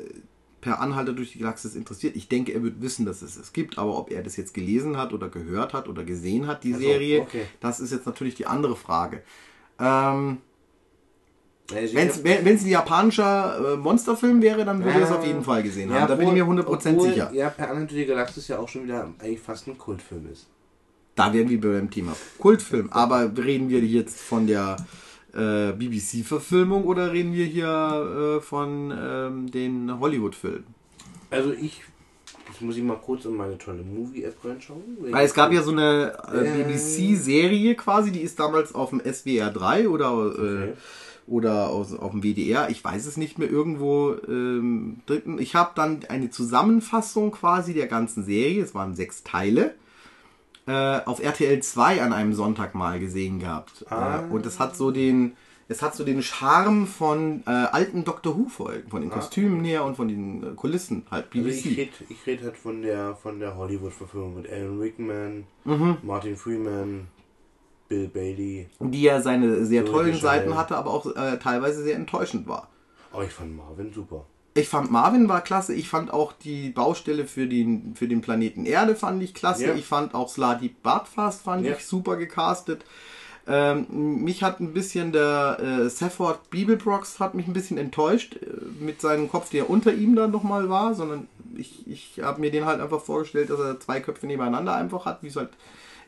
per 0.61 0.80
Anhalter 0.80 1.12
durch 1.12 1.32
die 1.32 1.38
Galaxis 1.38 1.74
interessiert. 1.76 2.16
Ich 2.16 2.28
denke, 2.28 2.52
er 2.52 2.62
wird 2.62 2.80
wissen, 2.82 3.06
dass 3.06 3.22
es 3.22 3.37
es 3.37 3.52
gibt, 3.52 3.78
aber 3.78 3.96
ob 3.98 4.11
er 4.11 4.22
das 4.22 4.37
jetzt 4.37 4.54
gelesen 4.54 4.96
hat 4.96 5.12
oder 5.12 5.28
gehört 5.28 5.72
hat 5.74 5.88
oder 5.88 6.04
gesehen 6.04 6.46
hat, 6.46 6.64
die 6.64 6.72
Ach 6.74 6.78
so, 6.78 6.82
Serie, 6.84 7.20
okay. 7.20 7.42
das 7.61 7.78
ist 7.80 7.92
jetzt 7.92 8.06
natürlich 8.06 8.34
die 8.34 8.46
andere 8.46 8.74
Frage. 8.76 9.22
Ähm, 9.78 10.38
Also 10.38 10.47
Wenn 11.70 12.09
es 12.09 12.18
es 12.18 12.64
ein 12.64 12.68
japanischer 12.68 13.74
äh, 13.74 13.76
Monsterfilm 13.76 14.40
wäre, 14.40 14.64
dann 14.64 14.83
würde 14.83 15.00
es 15.00 15.11
Ja. 15.11 15.16
auf 15.16 15.26
jeden 15.26 15.42
Fall 15.44 15.62
gesehen 15.62 15.90
Ja, 15.90 16.00
haben. 16.00 16.09
Da 16.09 16.14
bin 16.14 16.28
ich 16.28 16.35
mir 16.35 16.42
obwohl- 16.44 16.61
100% 16.61 16.92
obwohl, 16.94 17.09
sicher. 17.11 17.31
Ja, 17.35 17.50
per 17.50 17.70
Anhalter 17.70 17.94
die 17.94 18.07
Galaxis 18.07 18.48
ja 18.48 18.59
auch 18.59 18.68
schon 18.68 18.85
wieder 18.85 19.11
eigentlich 19.18 19.40
fast 19.40 19.66
ein 19.66 19.76
Kultfilm 19.76 20.28
ist. 20.33 20.46
Da 21.14 21.33
wären 21.33 21.48
wir 21.50 21.61
beim 21.61 21.90
Thema 21.90 22.14
Kultfilm. 22.38 22.88
Aber 22.90 23.31
reden 23.37 23.68
wir 23.68 23.81
jetzt 23.81 24.20
von 24.20 24.46
der 24.46 24.76
äh, 25.35 25.72
BBC-Verfilmung 25.72 26.85
oder 26.85 27.12
reden 27.12 27.35
wir 27.35 27.44
hier 27.44 28.38
äh, 28.38 28.40
von 28.40 28.90
ähm, 28.98 29.50
den 29.50 30.00
Hollywood-Filmen? 30.00 30.64
Also 31.31 31.52
ich, 31.52 31.83
jetzt 32.48 32.62
muss 32.62 32.76
ich 32.78 32.83
mal 32.83 32.96
kurz 32.96 33.26
in 33.26 33.35
meine 33.37 33.59
tolle 33.59 33.83
Movie-App 33.83 34.37
reinschauen. 34.42 34.81
Weil 35.00 35.26
es 35.26 35.35
gab 35.35 35.52
ja 35.52 35.62
so 35.62 35.72
eine 35.72 36.14
äh, 36.33 36.38
Ähm. 36.38 36.64
BBC-Serie 36.68 37.74
quasi, 37.74 38.11
die 38.11 38.20
ist 38.22 38.38
damals 38.40 38.74
auf 38.74 38.88
dem 38.90 39.00
SWR 39.04 39.50
3 39.50 39.88
oder, 39.90 40.07
äh, 40.12 40.12
Okay. 40.14 40.72
Oder 41.29 41.69
aus, 41.69 41.95
auf 41.95 42.12
dem 42.12 42.23
WDR, 42.23 42.71
ich 42.71 42.83
weiß 42.83 43.07
es 43.07 43.17
nicht 43.17 43.38
mehr, 43.38 43.51
irgendwo 43.51 44.14
ähm, 44.27 45.01
dritten. 45.07 45.38
Ich 45.38 45.55
habe 45.55 45.73
dann 45.75 46.01
eine 46.09 46.31
Zusammenfassung 46.31 47.31
quasi 47.33 47.75
der 47.75 47.87
ganzen 47.87 48.25
Serie, 48.25 48.62
es 48.62 48.75
waren 48.75 48.95
sechs 48.95 49.23
Teile, 49.25 49.75
äh, 50.67 51.01
auf 51.05 51.23
RTL 51.23 51.61
2 51.62 52.03
an 52.03 52.12
einem 52.12 52.33
Sonntag 52.35 52.75
mal 52.75 52.99
gesehen 52.99 53.38
gehabt. 53.38 53.85
Ah. 53.91 54.21
Äh, 54.21 54.33
und 54.33 54.47
es 54.47 54.59
hat 54.59 54.77
so 54.77 54.91
den, 54.91 55.33
es 55.69 55.83
hat 55.83 55.95
so 55.95 56.05
den 56.05 56.23
Charme 56.23 56.87
von 56.87 57.43
äh, 57.47 57.51
alten 57.51 58.05
Doctor 58.05 58.37
Who-Folgen, 58.37 58.91
von 58.91 59.01
den 59.03 59.11
Kostümen 59.11 59.64
her 59.64 59.85
und 59.85 59.97
von 59.97 60.09
den 60.09 60.43
äh, 60.43 60.47
Kulissen, 60.57 61.05
halt 61.11 61.31
BBC. 61.31 61.47
Also 61.47 61.69
ich 61.69 61.77
rede 61.79 61.91
ich 62.09 62.27
red 62.27 62.43
halt 62.43 62.57
von 62.57 62.83
der 62.83 63.14
von 63.17 63.38
der 63.38 63.57
Hollywood-Verfilmung 63.57 64.37
mit 64.37 64.51
Alan 64.51 64.79
Rickman, 64.79 65.45
Mhm. 65.64 65.99
Martin 66.03 66.37
Freeman, 66.37 67.09
Bill 67.88 68.09
Bailey. 68.09 68.68
die 68.81 69.03
ja 69.03 69.20
seine 69.20 69.64
sehr 69.64 69.87
So 69.87 69.92
tollen 69.92 70.14
Seiten 70.16 70.57
hatte, 70.57 70.77
aber 70.77 70.90
auch 70.90 71.07
äh, 71.16 71.38
teilweise 71.38 71.83
sehr 71.83 71.96
enttäuschend 71.96 72.46
war. 72.46 72.68
Oh, 73.12 73.22
ich 73.22 73.33
fand 73.33 73.57
Marvin 73.57 73.92
super. 73.92 74.27
Ich 74.55 74.68
fand 74.68 74.90
Marvin 74.90 75.29
war 75.29 75.40
klasse, 75.40 75.72
ich 75.74 75.88
fand 75.88 76.12
auch 76.12 76.33
die 76.33 76.70
Baustelle 76.70 77.27
für 77.27 77.46
den, 77.46 77.94
für 77.94 78.09
den 78.09 78.20
Planeten 78.20 78.66
Erde 78.66 78.96
fand 78.96 79.22
ich 79.22 79.33
klasse, 79.33 79.66
Ja. 79.68 79.74
ich 79.74 79.87
fand 79.87 80.14
auch 80.14 80.29
Sladi 80.29 80.74
Bartfast 80.83 81.43
fand 81.43 81.64
Ja. 81.64 81.72
ich 81.72 81.86
super 81.86 82.16
gecastet. 82.16 82.84
Ähm, 83.47 83.86
mich 84.24 84.43
hat 84.43 84.61
ein 84.61 84.74
bisschen 84.74 85.12
der 85.12 85.59
äh, 85.59 85.89
Safford 85.89 86.51
Bibelbrox 86.51 87.18
hat 87.18 87.34
mich 87.34 87.47
ein 87.47 87.55
bisschen 87.55 87.78
enttäuscht 87.78 88.36
äh, 88.43 88.47
mit 88.84 89.01
seinem 89.01 89.30
Kopf, 89.30 89.49
der 89.51 89.70
unter 89.70 89.95
ihm 89.95 90.14
dann 90.16 90.30
nochmal 90.32 90.68
war, 90.68 90.95
sondern 90.95 91.28
ich, 91.57 91.86
ich 91.89 92.20
habe 92.22 92.41
mir 92.43 92.51
den 92.51 92.66
halt 92.66 92.80
einfach 92.82 93.01
vorgestellt, 93.01 93.49
dass 93.49 93.59
er 93.61 93.80
zwei 93.80 94.01
Köpfe 94.01 94.26
nebeneinander 94.26 94.74
einfach 94.74 95.07
hat, 95.07 95.22
wie 95.22 95.28
es 95.28 95.36
halt 95.36 95.49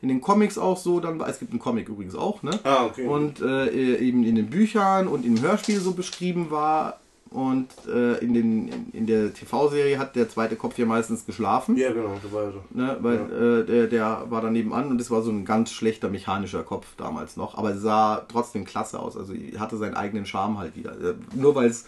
in 0.01 0.09
den 0.09 0.21
Comics 0.21 0.57
auch 0.57 0.77
so 0.77 0.99
dann 0.99 1.19
war. 1.19 1.29
Es 1.29 1.39
gibt 1.39 1.51
einen 1.51 1.59
Comic 1.59 1.89
übrigens 1.89 2.15
auch, 2.15 2.41
ne? 2.43 2.59
Ah, 2.63 2.85
okay. 2.85 3.05
Und 3.05 3.41
äh, 3.41 3.97
eben 3.97 4.23
in 4.23 4.35
den 4.35 4.49
Büchern 4.49 5.07
und 5.07 5.25
im 5.25 5.41
Hörspiel 5.41 5.79
so 5.79 5.93
beschrieben 5.93 6.51
war. 6.51 6.99
Und 7.29 7.69
äh, 7.87 8.17
in, 8.17 8.33
den, 8.33 8.67
in, 8.67 8.91
in 8.91 9.07
der 9.07 9.33
TV-Serie 9.33 9.97
hat 9.97 10.17
der 10.17 10.27
zweite 10.27 10.57
Kopf 10.57 10.77
ja 10.77 10.85
meistens 10.85 11.25
geschlafen. 11.25 11.77
Ja, 11.77 11.93
genau, 11.93 12.17
das 12.21 12.33
war 12.33 12.51
so. 12.51 12.61
Ne, 12.71 12.97
weil 12.99 13.61
äh, 13.61 13.65
der, 13.65 13.87
der 13.87 14.25
war 14.29 14.41
dann 14.41 14.51
nebenan 14.51 14.89
und 14.89 14.99
es 14.99 15.09
war 15.09 15.21
so 15.21 15.31
ein 15.31 15.45
ganz 15.45 15.71
schlechter 15.71 16.09
mechanischer 16.09 16.63
Kopf 16.63 16.87
damals 16.97 17.37
noch. 17.37 17.57
Aber 17.57 17.69
es 17.69 17.81
sah 17.81 18.25
trotzdem 18.27 18.65
klasse 18.65 18.99
aus. 18.99 19.15
Also 19.15 19.33
hatte 19.57 19.77
seinen 19.77 19.93
eigenen 19.93 20.25
Charme 20.25 20.57
halt 20.57 20.75
wieder. 20.75 20.91
Äh, 20.91 21.13
nur 21.33 21.55
weil 21.55 21.69
es 21.69 21.85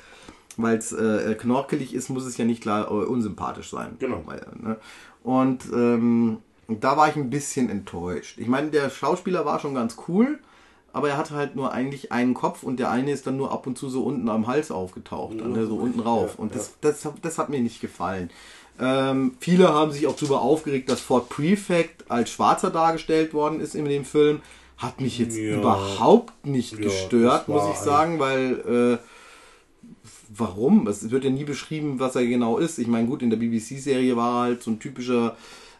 weil 0.56 0.78
es 0.78 0.92
äh, 0.92 1.36
knorkelig 1.36 1.94
ist, 1.94 2.10
muss 2.10 2.26
es 2.26 2.38
ja 2.38 2.46
nicht 2.46 2.62
klar 2.62 2.90
äh, 2.90 2.94
unsympathisch 2.94 3.70
sein. 3.70 3.96
Genau. 4.00 4.22
Weil, 4.26 4.46
ne? 4.62 4.78
Und 5.24 5.66
ähm, 5.74 6.38
da 6.68 6.98
war 6.98 7.10
ich 7.10 7.16
ein 7.16 7.30
bisschen 7.30 7.70
enttäuscht. 7.70 8.38
Ich 8.38 8.48
meine, 8.48 8.70
der 8.70 8.90
Schauspieler 8.90 9.46
war 9.46 9.60
schon 9.60 9.76
ganz 9.76 9.98
cool, 10.08 10.40
aber 10.94 11.10
er 11.10 11.18
hatte 11.18 11.36
halt 11.36 11.56
nur 11.56 11.72
eigentlich 11.74 12.12
einen 12.12 12.34
Kopf 12.34 12.64
und 12.64 12.80
der 12.80 12.90
eine 12.92 13.12
ist 13.12 13.26
dann 13.28 13.38
nur 13.38 13.52
ab 13.52 13.68
und 13.68 13.78
zu 13.78 13.90
so 13.90 14.04
unten 14.04 14.30
am 14.30 14.48
Hals 14.48 14.72
aufgetaucht, 14.72 15.36
Ja, 15.38 15.46
so 15.66 15.76
unten 15.76 16.00
rauf. 16.00 16.36
ja, 16.36 16.40
und 16.44 16.52
ja. 16.52 16.58
das, 16.58 16.74
das, 16.82 17.06
hat- 17.06 17.16
das 17.22 17.38
mir 17.50 17.60
nicht 17.60 17.82
gefallen. 17.82 18.30
Ähm, 18.80 19.36
viele 19.40 19.70
haben 19.74 19.92
sich 19.92 20.08
auch 20.08 20.16
darüber 20.16 20.42
aufgeregt, 20.42 20.90
dass 20.90 21.00
Ford 21.02 21.30
Prefect 21.30 22.10
als 22.10 22.32
Schwarzer 22.32 22.72
dargestellt 22.72 23.34
worden 23.34 23.60
ist 23.60 23.76
in 23.76 23.86
dem 23.86 24.06
Film. 24.06 24.42
Hat 24.78 25.00
mich 25.00 25.20
jetzt 25.20 25.38
überhaupt 25.38 26.46
nicht 26.46 26.78
gestört, 26.82 27.42
das 27.42 27.48
muss 27.48 27.70
ich 27.72 27.78
sagen, 27.78 28.20
weil 28.20 29.00
äh, 29.02 29.08
warum? 30.36 30.88
Es 30.88 31.10
wird 31.12 31.24
ja 31.24 31.30
nie 31.30 31.44
beschrieben, 31.44 32.00
was 32.00 32.16
er 32.16 32.26
genau 32.26 32.58
ist. 32.58 32.80
Ich 32.80 32.88
meine, 32.88 33.08
gut, 33.08 33.22
in 33.22 33.30
der 33.30 33.38
BBC-Serie 33.38 34.16
war 34.18 34.40
er 34.40 34.44
halt 34.50 34.64
so 34.64 34.72
ein 34.72 34.80
typischer, 34.80 35.38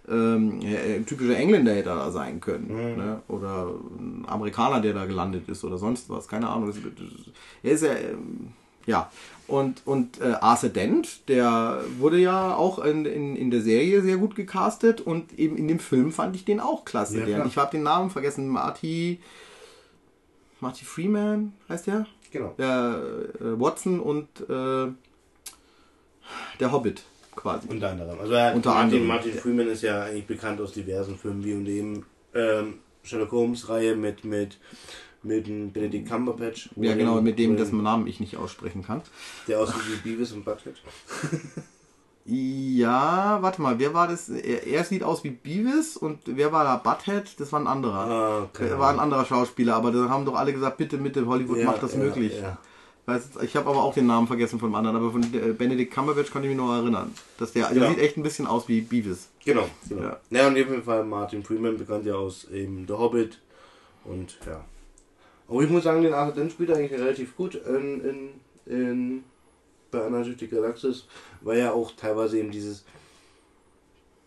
ähm, 0.10 0.62
äh, 0.62 1.00
typischer 1.02 1.38
Engländer 1.38 1.74
hätte 1.74 1.90
er 1.90 1.96
da 1.96 2.12
sein 2.12 2.42
können. 2.42 2.98
Ne? 2.98 3.22
Oder 3.28 3.74
ein 3.98 4.26
Amerikaner, 4.28 4.82
der 4.82 4.94
da 4.94 5.06
gelandet 5.06 5.48
ist 5.48 5.64
oder 5.64 5.78
sonst 5.78 6.10
was. 6.10 6.28
Keine 6.28 6.50
Ahnung. 6.50 6.68
Das, 6.68 6.76
das, 6.76 7.34
er 7.64 7.72
ist 7.72 7.84
ja, 7.84 7.94
ähm, 7.94 8.54
ja. 8.86 9.10
Und, 9.48 9.82
und 9.86 10.22
äh, 10.22 10.34
Arthur 10.40 10.70
Dent, 10.70 11.28
der 11.28 11.84
wurde 12.00 12.18
ja 12.18 12.56
auch 12.56 12.80
in, 12.80 13.06
in, 13.06 13.36
in 13.36 13.52
der 13.52 13.62
Serie 13.62 14.02
sehr 14.02 14.18
gut 14.18 14.36
gecastet 14.36 15.02
und 15.02 15.38
eben 15.38 15.58
in 15.58 15.68
dem 15.68 15.80
Film 15.80 16.12
fand 16.12 16.36
ich 16.36 16.46
den 16.46 16.60
auch 16.60 16.86
klasse. 16.86 17.20
Ja, 17.20 17.26
der, 17.26 17.46
ich 17.46 17.58
habe 17.58 17.72
den 17.72 17.84
Namen 17.84 18.10
vergessen, 18.10 18.48
Marty, 18.48 19.20
Marty 20.60 20.86
Freeman 20.86 21.54
heißt 21.68 21.88
der? 21.88 22.08
Genau. 22.32 22.56
der 22.58 23.00
äh, 23.40 23.60
Watson 23.60 24.00
und 24.00 24.28
äh, 24.50 24.92
der 26.60 26.72
Hobbit 26.72 27.04
quasi. 27.36 27.68
Unter 27.70 27.90
anderem. 27.92 28.20
Also 28.20 28.34
er, 28.34 28.56
Unter 28.56 28.70
Martin, 28.72 28.84
anderem. 28.86 29.08
Martin 29.08 29.34
Freeman 29.34 29.68
ist 29.68 29.82
ja 29.84 30.04
eigentlich 30.04 30.28
bekannt 30.28 30.60
aus 30.62 30.72
diversen 30.74 31.18
Filmen, 31.18 31.44
wie 31.44 31.54
und 31.54 31.66
dem 31.66 32.04
ähm, 32.34 32.76
Sherlock 33.04 33.32
Holmes 33.32 33.70
Reihe 33.70 33.96
mit 33.96 34.24
mit 34.26 34.58
mit 35.26 35.48
dem 35.48 35.72
Benedict 35.72 36.10
Cumberbatch. 36.10 36.70
ja, 36.76 36.96
genau, 36.96 37.22
mit 37.22 37.40
dem, 37.40 37.56
dessen 37.56 37.82
Namen 37.82 38.08
ich 38.08 38.20
nicht 38.20 38.36
aussprechen 38.36 38.84
kann. 38.84 39.02
Der 39.48 39.60
aussieht 39.62 39.82
wie 40.04 40.10
Beavis 40.10 40.34
und 40.34 40.44
Butthead. 40.44 40.76
Ja, 42.26 43.40
warte 43.42 43.62
mal, 43.62 43.80
wer 43.80 43.94
war 43.94 44.08
das? 44.08 44.30
Er, 44.30 44.66
er 44.66 44.84
sieht 44.86 45.04
aus 45.04 45.26
wie 45.26 45.30
Beavis 45.32 45.98
und 45.98 46.20
wer 46.26 46.54
war 46.54 46.64
da? 46.64 46.78
Butthead? 46.78 47.38
Das 47.40 47.52
war 47.52 47.60
ein 47.60 47.68
anderer. 47.68 48.08
Ah, 48.08 48.50
Er 48.62 48.80
war 48.80 48.92
ein 48.92 49.00
anderer 49.00 49.26
Schauspieler, 49.26 49.76
aber 49.76 49.92
da 49.92 50.08
haben 50.08 50.24
doch 50.26 50.36
alle 50.36 50.54
gesagt, 50.54 50.78
bitte, 50.78 50.98
bitte, 50.98 51.26
Hollywood 51.26 51.58
Ja, 51.58 51.66
macht 51.66 51.84
das 51.84 51.94
ja, 51.94 52.00
möglich. 52.00 52.34
ja. 52.42 52.58
Weiß, 53.06 53.32
ich 53.42 53.56
habe 53.58 53.70
aber 53.70 53.84
auch 53.84 53.94
den 53.94 54.08
Namen 54.08 54.28
vergessen 54.28 54.60
von 54.60 54.70
dem 54.70 54.76
anderen, 54.76 54.96
aber 54.96 55.12
von 55.12 55.22
äh, 55.24 55.52
Benedict 55.52 55.94
Cumberbatch 55.94 56.32
konnte 56.32 56.48
ich 56.48 56.56
mich 56.56 56.64
noch 56.66 56.74
erinnern. 56.74 57.14
Dass 57.38 57.52
der, 57.52 57.68
der 57.70 57.84
Ja. 57.84 57.90
sieht 57.90 58.00
echt 58.00 58.16
ein 58.18 58.24
bisschen 58.24 58.48
aus 58.48 58.70
wie 58.70 58.80
Beavis. 58.80 59.28
Genau, 59.44 59.68
genau. 59.90 60.04
Ja. 60.04 60.20
Ja. 60.30 60.48
und 60.48 60.54
in 60.56 60.58
jedem 60.68 60.84
Fall 60.84 61.04
Martin 61.04 61.44
Freeman, 61.44 61.78
bekannt 61.78 62.06
ja 62.06 62.16
aus 62.16 62.48
eben 62.50 62.86
The 62.88 62.94
Hobbit. 62.94 63.40
Und 64.06 64.38
ja. 64.46 64.64
Aber 65.50 65.62
ich 65.62 65.70
muss 65.70 65.84
sagen, 65.84 66.02
den 66.02 66.14
Arthur 66.14 66.36
Dent 66.36 66.54
spielt 66.54 66.70
er 66.70 66.78
eigentlich 66.78 67.00
relativ 67.00 67.36
gut 67.36 67.56
in, 67.56 68.02
in, 68.06 68.74
in 68.74 69.24
bei 69.92 70.24
die 70.24 70.48
Galaxis, 70.48 71.06
weil 71.42 71.60
ja 71.60 71.72
auch 71.72 71.92
teilweise 71.96 72.40
eben 72.40 72.52
dieses 72.52 72.84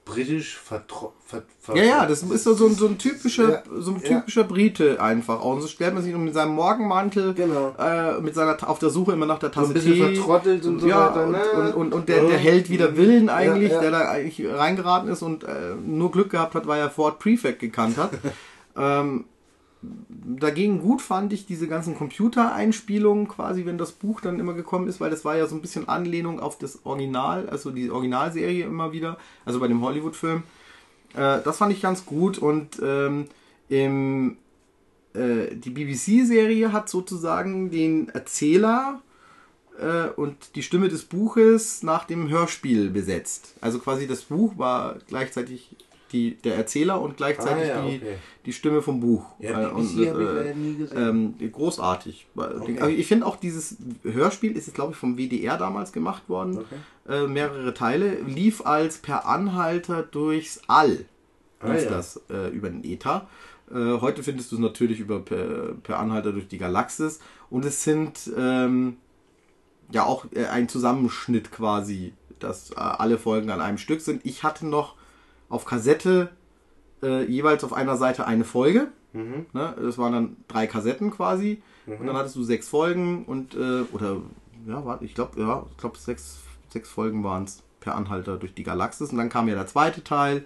britisch 0.07 0.57
vertro 0.57 1.13
ver, 1.27 1.43
ver, 1.61 1.77
Ja, 1.77 1.83
ja, 1.85 2.07
das 2.07 2.23
ist 2.23 2.45
so, 2.45 2.55
so, 2.55 2.67
ein, 2.67 2.75
so 2.77 2.87
ein 2.87 2.97
typischer, 2.97 3.51
Ja, 3.51 3.63
so 3.81 3.91
ein 3.91 4.01
ja. 4.01 4.09
typischer 4.21 4.45
Brite 4.45 5.03
einfach. 5.03 5.45
Und 5.45 5.61
so 5.61 5.67
stellt 5.67 5.93
man 5.95 6.03
sich 6.03 6.15
mit 6.17 6.33
seinem 6.33 6.55
Morgenmantel, 6.55 7.35
Genau. 7.35 7.75
äh, 7.79 8.21
mit 8.21 8.35
seiner 8.35 8.57
auf 8.71 8.79
der 8.79 8.91
Suche 8.91 9.13
immer 9.13 9.27
nach 9.27 9.41
der 9.41 9.51
So 9.53 9.61
ein 9.61 9.65
Tasse 9.65 9.75
bisschen 9.75 9.95
Tee. 9.95 10.15
vertrottelt 10.15 10.65
und 10.65 10.79
so 10.81 10.87
ja, 10.87 11.11
weiter. 11.11 11.25
und, 11.27 11.33
ne? 11.33 11.43
und, 11.57 11.75
und, 11.75 11.93
und 11.95 12.09
der, 12.09 12.23
Ja. 12.23 12.29
der 12.31 12.39
Held 12.39 12.71
wider 12.71 12.97
Willen 12.97 13.29
eigentlich, 13.29 13.71
Ja, 13.73 13.77
ja. 13.77 13.81
der 13.83 13.91
da 13.91 14.09
eigentlich 14.09 14.47
reingeraten 14.49 15.11
ist 15.11 15.23
und 15.23 15.43
äh, 15.45 15.75
nur 15.85 16.13
Glück 16.13 16.31
gehabt 16.31 16.55
hat, 16.55 16.67
weil 16.69 16.81
er 16.81 16.89
Ford 16.89 17.19
Prefect 17.19 17.59
gekannt 17.59 17.99
hat. 17.99 18.11
ähm, 18.79 19.25
dagegen 19.83 20.81
gut 20.81 21.03
fand 21.03 21.33
ich 21.33 21.47
diese 21.47 21.69
ganzen 21.69 21.95
Computereinspielungen 21.95 23.29
quasi, 23.29 23.67
wenn 23.67 23.79
das 23.79 23.93
Buch 23.93 24.21
dann 24.21 24.41
immer 24.41 24.55
gekommen 24.55 24.89
ist, 24.89 25.01
weil 25.01 25.11
das 25.11 25.25
war 25.25 25.37
ja 25.37 25.47
so 25.47 25.55
ein 25.55 25.61
bisschen 25.61 25.89
Anlehnung 25.89 26.41
auf 26.41 26.59
das 26.59 26.85
Original, 26.85 27.49
also 27.49 27.71
die 27.71 27.91
Originalserie 27.91 28.65
immer 28.65 28.93
wieder, 28.93 29.19
also 29.45 29.61
bei 29.61 29.69
dem 29.69 29.83
Hollywood-Film. 29.83 30.43
Äh, 31.15 31.41
das 31.43 31.59
fand 31.59 31.73
ich 31.73 31.83
ganz 31.83 32.07
gut 32.07 32.39
und 32.39 32.81
ähm, 32.83 33.27
im, 33.69 34.37
äh, 35.15 35.55
die 35.55 35.71
BBC-Serie 35.71 36.73
hat 36.73 36.89
sozusagen 36.89 37.71
den 37.71 38.09
Erzähler 38.09 39.01
äh, 39.79 40.09
und 40.09 40.57
die 40.57 40.63
Stimme 40.63 40.89
des 40.89 41.05
Buches 41.05 41.83
nach 41.83 42.05
dem 42.05 42.29
Hörspiel 42.29 42.91
besetzt. 42.91 43.55
Also 43.61 43.79
quasi 43.79 44.07
das 44.07 44.23
Buch 44.23 44.59
war 44.59 44.97
gleichzeitig 45.09 45.77
die, 46.13 46.37
der 46.37 46.57
Erzähler 46.57 47.01
und 47.01 47.17
gleichzeitig 47.17 47.65
Ah, 47.73 47.81
ja, 47.81 47.89
die, 47.89 47.97
okay. 47.97 48.17
die 48.47 48.53
Stimme 48.53 48.83
vom 48.83 49.01
Buch. 49.01 49.25
Ja, 49.39 49.69
und, 49.69 49.99
äh, 49.99 50.05
leider 50.11 50.55
nie 50.55 50.77
gesehen. 50.77 51.35
ähm, 51.41 51.53
großartig. 51.53 52.27
Okay. 52.37 52.79
Aber 52.81 52.91
ich 52.91 53.07
finde 53.07 53.27
auch 53.27 53.37
dieses 53.37 53.77
Hörspiel 54.03 54.57
ist 54.57 54.67
jetzt 54.67 54.75
glaube 54.75 54.93
ich 54.93 54.99
vom 54.99 55.17
WDR 55.17 55.57
damals 55.59 55.93
gemacht 55.93 56.29
worden. 56.29 56.59
Okay. 56.59 57.25
Äh, 57.25 57.27
mehrere 57.29 57.75
Teile 57.75 58.21
lief 58.23 58.65
als 58.65 58.99
per 58.99 59.27
Anhalter 59.27 60.03
durchs 60.03 60.61
All. 60.67 61.05
Ah, 61.61 61.73
Lief 61.73 61.85
ja. 61.85 61.91
das 61.91 62.21
äh, 62.31 62.49
über 62.51 62.69
den 62.69 62.85
Ether. 62.85 63.27
Äh, 63.71 64.01
heute 64.01 64.23
findest 64.23 64.53
du 64.53 64.57
es 64.57 64.61
natürlich 64.61 65.01
über 65.01 65.21
per, 65.21 65.75
per 65.83 65.99
Anhalter 65.99 66.33
durch 66.33 66.49
die 66.49 66.59
Galaxis 66.59 67.19
und 67.51 67.65
es 67.65 67.83
sind 67.83 68.31
ähm, 68.37 68.99
ja 69.91 70.05
auch 70.05 70.27
äh, 70.35 70.45
ein 70.47 70.69
Zusammenschnitt 70.69 71.51
quasi, 71.51 72.13
dass 72.39 72.71
äh, 72.73 72.75
alle 72.77 73.19
Folgen 73.19 73.51
an 73.51 73.61
einem 73.61 73.79
Stück 73.79 74.01
sind. 74.03 74.21
Ich 74.27 74.43
hatte 74.43 74.67
noch 74.67 74.96
auf 75.49 75.65
Kassette 75.65 76.31
äh, 77.03 77.25
jeweils 77.25 77.65
auf 77.65 77.73
einer 77.73 77.97
Seite 77.97 78.27
eine 78.27 78.45
Folge. 78.45 78.89
Mhm. 79.13 79.47
Ne? 79.53 79.75
Das 79.81 79.99
waren 79.99 80.13
dann 80.13 80.37
drei 80.49 80.67
Kassetten 80.67 81.11
quasi. 81.11 81.63
Und 81.87 82.05
dann 82.07 82.17
hattest 82.17 82.35
du 82.35 82.43
sechs 82.43 82.69
Folgen 82.69 83.25
und 83.27 83.55
äh, 83.55 83.83
oder 83.93 84.21
ja, 84.67 84.85
warte, 84.85 85.05
ich 85.05 85.15
glaube, 85.15 85.41
ja, 85.41 85.65
ich 85.71 85.77
glaube 85.77 85.97
sechs, 85.99 86.41
sechs 86.69 86.91
Folgen 86.91 87.23
waren 87.23 87.45
es 87.45 87.63
per 87.79 87.95
Anhalter 87.95 88.39
durch 88.39 88.55
die 88.55 88.65
Galaxis. 88.65 89.13
Und 89.13 89.19
dann 89.19 89.29
kam 89.29 89.47
ja 89.47 89.55
der 89.55 89.69
zweite 89.69 90.03
Teil, 90.03 90.45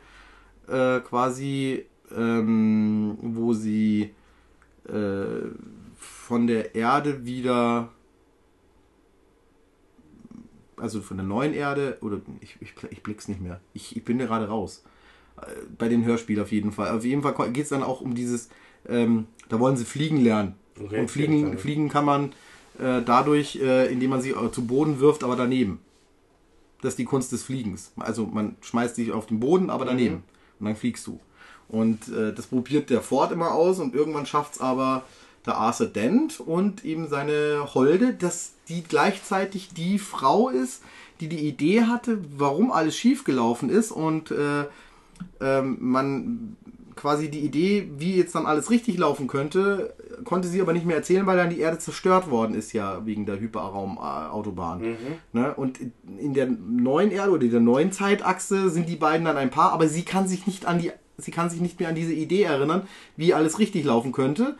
äh, 0.68 1.00
quasi, 1.00 1.86
ähm, 2.14 3.16
wo 3.22 3.54
sie 3.54 4.14
äh, 4.86 5.48
von 5.96 6.46
der 6.46 6.74
Erde 6.74 7.24
wieder 7.24 7.88
also 10.80 11.00
von 11.00 11.16
der 11.16 11.26
neuen 11.26 11.54
Erde, 11.54 11.98
oder 12.00 12.20
ich, 12.40 12.56
ich, 12.60 12.74
ich 12.90 13.02
blick's 13.02 13.28
nicht 13.28 13.40
mehr. 13.40 13.60
Ich, 13.72 13.96
ich 13.96 14.04
bin 14.04 14.18
gerade 14.18 14.48
raus. 14.48 14.82
Bei 15.78 15.88
den 15.88 16.04
Hörspielen 16.04 16.42
auf 16.42 16.52
jeden 16.52 16.72
Fall. 16.72 16.96
Auf 16.96 17.04
jeden 17.04 17.22
Fall 17.22 17.34
geht 17.52 17.64
es 17.64 17.70
dann 17.70 17.82
auch 17.82 18.00
um 18.00 18.14
dieses, 18.14 18.48
ähm, 18.88 19.26
da 19.48 19.58
wollen 19.58 19.76
sie 19.76 19.84
fliegen 19.84 20.22
lernen. 20.22 20.54
Okay, 20.82 21.00
Und 21.00 21.10
fliegen, 21.10 21.58
fliegen 21.58 21.88
kann 21.88 22.04
man 22.04 22.32
äh, 22.78 23.02
dadurch, 23.04 23.56
äh, 23.56 23.92
indem 23.92 24.10
man 24.10 24.22
sich 24.22 24.34
äh, 24.36 24.52
zu 24.52 24.66
Boden 24.66 25.00
wirft, 25.00 25.24
aber 25.24 25.36
daneben. 25.36 25.80
Das 26.82 26.94
ist 26.94 26.98
die 26.98 27.04
Kunst 27.04 27.32
des 27.32 27.42
Fliegens. 27.42 27.92
Also 27.96 28.26
man 28.26 28.56
schmeißt 28.62 28.96
dich 28.96 29.12
auf 29.12 29.26
den 29.26 29.40
Boden, 29.40 29.68
aber 29.68 29.84
daneben. 29.84 30.22
Und 30.58 30.66
dann 30.66 30.76
fliegst 30.76 31.06
du. 31.06 31.20
Und 31.68 32.08
äh, 32.08 32.32
das 32.32 32.46
probiert 32.46 32.90
der 32.90 33.02
Ford 33.02 33.32
immer 33.32 33.52
aus 33.52 33.78
und 33.78 33.94
irgendwann 33.94 34.26
schafft 34.26 34.54
es 34.54 34.60
aber 34.60 35.04
der 35.46 35.56
Arthur 35.56 35.86
Dent 35.86 36.40
und 36.40 36.84
eben 36.84 37.08
seine 37.08 37.74
Holde, 37.74 38.14
dass 38.14 38.52
die 38.68 38.82
gleichzeitig 38.82 39.70
die 39.74 39.98
Frau 39.98 40.48
ist, 40.48 40.82
die 41.20 41.28
die 41.28 41.46
Idee 41.46 41.82
hatte, 41.82 42.18
warum 42.36 42.72
alles 42.72 42.96
schiefgelaufen 42.96 43.70
ist 43.70 43.92
und 43.92 44.30
äh, 44.30 44.64
ähm, 45.40 45.78
man 45.80 46.56
quasi 46.96 47.30
die 47.30 47.40
Idee, 47.40 47.90
wie 47.96 48.16
jetzt 48.16 48.34
dann 48.34 48.46
alles 48.46 48.70
richtig 48.70 48.98
laufen 48.98 49.26
könnte, 49.26 49.94
konnte 50.24 50.48
sie 50.48 50.60
aber 50.60 50.72
nicht 50.72 50.84
mehr 50.84 50.96
erzählen, 50.96 51.26
weil 51.26 51.36
dann 51.36 51.48
die 51.50 51.60
Erde 51.60 51.78
zerstört 51.78 52.30
worden 52.30 52.54
ist, 52.54 52.72
ja, 52.72 53.06
wegen 53.06 53.24
der 53.24 53.40
Hyperraumautobahn. 53.40 54.82
Ne? 55.32 55.54
Und 55.54 55.78
in 56.18 56.34
der 56.34 56.46
neuen 56.46 57.10
Erde 57.10 57.32
oder 57.32 57.46
der 57.46 57.60
neuen 57.60 57.90
Zeitachse 57.92 58.68
sind 58.68 58.88
die 58.88 58.96
beiden 58.96 59.24
dann 59.24 59.38
ein 59.38 59.50
Paar, 59.50 59.72
aber 59.72 59.88
sie 59.88 60.02
kann 60.02 60.28
sich 60.28 60.46
nicht 60.46 60.66
an 60.66 60.78
die, 60.78 60.92
sie 61.16 61.30
kann 61.30 61.48
sich 61.48 61.60
nicht 61.60 61.80
mehr 61.80 61.88
an 61.88 61.94
diese 61.94 62.12
Idee 62.12 62.42
erinnern, 62.42 62.82
wie 63.16 63.32
alles 63.32 63.58
richtig 63.58 63.84
laufen 63.84 64.12
könnte. 64.12 64.56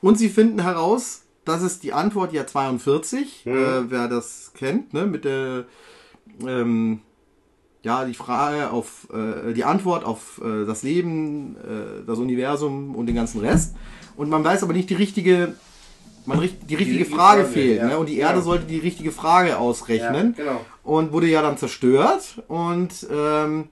Und 0.00 0.18
sie 0.18 0.28
finden 0.28 0.62
heraus, 0.62 1.22
das 1.44 1.62
ist 1.62 1.82
die 1.82 1.92
Antwort 1.92 2.32
ja 2.32 2.46
42, 2.46 3.46
äh, 3.46 3.90
wer 3.90 4.08
das 4.08 4.52
kennt, 4.54 4.94
ne, 4.94 5.06
mit 5.06 5.24
der 5.24 5.66
ähm, 6.46 7.00
ja, 7.84 8.04
die 8.04 8.14
Frage 8.14 8.70
auf, 8.70 9.06
äh, 9.12 9.52
die 9.52 9.64
Antwort 9.64 10.04
auf 10.04 10.40
äh, 10.42 10.64
das 10.64 10.82
Leben, 10.82 11.56
äh, 11.56 12.04
das 12.06 12.18
Universum 12.18 12.94
und 12.96 13.06
den 13.06 13.14
ganzen 13.14 13.40
Rest. 13.40 13.76
Und 14.16 14.30
man 14.30 14.42
weiß 14.42 14.62
aber 14.62 14.72
nicht 14.72 14.90
die 14.90 14.94
richtige 14.94 15.54
man 16.26 16.38
die 16.40 16.44
richtige 16.44 16.78
richtige 16.78 17.04
Frage, 17.04 17.42
Frage, 17.42 17.52
fehlt. 17.52 17.78
ja. 17.80 17.88
Ne? 17.88 17.98
Und 17.98 18.08
die 18.08 18.16
Erde 18.16 18.38
Ja. 18.38 18.42
sollte 18.42 18.64
die 18.64 18.78
richtige 18.78 19.12
Frage 19.12 19.58
ausrechnen. 19.58 20.34
Ja, 20.38 20.44
genau. 20.44 20.60
Und 20.82 21.12
wurde 21.12 21.26
ja 21.26 21.42
dann 21.42 21.58
zerstört. 21.58 22.42
Und 22.48 23.06
ähm, 23.12 23.68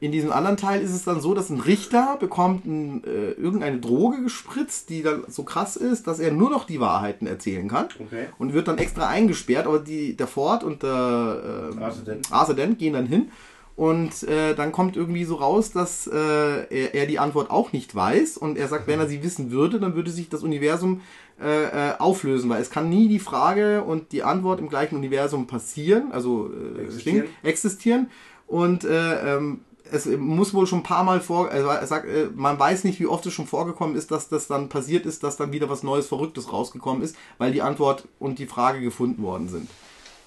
in 0.00 0.10
diesem 0.10 0.32
anderen 0.32 0.56
Teil 0.56 0.82
ist 0.82 0.92
es 0.92 1.04
dann 1.04 1.20
so, 1.20 1.32
dass 1.32 1.48
ein 1.48 1.60
Richter 1.60 2.16
bekommt 2.18 2.64
ein, 2.66 3.04
äh, 3.04 3.30
irgendeine 3.40 3.78
Droge 3.78 4.20
gespritzt, 4.20 4.90
die 4.90 5.04
dann 5.04 5.22
so 5.28 5.44
krass 5.44 5.76
ist, 5.76 6.08
dass 6.08 6.18
er 6.18 6.32
nur 6.32 6.50
noch 6.50 6.64
die 6.64 6.80
Wahrheiten 6.80 7.28
erzählen 7.28 7.68
kann. 7.68 7.86
Okay. 8.00 8.26
Und 8.36 8.52
wird 8.52 8.66
dann 8.66 8.78
extra 8.78 9.06
eingesperrt. 9.06 9.66
Aber 9.68 9.78
die, 9.78 10.16
der 10.16 10.26
Ford 10.26 10.64
und 10.64 10.82
der 10.82 11.70
äh. 11.72 12.32
Arsedent 12.32 12.80
gehen 12.80 12.94
dann 12.94 13.06
hin. 13.06 13.30
Und 13.74 14.22
äh, 14.24 14.54
dann 14.54 14.70
kommt 14.70 14.96
irgendwie 14.96 15.24
so 15.24 15.36
raus, 15.36 15.72
dass 15.72 16.06
äh, 16.06 16.16
er, 16.16 16.94
er 16.94 17.06
die 17.06 17.18
Antwort 17.18 17.50
auch 17.50 17.72
nicht 17.72 17.94
weiß. 17.94 18.36
Und 18.36 18.58
er 18.58 18.68
sagt, 18.68 18.86
wenn 18.86 19.00
er 19.00 19.08
sie 19.08 19.22
wissen 19.22 19.50
würde, 19.50 19.80
dann 19.80 19.94
würde 19.94 20.10
sich 20.10 20.28
das 20.28 20.42
Universum 20.42 21.00
äh, 21.40 21.90
äh, 21.90 21.98
auflösen, 21.98 22.50
weil 22.50 22.60
es 22.60 22.70
kann 22.70 22.88
nie 22.88 23.08
die 23.08 23.18
Frage 23.18 23.82
und 23.82 24.12
die 24.12 24.22
Antwort 24.22 24.60
im 24.60 24.68
gleichen 24.68 24.96
Universum 24.96 25.46
passieren, 25.46 26.12
also 26.12 26.50
äh, 26.78 26.82
Existieren. 26.82 27.26
Existieren. 27.42 28.10
Und 28.46 28.84
äh, 28.84 29.36
ähm, 29.36 29.60
es 29.90 30.06
muss 30.06 30.54
wohl 30.54 30.66
schon 30.66 30.80
ein 30.80 30.84
paar 30.84 31.04
Mal 31.04 31.20
vor, 31.20 31.50
also 31.50 31.68
er 31.68 31.86
sagt, 31.86 32.06
äh, 32.06 32.28
man 32.34 32.58
weiß 32.58 32.84
nicht, 32.84 33.00
wie 33.00 33.06
oft 33.06 33.24
es 33.26 33.32
schon 33.32 33.46
vorgekommen 33.46 33.96
ist, 33.96 34.10
dass 34.10 34.28
das 34.28 34.46
dann 34.46 34.68
passiert 34.68 35.06
ist, 35.06 35.22
dass 35.22 35.36
dann 35.36 35.52
wieder 35.52 35.68
was 35.68 35.82
Neues, 35.82 36.06
Verrücktes 36.06 36.52
rausgekommen 36.52 37.02
ist, 37.02 37.16
weil 37.38 37.52
die 37.52 37.62
Antwort 37.62 38.06
und 38.18 38.38
die 38.38 38.46
Frage 38.46 38.80
gefunden 38.80 39.22
worden 39.22 39.48
sind. 39.48 39.68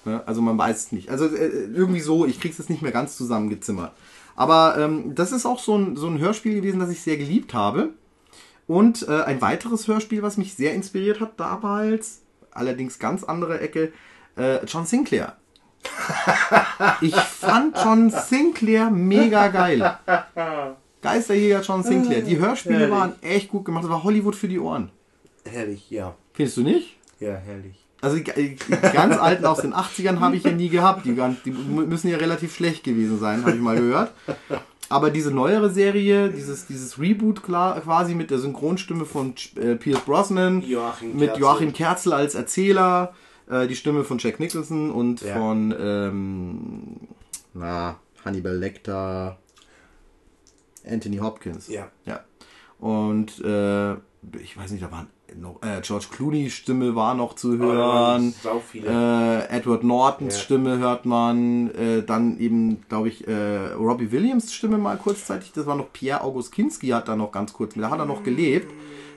Ne? 0.06 0.22
Also 0.26 0.40
man 0.40 0.56
weiß 0.56 0.76
es 0.76 0.92
nicht. 0.92 1.10
Also 1.10 1.26
äh, 1.26 1.46
irgendwie 1.74 2.00
so, 2.00 2.24
ich 2.26 2.40
krieg's 2.40 2.58
jetzt 2.58 2.70
nicht 2.70 2.82
mehr 2.82 2.92
ganz 2.92 3.16
zusammengezimmert. 3.16 3.92
Aber 4.36 4.76
ähm, 4.78 5.14
das 5.14 5.32
ist 5.32 5.46
auch 5.46 5.58
so 5.58 5.76
ein, 5.76 5.96
so 5.96 6.06
ein 6.06 6.18
Hörspiel 6.18 6.54
gewesen, 6.54 6.80
das 6.80 6.90
ich 6.90 7.02
sehr 7.02 7.16
geliebt 7.16 7.54
habe. 7.54 7.90
Und 8.66 9.06
äh, 9.08 9.22
ein 9.22 9.40
weiteres 9.40 9.86
Hörspiel, 9.88 10.22
was 10.22 10.36
mich 10.36 10.54
sehr 10.54 10.74
inspiriert 10.74 11.20
hat 11.20 11.38
damals, 11.38 12.22
allerdings 12.50 12.98
ganz 12.98 13.22
andere 13.24 13.60
Ecke, 13.60 13.92
äh, 14.36 14.64
John 14.66 14.86
Sinclair. 14.86 15.36
Ich 17.00 17.14
fand 17.14 17.76
John 17.82 18.10
Sinclair 18.10 18.90
mega 18.90 19.48
geil. 19.48 19.98
Geisterjäger 21.00 21.60
John 21.62 21.82
Sinclair. 21.82 22.22
Die 22.22 22.38
Hörspiele 22.38 22.80
Herrlich. 22.80 22.94
waren 22.94 23.22
echt 23.22 23.48
gut 23.50 23.64
gemacht. 23.64 23.84
Das 23.84 23.90
war 23.90 24.02
Hollywood 24.02 24.34
für 24.34 24.48
die 24.48 24.58
Ohren. 24.58 24.90
Herrlich, 25.44 25.90
ja. 25.90 26.14
Findest 26.32 26.56
du 26.56 26.62
nicht? 26.62 26.96
Ja, 27.20 27.36
herrlich. 27.36 27.85
Also 28.00 28.16
die, 28.18 28.24
die 28.24 28.56
ganz 28.92 29.16
alten 29.18 29.44
aus 29.46 29.58
den 29.62 29.72
80ern 29.74 30.20
habe 30.20 30.36
ich 30.36 30.44
ja 30.44 30.52
nie 30.52 30.68
gehabt. 30.68 31.06
Die, 31.06 31.16
die 31.44 31.50
müssen 31.50 32.08
ja 32.08 32.18
relativ 32.18 32.54
schlecht 32.54 32.84
gewesen 32.84 33.18
sein, 33.18 33.40
habe 33.44 33.56
ich 33.56 33.60
mal 33.60 33.76
gehört. 33.76 34.12
Aber 34.88 35.10
diese 35.10 35.32
neuere 35.32 35.70
Serie, 35.70 36.28
dieses, 36.30 36.66
dieses 36.66 37.00
Reboot 37.00 37.42
klar, 37.42 37.80
quasi 37.80 38.14
mit 38.14 38.30
der 38.30 38.38
Synchronstimme 38.38 39.04
von 39.04 39.34
äh, 39.56 39.74
Pierce 39.74 40.00
Brosnan, 40.00 40.62
Joachim 40.62 41.12
mit 41.16 41.28
Kerzel. 41.30 41.40
Joachim 41.40 41.72
Kerzel 41.72 42.12
als 42.12 42.34
Erzähler, 42.36 43.14
äh, 43.50 43.66
die 43.66 43.74
Stimme 43.74 44.04
von 44.04 44.18
Jack 44.18 44.38
Nicholson 44.38 44.92
und 44.92 45.22
Ja. 45.22 45.34
von 45.38 45.74
ähm, 45.78 46.82
na, 47.54 47.96
Hannibal 48.24 48.56
Lecter, 48.56 49.38
Anthony 50.88 51.16
Hopkins. 51.16 51.66
Ja. 51.68 51.88
Ja. 52.04 52.20
Und 52.78 53.40
äh, 53.44 53.94
ich 54.40 54.56
weiß 54.56 54.70
nicht, 54.70 54.84
da 54.84 54.92
waren 54.92 55.08
noch, 55.34 55.60
äh, 55.62 55.80
George 55.82 56.06
Clooney's 56.14 56.52
Stimme 56.52 56.94
war 56.94 57.14
noch 57.14 57.34
zu 57.34 57.58
hören. 57.58 58.34
Sau 58.42 58.60
viele. 58.60 58.88
Äh, 59.50 59.56
Edward 59.56 59.84
Nortons 59.84 60.34
Ja. 60.36 60.40
Stimme 60.40 60.78
hört 60.78 61.04
man. 61.04 61.70
Äh, 61.72 62.02
dann 62.02 62.38
eben, 62.38 62.82
glaube 62.88 63.08
ich, 63.08 63.26
äh, 63.26 63.72
Robbie 63.74 64.12
Williams 64.12 64.52
Stimme 64.54 64.78
mal 64.78 64.96
kurzzeitig. 64.96 65.52
Das 65.52 65.66
war 65.66 65.76
noch 65.76 65.92
Pierre 65.92 66.22
August 66.22 66.52
Kinski 66.52 66.88
hat 66.88 67.08
da 67.08 67.16
noch 67.16 67.32
ganz 67.32 67.52
kurz 67.52 67.76
mit. 67.76 67.84
Da 67.84 67.90
hat 67.90 67.98
er 67.98 68.06
noch 68.06 68.22
gelebt. 68.22 68.72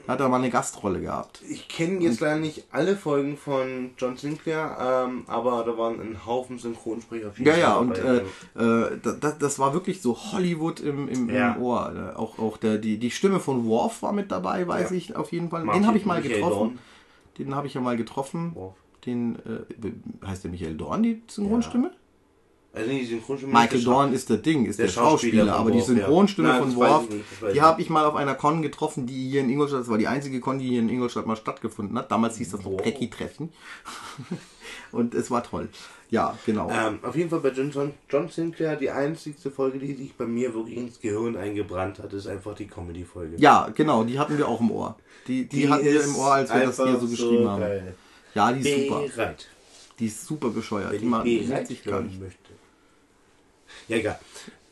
Hat 0.10 0.20
er 0.20 0.28
mal 0.30 0.38
eine 0.38 0.49
Gastrolle 0.49 1.01
gehabt. 1.01 1.41
Ich 1.47 1.68
kenne 1.68 1.99
jetzt 2.01 2.20
leider 2.20 2.39
nicht 2.39 2.66
alle 2.72 2.95
Folgen 2.97 3.38
von 3.38 3.91
John 3.97 4.18
Sinclair, 4.18 5.05
ähm, 5.07 5.24
aber 5.28 5.64
da 5.64 5.78
waren 5.78 5.99
ein 6.01 6.26
Haufen 6.26 6.57
Synchronsprecher 6.57 7.32
Ja, 7.38 7.55
ja, 7.55 7.76
und 7.78 7.97
äh, 7.97 8.24
äh, 8.57 8.97
das, 9.01 9.38
das 9.38 9.60
war 9.60 9.74
wirklich 9.74 10.01
so 10.01 10.18
Hollywood 10.32 10.80
im, 10.80 11.07
im, 11.07 11.30
Ja. 11.30 11.53
im 11.53 11.62
Ohr. 11.62 11.93
Äh, 11.95 12.18
Auch, 12.18 12.39
auch 12.39 12.57
der, 12.57 12.78
die, 12.80 12.97
die 12.97 13.12
Stimme 13.12 13.39
von 13.39 13.66
Worf 13.66 14.01
war 14.01 14.12
mit 14.12 14.32
dabei, 14.32 14.68
weiß 14.68 14.89
Ja. 14.89 14.95
ich 14.97 15.16
auf 15.16 15.32
jeden 15.32 15.49
Fall. 15.49 15.64
Martin- 15.64 15.84
Den 15.84 15.88
habe 15.88 15.97
ich 15.99 16.05
mal 16.05 16.20
Michael 16.22 16.41
getroffen. 16.41 16.80
Den 17.38 17.55
habe 17.55 17.68
ich 17.68 17.74
ja 17.76 17.82
mal 17.82 17.95
getroffen. 17.95 18.55
Worf. 18.55 18.76
Den, 19.05 19.36
äh, 19.38 20.26
heißt 20.28 20.43
der 20.43 20.51
Michael 20.51 20.76
Dorn, 20.76 21.03
die 21.03 21.22
Synchronstimme? 21.28 21.91
Also 22.72 22.88
nicht 22.89 23.01
die 23.01 23.05
Synchronstimme. 23.07 23.53
Michael 23.53 23.84
Dorn 23.84 24.13
ist 24.13 24.30
der 24.30 24.38
Ding, 24.38 24.65
ist 24.65 24.78
der, 24.78 24.86
der 24.86 24.93
Schauspieler, 24.93 25.45
Schauspieler 25.45 25.55
aber 25.55 25.72
die 25.72 25.80
Worf, 25.80 25.88
ja. 25.89 25.95
Synchronstimme 25.95 26.47
Nein, 26.49 26.59
von 26.61 26.76
Worf, 26.76 27.09
nicht, 27.09 27.26
die 27.55 27.61
habe 27.61 27.82
ich 27.82 27.89
mal 27.89 28.05
auf 28.05 28.15
einer 28.15 28.36
Con 28.36 28.61
getroffen, 28.61 29.07
die 29.07 29.30
hier 29.30 29.41
in 29.41 29.49
Ingolstadt, 29.49 29.82
das 29.82 29.89
war 29.89 29.97
die 29.97 30.07
einzige 30.07 30.39
Con, 30.39 30.59
die 30.59 30.70
hier 30.70 30.80
in 30.80 30.89
Ingolstadt 30.89 31.26
mal 31.26 31.36
stattgefunden 31.36 31.97
hat. 31.97 32.11
Damals 32.11 32.38
hieß 32.38 32.51
das 32.51 32.63
noch 32.63 32.72
Wow. 32.72 32.82
Peggy-Treffen. 32.84 33.49
Und 34.91 35.13
es 35.15 35.30
war 35.32 35.43
toll. 35.43 35.70
Ja, 36.11 36.36
genau. 36.45 36.70
Ähm, 36.72 36.99
auf 37.03 37.15
jeden 37.15 37.30
Fall 37.30 37.39
bei 37.39 37.49
John, 37.49 37.93
John, 38.09 38.30
Sinclair, 38.30 38.76
die 38.76 38.89
einzigste 38.89 39.51
Folge, 39.51 39.80
die 39.80 39.93
sich 39.93 40.15
bei 40.15 40.26
mir 40.26 40.53
wirklich 40.53 40.78
ins 40.78 40.99
Gehirn 40.99 41.38
eingebrannt 41.38 41.99
hat, 41.99 42.13
ist 42.13 42.28
einfach 42.28 42.55
die 42.55 42.67
Comedy-Folge. 42.67 43.36
Ja, 43.38 43.70
genau, 43.74 44.03
die 44.03 44.17
hatten 44.17 44.38
wir 44.38 44.47
auch 44.47 44.59
im 44.61 44.72
Ohr. 44.72 44.95
Die, 45.28 45.45
die, 45.47 45.70
hatten 45.70 45.86
wir 45.86 46.03
im 46.03 46.15
Ohr, 46.15 46.34
als 46.34 46.53
wir 46.53 46.65
das 46.65 46.78
hier 46.78 46.99
so 46.99 47.07
geschrieben 47.07 47.47
haben. 47.47 47.61
geil. 47.61 47.95
Ja, 48.34 48.51
die 48.51 48.61
ist 48.67 48.88
super. 48.88 49.01
Bereit. 49.07 49.47
Die 49.99 50.05
ist 50.05 50.26
super 50.26 50.49
bescheuert. 50.49 50.91
Wenn 50.91 50.99
Die 51.01 51.05
macht 51.05 51.26
die 51.26 51.43
sich 51.65 51.84
gar 51.84 52.01
nicht. 52.01 52.20
möchte. 52.20 52.49
Ja, 53.89 53.97
egal. 53.97 54.17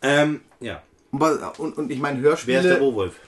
Ähm, 0.01 0.39
ja. 0.61 0.81
Und, 1.11 1.21
und, 1.59 1.77
und 1.77 1.91
ich 1.91 1.99
meine, 1.99 2.23
Wer 2.23 2.33
ist 2.33 2.47
der 2.47 2.79
Rohwolf? 2.79 3.19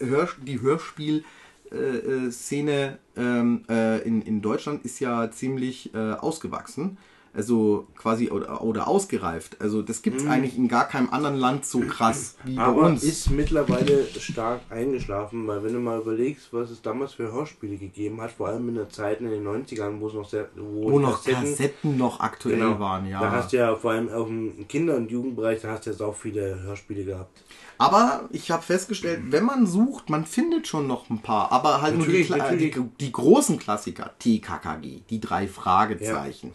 Hör, 0.00 0.28
die 0.40 0.60
Hörspiel-Szene 0.60 2.98
ähm, 3.16 3.64
äh, 3.68 4.02
in, 4.02 4.22
in 4.22 4.42
Deutschland 4.42 4.84
ist 4.84 4.98
ja 5.00 5.28
ziemlich 5.30 5.94
äh, 5.94 5.98
ausgewachsen. 5.98 6.98
Also 7.34 7.86
quasi 7.96 8.30
oder, 8.30 8.62
oder 8.62 8.88
ausgereift. 8.88 9.60
Also 9.60 9.82
das 9.82 10.02
gibt 10.02 10.20
es 10.20 10.26
eigentlich 10.26 10.56
in 10.56 10.66
gar 10.66 10.88
keinem 10.88 11.10
anderen 11.10 11.36
Land 11.36 11.66
so 11.66 11.80
krass 11.80 12.36
wie 12.44 12.56
bei. 12.56 12.62
Aber 12.62 12.82
uns. 12.82 13.02
ist 13.02 13.30
mittlerweile 13.30 14.06
stark 14.18 14.60
eingeschlafen, 14.70 15.46
weil 15.46 15.62
wenn 15.62 15.72
du 15.72 15.78
mal 15.78 16.00
überlegst, 16.00 16.52
was 16.52 16.70
es 16.70 16.82
damals 16.82 17.14
für 17.14 17.30
Hörspiele 17.30 17.76
gegeben 17.76 18.20
hat, 18.20 18.32
vor 18.32 18.48
allem 18.48 18.68
in 18.68 18.74
der 18.74 18.88
Zeit 18.88 19.20
in 19.20 19.30
den 19.30 19.46
90ern, 19.46 20.00
wo 20.00 20.08
es 20.08 20.14
noch 20.14 20.28
sehr, 20.28 20.48
wo, 20.56 20.92
wo 20.92 20.98
noch 20.98 21.24
Kassetten, 21.24 21.96
noch 21.96 22.20
aktuell 22.20 22.58
genau, 22.58 22.80
waren, 22.80 23.06
ja. 23.06 23.20
Da 23.20 23.30
hast 23.30 23.52
du 23.52 23.58
ja 23.58 23.76
vor 23.76 23.92
allem 23.92 24.08
auch 24.08 24.26
im 24.26 24.66
Kinder- 24.66 24.96
und 24.96 25.10
Jugendbereich, 25.10 25.60
da 25.60 25.72
hast 25.72 25.86
du 25.86 25.90
jetzt 25.90 26.02
auch 26.02 26.16
viele 26.16 26.60
Hörspiele 26.62 27.04
gehabt. 27.04 27.42
Aber 27.78 28.28
ich 28.32 28.50
habe 28.50 28.62
festgestellt, 28.62 29.20
wenn 29.30 29.44
man 29.44 29.66
sucht, 29.66 30.10
man 30.10 30.26
findet 30.26 30.66
schon 30.66 30.88
noch 30.88 31.08
ein 31.10 31.20
paar. 31.20 31.52
Aber 31.52 31.80
halt 31.80 31.96
Natürlich, 31.96 32.28
nur 32.28 32.40
die, 32.50 32.70
die, 32.70 32.82
die 33.00 33.12
großen 33.12 33.58
Klassiker. 33.58 34.10
TKKG, 34.18 35.02
die 35.08 35.20
drei 35.20 35.46
Fragezeichen. 35.46 36.52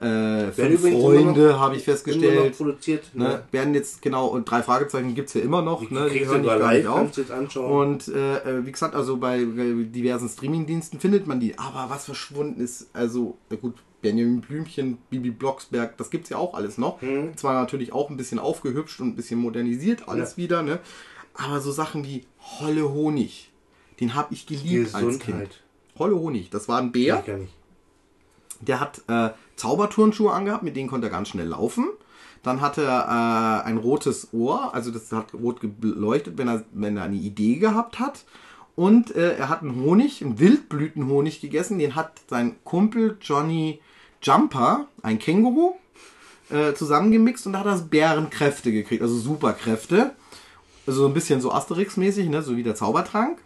Äh, 0.00 0.50
fünf 0.50 0.80
Freunde 0.80 1.58
habe 1.60 1.76
ich 1.76 1.86
Immer 1.86 1.94
noch 1.94 2.02
festgestellt. 2.02 2.56
produziert. 2.56 3.04
Ne, 3.14 3.42
werden 3.52 3.74
jetzt 3.74 4.02
genau, 4.02 4.26
und 4.26 4.50
drei 4.50 4.62
Fragezeichen 4.62 5.14
gibt's 5.14 5.34
ja 5.34 5.40
immer 5.42 5.62
noch. 5.62 5.86
Die 5.86 5.94
Ne, 5.94 6.10
die 6.10 6.26
hören 6.26 6.40
nicht 6.42 6.58
gar 6.58 6.72
nicht 6.72 6.88
auf. 7.56 7.56
Und 7.56 8.08
äh, 8.08 8.38
äh, 8.58 8.66
wie 8.66 8.72
gesagt, 8.72 8.94
also 8.94 9.16
bei 9.18 9.38
diversen 9.38 10.28
Streamingdiensten 10.28 10.98
findet 11.00 11.26
man 11.26 11.38
die. 11.38 11.56
Aber 11.58 11.90
was 11.90 12.06
verschwunden 12.06 12.60
ist, 12.60 12.88
also 12.92 13.38
ja 13.50 13.56
gut, 13.56 13.76
Benjamin 14.02 14.40
Blümchen, 14.40 14.98
Bibi 15.10 15.30
Blocksberg, 15.30 15.96
das 15.96 16.10
gibt's 16.10 16.28
ja 16.28 16.36
auch 16.38 16.54
alles 16.54 16.76
noch. 16.76 17.00
Mhm. 17.00 17.36
Zwar 17.36 17.54
natürlich 17.54 17.92
auch 17.92 18.10
ein 18.10 18.16
bisschen 18.16 18.38
aufgehübscht 18.40 19.00
und 19.00 19.08
ein 19.10 19.16
bisschen 19.16 19.38
modernisiert 19.38 20.08
alles 20.08 20.32
Ja. 20.32 20.36
wieder, 20.38 20.62
ne? 20.62 20.80
Aber 21.34 21.60
so 21.60 21.70
Sachen 21.72 22.04
wie 22.04 22.24
Holle 22.60 22.92
Honig, 22.92 23.50
den 24.00 24.14
habe 24.14 24.34
ich 24.34 24.46
geliebt 24.46 24.94
als 24.94 25.04
Kind. 25.04 25.20
Gesundheit. 25.20 25.60
Holle 25.98 26.16
Honig, 26.18 26.50
das 26.50 26.68
war 26.68 26.78
ein 26.80 26.86
Ja. 26.86 26.90
Bär, 26.90 27.22
gar 27.26 27.36
nicht. 27.38 27.52
der 28.60 28.80
hat 28.80 29.02
äh, 29.08 29.30
Zauberturnschuhe 29.56 30.32
angehabt, 30.32 30.62
mit 30.62 30.76
denen 30.76 30.88
konnte 30.88 31.08
er 31.08 31.10
ganz 31.10 31.28
schnell 31.28 31.48
laufen. 31.48 31.88
Dann 32.42 32.60
hatte 32.60 32.84
er 32.84 33.62
äh, 33.64 33.68
ein 33.68 33.78
rotes 33.78 34.28
Ohr, 34.32 34.74
also 34.74 34.90
das 34.90 35.10
hat 35.12 35.32
rot 35.34 35.60
geleuchtet, 35.60 36.36
wenn 36.36 36.48
er, 36.48 36.64
wenn 36.72 36.96
er 36.96 37.04
eine 37.04 37.16
Idee 37.16 37.56
gehabt 37.56 37.98
hat. 37.98 38.24
Und 38.76 39.14
äh, 39.14 39.36
er 39.36 39.48
hat 39.48 39.62
einen 39.62 39.82
Honig, 39.82 40.22
einen 40.22 40.38
Wildblütenhonig 40.38 41.40
gegessen, 41.40 41.78
den 41.78 41.94
hat 41.94 42.20
sein 42.28 42.56
Kumpel 42.64 43.16
Johnny 43.20 43.80
Jumper, 44.20 44.88
ein 45.02 45.18
Känguru, 45.18 45.74
äh, 46.50 46.74
zusammengemixt 46.74 47.46
und 47.46 47.54
da 47.54 47.60
hat 47.60 47.66
er 47.66 47.78
Bärenkräfte 47.78 48.72
gekriegt, 48.72 49.02
also 49.02 49.16
Superkräfte. 49.16 50.12
Also 50.86 51.00
so 51.02 51.06
ein 51.06 51.14
bisschen 51.14 51.40
so 51.40 51.50
Asterix-mäßig, 51.50 52.28
ne? 52.28 52.42
so 52.42 52.56
wie 52.56 52.62
der 52.62 52.74
Zaubertrank. 52.74 53.38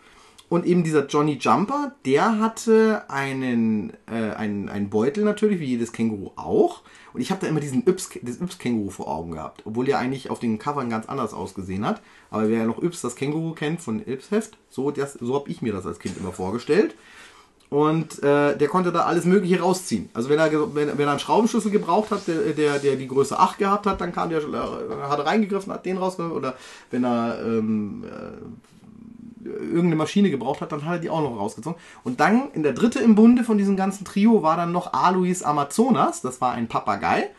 Und 0.49 0.65
eben 0.65 0.83
dieser 0.83 1.07
Johnny 1.07 1.35
Jumper, 1.39 1.93
der 2.07 2.39
hatte 2.39 3.05
einen, 3.09 3.93
äh, 4.11 4.33
einen, 4.35 4.69
einen 4.69 4.89
Beutel 4.89 5.25
natürlich, 5.25 5.61
wie 5.61 5.67
jedes 5.67 5.93
Känguru 5.93 6.31
auch. 6.37 6.83
Und 7.13 7.21
ich 7.21 7.31
habe 7.31 7.41
da 7.41 7.49
immer 7.49 7.61
diesen 7.61 7.87
Yps, 7.87 8.11
das 8.23 8.41
Yps-Känguru 8.41 8.91
vor 8.91 9.09
Augen 9.09 9.33
gehabt. 9.33 9.63
Obwohl 9.67 9.85
der 9.85 9.99
eigentlich 9.99 10.31
auf 10.31 10.39
den 10.39 10.59
Covern 10.59 10.89
ganz 10.89 11.07
anders 11.07 11.35
ausgesehen 11.35 11.85
hat. 11.85 12.01
Aber 12.31 12.49
wer 12.49 12.59
ja 12.59 12.67
noch 12.67 12.83
Yps, 12.83 13.03
das 13.03 13.17
Känguru 13.17 13.53
kennt 13.53 13.83
von 13.83 14.01
Yps-Heft, 14.01 14.57
so, 14.71 14.93
so 15.21 15.35
habe 15.35 15.51
ich 15.51 15.61
mir 15.61 15.73
das 15.73 15.87
als 15.87 15.99
Kind 15.99 16.17
immer 16.17 16.33
vorgestellt. 16.33 16.95
Und 17.71 18.23
äh, 18.23 18.57
der 18.57 18.69
konnte 18.69 18.93
da 18.93 19.05
alles 19.05 19.27
Mögliche 19.27 19.61
rausziehen. 19.61 20.09
Also 20.15 20.31
wenn 20.31 20.39
er, 20.39 20.51
wenn, 20.75 20.97
wenn 20.97 21.07
er 21.07 21.11
einen 21.11 21.19
Schraubenschlüssel 21.19 21.71
gebraucht 21.71 22.11
hat, 22.11 22.27
der, 22.27 22.55
der, 22.55 22.79
der 22.79 22.97
die 22.97 23.09
Größe 23.09 23.39
8 23.39 23.59
gehabt 23.59 23.87
hat, 23.87 24.01
dann 24.01 24.13
kam 24.13 24.31
der, 24.31 24.39
äh, 24.39 25.03
hat 25.03 25.19
er 25.19 25.27
reingegriffen, 25.27 25.71
hat 25.73 25.85
den 25.85 25.99
rausgenommen. 25.99 26.37
Oder 26.37 26.55
wenn 26.91 27.05
er 27.05 27.39
ähm, 27.45 28.05
irgendeine 29.45 29.97
Maschine 29.97 30.31
gebraucht 30.31 30.61
hat, 30.61 30.73
dann 30.73 30.85
hat 30.85 30.95
er 30.95 30.99
die 30.99 31.11
auch 31.11 31.21
noch 31.21 31.39
rausgezogen. 31.39 31.79
Und 32.05 32.21
dann 32.21 32.51
in 32.53 32.63
der 32.63 32.73
dritte 32.73 32.99
im 33.01 33.15
Bunde 33.15 33.45
von 33.45 33.59
diesem 33.59 33.77
ganzen 33.77 34.05
Trio 34.05 34.43
war 34.43 34.57
dann 34.57 34.73
noch 34.73 34.93
Alois 34.93 35.43
Amazonas, 35.43 36.21
das 36.21 36.41
war 36.41 36.53
ein 36.53 36.69
Papagei, 36.69 37.31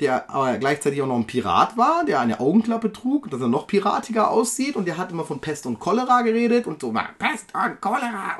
der 0.00 0.28
aber 0.30 0.58
gleichzeitig 0.58 1.00
auch 1.02 1.06
noch 1.06 1.16
ein 1.16 1.26
Pirat 1.26 1.76
war, 1.76 2.04
der 2.04 2.20
eine 2.20 2.40
Augenklappe 2.40 2.92
trug, 2.92 3.30
dass 3.30 3.40
er 3.40 3.48
noch 3.48 3.66
piratiger 3.66 4.30
aussieht 4.30 4.76
und 4.76 4.86
der 4.86 4.98
hat 4.98 5.10
immer 5.10 5.24
von 5.24 5.40
Pest 5.40 5.66
und 5.66 5.78
Cholera 5.78 6.22
geredet 6.22 6.66
und 6.66 6.80
so 6.80 6.92
mal 6.92 7.08
Pest 7.18 7.52
und 7.54 7.80
Cholera 7.80 8.36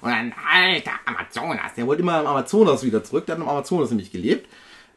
und 0.00 0.10
ein 0.10 0.34
alter 0.52 0.92
Amazonas. 1.06 1.74
Der 1.76 1.86
wollte 1.86 2.02
immer 2.02 2.20
im 2.20 2.26
Amazonas 2.26 2.84
wieder 2.84 3.04
zurück, 3.04 3.26
der 3.26 3.36
hat 3.36 3.42
im 3.42 3.48
Amazonas 3.48 3.90
nämlich 3.90 4.10
gelebt. 4.10 4.48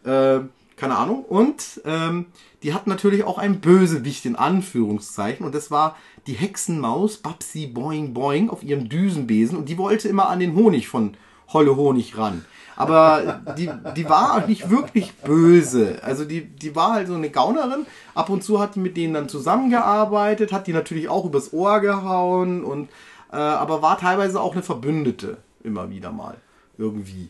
Äh, 0.04 0.40
keine 0.78 0.95
Ahnung. 0.95 1.25
Und 1.25 1.82
ähm, 1.86 2.28
die 2.63 2.73
hat 2.73 2.88
natürlich 2.88 3.23
auch 3.23 3.38
ein 3.38 3.59
Bösewicht 3.59 4.25
in 4.25 4.36
Anführungszeichen 4.36 5.45
und 5.45 5.53
das 5.53 5.69
war 5.69 5.97
die 6.25 6.34
Hexenmaus 6.34 7.17
Babsi 7.17 7.67
Boing 7.67 8.13
Boing 8.13 8.49
auf 8.49 8.63
ihrem 8.63 8.88
Düsenbesen 8.88 9.57
und 9.57 9.69
die 9.69 9.78
wollte 9.78 10.07
immer 10.07 10.30
an 10.30 10.39
den 10.39 10.55
Honig 10.55 10.88
von 10.88 11.15
Holle 11.51 11.75
Honig 11.75 12.17
ran. 12.17 12.45
Aber 12.75 13.41
die, 13.57 13.69
die 13.95 14.07
war 14.07 14.36
auch 14.36 14.47
nicht 14.47 14.69
wirklich 14.69 15.13
böse. 15.15 15.99
Also 16.03 16.25
die, 16.25 16.45
die 16.45 16.75
war 16.75 16.93
halt 16.93 17.07
so 17.07 17.15
eine 17.15 17.32
Gaunerin. 17.32 17.88
Ab 18.13 18.30
und 18.30 18.43
zu 18.43 18.59
hat 18.59 18.75
die 18.75 18.80
mit 18.80 18.97
denen 18.97 19.15
dann 19.15 19.30
zusammengearbeitet, 19.30 20.51
hat 20.51 20.67
die 20.67 20.73
natürlich 20.73 21.09
auch 21.09 21.25
übers 21.25 21.53
Ohr 21.53 21.80
gehauen 21.80 22.63
und 22.63 22.89
äh, 23.32 23.38
aber 23.38 23.82
war 23.82 23.97
teilweise 23.97 24.39
auch 24.39 24.53
eine 24.53 24.61
Verbündete 24.61 25.38
immer 25.63 25.89
wieder 25.89 26.11
mal 26.11 26.38
irgendwie. 26.78 27.30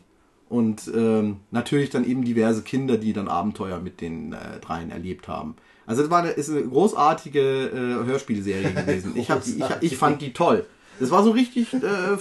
Und 0.50 0.90
ähm, 0.96 1.42
natürlich 1.52 1.90
dann 1.90 2.06
eben 2.06 2.24
diverse 2.24 2.62
Kinder, 2.62 2.98
die 2.98 3.14
dann 3.14 3.28
Abenteuer 3.28 3.80
mit 3.80 4.00
den 4.00 4.34
äh, 4.34 4.60
dreien 4.62 4.92
erlebt 4.92 5.28
haben. 5.28 5.56
Also 5.86 6.02
das 6.02 6.12
war 6.12 6.20
eine, 6.20 6.32
ist 6.32 6.50
eine 6.50 6.64
großartige 6.64 7.40
äh, 7.40 8.06
Hörspielserie 8.06 8.72
gewesen. 8.74 9.14
Ich, 9.16 9.30
hab 9.30 9.44
die, 9.44 9.58
ich, 9.58 9.92
ich 9.92 9.98
fand 9.98 10.22
die 10.22 10.34
toll. 10.34 10.66
Das 11.00 11.12
war 11.12 11.24
so 11.24 11.32
richtig 11.32 11.74
äh, 11.74 12.18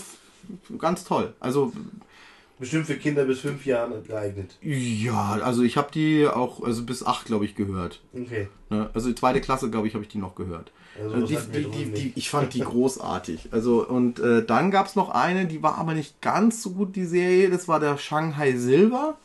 ganz 0.79 1.05
toll. 1.05 1.35
Also 1.41 1.73
Bestimmt 2.59 2.87
für 2.87 2.97
Kinder 2.97 3.27
bis 3.27 3.41
fünf 3.41 3.67
Jahren 3.67 4.03
geeignet. 4.05 4.57
ja, 4.63 5.39
also 5.43 5.63
ich 5.63 5.77
habe 5.77 5.91
die 5.93 6.27
auch 6.27 6.63
also 6.63 6.85
bis 6.85 7.05
acht 7.05 7.27
glaube 7.27 7.45
ich 7.45 7.55
gehört. 7.55 8.01
Okay. 8.15 8.49
Ne? 8.71 8.89
Also 8.95 9.13
zweite 9.13 9.43
Klasse 9.43 9.71
glaube 9.71 9.89
ich 9.89 9.95
habe 9.95 10.05
ich 10.05 10.09
die 10.09 10.19
noch 10.19 10.35
gehört. 10.35 10.73
Also 11.03 11.27
die, 11.27 11.37
die, 11.63 11.93
die, 11.93 12.13
ich 12.15 12.31
fand 12.31 12.55
die 12.55 12.61
großartig. 12.73 13.49
Also 13.53 13.87
und 13.87 14.19
äh, 14.19 14.45
dann 14.45 14.71
gab 14.71 14.87
es 14.87 14.97
noch 14.97 15.11
eine, 15.11 15.47
die 15.47 15.63
war 15.63 15.79
aber 15.79 15.95
nicht 15.95 16.21
ganz 16.21 16.63
so 16.63 16.71
gut 16.71 16.97
die 16.97 17.07
Serie. 17.07 17.51
Das 17.51 17.69
war 17.69 17.81
der 17.81 17.99
Shanghai 17.99 18.57
Silver. 18.57 19.17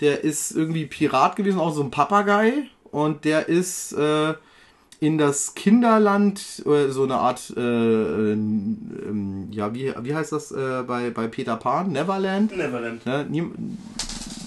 Der 0.00 0.24
ist 0.24 0.52
irgendwie 0.52 0.86
Pirat 0.86 1.36
gewesen, 1.36 1.60
auch 1.60 1.72
so 1.72 1.82
ein 1.82 1.90
Papagei 1.90 2.64
und 2.90 3.24
der 3.24 3.48
ist 3.48 3.92
äh, 3.92 4.34
in 5.00 5.18
das 5.18 5.54
Kinderland 5.54 6.62
äh, 6.66 6.88
so 6.88 7.04
eine 7.04 7.16
Art 7.16 7.52
äh, 7.56 7.60
äh, 7.60 8.32
ähm, 8.32 9.48
ja 9.50 9.72
wie, 9.72 9.92
wie 10.02 10.14
heißt 10.14 10.32
das 10.32 10.50
äh, 10.50 10.82
bei 10.86 11.10
bei 11.10 11.28
Peter 11.28 11.56
Pan 11.56 11.92
Neverland 11.92 12.56
Neverland. 12.56 13.06
ne? 13.06 13.26
Niem 13.28 13.78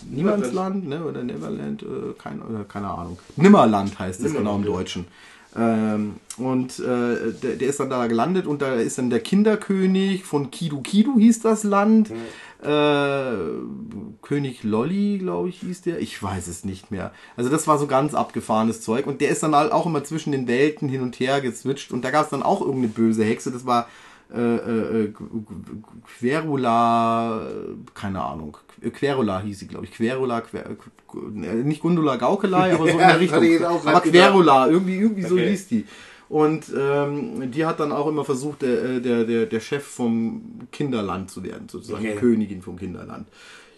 Niemandsland, 0.10 0.88
ne? 0.88 1.04
Oder 1.04 1.24
Neverland, 1.24 1.84
äh, 1.84 2.14
kein, 2.18 2.42
oder 2.42 2.64
keine 2.64 2.90
Ahnung. 2.90 3.20
Nimmerland 3.36 3.98
heißt 4.00 4.24
es 4.24 4.34
genau 4.34 4.56
im 4.56 4.64
ja. 4.64 5.04
Ähm, 5.56 6.16
und 6.38 6.80
äh, 6.80 7.32
der, 7.42 7.56
der 7.56 7.68
ist 7.68 7.80
dann 7.80 7.90
da 7.90 8.08
gelandet 8.08 8.46
und 8.46 8.62
da 8.62 8.76
ist 8.76 8.98
dann 8.98 9.10
der 9.10 9.22
Kinderkönig 9.22 10.24
von 10.24 10.52
Kidu 10.52 10.82
Kidu 10.82 11.18
hieß 11.18 11.42
das 11.42 11.64
Land. 11.64 12.12
Äh, 12.62 13.32
König 14.22 14.64
Lolly, 14.64 15.20
glaube 15.20 15.50
ich, 15.50 15.60
hieß 15.60 15.82
der. 15.82 16.00
Ich 16.00 16.22
weiß 16.22 16.48
es 16.48 16.66
nicht 16.66 16.92
mehr. 16.92 17.12
Also 17.36 17.50
das 17.50 17.68
war 17.68 17.78
so 17.78 17.88
ganz 17.88 18.14
abgefahrenes 18.14 18.82
Zeug. 18.82 19.08
Und 19.08 19.22
der 19.22 19.30
ist 19.30 19.44
dann 19.44 19.56
halt 19.56 19.72
auch 19.72 19.86
immer 19.86 20.04
zwischen 20.04 20.32
den 20.32 20.48
Welten 20.48 20.90
hin 20.90 21.02
und 21.02 21.20
her 21.20 21.40
gezwitscht. 21.42 21.92
Und 21.92 22.04
da 22.04 22.12
gab 22.12 22.26
es 22.26 22.30
dann 22.30 22.44
auch 22.44 22.62
irgendeine 22.62 22.90
böse 22.90 23.24
Hexe. 23.24 23.52
Das 23.52 23.66
war 23.66 23.88
äh, 24.34 24.56
äh, 24.56 25.04
äh, 25.06 25.14
Querula, 26.20 27.42
keine 27.94 28.22
Ahnung. 28.22 28.58
Querula 28.94 29.42
hieß 29.42 29.60
sie, 29.60 29.68
glaube 29.68 29.86
ich. 29.86 29.92
Querula, 29.92 30.42
Quer, 30.42 30.66
nicht 31.64 31.82
Gundula 31.82 32.16
Gaukelei, 32.18 32.74
aber 32.76 32.86
so 32.86 32.92
in 32.92 32.98
der 33.00 33.20
Richtung. 33.20 33.38
Aber 33.64 33.80
gedacht. 33.80 34.04
Querula, 34.04 34.68
irgendwie, 34.68 34.98
irgendwie 34.98 35.24
so 35.24 35.36
Okay. 35.36 35.50
hieß 35.50 35.68
die. 35.68 35.86
Und 36.30 36.66
ähm, 36.78 37.52
die 37.52 37.66
hat 37.66 37.80
dann 37.80 37.94
auch 37.94 38.08
immer 38.08 38.26
versucht, 38.26 38.62
der, 38.62 39.00
der, 39.00 39.24
der, 39.24 39.46
der 39.46 39.60
Chef 39.62 39.86
vom 39.86 40.42
Kinderland 40.74 41.32
zu 41.32 41.42
werden, 41.44 41.70
sozusagen 41.70 42.04
Okay. 42.04 42.14
die 42.14 42.20
Königin 42.20 42.62
vom 42.62 42.78
Kinderland. 42.78 43.28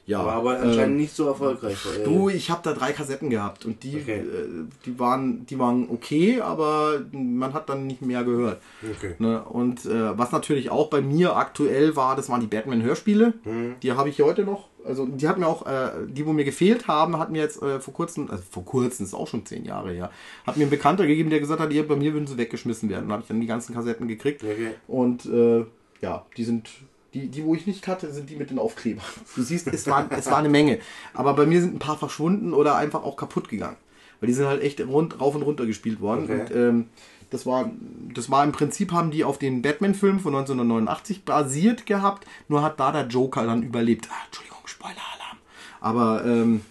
Ja, 0.10 0.26
War 0.26 0.34
aber 0.38 0.60
anscheinend 0.60 0.97
nicht 0.97 1.16
so 1.16 1.28
erfolgreich. 1.28 1.78
Äh, 1.99 2.03
Du, 2.03 2.30
ich 2.30 2.49
habe 2.49 2.62
da 2.64 2.74
drei 2.74 2.93
Kassetten 2.93 3.30
gehabt 3.30 3.64
und 3.66 3.84
die, 3.84 3.95
Okay. 3.97 4.22
äh, 4.22 4.66
die, 4.86 4.97
waren, 4.97 5.45
die 5.45 5.60
waren 5.60 5.88
okay, 5.89 6.41
aber 6.41 7.01
man 7.12 7.53
hat 7.53 7.70
dann 7.70 7.86
nicht 7.86 8.01
mehr 8.01 8.24
gehört. 8.24 8.60
Okay. 8.97 9.14
Ne? 9.20 9.43
Und 9.43 9.86
äh, 9.86 10.18
was 10.18 10.32
natürlich 10.32 10.72
auch 10.72 10.89
bei 10.89 11.01
mir 11.01 11.36
aktuell 11.36 11.95
war, 11.95 12.16
das 12.16 12.28
waren 12.28 12.41
die 12.41 12.47
Batman-Hörspiele. 12.47 13.34
Mhm. 13.45 13.76
Die 13.84 13.91
habe 13.91 14.10
ich 14.10 14.20
heute 14.22 14.43
noch. 14.45 14.68
Also 14.84 15.05
die 15.05 15.28
hat 15.28 15.38
mir 15.38 15.45
auch, 15.45 15.68
äh, 15.68 15.91
die 16.07 16.26
wo 16.26 16.34
mir 16.34 16.45
gefehlt 16.45 16.88
haben, 16.88 17.20
hat 17.20 17.30
mir 17.32 17.43
jetzt 17.43 17.62
äh, 17.62 17.80
vor 17.80 17.93
kurzem, 17.93 18.32
also 18.32 18.41
vor 18.49 18.66
kurzem, 18.66 19.05
ist 19.05 19.14
auch 19.14 19.28
schon 19.28 19.45
zehn 19.45 19.64
Jahre 19.64 19.91
her, 19.91 20.10
hat 20.47 20.57
mir 20.57 20.64
ein 20.64 20.70
Bekannter 20.72 21.05
gegeben, 21.05 21.30
der 21.30 21.39
gesagt 21.39 21.60
hat, 21.62 21.72
hier, 21.72 21.88
bei 21.88 21.95
mir 21.97 22.14
würden 22.14 22.26
sie 22.26 22.38
weggeschmissen 22.38 22.89
werden. 22.89 23.03
Dann 23.03 23.12
habe 23.12 23.22
ich 23.22 23.28
dann 23.28 23.41
die 23.41 23.45
ganzen 23.45 23.76
Kassetten 23.76 24.07
gekriegt. 24.07 24.43
Okay. 24.43 24.72
Und 24.88 25.26
äh, 25.28 25.66
ja, 26.01 26.26
die 26.36 26.43
sind, 26.45 26.70
die, 27.14 27.28
die, 27.28 27.43
wo 27.43 27.55
ich 27.55 27.66
nicht 27.66 27.88
hatte, 27.88 28.12
sind 28.14 28.30
die 28.30 28.36
mit 28.36 28.49
den 28.49 28.60
Aufklebern. 28.60 29.05
Du 29.36 29.41
siehst, 29.41 29.68
es 29.68 29.88
war, 29.88 30.12
es 30.12 30.28
war 30.28 30.38
eine 30.38 30.49
Menge. 30.49 30.80
Aber 31.14 31.34
bei 31.34 31.45
mir 31.45 31.62
sind 31.62 31.76
ein 31.76 31.80
paar 31.80 31.97
verschwunden 31.97 32.53
oder 32.53 32.76
einfach 32.76 33.03
auch 33.03 33.16
kaputt 33.16 33.49
gegangen. 33.49 33.78
Weil 34.20 34.28
die 34.28 34.34
sind 34.34 34.47
halt 34.47 34.62
echt 34.62 34.82
rund, 34.82 35.20
rauf 35.20 35.36
und 35.36 35.43
runter 35.43 35.66
gespielt 35.66 36.01
worden. 36.01 36.26
Okay. 36.26 36.41
Und 36.41 36.55
ähm, 36.55 36.86
das 37.30 37.45
war, 37.45 37.72
das 38.14 38.30
war 38.30 38.43
im 38.43 38.51
Prinzip, 38.51 38.91
haben 38.91 39.12
die 39.12 39.24
auf 39.24 39.38
den 39.38 39.62
Batman-Film 39.62 40.20
von 40.20 40.36
1989 40.36 41.26
basiert 41.26 41.86
gehabt. 41.86 42.28
Nur 42.47 42.64
hat 42.64 42.80
da 42.80 42.91
der 42.91 43.07
Joker 43.07 43.45
dann 43.45 43.64
überlebt. 43.64 44.07
Ah, 44.12 44.26
Entschuldigung, 44.26 44.60
Spoiler-Alarm. 44.66 45.38
Aber 45.80 46.26
ähm, 46.26 46.62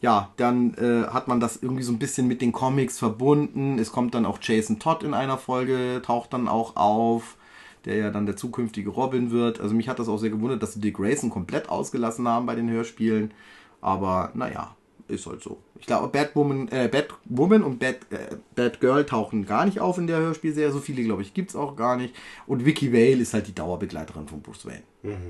ja, 0.00 0.30
dann 0.36 0.74
äh, 0.74 1.08
hat 1.08 1.28
man 1.28 1.40
das 1.40 1.62
irgendwie 1.62 1.82
so 1.82 1.92
ein 1.92 1.98
bisschen 1.98 2.26
mit 2.26 2.40
den 2.40 2.52
Comics 2.52 2.98
verbunden. 2.98 3.78
Es 3.78 3.92
kommt 3.92 4.14
dann 4.14 4.26
auch 4.26 4.38
Jason 4.40 4.78
Todd 4.78 5.02
in 5.02 5.14
einer 5.14 5.36
Folge, 5.36 6.00
taucht 6.04 6.32
dann 6.32 6.48
auch 6.48 6.76
auf, 6.76 7.36
der 7.84 7.96
ja 7.96 8.10
dann 8.10 8.26
der 8.26 8.36
zukünftige 8.36 8.90
Robin 8.90 9.30
wird. 9.30 9.60
Also 9.60 9.74
mich 9.74 9.88
hat 9.88 9.98
das 9.98 10.08
auch 10.08 10.18
sehr 10.18 10.30
gewundert, 10.30 10.62
dass 10.62 10.74
sie 10.74 10.80
Dick 10.80 10.96
Grayson 10.96 11.30
komplett 11.30 11.68
ausgelassen 11.68 12.26
haben 12.28 12.46
bei 12.46 12.54
den 12.54 12.70
Hörspielen. 12.70 13.32
Aber 13.80 14.30
naja, 14.34 14.76
ist 15.08 15.26
halt 15.26 15.42
so. 15.42 15.58
Ich 15.78 15.86
glaube, 15.86 16.08
Batwoman, 16.08 16.68
äh, 16.68 16.88
Batwoman 16.88 17.62
und 17.62 17.78
Bat, 17.78 17.96
äh, 18.10 18.36
Batgirl 18.54 19.06
tauchen 19.06 19.46
gar 19.46 19.64
nicht 19.64 19.80
auf 19.80 19.98
in 19.98 20.06
der 20.06 20.18
Hörspielserie. 20.18 20.72
So 20.72 20.78
viele, 20.78 21.02
glaube 21.02 21.22
ich, 21.22 21.34
gibt's 21.34 21.56
auch 21.56 21.76
gar 21.76 21.96
nicht. 21.96 22.14
Und 22.46 22.64
Vicky 22.64 22.92
Vale 22.92 23.22
ist 23.22 23.34
halt 23.34 23.46
die 23.46 23.54
Dauerbegleiterin 23.54 24.28
von 24.28 24.40
Bruce 24.40 24.66
Wayne. 24.66 24.82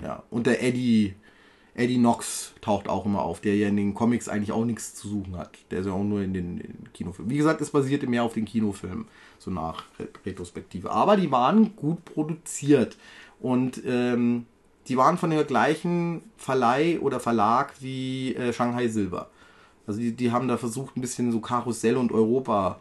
Ja. 0.02 0.22
Und 0.30 0.46
der 0.46 0.62
Eddie, 0.62 1.14
Eddie 1.74 1.98
Knox 1.98 2.52
taucht 2.60 2.88
auch 2.88 3.06
immer 3.06 3.22
auf, 3.22 3.40
der 3.40 3.56
ja 3.56 3.68
in 3.68 3.76
den 3.76 3.94
Comics 3.94 4.28
eigentlich 4.28 4.52
auch 4.52 4.64
nichts 4.64 4.94
zu 4.94 5.08
suchen 5.08 5.36
hat. 5.36 5.50
Der 5.70 5.80
ist 5.80 5.86
ja 5.86 5.92
auch 5.92 6.04
nur 6.04 6.20
in 6.20 6.34
den, 6.34 6.58
in 6.58 6.72
den 6.72 6.92
Kinofilmen. 6.92 7.30
Wie 7.30 7.36
gesagt, 7.36 7.60
es 7.60 7.70
basierte 7.70 8.06
mehr 8.06 8.24
auf 8.24 8.34
den 8.34 8.44
Kinofilmen, 8.44 9.06
so 9.38 9.50
nach 9.50 9.84
Ret- 9.98 10.18
Retrospektive. 10.26 10.90
Aber 10.90 11.16
die 11.16 11.30
waren 11.30 11.76
gut 11.76 12.04
produziert. 12.04 12.96
Und 13.40 13.82
ähm, 13.86 14.46
die 14.88 14.96
waren 14.96 15.16
von 15.16 15.30
der 15.30 15.44
gleichen 15.44 16.22
Verleih 16.36 16.98
oder 17.00 17.20
Verlag 17.20 17.74
wie 17.80 18.34
äh, 18.34 18.52
Shanghai 18.52 18.88
Silver. 18.88 19.30
Also 19.86 20.00
die, 20.00 20.12
die 20.12 20.32
haben 20.32 20.48
da 20.48 20.56
versucht, 20.56 20.96
ein 20.96 21.00
bisschen 21.00 21.32
so 21.32 21.40
Karussell 21.40 21.96
und 21.96 22.12
Europa 22.12 22.78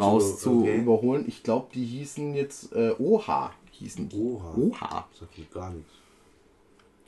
raus 0.00 0.40
zu 0.40 0.62
okay. 0.62 0.78
überholen. 0.78 1.24
Ich 1.26 1.42
glaube, 1.42 1.68
die 1.74 1.84
hießen 1.84 2.34
jetzt 2.34 2.72
äh, 2.72 2.94
Oha. 2.98 3.52
Hießen 3.72 4.08
die. 4.08 4.16
Oha. 4.16 4.54
Oha. 4.56 5.06
Das 5.10 5.20
sagt 5.20 5.38
mir 5.38 5.44
gar 5.52 5.70
nichts. 5.70 5.92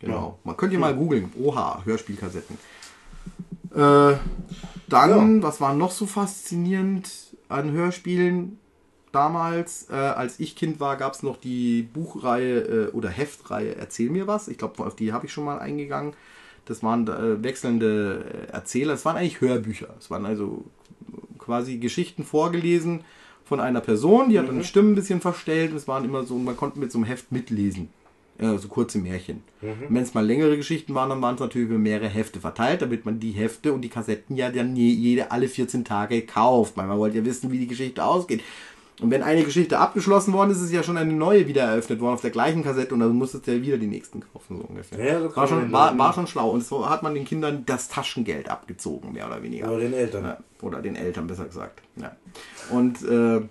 Genau. 0.01 0.39
Man 0.45 0.57
könnte 0.57 0.75
ja 0.75 0.81
mal 0.81 0.95
googeln. 0.95 1.33
Oha, 1.41 1.83
Hörspielkassetten. 1.85 2.57
Äh, 3.75 4.17
dann, 4.89 5.43
was 5.43 5.61
war 5.61 5.75
noch 5.75 5.91
so 5.91 6.07
faszinierend 6.07 7.11
an 7.49 7.73
Hörspielen? 7.73 8.59
Damals, 9.13 9.89
äh, 9.91 9.95
als 9.95 10.39
ich 10.39 10.55
Kind 10.55 10.81
war, 10.81 10.97
gab 10.97 11.15
es 11.15 11.23
noch 11.23 11.39
die 11.39 11.83
Buchreihe 11.83 12.59
äh, 12.59 12.91
oder 12.93 13.09
Heftreihe 13.09 13.75
Erzähl 13.77 14.11
mir 14.11 14.27
was. 14.27 14.49
Ich 14.49 14.59
glaube, 14.59 14.85
auf 14.85 14.97
die 14.97 15.13
habe 15.13 15.27
ich 15.27 15.33
schon 15.33 15.45
mal 15.45 15.59
eingegangen. 15.59 16.13
Das 16.67 16.83
waren 16.83 17.09
äh, 17.09 17.43
wechselnde 17.43 18.49
äh, 18.49 18.53
Erzähler. 18.53 18.95
Es 18.95 19.05
waren 19.05 19.17
eigentlich 19.17 19.41
Hörbücher. 19.41 19.89
Es 19.99 20.11
waren 20.11 20.27
also 20.27 20.65
quasi 21.39 21.79
Geschichten 21.79 22.25
vorgelesen 22.25 23.01
von 23.45 23.61
einer 23.61 23.81
Person. 23.81 24.29
Die 24.29 24.39
hat 24.39 24.49
dann 24.49 24.59
die 24.59 24.65
Stimmen 24.65 24.93
ein 24.93 24.95
bisschen 24.95 25.23
verstellt. 25.23 25.73
Es 25.75 25.89
waren 25.89 26.05
immer 26.05 26.25
so, 26.25 26.37
man 26.37 26.57
konnte 26.57 26.79
mit 26.79 26.93
so 26.93 26.99
einem 26.99 27.07
Heft 27.07 27.33
mitlesen. 27.33 27.89
Äh, 28.39 28.57
so 28.59 28.69
kurze 28.69 28.99
Märchen. 28.99 29.43
Und 29.61 29.95
Wenn 29.95 30.03
es 30.03 30.15
mal 30.15 30.25
längere 30.25 30.57
Geschichten 30.57 30.95
waren, 30.95 31.11
dann 31.11 31.21
waren 31.21 31.35
es 31.35 31.41
natürlich 31.41 31.69
über 31.69 31.79
mehrere 31.79 32.09
Hefte 32.09 32.41
verteilt, 32.41 32.83
damit 32.83 33.05
man 33.05 33.19
die 33.19 33.33
Hefte 33.33 33.73
und 33.73 33.83
die 33.83 33.89
Kassetten 33.89 34.37
ja 34.37 34.51
dann 34.51 34.77
je, 34.77 34.91
jede 34.91 35.33
alle 35.33 35.49
14 35.49 35.85
Tage 35.85 36.23
kauft. 36.23 36.77
Weil 36.77 36.87
man 36.87 36.99
wollte 36.99 37.19
ja 37.19 37.25
wissen, 37.25 37.51
wie 37.51 37.59
die 37.59 37.67
Geschichte 37.67 38.05
ausgeht. 38.05 38.43
Und 39.01 39.11
wenn 39.13 39.23
eine 39.23 39.45
Geschichte 39.45 39.79
abgeschlossen 39.79 40.33
worden 40.33 40.51
ist, 40.51 40.61
ist 40.61 40.73
ja 40.73 40.83
schon 40.83 40.97
eine 40.97 41.13
neue 41.13 41.47
wieder 41.47 41.63
eröffnet 41.63 42.01
worden 42.01 42.15
auf 42.15 42.21
der 42.21 42.31
gleichen 42.31 42.65
Kassette 42.65 42.95
und 42.95 43.01
dann 43.01 43.13
musstest 43.13 43.47
du 43.47 43.55
ja 43.55 43.63
wieder 43.63 43.79
die 43.79 43.87
nächsten 43.87 44.21
kaufen, 44.21 44.59
so 44.59 44.65
ungefähr. 44.65 45.05
Ja, 45.05 45.21
so 45.21 45.37
war, 45.37 45.47
schon, 45.47 45.71
war, 45.71 45.97
war 45.97 46.13
schon 46.13 46.27
schlau. 46.27 46.51
Und 46.51 46.65
so 46.65 46.89
hat 46.89 47.05
man 47.05 47.15
den 47.15 47.25
Kindern 47.25 47.63
das 47.65 47.89
Taschengeld 47.89 48.49
abgezogen, 48.49 49.13
mehr 49.13 49.27
oder 49.27 49.41
weniger. 49.43 49.71
Oder 49.71 49.81
den 49.81 49.95
Eltern. 49.95 50.25
Ja, 50.25 50.39
oder 50.63 50.83
den 50.83 50.97
Eltern 50.97 51.29
besser 51.29 51.45
gesagt. 51.45 51.81
Ja. 51.97 52.17
Und 52.71 53.03
äh, 53.05 53.43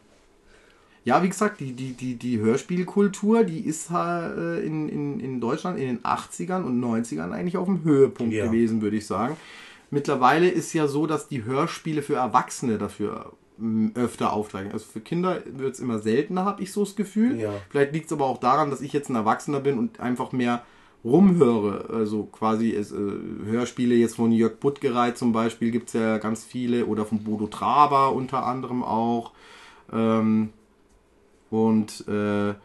ja, 1.08 1.24
wie 1.24 1.30
gesagt, 1.30 1.62
die, 1.62 1.72
die, 1.72 1.94
die, 1.94 2.16
die 2.16 2.38
Hörspielkultur, 2.40 3.46
die 3.46 3.62
ist 3.62 3.90
äh, 3.92 4.60
in, 4.60 4.90
in, 4.90 5.22
in 5.22 5.40
Deutschland 5.40 5.80
in 5.80 5.88
den 5.88 6.00
80ern 6.04 6.64
und 6.64 6.84
90ern 6.84 7.32
eigentlich 7.32 7.56
auf 7.56 7.66
dem 7.66 7.86
Höhepunkt 7.86 8.34
Ja. 8.34 8.46
gewesen, 8.46 8.82
würde 8.82 8.98
ich 8.98 9.08
sagen. 9.08 9.38
Mittlerweile 9.90 10.50
ist 10.50 10.74
ja 10.74 10.90
so, 10.90 11.08
dass 11.08 11.30
die 11.30 11.46
Hörspiele 11.46 12.02
für 12.02 12.16
Erwachsene 12.16 12.78
dafür 12.78 13.32
m, 13.58 13.94
öfter 13.96 14.34
auftreiben. 14.34 14.74
Also 14.74 14.86
für 14.92 15.00
Kinder 15.00 15.42
wird 15.46 15.76
es 15.76 15.80
immer 15.80 16.00
seltener, 16.00 16.44
habe 16.44 16.62
ich 16.62 16.74
so 16.74 16.84
das 16.84 16.98
Gefühl. 16.98 17.40
Ja. 17.40 17.54
Vielleicht 17.70 17.94
liegt 17.94 18.08
es 18.08 18.12
aber 18.12 18.26
auch 18.26 18.40
daran, 18.40 18.70
dass 18.70 18.82
ich 18.82 18.92
jetzt 18.92 19.10
ein 19.10 19.16
Erwachsener 19.16 19.62
bin 19.62 19.80
und 19.80 20.02
einfach 20.02 20.34
mehr 20.34 20.64
rumhöre. 21.06 21.90
Also 21.90 22.26
quasi 22.26 22.74
es, 22.74 22.92
äh, 22.92 22.98
Hörspiele 23.46 23.96
jetzt 23.96 24.18
von 24.18 24.34
Jörg 24.34 24.58
Buttgereit 24.60 25.18
zum 25.18 25.32
Beispiel 25.32 25.72
gibt 25.72 25.88
es 25.88 25.94
ja 25.94 26.18
ganz 26.18 26.44
viele 26.44 26.86
oder 26.86 27.06
von 27.06 27.24
Bodo 27.24 27.48
Traber 27.48 28.12
unter 28.12 28.46
anderem 28.46 28.84
auch. 28.84 29.32
Ähm, 29.94 30.50
und 31.50 32.06
äh, 32.08 32.50
äh, 32.50 32.56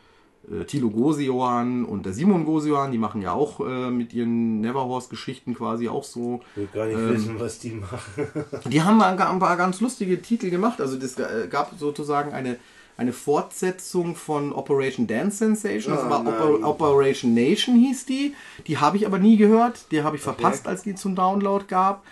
Thilo 0.66 0.90
Gosejohann 0.90 1.84
und 1.84 2.04
der 2.04 2.12
Simon 2.12 2.44
Gosejohann, 2.44 2.90
die 2.90 2.98
machen 2.98 3.22
ja 3.22 3.32
auch 3.32 3.60
äh, 3.60 3.90
mit 3.90 4.12
ihren 4.12 4.60
Neverhorse-Geschichten 4.60 5.54
quasi 5.54 5.88
auch 5.88 6.04
so 6.04 6.40
Ich 6.56 6.62
will 6.62 6.68
gar 6.74 6.86
nicht 6.86 6.98
Ähm, 6.98 7.10
wissen, 7.14 7.40
was 7.40 7.58
die 7.60 7.70
machen. 7.70 8.00
die 8.70 8.82
haben 8.82 9.00
ein, 9.02 9.18
ein 9.18 9.38
paar 9.38 9.56
ganz 9.56 9.80
lustige 9.80 10.20
Titel 10.20 10.50
gemacht. 10.50 10.80
Also 10.80 10.96
das 10.98 11.16
äh, 11.18 11.46
gab 11.48 11.78
sozusagen 11.78 12.32
eine, 12.32 12.56
eine 12.96 13.12
Fortsetzung 13.12 14.16
von 14.16 14.52
Operation 14.52 15.06
Dance 15.06 15.36
Sensation. 15.38 15.94
Das 15.94 16.04
Ah, 16.04 16.10
war. 16.10 16.20
Oper, 16.20 16.68
Operation 16.68 17.34
Nation 17.34 17.76
hieß 17.76 18.06
die. 18.06 18.34
Die 18.66 18.78
habe 18.78 18.96
ich 18.96 19.06
aber 19.06 19.18
nie 19.20 19.36
gehört. 19.36 19.92
Die 19.92 20.02
habe 20.02 20.16
ich 20.16 20.22
verpasst, 20.22 20.66
als 20.66 20.82
die 20.82 20.96
zum 20.96 21.14
Download 21.14 21.64
gab. 21.68 22.02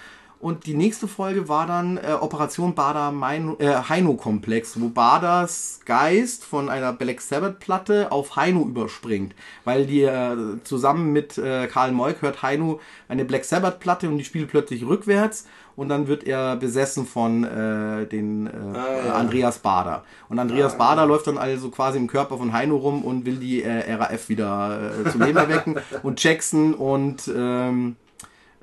Und 0.41 0.65
die 0.65 0.73
nächste 0.73 1.07
Folge 1.07 1.49
war 1.51 1.67
dann 1.67 1.99
äh, 1.99 2.13
Operation 2.19 2.75
Bader 2.75 3.13
äh, 3.59 3.67
Heino 3.91 4.15
Komplex, 4.15 4.81
wo 4.81 4.89
Baders 4.89 5.81
Geist 5.85 6.45
von 6.45 6.71
einer 6.71 6.95
Black 6.95 7.21
Sabbath 7.21 7.61
Platte 7.61 8.11
auf 8.11 8.37
Heino 8.37 8.63
überspringt, 8.63 9.35
weil 9.65 9.87
die 9.87 10.03
äh, 10.03 10.37
zusammen 10.65 11.13
mit 11.13 11.37
äh, 11.37 11.67
Karl 11.67 11.93
Moik 11.93 12.23
hört 12.23 12.43
Heino 12.43 12.81
eine 13.07 13.27
Black 13.27 13.45
Sabbath 13.45 13.81
Platte 13.81 14.09
und 14.09 14.17
die 14.17 14.25
spielt 14.25 14.49
plötzlich 14.49 14.87
rückwärts 14.87 15.47
und 15.77 15.91
dann 15.91 16.09
wird 16.09 16.25
er 16.25 16.57
besessen 16.57 17.07
von 17.07 17.45
äh, 17.45 18.07
den 18.07 18.47
äh, 18.47 18.51
Ah, 18.51 19.07
ja. 19.07 19.15
Andreas 19.15 19.59
Bader. 19.59 20.05
Und 20.31 20.39
Andreas 20.39 20.79
Bader 20.79 21.05
läuft 21.05 21.27
dann 21.27 21.37
also 21.37 21.69
quasi 21.71 21.99
im 21.99 22.07
Körper 22.07 22.39
von 22.39 22.55
Heino 22.55 22.77
rum 22.77 23.05
und 23.05 23.27
will 23.27 23.37
die 23.37 23.63
äh, 23.63 23.93
RAF 23.93 24.31
wieder 24.31 24.95
äh, 25.05 25.11
zum 25.11 25.21
Leben 25.21 25.37
erwecken 25.37 25.77
und 26.03 26.23
Jackson 26.23 26.73
und 26.73 27.31
ähm, 27.35 27.97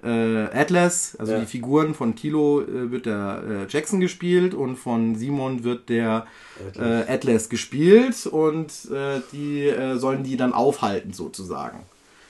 äh, 0.03 0.43
Atlas, 0.53 1.15
also 1.17 1.33
Ja. 1.33 1.39
die 1.39 1.45
Figuren 1.45 1.93
von 1.95 2.15
Tilo 2.15 2.61
äh, 2.61 2.91
wird 2.91 3.05
der 3.07 3.43
äh, 3.47 3.71
Jackson 3.71 3.99
gespielt 3.99 4.53
und 4.53 4.75
von 4.77 5.15
Simon 5.15 5.63
wird 5.63 5.89
der 5.89 6.27
Atlas, 6.69 7.07
äh, 7.09 7.11
Atlas 7.13 7.49
gespielt 7.49 8.25
und 8.27 8.71
äh, 8.91 9.21
die 9.31 9.67
äh, 9.67 9.97
sollen 9.97 10.23
die 10.23 10.37
dann 10.37 10.53
aufhalten 10.53 11.13
sozusagen. 11.13 11.79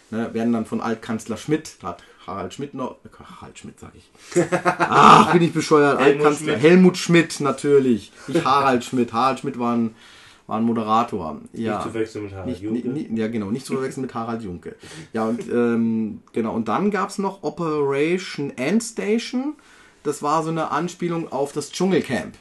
Ne, 0.09 0.33
werden 0.33 0.53
dann 0.53 0.65
von 0.65 0.79
Altkanzler 0.79 1.35
Schmidt, 1.35 1.75
hat 1.83 2.01
Harald 2.25 2.53
Schmidt 2.53 2.73
noch, 2.73 2.95
Harald 3.41 3.59
Schmidt 3.59 3.77
sag 3.77 3.91
ich. 3.93 4.09
Ach, 4.79 5.33
bin 5.33 5.41
ich 5.41 5.51
bescheuert. 5.51 5.99
Helmut 5.99 6.15
Altkanzler 6.25 6.47
Schmidt. 6.53 6.61
Helmut 6.63 6.97
Schmidt 6.97 7.39
natürlich, 7.41 8.11
nicht 8.27 8.45
Harald 8.45 8.85
Schmidt. 8.85 9.11
Harald 9.11 9.39
Schmidt 9.39 9.59
war 9.59 9.75
ein, 9.75 9.95
war 10.47 10.57
ein 10.57 10.63
Moderator. 10.63 11.41
Ja. 11.53 11.75
Nicht 11.77 11.87
zu 11.87 11.93
wechseln 11.93 12.23
mit 12.25 12.33
Harald 12.33 12.47
Nicht, 12.47 12.61
Junke. 12.61 12.87
ni- 12.89 13.07
ni- 13.09 13.19
ja, 13.19 13.27
genau, 13.27 13.51
nicht 13.51 13.65
zu 13.65 13.73
verwechseln 13.77 14.01
mit 14.03 14.13
Harald 14.13 14.41
Junke. 14.41 14.75
Ja, 15.13 15.25
und 15.25 15.47
ähm, 15.51 16.21
genau, 16.33 16.53
und 16.55 16.67
dann 16.67 16.89
gab 16.89 17.09
es 17.09 17.17
noch 17.17 17.43
Operation 17.43 18.51
Endstation. 18.57 19.55
Das 20.03 20.23
war 20.23 20.43
so 20.43 20.49
eine 20.49 20.71
Anspielung 20.71 21.31
auf 21.31 21.51
das 21.51 21.71
Dschungelcamp. 21.71 22.35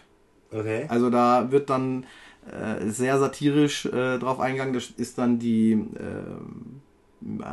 Okay. 0.53 0.87
Also 0.89 1.11
da 1.11 1.51
wird 1.51 1.69
dann 1.69 2.05
äh, 2.49 2.89
sehr 2.89 3.19
satirisch 3.19 3.87
äh, 3.87 4.19
drauf 4.19 4.39
eingegangen. 4.39 4.73
Das 4.75 4.91
ist 4.97 5.19
dann 5.19 5.41
die, 5.41 5.73
ähm, 5.73 6.81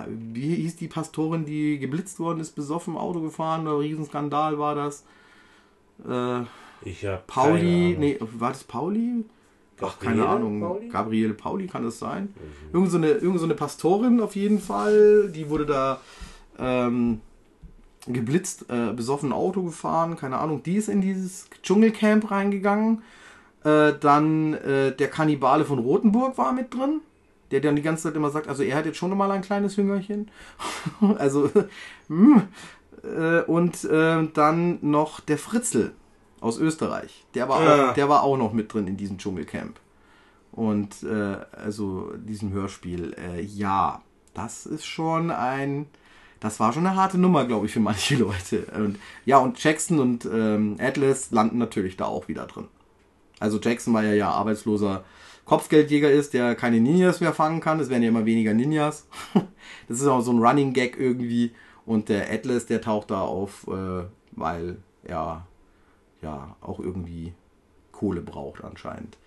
wie 0.08 0.54
hieß 0.56 0.76
die 0.76 0.88
Pastorin, 0.88 1.46
die 1.46 1.80
geblitzt 1.80 2.20
worden 2.20 2.40
ist, 2.40 2.52
besoffen 2.56 2.96
Auto 2.96 3.22
gefahren, 3.22 3.62
ein 3.68 3.74
Riesenskandal 3.76 4.60
war 4.60 4.76
das. 4.76 5.04
Äh, 6.08 6.42
Ich 6.88 7.04
habe 7.06 7.24
Pauli, 7.26 7.96
nee, 7.98 8.18
war 8.20 8.52
das 8.52 8.64
Pauli? 8.64 9.26
Ach, 9.84 10.00
keine 10.00 10.28
Ahnung. 10.28 10.62
Pauli? 10.62 10.90
Gabriele 10.90 11.34
Pauli 11.34 11.68
kann 11.68 11.84
das 11.84 12.00
sein? 12.00 12.34
Irgend 12.72 12.92
so 12.92 12.98
eine, 12.98 13.10
irgend 13.10 13.40
so 13.40 13.46
eine 13.46 13.56
Pastorin 13.56 14.20
auf 14.20 14.36
jeden 14.36 14.60
Fall. 14.60 15.32
Die 15.34 15.50
wurde 15.50 15.66
da 15.66 16.00
ähm, 16.58 17.22
geblitzt, 18.08 18.66
äh, 18.70 18.94
besoffen 18.94 19.32
Auto 19.32 19.64
gefahren, 19.64 20.16
keine 20.16 20.38
Ahnung. 20.38 20.64
Die 20.64 20.76
ist 20.76 20.90
in 20.90 21.02
dieses 21.02 21.48
Dschungelcamp 21.62 22.30
reingegangen. 22.30 23.02
Äh, 23.64 23.94
dann 24.00 24.54
äh, 24.56 24.96
der 24.96 25.08
Kannibale 25.08 25.66
von 25.66 25.80
Rothenburg 25.80 26.38
war 26.38 26.54
mit 26.54 26.74
drin. 26.74 27.02
Der 27.52 27.62
dann 27.62 27.76
die 27.76 27.82
ganze 27.82 28.04
Zeit 28.04 28.16
immer 28.16 28.32
sagt, 28.32 28.48
also 28.48 28.64
er 28.64 28.76
hat 28.76 28.86
jetzt 28.86 28.98
schon 28.98 29.16
mal 29.16 29.32
ein 29.32 29.42
kleines 29.42 29.78
Hüngerchen. 29.78 30.30
also, 31.18 31.50
äh, 33.04 33.42
und 33.42 33.84
äh, 33.86 34.28
dann 34.34 34.80
noch 34.82 35.20
der 35.20 35.38
Fritzl 35.38 35.92
aus 36.44 36.60
Österreich. 36.60 37.26
Der 37.34 37.48
war, 37.50 37.60
Ah. 37.62 37.90
auch, 37.90 37.94
der 37.94 38.10
war 38.10 38.24
auch 38.24 38.38
noch 38.38 38.54
mit 38.54 38.74
drin 38.74 38.88
in 38.88 38.98
diesem 38.98 39.18
Dschungelcamp. 39.18 39.80
Und 40.52 41.02
äh, 41.04 41.38
also 41.58 42.12
diesem 42.18 42.52
Hörspiel, 42.52 43.16
äh, 43.18 43.42
ja, 43.42 44.02
das 44.36 44.66
ist 44.68 44.86
schon 44.86 45.32
ein, 45.32 45.88
das 46.40 46.60
war 46.60 46.74
schon 46.74 46.86
eine 46.86 46.96
harte 46.96 47.18
Nummer, 47.18 47.46
glaube 47.46 47.66
ich, 47.66 47.72
für 47.74 47.80
manche 47.80 48.16
Leute. 48.18 48.68
Und 48.76 49.00
ja, 49.26 49.38
und 49.40 49.64
Jackson 49.64 50.00
und 50.00 50.26
ähm, 50.26 50.78
Atlas 50.80 51.32
landen 51.32 51.58
natürlich 51.58 51.98
da 51.98 52.06
auch 52.06 52.28
wieder 52.28 52.46
drin. 52.46 52.68
Also 53.40 53.60
Jackson, 53.60 53.94
weil 53.94 54.06
er 54.06 54.16
ja 54.16 54.30
arbeitsloser 54.30 55.04
Kopfgeldjäger 55.46 56.10
ist, 56.12 56.34
der 56.34 56.56
keine 56.56 56.80
Ninjas 56.80 57.20
mehr 57.20 57.34
fangen 57.34 57.60
kann. 57.60 57.80
Es 57.80 57.90
werden 57.90 58.04
ja 58.04 58.10
immer 58.10 58.26
weniger 58.26 58.54
Ninjas. 58.54 59.08
Das 59.90 60.00
ist 60.00 60.08
auch 60.08 60.22
so 60.22 60.32
ein 60.32 60.40
Running 60.40 60.72
Gag 60.72 60.98
irgendwie. 60.98 61.52
Und 61.86 62.08
der 62.08 62.32
Atlas, 62.32 62.66
der 62.68 62.80
taucht 62.80 63.12
da 63.12 63.20
auf, 63.22 63.68
äh, 63.68 64.06
weil 64.32 64.78
er 65.04 65.46
ja 66.24 66.56
auch 66.62 66.80
irgendwie 66.80 67.34
Kohle 67.92 68.22
braucht 68.22 68.64
anscheinend. 68.64 69.18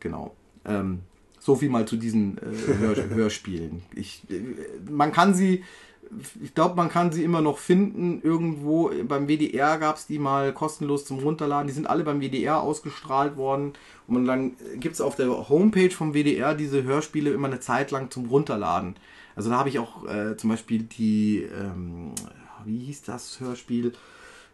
Genau. 0.00 0.34
Ähm, 0.64 1.00
so 1.38 1.56
viel 1.56 1.70
mal 1.70 1.86
zu 1.86 1.96
diesen 1.96 2.38
äh, 2.38 2.74
Hör 2.78 2.96
Hörspielen. 3.10 3.82
Ich, 3.94 4.22
äh, 4.30 4.42
man 4.88 5.12
kann 5.12 5.34
sie, 5.34 5.64
ich 6.40 6.54
glaube, 6.54 6.76
man 6.76 6.88
kann 6.88 7.10
sie 7.10 7.24
immer 7.24 7.40
noch 7.40 7.58
finden. 7.58 8.22
Irgendwo 8.22 8.90
beim 9.08 9.26
WDR 9.26 9.78
gab 9.78 9.96
es 9.96 10.06
die 10.06 10.18
mal 10.18 10.52
kostenlos 10.52 11.04
zum 11.04 11.18
Runterladen. 11.18 11.66
Die 11.66 11.72
sind 11.72 11.88
alle 11.88 12.04
beim 12.04 12.20
WDR 12.20 12.62
ausgestrahlt 12.62 13.36
worden. 13.36 13.72
Und 14.06 14.26
dann 14.26 14.52
gibt 14.76 14.94
es 14.94 15.00
auf 15.00 15.16
der 15.16 15.48
Homepage 15.48 15.90
vom 15.90 16.14
WDR 16.14 16.54
diese 16.54 16.84
Hörspiele 16.84 17.32
immer 17.32 17.48
eine 17.48 17.60
Zeit 17.60 17.90
lang 17.90 18.10
zum 18.10 18.26
Runterladen. 18.26 18.94
Also 19.34 19.50
da 19.50 19.58
habe 19.58 19.68
ich 19.68 19.78
auch 19.78 20.06
äh, 20.06 20.36
zum 20.36 20.50
Beispiel 20.50 20.82
die, 20.82 21.42
ähm, 21.42 22.12
wie 22.64 22.78
hieß 22.78 23.02
das 23.02 23.40
Hörspiel? 23.40 23.92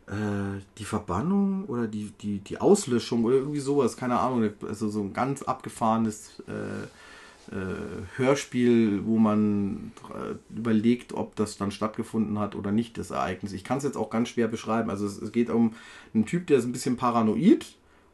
Äh, 0.08 0.62
die 0.78 0.84
Verbannung 0.84 1.66
oder 1.66 1.86
die, 1.86 2.12
die, 2.22 2.38
die 2.38 2.58
Auslöschung 2.58 3.24
oder 3.24 3.36
irgendwie 3.36 3.60
sowas, 3.60 3.96
keine 3.96 4.18
Ahnung. 4.18 4.50
Also 4.66 4.88
so 4.88 5.02
ein 5.02 5.12
ganz 5.12 5.42
abgefahrenes 5.42 6.42
äh, 6.48 7.54
äh, 7.54 7.76
Hörspiel, 8.16 9.04
wo 9.04 9.18
man 9.18 9.92
äh, 10.14 10.34
überlegt, 10.56 11.12
ob 11.12 11.36
das 11.36 11.58
dann 11.58 11.70
stattgefunden 11.70 12.38
hat 12.38 12.54
oder 12.54 12.72
nicht, 12.72 12.96
das 12.96 13.10
Ereignis. 13.10 13.52
Ich 13.52 13.64
kann 13.64 13.78
es 13.78 13.84
jetzt 13.84 13.98
auch 13.98 14.08
ganz 14.08 14.30
schwer 14.30 14.48
beschreiben. 14.48 14.88
Also 14.88 15.04
es, 15.04 15.20
es 15.20 15.30
geht 15.30 15.50
um 15.50 15.74
einen 16.14 16.24
Typ, 16.24 16.46
der 16.46 16.58
ist 16.58 16.64
ein 16.64 16.72
bisschen 16.72 16.96
paranoid 16.96 17.66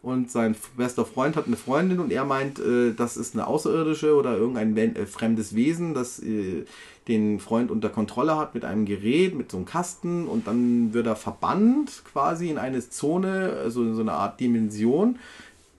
und 0.05 0.31
sein 0.31 0.55
bester 0.77 1.07
Freund 1.07 1.35
hat 1.35 1.47
eine 1.47 1.57
Freundin 1.57 1.99
und 1.99 2.13
er 2.13 2.25
meint, 2.25 2.59
äh, 2.59 2.93
das 2.93 3.17
ist 3.17 3.35
eine 3.35 3.47
Außerirdische 3.47 4.15
oder 4.15 4.37
irgendein 4.37 4.77
äh, 4.77 5.07
fremdes 5.07 5.55
Wesen, 5.55 5.95
das 5.95 6.23
äh, 6.23 6.67
den 7.09 7.41
Freund 7.41 7.71
unter 7.71 7.89
Kontrolle 7.89 8.37
hat 8.37 8.55
mit 8.55 8.65
einem 8.67 8.85
Gerät, 8.85 9.35
mit 9.35 9.51
so 9.51 9.57
einem 9.57 9.67
Kasten 9.67 10.27
und 10.27 10.47
dann 10.47 10.93
wird 10.93 11.07
er 11.07 11.17
verbannt 11.17 12.03
quasi 12.13 12.51
in 12.51 12.59
eine 12.59 12.89
Zone, 12.89 13.57
also 13.63 13.83
in 13.83 13.95
so 13.95 14.03
eine 14.03 14.13
Art 14.13 14.41
Dimension, 14.41 15.19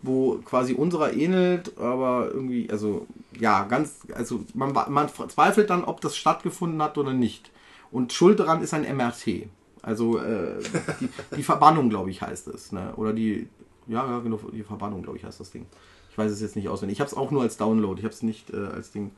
wo 0.02 0.40
quasi 0.44 0.74
unserer 0.74 1.14
ähnelt, 1.14 1.78
aber 1.78 2.30
irgendwie, 2.34 2.70
also 2.72 3.06
ja, 3.40 3.64
ganz, 3.66 4.00
also 4.14 4.44
man, 4.56 4.74
man 4.74 5.10
zweifelt 5.30 5.70
dann, 5.70 5.84
ob 5.84 6.02
das 6.02 6.18
stattgefunden 6.18 6.82
hat 6.82 6.98
oder 6.98 7.14
nicht. 7.14 7.52
Und 7.92 8.12
schuld 8.12 8.40
daran 8.40 8.62
ist 8.62 8.74
ein 8.74 8.84
MRT. 8.98 9.48
Also 9.84 10.18
äh, 10.18 10.56
die, 11.00 11.10
die 11.38 11.44
Verbannung, 11.44 11.90
glaube 11.90 12.10
ich, 12.10 12.22
heißt 12.22 12.48
es. 12.48 12.72
Ne? 12.72 12.92
Oder 12.96 13.14
die, 13.14 13.48
ja, 13.88 14.06
ja, 14.10 14.20
genau, 14.20 14.40
die 14.52 14.64
Verbannung, 14.64 15.04
glaube 15.04 15.18
ich, 15.18 15.24
heißt 15.24 15.40
das 15.40 15.52
Ding. 15.52 15.66
Ich 16.12 16.18
weiß 16.18 16.32
es 16.32 16.42
jetzt 16.42 16.56
nicht 16.56 16.70
auswendig. 16.70 16.98
Ich 16.98 17.02
habe 17.02 17.10
es 17.10 17.18
auch 17.18 17.32
nur 17.32 17.42
als 17.42 17.58
Download, 17.58 18.00
ich 18.00 18.06
habe 18.06 18.14
es 18.14 18.24
nicht 18.24 18.52
äh, 18.52 18.58
als 18.58 18.92
Ding. 18.92 19.12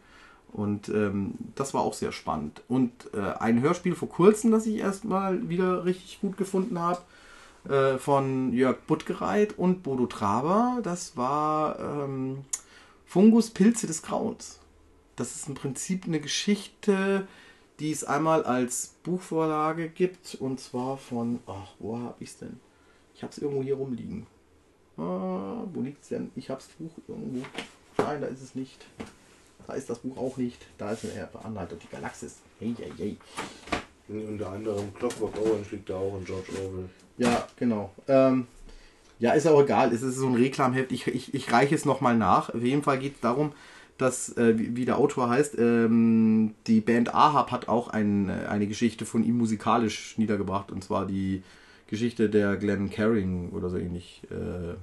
Und 0.52 0.90
ähm, 0.90 1.34
das 1.56 1.74
war 1.74 1.82
auch 1.82 1.94
sehr 1.94 2.12
spannend. 2.12 2.62
Und 2.68 2.92
äh, 3.14 3.20
ein 3.40 3.62
Hörspiel 3.62 3.96
vor 3.96 4.10
kurzem, 4.10 4.52
das 4.52 4.66
ich 4.66 4.78
erstmal 4.78 5.50
wieder 5.50 5.86
richtig 5.86 6.22
gut 6.22 6.38
gefunden 6.38 6.80
habe, 6.80 7.02
äh, 7.70 7.98
von 7.98 8.54
Jörg 8.54 8.78
Buttgereit 8.88 9.58
und 9.58 9.84
Bodo 9.84 10.06
Traber, 10.08 10.80
das 10.84 11.18
war 11.18 11.80
ähm, 11.80 12.46
Fungus 13.06 13.50
Pilze 13.50 13.88
des 13.88 14.02
Grauens. 14.02 14.60
Das 15.16 15.36
ist 15.36 15.48
im 15.48 15.56
Prinzip 15.56 16.06
eine 16.06 16.20
Geschichte, 16.20 17.28
die 17.80 17.92
es 17.92 18.04
einmal 18.04 18.44
als 18.44 18.96
Buchvorlage 19.04 19.90
gibt 19.90 20.36
und 20.36 20.60
zwar 20.60 20.98
von, 20.98 21.40
ach, 21.46 21.74
wo 21.80 22.00
hab 22.00 22.22
ich's 22.22 22.38
denn? 22.38 22.60
Ich 23.16 23.24
hab's 23.24 23.38
irgendwo 23.38 23.64
hier 23.64 23.76
rumliegen. 23.76 24.28
Ah, 24.98 25.64
wo 25.74 25.82
liegt's 25.82 26.10
denn? 26.10 26.32
Ich 26.36 26.50
hab's 26.50 26.68
Buch 26.80 26.92
irgendwo. 27.08 27.46
Nein, 27.98 28.22
da 28.22 28.28
ist 28.28 28.42
es 28.42 28.56
nicht. 28.56 28.86
Da 29.68 29.74
ist 29.74 29.90
das 29.90 30.00
Buch 30.00 30.18
auch 30.18 30.38
nicht. 30.38 30.66
Da 30.78 30.92
ist 30.92 31.06
eine 31.06 31.28
Anleitung, 31.44 31.78
die 31.80 31.88
Galaxis. 31.88 32.38
Hey, 32.60 32.74
hey, 32.78 32.92
hey. 32.98 33.18
Unter 34.08 34.52
anderem 34.52 34.94
Clockwork 34.96 35.38
Orange 35.38 35.72
liegt 35.72 35.90
da 35.90 35.98
auch 35.98 36.18
in 36.18 36.26
George 36.26 36.50
Orwell. 36.54 36.90
Ja, 37.18 37.46
genau. 37.58 37.94
Ähm, 38.08 38.48
ja, 39.20 39.32
ist 39.34 39.48
auch 39.48 39.62
egal. 39.62 39.94
Es 39.94 40.02
ist 40.02 40.16
so 40.16 40.28
ein 40.28 40.36
Reklamheft. 40.36 40.92
Ich, 40.92 41.08
ich, 41.08 41.34
ich 41.34 41.52
reiche 41.52 41.76
es 41.76 41.86
nochmal 41.86 42.16
nach. 42.16 42.54
Auf 42.54 42.64
jeden 42.64 42.84
Fall 42.84 43.00
geht 43.00 43.16
es 43.16 43.20
darum, 43.20 43.52
dass, 43.98 44.36
äh, 44.38 44.58
wie, 44.58 44.76
wie 44.76 44.86
der 44.86 44.98
Autor 44.98 45.30
heißt, 45.30 45.58
ähm, 45.60 46.54
die 46.68 46.82
Band 46.82 47.14
Ahab 47.14 47.52
hat 47.52 47.68
auch 47.68 47.90
ein, 47.90 48.30
eine 48.30 48.68
Geschichte 48.68 49.06
von 49.06 49.24
ihm 49.24 49.38
musikalisch 49.38 50.18
niedergebracht. 50.18 50.72
Und 50.72 50.84
zwar 50.84 51.06
die 51.06 51.44
Geschichte 51.88 52.30
der 52.30 52.58
Glenn 52.58 52.90
Carring 52.90 53.50
oder 53.52 53.70
so 53.70 53.78
ähnlich. 53.78 54.22
Äh, 54.30 54.76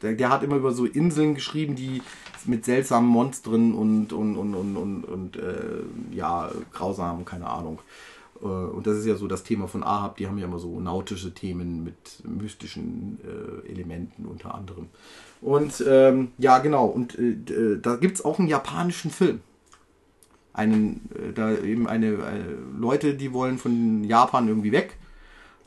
der, 0.00 0.14
der 0.14 0.30
hat 0.30 0.42
immer 0.42 0.56
über 0.56 0.72
so 0.72 0.86
Inseln 0.86 1.34
geschrieben, 1.34 1.74
die 1.74 2.02
mit 2.46 2.64
seltsamen 2.64 3.08
Monstern 3.08 3.74
und, 3.74 4.12
und, 4.12 4.36
und, 4.36 4.54
und, 4.54 4.76
und, 4.76 5.04
und 5.04 5.36
äh, 5.36 5.82
ja, 6.12 6.50
grausam, 6.72 7.24
keine 7.24 7.48
Ahnung. 7.48 7.78
Äh, 8.40 8.46
und 8.46 8.86
das 8.86 8.98
ist 8.98 9.06
ja 9.06 9.16
so 9.16 9.26
das 9.28 9.42
Thema 9.42 9.68
von 9.68 9.82
Ahab, 9.82 10.16
die 10.16 10.26
haben 10.26 10.38
ja 10.38 10.46
immer 10.46 10.58
so 10.58 10.80
nautische 10.80 11.34
Themen 11.34 11.84
mit 11.84 12.22
mystischen 12.24 13.18
äh, 13.24 13.70
Elementen 13.70 14.26
unter 14.26 14.54
anderem. 14.54 14.88
Und 15.40 15.84
ähm, 15.86 16.32
ja, 16.38 16.58
genau, 16.58 16.86
und 16.86 17.18
äh, 17.18 17.78
da 17.80 17.96
gibt 17.96 18.16
es 18.16 18.24
auch 18.24 18.38
einen 18.38 18.48
japanischen 18.48 19.10
Film. 19.10 19.40
Einen, 20.54 21.08
da 21.34 21.56
eben 21.56 21.88
eine 21.88 22.18
Leute, 22.78 23.14
die 23.14 23.32
wollen 23.32 23.56
von 23.56 24.04
Japan 24.04 24.48
irgendwie 24.48 24.70
weg 24.70 24.98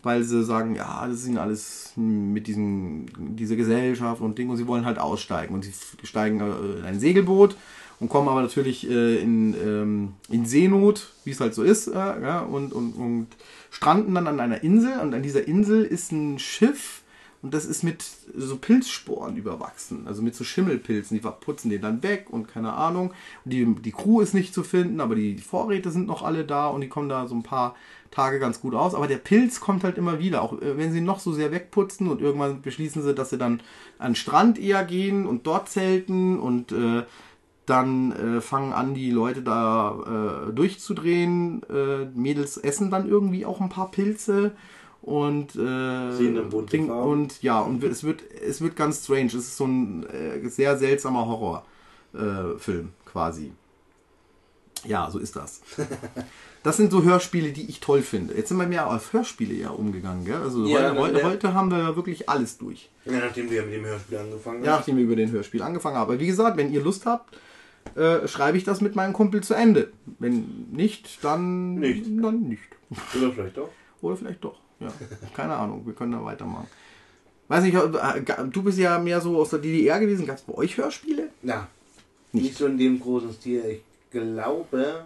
weil 0.06 0.24
sie 0.24 0.44
sagen, 0.44 0.76
ja, 0.76 1.08
das 1.08 1.24
sind 1.24 1.38
alles 1.38 1.92
mit 1.96 2.46
diesen, 2.46 3.10
dieser 3.36 3.56
Gesellschaft 3.56 4.22
und 4.22 4.38
Ding 4.38 4.50
und 4.50 4.58
sie 4.58 4.68
wollen 4.68 4.86
halt 4.86 5.00
aussteigen. 5.00 5.56
Und 5.56 5.66
sie 5.66 5.74
steigen 6.04 6.40
äh, 6.40 6.80
in 6.80 6.86
ein 6.86 7.00
Segelboot 7.00 7.58
und 8.00 8.10
kommen 8.10 8.30
aber 8.30 8.44
natürlich 8.44 8.88
äh, 8.90 9.18
in, 9.18 9.56
ähm, 9.56 10.14
in 10.30 10.46
Seenot, 10.46 11.12
wie 11.24 11.32
es 11.32 11.40
halt 11.40 11.56
so 11.56 11.64
ist, 11.64 11.88
äh, 11.88 11.94
ja, 11.94 12.42
und, 12.42 12.72
und, 12.72 12.94
und 12.94 13.28
stranden 13.72 14.14
dann 14.14 14.28
an 14.28 14.40
einer 14.40 14.64
Insel. 14.64 15.00
Und 15.00 15.14
an 15.16 15.24
dieser 15.24 15.48
Insel 15.48 15.84
ist 15.84 16.12
ein 16.12 16.38
Schiff 16.38 17.02
und 17.46 17.54
das 17.54 17.66
ist 17.66 17.84
mit 17.84 18.04
so 18.36 18.58
Pilzsporen 18.58 19.38
überwachsen, 19.38 20.08
also 20.08 20.24
mit 20.24 20.34
so 20.34 20.44
Schimmelpilzen, 20.44 21.16
die 21.16 21.30
putzen 21.30 21.70
den 21.70 21.80
dann 21.80 22.02
weg 22.02 22.26
und 22.32 22.48
keine 22.48 22.74
Ahnung. 22.74 23.14
Die, 23.44 23.72
die 23.76 23.92
Crew 23.92 24.20
ist 24.22 24.34
nicht 24.34 24.52
zu 24.52 24.64
finden, 24.64 25.00
aber 25.00 25.14
die 25.14 25.38
Vorräte 25.38 25.92
sind 25.92 26.08
noch 26.08 26.24
alle 26.24 26.44
da 26.44 26.70
und 26.70 26.82
die 26.82 26.90
kommen 26.90 27.08
da 27.08 27.28
so 27.28 27.36
ein 27.36 27.44
paar 27.44 27.76
Tage 28.10 28.40
ganz 28.40 28.62
gut 28.62 28.74
aus, 28.74 28.96
aber 28.96 29.06
der 29.06 29.18
Pilz 29.18 29.60
kommt 29.60 29.84
halt 29.84 30.00
immer 30.00 30.18
wieder, 30.18 30.42
auch 30.42 30.60
äh, 30.60 30.76
wenn 30.76 30.92
sie 30.92 31.02
noch 31.02 31.20
so 31.20 31.34
sehr 31.34 31.52
wegputzen 31.52 32.08
und 32.08 32.20
irgendwann 32.20 32.64
beschließen 32.64 33.04
sie, 33.04 33.14
dass 33.14 33.30
sie 33.30 33.38
dann 33.38 33.62
an 34.00 34.14
den 34.14 34.16
Strand 34.16 34.58
eher 34.58 34.84
gehen 34.84 35.28
und 35.28 35.46
dort 35.46 35.70
zelten 35.70 36.40
und 36.40 36.72
äh, 36.72 37.04
dann 37.68 38.12
äh, 38.12 38.42
fangen 38.42 38.74
an, 38.74 38.96
die 38.96 39.12
Leute 39.12 39.44
da 39.44 40.48
äh, 40.50 40.52
durchzudrehen. 40.52 41.62
Äh, 41.70 42.06
Mädels 42.16 42.58
essen 42.58 42.90
dann 42.90 43.08
irgendwie 43.08 43.46
auch 43.46 43.62
ein 43.62 43.70
paar 43.70 43.92
Pilze 43.92 44.54
und 45.06 45.56
äh, 45.56 46.66
trinken, 46.66 46.90
und 46.90 47.44
ja 47.44 47.62
und 47.62 47.84
es 47.84 48.04
wird 48.04 48.24
es 48.32 48.60
wird 48.60 48.76
ganz 48.76 49.04
strange. 49.04 49.28
Es 49.28 49.36
ist 49.36 49.58
so 49.58 49.66
ein 49.66 50.04
äh, 50.08 50.50
sehr 50.50 50.78
seltsamer 50.78 51.28
Horrorfilm 51.28 52.90
quasi. 53.06 53.52
Ja, 54.84 55.10
so 55.12 55.20
ist 55.20 55.36
das. 55.36 55.62
das 56.64 56.78
sind 56.78 56.92
so 56.92 57.04
Hörspiele, 57.04 57.52
die 57.52 57.70
ich 57.70 57.80
toll 57.82 58.02
finde. 58.02 58.36
Jetzt 58.36 58.50
sind 58.50 58.58
wir 58.58 58.68
mehr 58.68 58.90
auf 58.90 59.14
Hörspiele 59.14 59.54
ja 59.54 59.70
umgegangen, 59.70 60.26
gell? 60.26 60.36
Also 60.36 60.66
ja, 60.66 60.96
heute, 60.96 61.16
heute, 61.16 61.24
heute, 61.24 61.54
haben 61.54 61.70
wir 61.70 61.96
wirklich 61.96 62.28
alles 62.28 62.58
durch. 62.58 62.90
Ja, 63.06 63.20
nachdem 63.20 63.52
wir 63.52 63.64
mit 63.64 63.76
dem 63.76 63.86
Hörspiel 63.86 64.18
angefangen 64.18 64.58
haben. 64.58 64.66
Ja, 64.66 64.78
nachdem 64.78 64.98
wir 64.98 65.04
über 65.04 65.16
den 65.16 65.32
Hörspiel 65.32 65.62
angefangen 65.62 65.98
haben. 65.98 66.10
Aber 66.10 66.20
wie 66.20 66.28
gesagt, 66.28 66.58
wenn 66.58 66.72
ihr 66.72 66.82
Lust 66.82 67.06
habt, 67.06 67.36
äh, 67.96 68.28
schreibe 68.28 68.58
ich 68.58 68.64
das 68.64 68.82
mit 68.82 68.96
meinem 68.96 69.14
Kumpel 69.14 69.42
zu 69.42 69.54
Ende. 69.54 69.92
Wenn 70.18 70.68
nicht, 70.72 71.24
dann 71.24 71.76
nicht. 71.76 72.06
Dann 72.08 72.42
nicht. 72.42 72.64
Oder 73.16 73.32
vielleicht 73.32 73.58
doch. 73.58 73.70
Oder 74.02 74.18
vielleicht 74.18 74.44
doch. 74.44 74.65
Ja, 74.80 74.92
keine 75.34 75.56
Ahnung. 75.56 75.86
Wir 75.86 75.94
können 75.94 76.12
da 76.12 76.24
weitermachen. 76.24 76.68
Weiß 77.48 77.64
nicht, 77.64 77.76
äh, 77.76 78.48
du 78.50 78.64
bist 78.64 78.78
ja 78.78 78.98
mehr 79.00 79.22
so 79.22 79.38
aus 79.38 79.52
der 79.52 79.60
DDR 79.60 80.00
gewesen. 80.00 80.26
Gab 80.26 80.38
es 80.38 80.44
bei 80.44 80.54
euch 80.54 80.78
Hörspiele? 80.78 81.30
Ja. 81.44 81.68
Nicht. 82.32 82.44
nicht 82.44 82.58
so 82.58 82.66
in 82.66 82.78
dem 82.78 83.00
großen 83.00 83.34
Stil. 83.34 83.64
Ich 83.66 83.82
glaube, 84.12 85.06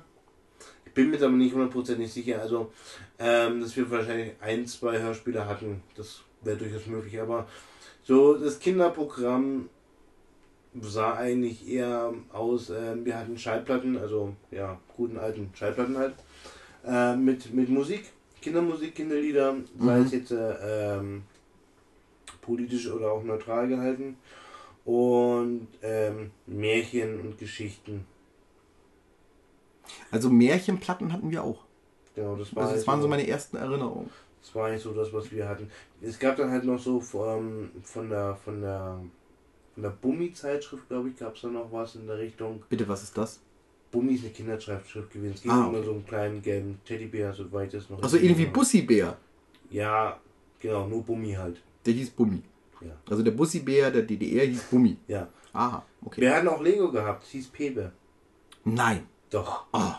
ich 0.85 0.93
bin 0.93 1.11
mir 1.11 1.17
aber 1.17 1.29
nicht 1.29 1.53
hundertprozentig 1.53 2.11
sicher, 2.11 2.41
also 2.41 2.71
ähm, 3.19 3.61
dass 3.61 3.75
wir 3.77 3.89
wahrscheinlich 3.91 4.33
ein, 4.41 4.65
zwei 4.65 4.99
Hörspiele 4.99 5.45
hatten, 5.45 5.83
das 5.95 6.21
wäre 6.41 6.57
durchaus 6.57 6.87
möglich, 6.87 7.21
aber 7.21 7.47
so 8.03 8.33
das 8.35 8.59
Kinderprogramm 8.59 9.69
sah 10.81 11.15
eigentlich 11.15 11.67
eher 11.67 12.13
aus, 12.31 12.71
äh, 12.71 12.95
wir 13.03 13.17
hatten 13.17 13.37
Schallplatten, 13.37 13.97
also 13.97 14.35
ja, 14.49 14.79
guten 14.95 15.17
alten 15.17 15.51
Schallplatten 15.53 15.97
halt, 15.97 16.15
äh, 16.85 17.15
mit, 17.15 17.53
mit 17.53 17.69
Musik, 17.69 18.05
Kindermusik, 18.41 18.95
Kinderlieder, 18.95 19.55
sei 19.79 19.99
mhm. 19.99 20.05
es 20.05 20.11
jetzt 20.11 20.31
äh, 20.31 20.97
ähm, 20.97 21.23
politisch 22.41 22.89
oder 22.89 23.11
auch 23.11 23.23
neutral 23.23 23.67
gehalten 23.67 24.17
und 24.85 25.67
ähm, 25.81 26.31
Märchen 26.47 27.19
und 27.19 27.37
Geschichten 27.37 28.05
also 30.11 30.29
Märchenplatten 30.29 31.13
hatten 31.13 31.31
wir 31.31 31.43
auch. 31.43 31.63
Genau, 32.15 32.35
das, 32.35 32.55
war 32.55 32.63
also 32.63 32.75
das 32.75 32.87
waren 32.87 33.01
so 33.01 33.07
meine 33.07 33.27
ersten 33.27 33.57
Erinnerungen. 33.57 34.09
Das 34.41 34.55
war 34.55 34.69
nicht 34.69 34.81
so 34.81 34.93
das, 34.93 35.13
was 35.13 35.31
wir 35.31 35.47
hatten. 35.47 35.69
Es 36.01 36.17
gab 36.17 36.37
dann 36.37 36.49
halt 36.49 36.63
noch 36.63 36.79
so 36.79 36.99
von, 36.99 37.69
von 37.83 38.09
der 38.09 38.35
von 38.43 38.61
der 38.61 38.99
von 39.73 39.83
der 39.83 39.89
Bummi-Zeitschrift, 39.89 40.87
glaube 40.89 41.09
ich, 41.09 41.17
gab 41.17 41.35
es 41.35 41.41
da 41.41 41.47
noch 41.47 41.71
was 41.71 41.95
in 41.95 42.07
der 42.07 42.17
Richtung. 42.17 42.63
Bitte, 42.69 42.87
was 42.87 43.03
ist 43.03 43.17
das? 43.17 43.39
Bummi 43.91 44.13
ist 44.13 44.23
eine 44.23 44.33
Kinderzeitschrift 44.33 45.11
gewesen. 45.11 45.33
Es 45.35 45.41
ging 45.41 45.51
ah, 45.51 45.67
okay. 45.67 45.77
um 45.77 45.83
so 45.83 45.91
einen 45.91 46.05
kleinen 46.05 46.41
gelben 46.41 46.79
Teddybär, 46.85 47.33
soweit 47.33 47.73
es 47.73 47.89
noch. 47.89 48.01
Also 48.01 48.17
irgendwie 48.17 48.45
Bussi-Bär. 48.45 49.17
Ja, 49.71 50.19
genau, 50.59 50.87
nur 50.87 51.03
Bummi 51.03 51.33
halt. 51.33 51.61
Der 51.85 51.93
hieß 51.93 52.11
Bummi. 52.11 52.41
Ja. 52.81 52.91
Also 53.09 53.23
der 53.23 53.31
Bussi-Bär 53.31 53.91
der 53.91 54.03
DDR 54.03 54.45
hieß 54.45 54.63
Bummi. 54.63 54.97
Ja. 55.07 55.27
Aha, 55.53 55.85
okay. 56.05 56.21
Wir 56.21 56.35
hatten 56.35 56.47
auch 56.47 56.61
Lego 56.61 56.91
gehabt, 56.91 57.25
hieß 57.25 57.47
Pepe. 57.47 57.91
Nein. 58.63 59.07
Doch. 59.29 59.65
Oh. 59.73 59.93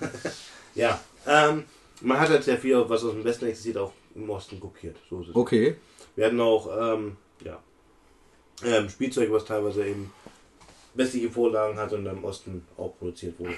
ja. 0.74 1.00
Ähm, 1.26 1.64
man 2.00 2.20
hat 2.20 2.28
halt 2.30 2.44
sehr 2.44 2.58
viel, 2.58 2.76
was 2.88 3.04
aus 3.04 3.12
dem 3.12 3.24
Westen 3.24 3.46
existiert, 3.46 3.78
auch 3.78 3.92
im 4.14 4.28
Osten 4.30 4.58
kopiert. 4.58 4.96
So 5.08 5.20
ist 5.20 5.28
es. 5.28 5.36
Okay. 5.36 5.76
Wir 6.14 6.26
hatten 6.26 6.40
auch 6.40 6.94
ähm, 6.94 7.16
ja, 7.44 7.60
ähm, 8.64 8.88
Spielzeug, 8.88 9.30
was 9.30 9.44
teilweise 9.44 9.86
eben 9.86 10.12
westliche 10.96 11.30
Vorlagen 11.30 11.78
hat 11.78 11.92
und 11.92 12.06
im 12.06 12.24
Osten 12.24 12.66
auch 12.76 12.96
produziert 12.98 13.38
wurde. 13.38 13.54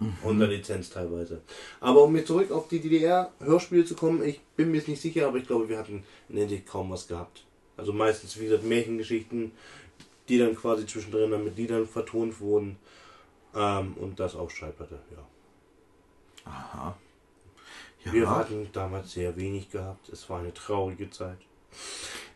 Mhm. 0.00 0.16
Unter 0.22 0.46
Lizenz 0.46 0.90
teilweise. 0.90 1.40
Aber 1.80 2.04
um 2.04 2.12
mir 2.12 2.24
zurück 2.24 2.50
auf 2.52 2.68
die 2.68 2.80
DDR-Hörspiele 2.80 3.84
zu 3.84 3.96
kommen, 3.96 4.22
ich 4.22 4.40
bin 4.56 4.70
mir 4.70 4.78
jetzt 4.78 4.88
nicht 4.88 5.02
sicher, 5.02 5.26
aber 5.26 5.38
ich 5.38 5.46
glaube, 5.46 5.68
wir 5.68 5.78
hatten 5.78 6.04
in 6.28 6.36
der 6.36 6.60
kaum 6.60 6.90
was 6.90 7.08
gehabt. 7.08 7.44
Also 7.76 7.92
meistens, 7.92 8.38
wie 8.38 8.44
gesagt, 8.44 8.64
Märchengeschichten, 8.64 9.52
die 10.28 10.38
dann 10.38 10.54
quasi 10.54 10.86
zwischendrin 10.86 11.30
dann 11.30 11.44
mit 11.44 11.56
Liedern 11.56 11.86
vertont 11.86 12.40
wurden. 12.40 12.76
Ähm, 13.54 13.94
und 13.94 14.20
das 14.20 14.36
auf 14.36 14.50
Schallplatte, 14.50 14.98
ja. 15.10 15.26
Aha. 16.44 16.96
Ja. 18.04 18.12
Wir 18.12 18.30
hatten 18.30 18.68
damals 18.72 19.12
sehr 19.12 19.36
wenig 19.36 19.70
gehabt. 19.70 20.08
Es 20.10 20.28
war 20.30 20.40
eine 20.40 20.54
traurige 20.54 21.10
Zeit. 21.10 21.38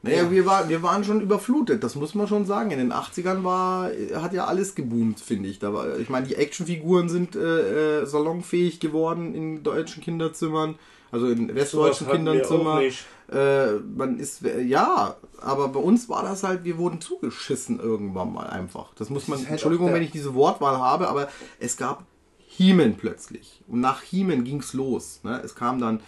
Naja, 0.02 0.24
ja. 0.24 0.30
wir, 0.30 0.46
war, 0.46 0.68
wir 0.68 0.82
waren 0.82 1.04
schon 1.04 1.20
überflutet, 1.20 1.84
das 1.84 1.94
muss 1.94 2.14
man 2.14 2.26
schon 2.26 2.44
sagen. 2.44 2.72
In 2.72 2.78
den 2.78 2.92
80ern 2.92 3.44
war, 3.44 3.90
hat 4.14 4.32
ja 4.32 4.46
alles 4.46 4.74
geboomt, 4.74 5.20
finde 5.20 5.48
ich. 5.48 5.60
Da 5.60 5.72
war, 5.72 5.98
ich 5.98 6.08
meine, 6.08 6.26
die 6.26 6.34
Actionfiguren 6.34 7.08
sind 7.08 7.36
äh, 7.36 8.00
äh 8.00 8.06
salonfähig 8.06 8.80
geworden 8.80 9.34
in 9.34 9.62
deutschen 9.62 10.02
Kinderzimmern, 10.02 10.74
also 11.12 11.28
in 11.28 11.54
westdeutschen 11.54 12.08
so 12.08 12.12
Kinderzimmern. 12.12 12.84
Äh, 13.30 13.74
man 13.96 14.18
ist, 14.18 14.42
ja, 14.42 15.16
aber 15.40 15.68
bei 15.68 15.80
uns 15.80 16.08
war 16.08 16.24
das 16.24 16.42
halt, 16.42 16.64
wir 16.64 16.78
wurden 16.78 17.00
zugeschissen 17.00 17.78
irgendwann 17.78 18.32
mal 18.32 18.48
einfach. 18.48 18.92
Das 18.94 19.08
muss 19.08 19.28
man, 19.28 19.38
das 19.38 19.46
halt 19.46 19.52
Entschuldigung, 19.52 19.92
wenn 19.92 20.02
ich 20.02 20.10
diese 20.10 20.34
Wortwahl 20.34 20.78
habe, 20.78 21.08
aber 21.08 21.28
es 21.60 21.76
gab 21.76 22.04
Hiemen 22.38 22.96
plötzlich. 22.96 23.62
Und 23.68 23.80
nach 23.80 24.02
Hiemen 24.02 24.44
ging 24.44 24.58
es 24.60 24.74
los. 24.74 25.20
Ne? 25.22 25.40
Es 25.42 25.54
kam 25.54 25.80
dann, 25.80 26.00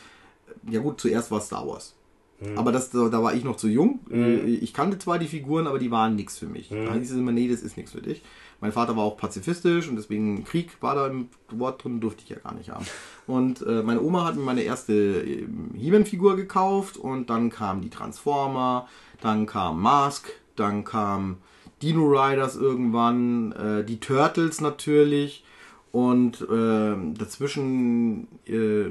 ja 0.68 0.80
gut, 0.80 1.00
zuerst 1.00 1.30
war 1.30 1.40
Star 1.40 1.66
Wars. 1.66 1.94
Mhm. 2.40 2.58
Aber 2.58 2.72
das, 2.72 2.90
da 2.90 3.22
war 3.22 3.34
ich 3.34 3.44
noch 3.44 3.56
zu 3.56 3.68
jung. 3.68 4.00
Mhm. 4.08 4.58
Ich 4.60 4.74
kannte 4.74 4.98
zwar 4.98 5.18
die 5.18 5.26
Figuren, 5.26 5.66
aber 5.66 5.78
die 5.78 5.90
waren 5.90 6.16
nichts 6.16 6.38
für 6.38 6.46
mich. 6.46 6.70
Mhm. 6.70 6.86
Da 6.86 6.94
hieß 6.94 7.10
es 7.10 7.16
immer, 7.16 7.32
nee, 7.32 7.48
das 7.48 7.62
ist 7.62 7.76
nichts 7.76 7.92
für 7.92 8.02
dich. 8.02 8.22
Mein 8.60 8.72
Vater 8.72 8.96
war 8.96 9.04
auch 9.04 9.16
pazifistisch 9.16 9.88
und 9.88 9.96
deswegen 9.96 10.44
Krieg 10.44 10.70
war 10.80 10.94
da 10.94 11.06
im 11.08 11.28
Wort 11.50 11.84
drin, 11.84 12.00
durfte 12.00 12.22
ich 12.22 12.30
ja 12.30 12.36
gar 12.36 12.54
nicht 12.54 12.70
haben. 12.70 12.86
Und 13.26 13.60
äh, 13.66 13.82
meine 13.82 14.00
Oma 14.00 14.24
hat 14.24 14.36
mir 14.36 14.42
meine 14.42 14.62
erste 14.62 14.94
äh, 14.94 15.46
He-Man-Figur 15.74 16.36
gekauft 16.36 16.96
und 16.96 17.30
dann 17.30 17.50
kamen 17.50 17.82
die 17.82 17.90
Transformer, 17.90 18.88
dann 19.20 19.46
kam 19.46 19.82
Mask, 19.82 20.30
dann 20.56 20.84
kam 20.84 21.36
Dino 21.82 22.06
Riders 22.06 22.56
irgendwann, 22.56 23.52
äh, 23.52 23.84
die 23.84 24.00
Turtles 24.00 24.60
natürlich 24.60 25.44
und 25.92 26.40
äh, 26.40 26.96
dazwischen 27.18 28.28
äh, 28.46 28.86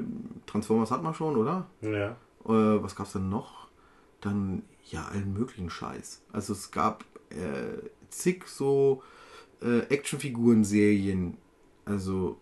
Transformers 0.45 0.91
hat 0.91 1.03
man 1.03 1.13
schon, 1.13 1.35
oder? 1.35 1.65
Ja. 1.81 2.15
Äh, 2.45 2.83
was 2.83 2.95
gab's 2.95 3.13
denn 3.13 3.29
noch? 3.29 3.67
Dann 4.21 4.63
ja 4.85 5.05
allen 5.05 5.33
möglichen 5.33 5.69
Scheiß. 5.69 6.21
Also 6.31 6.53
es 6.53 6.71
gab 6.71 7.05
zig 8.09 8.43
so 8.47 9.01
äh, 9.61 9.79
Actionfiguren-Serien. 9.89 11.37
Also, 11.85 12.37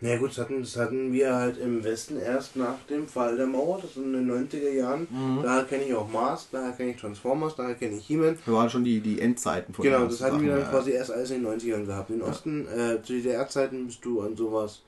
Na 0.00 0.10
ja, 0.10 0.18
gut, 0.18 0.30
das 0.30 0.38
hatten, 0.38 0.60
das 0.60 0.76
hatten 0.76 1.12
wir 1.12 1.34
halt 1.34 1.58
im 1.58 1.82
Westen 1.82 2.18
erst 2.18 2.56
nach 2.56 2.78
dem 2.88 3.08
Fall 3.08 3.36
der 3.36 3.46
Mauer, 3.46 3.80
das 3.82 3.96
in 3.96 4.12
den 4.12 4.30
90er 4.30 4.70
Jahren. 4.70 5.08
Daher 5.42 5.64
kenne 5.64 5.84
ich 5.84 5.94
auch 5.94 6.10
Mars, 6.10 6.48
daher 6.52 6.72
kenne 6.72 6.92
ich 6.92 6.96
Transformers, 6.96 7.56
daher 7.56 7.74
kenne 7.74 7.96
ich 7.96 8.06
He-Man. 8.06 8.36
das 8.44 8.54
waren 8.54 8.70
schon 8.70 8.84
die, 8.84 9.00
die 9.00 9.20
Endzeiten 9.20 9.74
von 9.74 9.82
Genau, 9.84 10.04
das 10.06 10.20
hatten 10.20 10.40
wir 10.42 10.50
dann 10.50 10.60
Sachen, 10.60 10.72
ja. 10.72 10.78
quasi 10.78 10.90
erst 10.92 11.10
alles 11.10 11.30
in 11.30 11.42
den 11.42 11.58
90ern 11.58 11.86
gehabt. 11.86 12.10
In 12.10 12.20
den 12.20 12.28
Osten, 12.28 12.66
äh, 12.68 13.02
zu 13.02 13.12
DDR-Zeiten 13.14 13.86
bist 13.86 14.04
du 14.04 14.20
an 14.20 14.36
sowas 14.36 14.82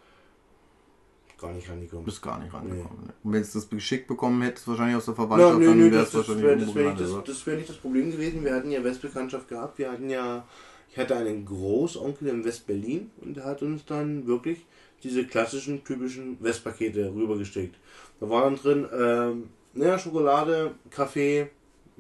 gar 1.43 1.53
nicht 1.53 1.68
rangekommen. 1.68 2.05
Bist 2.07 2.22
gar 2.22 2.38
nicht 2.38 2.53
rangekommen. 2.55 3.05
ne? 3.07 3.12
Und 3.22 3.32
wenn 3.32 3.43
es 3.43 3.53
das 3.53 3.68
geschickt 3.68 4.07
bekommen 4.09 4.40
hättest, 4.43 4.66
wahrscheinlich 4.68 4.97
aus 4.97 5.05
der 5.05 5.14
Verwandtschaft, 5.14 5.53
Ja, 5.53 5.59
nö, 5.59 5.66
dann 5.66 5.78
nö, 5.78 5.84
wäre 5.84 5.97
das, 6.01 6.09
es 6.09 6.14
wahrscheinlich 6.14 6.43
wäre 6.45 6.57
das 6.57 6.62
irgendwo 6.68 6.80
wär 6.80 7.16
nicht, 7.16 7.28
das, 7.28 7.47
wär 7.47 7.57
nicht 7.57 7.68
das 7.68 7.76
Problem 7.76 8.11
gewesen. 8.11 8.45
Wir 8.45 8.55
hatten 8.55 8.70
ja 8.70 8.82
Westbekanntschaft 8.82 9.49
gehabt. 9.49 9.78
Wir 9.78 9.93
hatten 9.93 10.09
ja, 10.09 10.47
ich 10.90 10.99
hatte 10.99 11.16
einen 11.16 11.45
Großonkel 11.45 12.28
in 12.28 12.45
West-Berlin 12.45 13.11
und 13.20 13.36
der 13.36 13.45
hat 13.45 13.62
uns 13.62 13.84
dann 13.84 14.26
wirklich 14.26 14.64
diese 15.03 15.26
klassischen, 15.26 15.84
typischen 15.84 16.36
Westpakete 16.40 17.12
rübergesteckt. 17.14 17.76
Da 18.20 18.30
war 18.30 18.43
dann 18.45 18.57
drin, 18.57 18.86
ähm, 18.97 19.49
naja, 19.74 19.99
Schokolade, 19.99 20.72
Kaffee, 20.90 21.51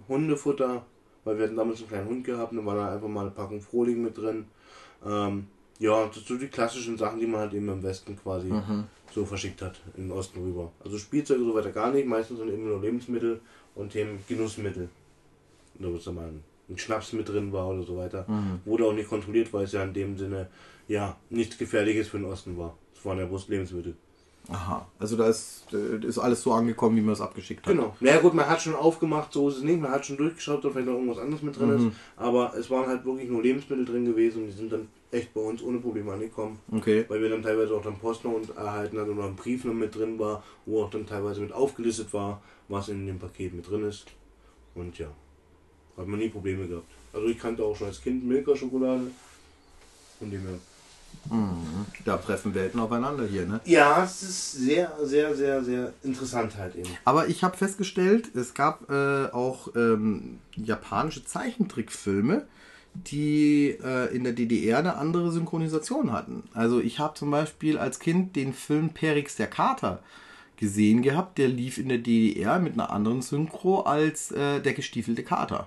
Hundefutter, 0.08 0.84
weil 1.24 1.36
wir 1.38 1.44
hatten 1.46 1.56
damals 1.56 1.80
einen 1.80 1.88
kleinen 1.88 2.08
Hund 2.08 2.24
gehabt 2.24 2.52
und 2.52 2.58
da 2.58 2.64
war 2.66 2.76
da 2.76 2.94
einfach 2.94 3.08
mal 3.08 3.22
eine 3.22 3.30
Packung 3.30 3.60
Frohling 3.60 4.02
mit 4.02 4.16
drin. 4.16 4.46
Ähm, 5.04 5.46
ja, 5.82 6.06
das 6.06 6.24
so 6.24 6.36
die 6.36 6.46
klassischen 6.48 6.96
Sachen, 6.96 7.18
die 7.20 7.26
man 7.26 7.40
halt 7.40 7.54
eben 7.54 7.68
im 7.68 7.82
Westen 7.82 8.16
quasi 8.16 8.46
Mhm. 8.48 8.84
so 9.14 9.24
verschickt 9.26 9.60
hat, 9.62 9.80
in 9.96 10.04
den 10.04 10.12
Osten 10.12 10.40
rüber. 10.42 10.70
Also 10.84 10.96
Spielzeug 10.98 11.38
und 11.38 11.46
so 11.46 11.54
weiter 11.54 11.70
gar 11.72 11.90
nicht, 11.92 12.06
meistens 12.06 12.38
sind 12.38 12.48
eben 12.50 12.66
nur 12.68 12.80
Lebensmittel 12.80 13.40
und 13.74 13.90
Themen 13.92 14.18
Genussmittel. 14.28 14.88
Da 15.78 15.88
dann 16.04 16.14
mal 16.14 16.26
ein, 16.28 16.44
ein 16.68 16.78
Schnaps 16.78 17.12
mit 17.12 17.28
drin 17.28 17.52
war 17.52 17.68
oder 17.68 17.82
so 17.82 17.96
weiter. 17.96 18.24
Mhm. 18.28 18.60
Wurde 18.64 18.84
auch 18.86 18.92
nicht 18.92 19.08
kontrolliert, 19.08 19.52
weil 19.52 19.64
es 19.64 19.72
ja 19.72 19.82
in 19.82 19.92
dem 19.92 20.16
Sinne 20.16 20.48
ja 20.88 21.16
nichts 21.30 21.58
Gefährliches 21.58 22.08
für 22.08 22.18
den 22.18 22.26
Osten 22.26 22.56
war. 22.56 22.76
Es 22.96 23.04
waren 23.04 23.18
ja 23.18 23.26
bloß 23.26 23.48
Lebensmittel. 23.48 23.94
Aha, 24.48 24.86
also 24.98 25.16
da 25.16 25.28
ist, 25.28 25.66
äh, 25.72 26.04
ist 26.04 26.18
alles 26.18 26.42
so 26.42 26.52
angekommen, 26.52 26.96
wie 26.96 27.00
man 27.00 27.12
es 27.12 27.20
abgeschickt 27.20 27.64
hat. 27.66 27.72
Genau. 27.74 27.96
Naja 28.00 28.18
gut, 28.20 28.34
man 28.34 28.48
hat 28.48 28.60
schon 28.60 28.74
aufgemacht, 28.74 29.32
so 29.32 29.48
ist 29.48 29.58
es 29.58 29.62
nicht. 29.62 29.80
Man 29.80 29.90
hat 29.92 30.04
schon 30.04 30.16
durchgeschaut, 30.16 30.64
ob 30.64 30.72
vielleicht 30.72 30.88
noch 30.88 30.94
irgendwas 30.94 31.18
anderes 31.18 31.42
mit 31.42 31.56
drin 31.58 31.70
Mhm. 31.70 31.88
ist. 31.88 31.96
Aber 32.16 32.52
es 32.56 32.68
waren 32.70 32.86
halt 32.88 33.04
wirklich 33.04 33.28
nur 33.28 33.42
Lebensmittel 33.42 33.84
drin 33.84 34.04
gewesen 34.04 34.42
und 34.42 34.46
die 34.48 34.52
sind 34.52 34.72
dann 34.72 34.88
echt 35.12 35.34
bei 35.34 35.40
uns 35.40 35.62
ohne 35.62 35.78
Probleme 35.78 36.12
angekommen. 36.12 36.58
Okay. 36.70 37.04
Weil 37.08 37.20
wir 37.20 37.28
dann 37.28 37.42
teilweise 37.42 37.74
auch 37.74 37.82
dann 37.82 37.98
Post 37.98 38.24
noch 38.24 38.32
und 38.32 38.56
erhalten 38.56 38.98
hatten 38.98 39.10
oder 39.10 39.24
ein 39.28 39.36
Brief 39.36 39.64
noch 39.64 39.74
mit 39.74 39.94
drin 39.94 40.18
war, 40.18 40.42
wo 40.66 40.82
auch 40.82 40.90
dann 40.90 41.06
teilweise 41.06 41.40
mit 41.40 41.52
aufgelistet 41.52 42.12
war, 42.12 42.42
was 42.68 42.88
in 42.88 43.06
dem 43.06 43.18
Paket 43.18 43.54
mit 43.54 43.68
drin 43.68 43.84
ist. 43.84 44.06
Und 44.74 44.98
ja, 44.98 45.08
hat 45.96 46.06
man 46.06 46.18
nie 46.18 46.30
Probleme 46.30 46.66
gehabt. 46.66 46.86
Also 47.12 47.26
ich 47.28 47.38
kannte 47.38 47.62
auch 47.62 47.76
schon 47.76 47.88
als 47.88 48.00
Kind 48.00 48.24
Milka-Schokolade. 48.24 49.10
Von 50.18 50.30
dem 50.30 50.40
her. 50.40 50.58
Mhm. 51.30 51.86
Da 52.04 52.16
treffen 52.16 52.54
Welten 52.54 52.80
aufeinander 52.80 53.26
hier, 53.26 53.46
ne? 53.46 53.60
Ja, 53.64 54.02
es 54.04 54.22
ist 54.22 54.52
sehr, 54.52 54.92
sehr, 55.02 55.34
sehr, 55.34 55.62
sehr 55.62 55.92
interessant 56.02 56.56
halt 56.56 56.74
eben. 56.74 56.88
Aber 57.04 57.28
ich 57.28 57.44
habe 57.44 57.56
festgestellt, 57.56 58.34
es 58.34 58.54
gab 58.54 58.90
äh, 58.90 59.26
auch 59.26 59.68
ähm, 59.76 60.38
japanische 60.56 61.24
Zeichentrickfilme, 61.24 62.46
die 62.94 63.76
äh, 63.82 64.14
in 64.14 64.24
der 64.24 64.32
DDR 64.32 64.78
eine 64.78 64.96
andere 64.96 65.30
Synchronisation 65.30 66.12
hatten. 66.12 66.44
Also 66.52 66.80
ich 66.80 66.98
habe 66.98 67.14
zum 67.14 67.30
Beispiel 67.30 67.78
als 67.78 67.98
Kind 67.98 68.36
den 68.36 68.52
Film 68.52 68.90
Perix 68.90 69.36
der 69.36 69.46
Kater 69.46 70.02
gesehen 70.56 71.02
gehabt, 71.02 71.38
der 71.38 71.48
lief 71.48 71.78
in 71.78 71.88
der 71.88 71.98
DDR 71.98 72.58
mit 72.58 72.74
einer 72.74 72.90
anderen 72.90 73.22
Synchro 73.22 73.80
als 73.80 74.30
äh, 74.30 74.60
der 74.60 74.74
gestiefelte 74.74 75.24
Kater. 75.24 75.66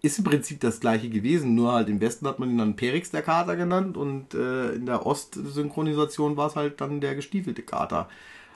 Ist 0.00 0.18
im 0.18 0.24
Prinzip 0.24 0.60
das 0.60 0.80
gleiche 0.80 1.08
gewesen, 1.08 1.54
nur 1.54 1.72
halt 1.72 1.88
im 1.88 2.00
Westen 2.00 2.26
hat 2.26 2.40
man 2.40 2.50
ihn 2.50 2.58
dann 2.58 2.74
Perix 2.74 3.10
der 3.12 3.22
Kater 3.22 3.54
genannt 3.54 3.96
und 3.96 4.34
äh, 4.34 4.72
in 4.72 4.86
der 4.86 5.06
Ostsynchronisation 5.06 6.36
war 6.36 6.48
es 6.48 6.56
halt 6.56 6.80
dann 6.80 7.00
der 7.00 7.14
gestiefelte 7.14 7.62
Kater. 7.62 8.08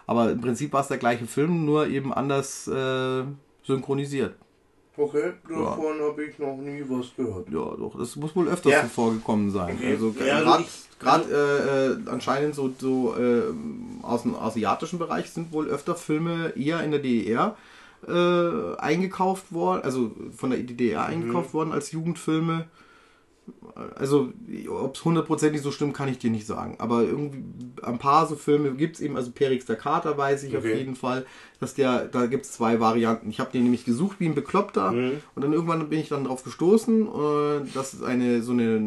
Aber 0.06 0.32
im 0.32 0.40
Prinzip 0.40 0.72
war 0.72 0.80
es 0.80 0.88
der 0.88 0.98
gleiche 0.98 1.26
Film, 1.26 1.64
nur 1.64 1.86
eben 1.88 2.12
anders 2.12 2.66
äh, 2.66 3.24
synchronisiert. 3.64 4.34
Okay, 4.98 5.32
davon 5.48 6.00
habe 6.00 6.24
ich 6.24 6.38
noch 6.38 6.56
nie 6.56 6.82
was 6.88 7.14
gehört. 7.16 7.48
Ja, 7.50 7.76
doch, 7.76 7.94
das 7.98 8.16
muss 8.16 8.34
wohl 8.34 8.48
öfters 8.48 8.72
Ja. 8.72 8.82
so 8.82 8.88
vorgekommen 8.88 9.50
sein. 9.50 9.76
Okay. 9.76 9.92
Also 9.92 10.14
Ja, 10.24 10.36
also 10.36 10.44
gerade 10.46 10.64
gerade 10.98 11.96
äh, 12.06 12.08
äh, 12.08 12.10
anscheinend 12.10 12.54
so, 12.54 12.72
so 12.78 13.14
äh, 13.16 13.42
aus 14.02 14.22
dem 14.22 14.34
asiatischen 14.34 14.98
Bereich 14.98 15.28
sind 15.30 15.52
wohl 15.52 15.66
öfter 15.68 15.94
Filme 15.96 16.54
eher 16.56 16.82
in 16.82 16.90
der 16.92 17.00
DDR 17.00 17.56
äh, 18.08 18.76
eingekauft 18.78 19.52
worden, 19.52 19.82
also 19.82 20.12
von 20.36 20.50
der 20.50 20.60
DDR 20.60 21.02
Mhm. 21.02 21.06
eingekauft 21.12 21.52
worden 21.54 21.72
als 21.72 21.92
Jugendfilme. 21.92 22.66
Also, 23.94 24.32
ob 24.68 24.94
es 24.96 25.04
hundertprozentig 25.04 25.60
so 25.60 25.70
stimmt, 25.70 25.94
kann 25.94 26.08
ich 26.08 26.18
dir 26.18 26.30
nicht 26.30 26.46
sagen. 26.46 26.76
Aber 26.78 27.02
irgendwie 27.02 27.42
ein 27.82 27.98
paar 27.98 28.26
so 28.26 28.34
Filme 28.34 28.72
gibt 28.72 28.96
es 28.96 29.00
eben, 29.02 29.16
also 29.16 29.30
Perix 29.30 29.66
der 29.66 29.76
Kater 29.76 30.16
weiß 30.16 30.44
ich 30.44 30.56
auf 30.56 30.64
Okay. 30.64 30.78
jeden 30.78 30.96
Fall, 30.96 31.26
dass 31.60 31.74
der, 31.74 32.06
da 32.06 32.26
gibt 32.26 32.44
es 32.46 32.52
zwei 32.52 32.80
Varianten. 32.80 33.28
Ich 33.30 33.38
habe 33.38 33.52
den 33.52 33.62
nämlich 33.64 33.84
gesucht 33.84 34.16
wie 34.18 34.26
ein 34.26 34.34
Bekloppter 34.34 34.92
Mhm. 34.92 35.20
und 35.34 35.42
dann 35.42 35.52
irgendwann 35.52 35.88
bin 35.88 36.00
ich 36.00 36.08
dann 36.08 36.24
drauf 36.24 36.42
gestoßen, 36.42 37.06
äh, 37.06 37.66
dass 37.74 37.92
es 37.94 38.02
eine 38.02 38.42
so 38.42 38.52
eine, 38.52 38.80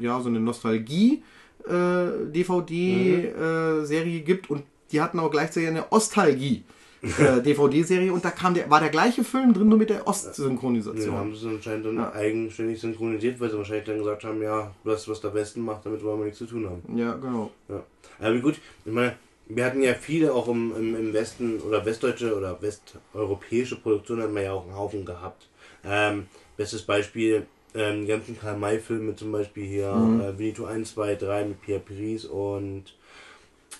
ja, 0.00 0.20
so 0.20 0.28
eine 0.30 0.40
Nostalgie 0.40 1.22
äh, 1.68 2.06
DVD-Serie 2.32 4.20
gibt 4.20 4.50
und 4.50 4.64
die 4.90 5.00
hatten 5.00 5.18
aber 5.18 5.30
gleichzeitig 5.30 5.68
eine 5.68 5.90
Ostalgie. 5.92 6.64
Äh, 7.02 7.42
DVD-Serie 7.42 8.12
und 8.12 8.24
da 8.24 8.30
kam 8.30 8.54
der, 8.54 8.70
war 8.70 8.80
der 8.80 8.90
gleiche 8.90 9.24
Film 9.24 9.52
drin, 9.52 9.68
nur 9.68 9.78
mit 9.78 9.90
der 9.90 9.98
Ja, 9.98 10.06
Ostsynchronisation. 10.06 11.14
haben 11.16 11.34
sie 11.34 11.46
es 11.48 11.54
anscheinend 11.54 11.86
dann 11.86 11.96
Ja. 11.96 12.12
eigenständig 12.12 12.80
synchronisiert, 12.80 13.40
weil 13.40 13.50
sie 13.50 13.58
wahrscheinlich 13.58 13.86
dann 13.86 13.98
gesagt 13.98 14.24
haben, 14.24 14.40
ja, 14.42 14.72
das, 14.84 15.08
was 15.08 15.20
der 15.20 15.34
Westen 15.34 15.62
macht, 15.62 15.84
damit 15.84 16.02
wollen 16.04 16.18
wir 16.20 16.24
nichts 16.26 16.38
zu 16.38 16.46
tun 16.46 16.68
haben. 16.68 16.96
Ja, 16.98 17.14
genau. 17.14 17.50
Ja. 17.68 17.82
Aber 18.20 18.38
gut, 18.38 18.54
ich 18.84 18.92
meine, 18.92 19.16
wir 19.48 19.64
hatten 19.64 19.82
ja 19.82 19.94
viele 19.94 20.32
auch 20.32 20.46
im, 20.48 20.72
im, 20.76 20.94
im 20.96 21.12
Westen 21.12 21.60
oder 21.60 21.84
westdeutsche 21.84 22.36
oder 22.36 22.60
westeuropäische 22.62 23.76
Produktionen 23.76 24.22
hatten 24.22 24.34
wir 24.34 24.42
ja 24.42 24.52
auch 24.52 24.64
einen 24.64 24.76
Haufen 24.76 25.04
gehabt. 25.04 25.48
Ähm, 25.84 26.26
bestes 26.56 26.82
Beispiel, 26.82 27.46
ähm, 27.74 28.02
die 28.02 28.06
ganzen 28.08 28.38
Karl-May-Filme 28.38 29.16
zum 29.16 29.32
Beispiel 29.32 29.64
hier, 29.66 29.90
Mhm. 29.92 30.20
äh, 30.20 30.38
Winnetou 30.38 30.66
1, 30.66 30.92
2, 30.94 31.16
3 31.16 31.44
mit 31.46 31.60
Pierre 31.62 31.80
Piris 31.80 32.24
und 32.26 32.84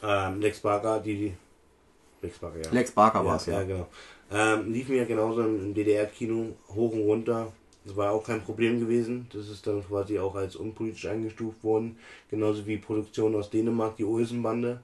ähm, 0.02 0.40
Lex 0.40 0.58
Barker, 0.60 0.98
die, 0.98 1.14
die 1.16 1.32
Lex 2.22 2.38
Barker, 2.38 2.58
ja. 2.62 2.70
Lex 2.72 2.90
Barker 2.92 3.24
war 3.24 3.36
es, 3.36 3.46
ja. 3.46 3.54
ja. 3.60 3.62
genau. 3.64 3.86
Ähm, 4.30 4.72
liefen 4.72 4.96
ja 4.96 5.04
genauso 5.04 5.42
im 5.42 5.74
DDR-Kino 5.74 6.54
hoch 6.74 6.92
und 6.92 7.00
runter. 7.02 7.52
Das 7.84 7.96
war 7.96 8.12
auch 8.12 8.24
kein 8.24 8.40
Problem 8.42 8.78
gewesen. 8.80 9.26
Das 9.32 9.48
ist 9.48 9.66
dann 9.66 9.84
quasi 9.86 10.18
auch 10.18 10.34
als 10.36 10.54
unpolitisch 10.56 11.06
eingestuft 11.06 11.62
worden. 11.64 11.96
Genauso 12.30 12.64
wie 12.66 12.78
Produktion 12.78 13.34
aus 13.34 13.50
Dänemark, 13.50 13.96
die 13.96 14.04
Olsenbande. 14.04 14.80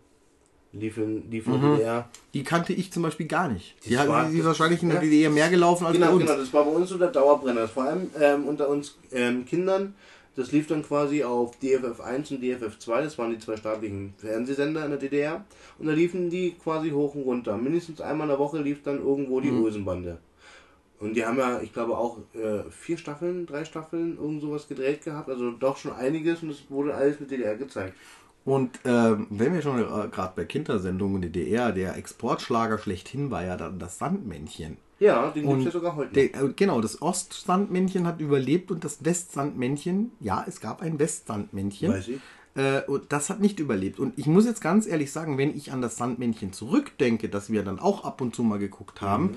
Lief 0.73 0.99
in, 0.99 1.31
lief 1.31 1.47
in 1.47 1.53
Mhm. 1.55 1.77
DDR. 1.77 2.11
Die 2.35 2.45
kannte 2.45 2.75
ich 2.75 2.93
zum 2.93 3.03
Beispiel 3.03 3.27
gar 3.27 3.49
nicht. 3.49 3.75
Die, 3.87 3.95
Das 3.95 4.07
hat, 4.07 4.31
die 4.31 4.39
ist 4.39 4.45
wahrscheinlich 4.45 4.83
in 4.83 4.91
der 4.91 4.99
ja. 4.99 5.03
DDR 5.05 5.31
mehr 5.31 5.49
gelaufen 5.49 5.87
als 5.87 5.95
bei 5.97 6.05
Genau, 6.05 6.17
uns. 6.17 6.27
genau, 6.27 6.37
das 6.37 6.53
war 6.53 6.65
bei 6.65 6.71
uns 6.73 6.91
so 6.91 6.99
der 6.99 7.09
Dauerbrenner. 7.09 7.67
Vor 7.69 7.85
allem 7.85 8.11
ähm, 8.21 8.47
unter 8.47 8.69
uns 8.69 8.99
ähm, 9.13 9.47
Kindern. 9.47 9.95
Das 10.39 10.53
lief 10.53 10.69
dann 10.69 10.85
quasi 10.85 11.25
auf 11.25 11.59
DFF 11.59 12.01
1 12.01 12.31
und 12.31 12.41
DFF 12.41 12.79
2, 12.79 13.03
das 13.03 13.19
waren 13.19 13.33
die 13.33 13.41
zwei 13.41 13.57
staatlichen 13.57 14.15
Fernsehsender 14.19 14.85
in 14.85 14.91
der 14.93 15.01
DDR. 15.01 15.45
Und 15.81 15.89
da 15.89 15.93
liefen 15.93 16.31
die 16.31 16.53
quasi 16.53 16.91
hoch 16.91 17.17
und 17.17 17.23
runter. 17.23 17.57
Mindestens 17.57 18.01
einmal 18.01 18.27
in 18.27 18.31
der 18.31 18.39
Woche 18.39 18.61
lief 18.61 18.85
dann 18.85 18.99
irgendwo 18.99 19.41
die 19.41 19.51
Mhm. 19.51 19.65
Olsenbande. 19.65 20.19
Und 21.01 21.15
die 21.15 21.27
haben 21.27 21.39
ja, 21.39 21.61
ich 21.61 21.73
glaube, 21.73 21.99
auch 21.99 22.19
äh, 22.35 22.63
vier 22.71 22.99
Staffeln, 22.99 23.47
drei 23.47 23.65
Staffeln, 23.65 24.17
irgend 24.17 24.41
sowas 24.41 24.69
gedreht 24.69 25.03
gehabt. 25.03 25.29
Also 25.29 25.51
doch 25.51 25.77
schon 25.77 25.93
einiges 25.93 26.41
und 26.45 26.51
es 26.51 26.71
wurde 26.71 26.95
alles 26.95 27.19
mit 27.19 27.33
DDR 27.33 27.57
gezeigt. 27.57 27.95
Und 28.45 28.79
ähm, 28.85 29.27
wenn 29.31 29.53
wir 29.53 29.61
schon 29.61 29.81
äh, 29.81 30.09
gerade 30.09 30.35
bei 30.37 30.45
Kindersendungen 30.45 31.17
in 31.17 31.33
der 31.33 31.43
DDR, 31.43 31.73
der 31.73 31.97
Exportschlager 31.97 32.79
schlechthin 32.79 33.33
war 33.33 33.45
ja 33.45 33.57
dann 33.57 33.81
das 33.81 33.99
Sandmännchen. 33.99 34.77
Ja, 35.01 35.31
den 35.31 35.47
gibt 35.47 35.59
es 35.61 35.65
ja 35.67 35.71
sogar 35.71 35.95
heute. 35.97 36.09
noch. 36.09 36.15
Der, 36.15 36.43
äh, 36.43 36.53
genau, 36.57 36.81
das 36.81 37.01
Ostsandmännchen 37.01 38.07
hat 38.07 38.21
überlebt 38.21 38.71
und 38.71 38.83
das 38.85 39.05
Westsandmännchen, 39.05 40.13
ja, 40.21 40.45
es 40.47 40.61
gab 40.61 40.83
ein 40.83 40.99
Westsandmännchen. 40.99 41.93
Weiß 41.93 42.09
ich. 42.09 42.21
Äh, 42.57 42.83
und 42.87 43.13
das 43.13 43.31
hat 43.31 43.41
nicht 43.41 43.61
überlebt. 43.61 44.01
Und 44.01 44.19
ich 44.19 44.27
muss 44.27 44.45
jetzt 44.47 44.61
ganz 44.61 44.87
ehrlich 44.87 45.13
sagen, 45.13 45.39
wenn 45.39 45.57
ich 45.57 45.71
an 45.73 45.81
das 45.83 45.97
Sandmännchen 45.97 46.53
zurückdenke, 46.53 47.29
das 47.29 47.51
wir 47.51 47.63
dann 47.63 47.79
auch 47.79 48.05
ab 48.05 48.21
und 48.21 48.35
zu 48.35 48.43
mal 48.43 48.59
geguckt 48.59 49.01
haben, 49.01 49.25
Mhm. 49.25 49.35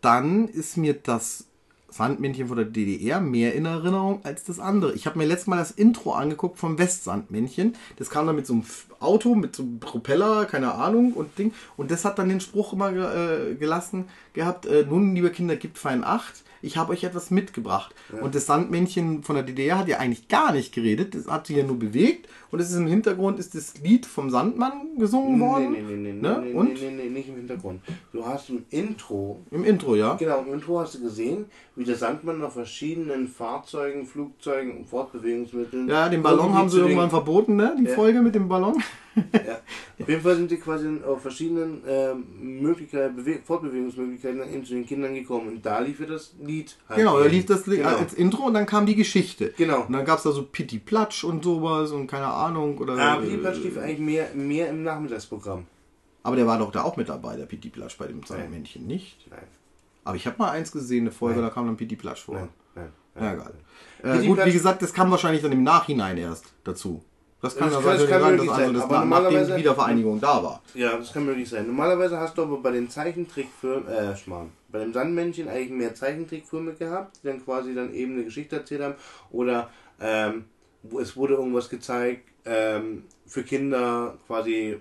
dann 0.00 0.48
ist 0.48 0.76
mir 0.76 0.94
das 0.94 1.46
Sandmännchen 1.88 2.48
von 2.48 2.56
der 2.56 2.66
DDR 2.66 3.20
mehr 3.20 3.54
in 3.54 3.66
Erinnerung 3.66 4.18
als 4.24 4.42
das 4.42 4.58
andere. 4.58 4.94
Ich 4.94 5.06
habe 5.06 5.16
mir 5.18 5.26
letztes 5.26 5.46
Mal 5.46 5.58
das 5.58 5.70
Intro 5.70 6.12
angeguckt 6.14 6.58
vom 6.58 6.76
Westsandmännchen. 6.76 7.76
Das 7.96 8.10
kam 8.10 8.26
dann 8.26 8.34
mit 8.34 8.46
so 8.48 8.54
einem 8.54 8.64
Auto, 9.04 9.34
mit 9.34 9.54
so 9.56 9.62
einem 9.62 9.80
Propeller, 9.80 10.44
keine 10.46 10.74
Ahnung 10.74 11.12
und 11.12 11.38
Ding. 11.38 11.52
Und 11.76 11.90
das 11.90 12.04
hat 12.04 12.18
dann 12.18 12.28
den 12.28 12.40
Spruch 12.40 12.72
immer 12.72 12.90
äh, 12.92 13.54
gelassen 13.54 14.06
gehabt, 14.32 14.66
äh, 14.66 14.84
nun, 14.88 15.14
liebe 15.14 15.30
Kinder, 15.30 15.56
gibt 15.56 15.78
fein 15.78 16.02
Acht. 16.04 16.42
Ich 16.60 16.78
habe 16.78 16.92
euch 16.94 17.04
etwas 17.04 17.30
mitgebracht. 17.30 17.94
Und 18.22 18.34
das 18.34 18.46
Sandmännchen 18.46 19.22
von 19.22 19.34
der 19.36 19.44
DDR 19.44 19.78
hat 19.78 19.86
ja 19.86 19.98
eigentlich 19.98 20.28
gar 20.28 20.50
nicht 20.50 20.74
geredet. 20.74 21.14
Das 21.14 21.26
hat 21.28 21.46
sich 21.46 21.58
ja 21.58 21.62
nur 21.62 21.78
bewegt. 21.78 22.26
Und 22.50 22.58
es 22.58 22.70
ist 22.70 22.76
im 22.76 22.86
Hintergrund 22.86 23.38
ist 23.38 23.54
das 23.54 23.74
Lied 23.82 24.06
vom 24.06 24.30
Sandmann 24.30 24.96
gesungen 24.98 25.38
worden. 25.40 25.72
Nee, 25.72 25.82
nee, 25.82 25.96
nee, 25.96 26.12
nee, 26.14 26.20
Ne? 26.22 26.40
nee, 26.42 26.52
Und? 26.54 26.80
nee, 26.80 26.90
nee, 26.90 27.10
nicht 27.10 27.28
im 27.28 27.34
Hintergrund. 27.36 27.82
Du 28.12 28.24
hast 28.24 28.48
ein 28.48 28.64
Intro 28.70 29.40
Im 29.50 29.62
Intro, 29.64 29.94
ja. 29.94 30.14
Genau, 30.14 30.40
im 30.40 30.54
Intro 30.54 30.80
hast 30.80 30.94
du 30.94 31.02
gesehen, 31.02 31.44
wie 31.76 31.84
der 31.84 31.96
Sandmann 31.96 32.42
auf 32.42 32.54
verschiedenen 32.54 33.28
Fahrzeugen, 33.28 34.06
Flugzeugen 34.06 34.78
und 34.78 34.86
Fortbewegungsmitteln. 34.86 35.86
Ja, 35.88 36.08
den 36.08 36.22
Ballon 36.22 36.54
haben 36.54 36.70
sie 36.70 36.78
irgendwann 36.78 37.10
verboten, 37.10 37.56
ne? 37.56 37.76
Die 37.78 37.84
Ja. 37.84 37.94
Folge 37.94 38.22
mit 38.22 38.34
dem 38.34 38.48
Ballon. 38.48 38.82
Ja. 39.16 39.60
Auf 40.00 40.08
jeden 40.08 40.22
Fall 40.22 40.34
sind 40.36 40.50
sie 40.50 40.56
quasi 40.56 40.88
auf 41.06 41.22
verschiedenen 41.22 41.82
ähm, 41.86 42.24
Möglichkeiten, 42.62 43.14
Bewe 43.14 43.38
Fortbewegungsmöglichkeiten 43.44 44.40
eben 44.52 44.64
zu 44.64 44.74
den 44.74 44.84
Kindern 44.86 45.14
gekommen. 45.14 45.48
Und 45.48 45.64
da 45.66 45.78
lief 45.78 46.00
ja 46.00 46.06
das 46.06 46.34
Lied. 46.40 46.76
halt 46.88 46.98
Genau, 46.98 47.20
da 47.20 47.26
lief 47.26 47.46
das 47.46 47.66
Lied 47.66 47.78
Genau. 47.78 47.96
als 47.96 48.12
Intro 48.14 48.44
und 48.46 48.54
dann 48.54 48.66
kam 48.66 48.86
die 48.86 48.96
Geschichte. 48.96 49.54
Genau. 49.56 49.82
Und 49.82 49.92
dann 49.92 50.04
gab 50.04 50.18
es 50.18 50.24
da 50.24 50.32
so 50.32 50.42
Pitti 50.44 50.78
Platsch 50.80 51.22
und 51.22 51.44
sowas 51.44 51.92
und 51.92 52.08
keine 52.08 52.26
Ahnung. 52.26 52.78
Oder, 52.78 52.98
Aber 52.98 53.24
die 53.24 53.36
Platsch 53.36 53.58
lief 53.62 53.78
eigentlich 53.78 54.00
mehr, 54.00 54.34
mehr 54.34 54.68
im 54.70 54.82
Nachmittagsprogramm. 54.82 55.66
Aber 56.24 56.34
der 56.36 56.46
war 56.48 56.58
doch 56.58 56.72
da 56.72 56.82
auch 56.82 56.96
mit 56.96 57.08
dabei, 57.08 57.36
der 57.36 57.46
Pitti 57.46 57.68
Platsch 57.68 57.96
bei 57.98 58.06
dem 58.08 58.22
Sandmännchen 58.24 58.84
nicht. 58.86 59.30
Nein, 59.30 59.40
Aber 60.02 60.16
ich 60.16 60.26
habe 60.26 60.36
mal 60.38 60.50
eins 60.50 60.72
gesehen, 60.72 61.02
eine 61.02 61.12
Folge, 61.12 61.38
Nein. 61.40 61.48
da 61.50 61.54
kam 61.54 61.66
dann 61.66 61.76
Pitti 61.76 61.94
Platsch 61.96 62.22
vor. 62.22 62.34
nein, 62.34 62.48
nein. 62.74 62.88
Ja, 63.20 63.32
egal. 63.34 63.54
Äh, 64.02 64.12
Pitti 64.16 64.26
gut, 64.26 64.44
wie 64.44 64.52
gesagt, 64.52 64.82
das 64.82 64.92
kam 64.92 65.10
wahrscheinlich 65.12 65.42
dann 65.42 65.52
im 65.52 65.62
Nachhinein 65.62 66.16
erst 66.18 66.46
dazu. 66.64 67.04
Das 67.44 67.56
kann 67.56 67.70
Das 67.70 67.84
ja 67.84 67.90
kann- 67.90 67.98
das 67.98 68.08
kann 68.08 68.20
sein, 68.20 68.20
dass 68.22 68.30
möglich 68.30 68.50
sein, 68.56 68.74
das 68.74 68.82
nach, 68.82 68.88
nachdem 68.90 69.02
die 69.02 69.14
normalerweise- 69.14 69.56
Wiedervereinigung 69.56 70.20
da 70.20 70.42
war. 70.42 70.62
Ja, 70.74 70.96
das 70.96 71.12
kann 71.12 71.26
möglich 71.26 71.48
sein. 71.48 71.66
Normalerweise 71.66 72.18
hast 72.18 72.38
du 72.38 72.42
aber 72.42 72.56
bei 72.58 72.70
den 72.70 72.88
Zeichentrickfilmen, 72.90 73.86
äh, 73.88 74.16
Schmarrn, 74.16 74.50
bei 74.70 74.78
dem 74.80 74.92
Sandmännchen 74.92 75.48
eigentlich 75.48 75.70
mehr 75.70 75.94
Zeichentrickfilme 75.94 76.72
gehabt, 76.74 77.18
die 77.22 77.26
dann 77.28 77.44
quasi 77.44 77.74
dann 77.74 77.92
eben 77.94 78.14
eine 78.14 78.24
Geschichte 78.24 78.56
erzählt 78.56 78.82
haben. 78.82 78.94
Oder 79.30 79.70
ähm, 80.00 80.46
es 81.00 81.16
wurde 81.16 81.34
irgendwas 81.34 81.68
gezeigt 81.68 82.28
ähm, 82.46 83.04
für 83.26 83.42
Kinder, 83.42 84.16
quasi, 84.26 84.78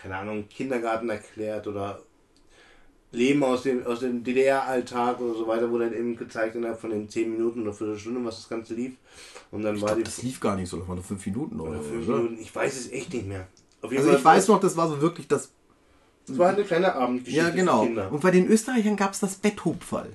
keine 0.00 0.16
Ahnung, 0.16 0.48
Kindergarten 0.48 1.08
erklärt 1.08 1.66
oder 1.66 2.00
Leben 3.12 3.42
aus 3.42 3.62
dem, 3.62 3.86
aus 3.86 4.00
dem 4.00 4.24
DDR-Alltag 4.24 5.20
oder 5.20 5.34
so 5.34 5.46
weiter, 5.46 5.70
wurde 5.70 5.90
dann 5.90 5.98
eben 5.98 6.16
gezeigt 6.16 6.54
innerhalb 6.56 6.80
von 6.80 6.90
den 6.90 7.08
10 7.08 7.30
Minuten 7.30 7.62
oder 7.62 7.72
Viertelstunde, 7.72 8.24
was 8.24 8.36
das 8.36 8.48
Ganze 8.48 8.74
lief. 8.74 8.94
Und 9.50 9.62
dann 9.62 9.76
Ich 9.76 9.82
war 9.82 9.88
glaube, 9.88 10.02
die 10.02 10.04
das 10.04 10.22
lief 10.22 10.40
gar 10.40 10.56
nicht 10.56 10.68
so, 10.68 10.78
das 10.78 10.88
waren 10.88 10.96
nur 10.96 11.04
fünf 11.04 11.24
Minuten 11.24 11.60
oder, 11.60 11.70
oder 11.70 11.82
so. 11.82 11.88
fünf 11.90 12.08
oder? 12.08 12.16
Minuten, 12.18 12.38
ich 12.40 12.54
weiß 12.54 12.76
es 12.76 12.92
echt 12.92 13.14
nicht 13.14 13.26
mehr. 13.26 13.46
Also 13.82 13.94
Fall 13.96 14.16
ich 14.16 14.24
weiß 14.24 14.48
noch, 14.48 14.60
das 14.60 14.76
war 14.76 14.88
so 14.88 15.00
wirklich 15.00 15.28
das. 15.28 15.50
Es 16.28 16.36
war 16.36 16.48
eine 16.48 16.64
kleine 16.64 16.94
Abendgeschichte 16.94 17.40
Ja, 17.40 17.50
genau. 17.50 17.82
Und 18.10 18.20
bei 18.20 18.32
den 18.32 18.48
Österreichern 18.48 18.96
gab 18.96 19.12
es 19.12 19.20
das 19.20 19.36
Betthupferl. 19.36 20.10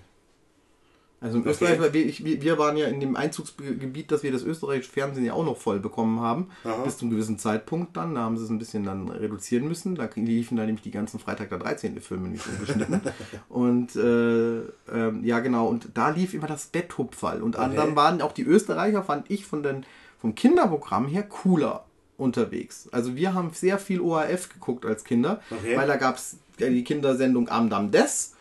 Also 1.23 1.35
in 1.37 1.41
Okay. 1.41 1.51
Österreich, 1.51 1.79
weil 1.79 1.93
wir, 1.93 2.03
ich, 2.05 2.25
wir 2.25 2.57
waren 2.57 2.75
ja 2.77 2.87
in 2.87 2.99
dem 2.99 3.15
Einzugsgebiet, 3.15 4.11
dass 4.11 4.23
wir 4.23 4.31
das 4.31 4.41
österreichische 4.43 4.91
Fernsehen 4.91 5.23
ja 5.23 5.33
auch 5.33 5.45
noch 5.45 5.55
voll 5.55 5.79
bekommen 5.79 6.19
haben, 6.19 6.49
Aha. 6.63 6.83
bis 6.83 6.97
zu 6.97 7.05
einem 7.05 7.11
gewissen 7.11 7.37
Zeitpunkt 7.37 7.95
dann. 7.95 8.15
Da 8.15 8.21
haben 8.21 8.37
sie 8.37 8.43
es 8.43 8.49
ein 8.49 8.57
bisschen 8.57 8.83
dann 8.85 9.07
reduzieren 9.07 9.67
müssen. 9.67 9.93
Da 9.93 10.09
liefen 10.15 10.57
dann 10.57 10.65
nämlich 10.65 10.81
die 10.81 10.89
ganzen 10.89 11.19
Freitag 11.19 11.49
der 11.49 11.59
13. 11.59 12.01
Filme 12.01 12.27
nicht 12.29 12.43
umgeschnitten. 12.47 13.01
und 13.49 13.95
äh, 13.95 14.61
ähm, 14.91 15.23
ja, 15.23 15.39
genau. 15.41 15.67
Und 15.67 15.89
da 15.93 16.09
lief 16.09 16.33
immer 16.33 16.47
das 16.47 16.65
Betthupferl. 16.65 17.43
Und 17.43 17.55
Okay. 17.55 17.75
dann 17.75 17.95
waren 17.95 18.21
auch 18.23 18.31
die 18.31 18.43
Österreicher, 18.43 19.03
fand 19.03 19.29
ich, 19.29 19.45
von 19.45 19.61
den, 19.61 19.85
vom 20.19 20.33
Kinderprogramm 20.33 21.07
her 21.07 21.21
cooler 21.23 21.85
unterwegs. 22.17 22.89
Also 22.91 23.15
wir 23.15 23.33
haben 23.35 23.51
sehr 23.53 23.77
viel 23.77 23.99
ORF 24.01 24.49
geguckt 24.49 24.85
als 24.87 25.03
Kinder, 25.03 25.39
Okay. 25.51 25.77
weil 25.77 25.87
da 25.87 25.97
gab 25.97 26.15
es 26.17 26.37
die 26.59 26.83
Kindersendung 26.83 27.47
Amdam 27.49 27.91
Des. 27.91 28.33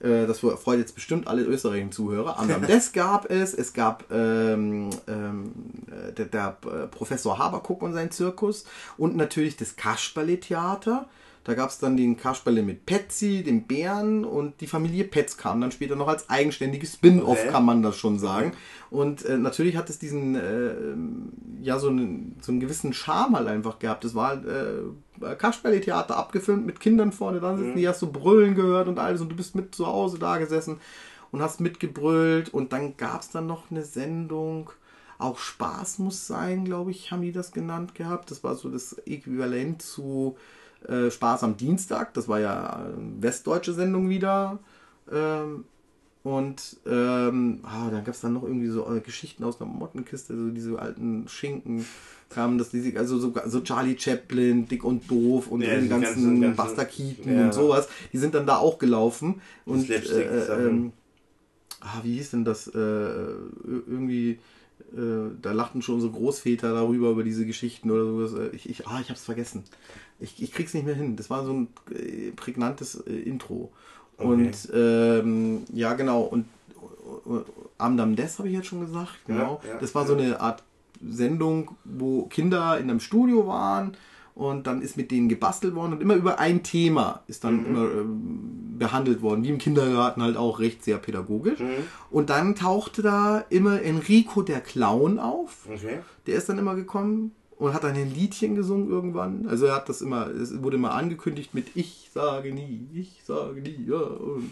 Äh, 0.00 0.26
Das 0.26 0.40
freut 0.40 0.78
jetzt 0.78 0.94
bestimmt 0.94 1.26
alle 1.26 1.42
österreichischen 1.42 1.92
Zuhörer. 1.92 2.38
Amdam 2.38 2.62
Des 2.66 2.92
gab 2.92 3.30
es. 3.30 3.54
Es 3.54 3.72
gab 3.72 4.04
ähm, 4.12 4.90
ähm, 5.08 5.52
äh, 5.90 6.12
der, 6.12 6.26
der 6.26 6.56
äh, 6.64 6.86
Professor 6.86 7.38
Haberkuck 7.38 7.82
und 7.82 7.92
sein 7.92 8.10
Zirkus. 8.10 8.64
Und 8.98 9.16
natürlich 9.16 9.56
das 9.56 9.76
Kasperle-Theater. 9.76 11.06
Da 11.44 11.54
gab 11.54 11.70
es 11.70 11.78
dann 11.78 11.96
den 11.96 12.16
Kasperle 12.16 12.60
mit 12.64 12.86
Petsy, 12.86 13.44
dem 13.44 13.68
Bären 13.68 14.24
und 14.24 14.60
die 14.60 14.66
Familie 14.66 15.04
Petz 15.04 15.36
kam 15.36 15.60
dann 15.60 15.70
später 15.70 15.94
noch 15.94 16.08
als 16.08 16.28
eigenständiges 16.28 16.94
Spin-off, 16.94 17.38
Okay. 17.38 17.50
kann 17.52 17.64
man 17.64 17.84
das 17.84 17.96
schon 17.96 18.18
sagen. 18.18 18.50
Und 18.90 19.24
äh, 19.24 19.38
natürlich 19.38 19.76
hat 19.76 19.88
es 19.88 20.00
diesen, 20.00 20.34
äh, 20.34 20.74
ja, 21.64 21.78
so 21.78 21.86
einen, 21.88 22.34
so 22.40 22.50
einen 22.50 22.58
gewissen 22.60 22.92
Charme 22.92 23.36
halt 23.36 23.46
einfach 23.46 23.78
gehabt. 23.78 24.04
Es 24.04 24.16
war 24.16 24.44
äh, 24.44 24.82
Kasperle-Theater 25.20 26.16
abgefilmt 26.16 26.66
mit 26.66 26.80
Kindern 26.80 27.12
vorne 27.12 27.40
dran 27.40 27.58
sitzen, 27.58 27.76
die 27.76 27.88
hast 27.88 28.00
so 28.00 28.10
brüllen 28.10 28.54
gehört 28.54 28.88
und 28.88 28.98
alles 28.98 29.20
und 29.20 29.28
du 29.28 29.36
bist 29.36 29.54
mit 29.54 29.74
zu 29.74 29.86
Hause 29.86 30.18
da 30.18 30.38
gesessen 30.38 30.80
und 31.32 31.42
hast 31.42 31.60
mitgebrüllt 31.60 32.52
und 32.52 32.72
dann 32.72 32.96
gab 32.96 33.22
es 33.22 33.30
dann 33.30 33.46
noch 33.46 33.70
eine 33.70 33.84
Sendung, 33.84 34.70
auch 35.18 35.38
Spaß 35.38 35.98
muss 35.98 36.26
sein, 36.26 36.64
glaube 36.64 36.90
ich, 36.90 37.10
haben 37.10 37.22
die 37.22 37.32
das 37.32 37.52
genannt 37.52 37.94
gehabt. 37.94 38.30
Das 38.30 38.44
war 38.44 38.54
so 38.54 38.68
das 38.70 38.94
Äquivalent 39.06 39.80
zu 39.80 40.36
äh, 40.86 41.10
Spaß 41.10 41.42
am 41.42 41.56
Dienstag. 41.56 42.12
Das 42.14 42.28
war 42.28 42.38
ja 42.38 42.76
eine 42.76 43.22
westdeutsche 43.22 43.72
Sendung 43.72 44.08
wieder. 44.08 44.58
Ähm, 45.10 45.64
und 46.26 46.76
ähm, 46.86 47.60
ah, 47.62 47.88
dann 47.88 48.04
gab 48.04 48.14
es 48.14 48.20
dann 48.20 48.32
noch 48.32 48.42
irgendwie 48.42 48.66
so 48.66 48.92
äh, 48.92 48.98
Geschichten 49.00 49.44
aus 49.44 49.60
einer 49.60 49.70
Mottenkiste, 49.70 50.36
so 50.36 50.50
diese 50.50 50.76
alten 50.76 51.28
Schinken 51.28 51.86
kamen, 52.30 52.58
dass 52.58 52.70
die, 52.70 52.98
also 52.98 53.18
so, 53.20 53.32
so 53.46 53.60
Charlie 53.60 53.96
Chaplin, 53.96 54.66
Dick 54.66 54.82
und 54.82 55.08
Doof 55.08 55.46
und 55.48 55.60
Ja, 55.62 55.78
die 55.78 55.86
ganzen, 55.88 56.40
ganzen- 56.40 56.56
Buster 56.56 56.84
Keaton 56.84 57.32
ja. 57.32 57.44
und 57.44 57.54
sowas, 57.54 57.88
die 58.12 58.18
sind 58.18 58.34
dann 58.34 58.44
da 58.44 58.56
auch 58.56 58.78
gelaufen. 58.78 59.40
Und 59.64 59.88
äh, 59.88 60.00
Slapstick-Sachen. 60.00 60.66
ähm, 60.68 60.92
ah, 61.80 62.00
wie 62.02 62.14
hieß 62.16 62.32
denn 62.32 62.44
das? 62.44 62.66
Äh, 62.66 62.72
irgendwie, 62.74 64.40
äh, 64.96 65.30
da 65.40 65.52
lachten 65.52 65.80
schon 65.80 66.00
so 66.00 66.10
Großväter 66.10 66.72
darüber, 66.72 67.10
über 67.10 67.22
diese 67.22 67.46
Geschichten 67.46 67.92
oder 67.92 68.04
sowas. 68.04 68.32
Äh, 68.34 68.56
Ich, 68.56 68.68
ich, 68.68 68.88
ah, 68.88 68.98
ich 69.00 69.10
hab's 69.10 69.22
vergessen. 69.24 69.62
Ich, 70.18 70.42
ich 70.42 70.50
krieg's 70.50 70.74
nicht 70.74 70.86
mehr 70.86 70.96
hin. 70.96 71.14
Das 71.14 71.30
war 71.30 71.44
so 71.44 71.52
ein 71.52 71.68
äh, 71.94 72.32
prägnantes 72.34 72.96
äh, 73.06 73.12
Intro. 73.12 73.70
Okay. 74.18 74.26
Und 74.28 74.68
ähm, 74.74 75.62
ja, 75.72 75.94
genau. 75.94 76.22
Und 76.22 76.46
äh, 77.26 77.40
Amdam 77.78 78.16
Des 78.16 78.38
habe 78.38 78.48
ich 78.48 78.54
jetzt 78.54 78.66
schon 78.68 78.80
gesagt. 78.80 79.14
Genau. 79.26 79.60
Ja, 79.64 79.70
ja, 79.74 79.78
das 79.78 79.94
war 79.94 80.06
so 80.06 80.14
eine 80.14 80.40
Art 80.40 80.62
Sendung, 81.06 81.72
wo 81.84 82.22
Kinder 82.26 82.78
in 82.78 82.88
einem 82.88 83.00
Studio 83.00 83.46
waren 83.46 83.96
und 84.34 84.66
dann 84.66 84.80
ist 84.80 84.96
mit 84.96 85.10
denen 85.10 85.28
gebastelt 85.28 85.74
worden 85.74 85.92
und 85.94 86.00
immer 86.02 86.14
über 86.14 86.38
ein 86.38 86.62
Thema 86.62 87.20
ist 87.26 87.44
dann 87.44 87.60
Mhm. 87.60 87.66
immer 87.66 87.82
ähm, 87.84 88.76
behandelt 88.78 89.22
worden, 89.22 89.44
wie 89.44 89.48
im 89.50 89.58
Kindergarten 89.58 90.22
halt 90.22 90.36
auch 90.36 90.58
recht 90.58 90.84
sehr 90.84 90.98
pädagogisch. 90.98 91.60
Mhm. 91.60 91.84
Und 92.10 92.30
dann 92.30 92.54
tauchte 92.54 93.02
da 93.02 93.44
immer 93.50 93.82
Enrico 93.82 94.42
der 94.42 94.60
Clown 94.60 95.18
auf. 95.18 95.66
Okay. 95.70 95.98
Der 96.26 96.36
ist 96.36 96.48
dann 96.48 96.58
immer 96.58 96.74
gekommen 96.74 97.32
und 97.58 97.72
hat 97.72 97.84
dann 97.84 97.94
ein 97.94 98.12
Liedchen 98.12 98.54
gesungen 98.54 98.88
irgendwann. 98.88 99.46
Also 99.48 99.66
er 99.66 99.76
hat 99.76 99.88
das 99.88 100.02
immer, 100.02 100.28
es 100.28 100.62
wurde 100.62 100.76
immer 100.76 100.92
angekündigt 100.92 101.54
mit 101.54 101.68
Ich 101.74 102.10
sage 102.12 102.52
nie, 102.52 102.88
ich 102.94 103.22
sage 103.24 103.60
nie, 103.60 103.86
ja. 103.88 103.96
Und, 103.96 104.50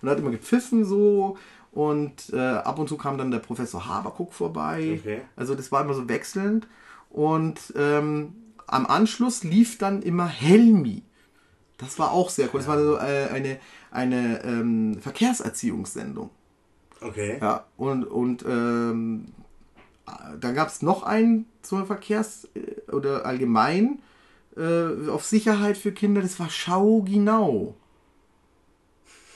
und 0.00 0.08
hat 0.08 0.18
immer 0.18 0.30
gepfiffen 0.30 0.84
so. 0.84 1.36
Und 1.72 2.32
äh, 2.32 2.38
ab 2.38 2.78
und 2.78 2.88
zu 2.88 2.96
kam 2.96 3.18
dann 3.18 3.30
der 3.30 3.40
Professor 3.40 3.86
Haberkuck 3.86 4.32
vorbei. 4.32 4.98
Okay. 5.00 5.20
Also 5.36 5.54
das 5.54 5.70
war 5.70 5.84
immer 5.84 5.92
so 5.92 6.08
wechselnd. 6.08 6.66
Und 7.10 7.74
ähm, 7.76 8.34
am 8.66 8.86
Anschluss 8.86 9.44
lief 9.44 9.76
dann 9.76 10.00
immer 10.00 10.26
Helmi. 10.26 11.02
Das 11.76 11.98
war 11.98 12.12
auch 12.12 12.30
sehr 12.30 12.46
cool. 12.46 12.60
Das 12.60 12.68
war 12.68 12.82
so 12.82 12.96
äh, 12.96 13.28
eine, 13.30 13.58
eine 13.90 14.42
ähm, 14.44 14.98
Verkehrserziehungssendung. 15.02 16.30
Okay. 17.02 17.38
Ja, 17.38 17.66
und, 17.76 18.04
und 18.04 18.44
ähm, 18.48 19.26
da 20.40 20.52
gab 20.52 20.68
es 20.68 20.80
noch 20.80 21.02
einen 21.02 21.44
so 21.68 21.76
Verkehrs- 21.84 22.48
äh, 22.54 22.90
oder 22.92 23.26
allgemein 23.26 24.00
äh, 24.56 25.08
auf 25.10 25.24
Sicherheit 25.24 25.76
für 25.76 25.92
Kinder, 25.92 26.22
das 26.22 26.38
war 26.40 26.50
Schau 26.50 27.02
genau. 27.02 27.74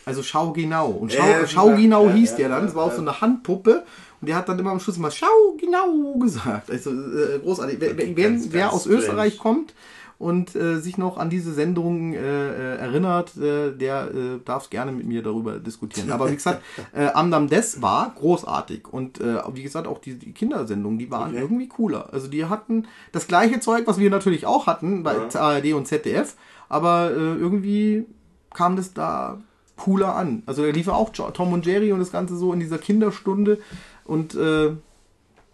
Also 0.04 0.22
Schau 0.22 0.52
genau. 0.52 0.90
Und 0.90 1.12
Schau, 1.12 1.22
Ja, 1.22 1.40
ja, 1.40 1.46
Schau 1.46 1.68
ja, 1.70 1.76
genau 1.76 2.11
hieß 2.11 2.30
ja, 2.32 2.36
der 2.38 2.48
dann. 2.50 2.66
Das 2.66 2.74
war 2.74 2.84
auch 2.84 2.92
so 2.92 3.00
eine 3.00 3.20
Handpuppe. 3.20 3.84
Und 4.20 4.28
der 4.28 4.36
hat 4.36 4.48
dann 4.48 4.58
immer 4.58 4.70
am 4.70 4.80
Schluss 4.80 4.98
mal 4.98 5.11
Schau 5.11 5.57
genau 5.58 6.14
gesagt. 6.18 6.70
Also 6.70 6.90
äh, 6.90 7.38
großartig. 7.38 7.76
Wer, 7.80 7.96
wer, 7.96 8.52
wer, 8.52 8.72
aus. 8.72 8.86
Österreich 8.86 9.38
kommt 9.38 9.74
und 10.21 10.55
äh, 10.55 10.79
sich 10.80 10.99
noch 10.99 11.17
an 11.17 11.30
diese 11.30 11.55
Sendung 11.55 12.13
äh, 12.13 12.18
äh, 12.18 12.76
erinnert, 12.76 13.37
äh, 13.38 13.72
der 13.72 14.11
äh, 14.14 14.38
darf 14.45 14.68
gerne 14.68 14.92
mit 14.92 15.07
mir 15.07 15.22
darüber 15.22 15.59
diskutieren. 15.59 16.13
Aber 16.13 16.30
wie 16.30 16.34
gesagt, 16.34 16.63
äh, 16.92 17.07
Amdam 17.07 17.49
Des 17.49 17.80
war 17.80 18.13
großartig. 18.17 18.87
Und 18.92 19.18
wie 19.18 19.63
gesagt, 19.63 19.87
auch 19.88 19.99
die, 19.99 20.18
die 20.18 20.33
Kindersendungen, 20.33 20.99
die 20.99 21.11
waren 21.11 21.30
Okay. 21.30 21.41
irgendwie 21.41 21.68
cooler. 21.68 22.13
Also 22.13 22.29
die 22.29 22.45
hatten 22.45 22.87
das 23.13 23.26
gleiche 23.29 23.61
Zeug, 23.61 23.87
was 23.87 23.99
wir 23.99 24.11
natürlich 24.11 24.45
auch 24.45 24.67
hatten 24.67 25.03
bei 25.03 25.14
Ja. 25.14 25.41
ARD 25.41 25.72
und 25.72 25.87
ZDF. 25.87 26.37
Aber 26.68 27.11
irgendwie 27.11 28.05
kam 28.53 28.76
das 28.76 28.92
da 28.92 29.38
cooler 29.76 30.14
an. 30.14 30.42
Also 30.47 30.63
da 30.64 30.71
lief 30.71 30.88
auch 30.88 31.11
Tom 31.11 31.53
und 31.55 31.64
Jerry 31.67 31.92
und 31.92 31.99
das 32.01 32.13
Ganze 32.13 32.37
so 32.37 32.53
in 32.53 32.61
dieser 32.61 32.79
Kinderstunde. 32.79 33.59
Und 34.05 34.34
äh, 34.34 34.72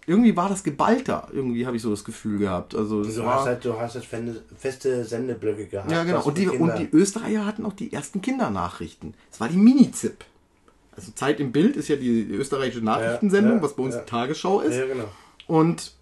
irgendwie 0.07 0.37
war 0.37 0.49
das 0.49 0.63
geballter. 0.63 1.29
Irgendwie 1.33 1.67
habe 1.67 1.77
ich 1.77 1.83
so 1.83 1.91
das 1.91 2.05
Gefühl 2.05 2.39
gehabt. 2.39 2.75
Also 2.75 3.03
Du 3.03 3.25
war, 3.25 3.41
hast 3.41 3.47
halt, 3.47 3.65
du 3.65 3.79
hast 3.79 3.95
halt 3.97 4.07
feste- 4.59 5.05
Sendeblöcke 5.05 5.67
gehabt. 5.67 5.91
ja, 5.91 6.05
genau. 6.05 6.23
Und 6.23 6.39
die, 6.39 6.49
und 6.49 6.79
die 6.79 6.89
Österreicher 6.93 7.45
hatten 7.45 7.65
auch 7.67 7.73
die 7.73 7.93
ersten 7.93 8.23
Kindernachrichten. 8.23 9.15
Es 9.33 9.41
war 9.41 9.49
die 9.49 9.57
Mini-Zip. 9.57 10.25
Also 10.97 11.13
Zeit 11.13 11.41
im 11.41 11.53
Bild 11.53 11.77
ist 11.77 11.89
ja 11.89 11.97
die 11.97 12.23
österreichische 12.23 12.83
Nachrichtensendung, 12.83 13.57
ja, 13.57 13.63
was 13.63 13.75
bei 13.75 13.83
uns 13.83 13.95
ja. 13.95 14.01
die 14.01 14.07
Tagesschau 14.07 14.61
ist. 14.61 14.77
Ja, 14.77 14.87
genau. 14.87 15.05
Und 15.47 15.93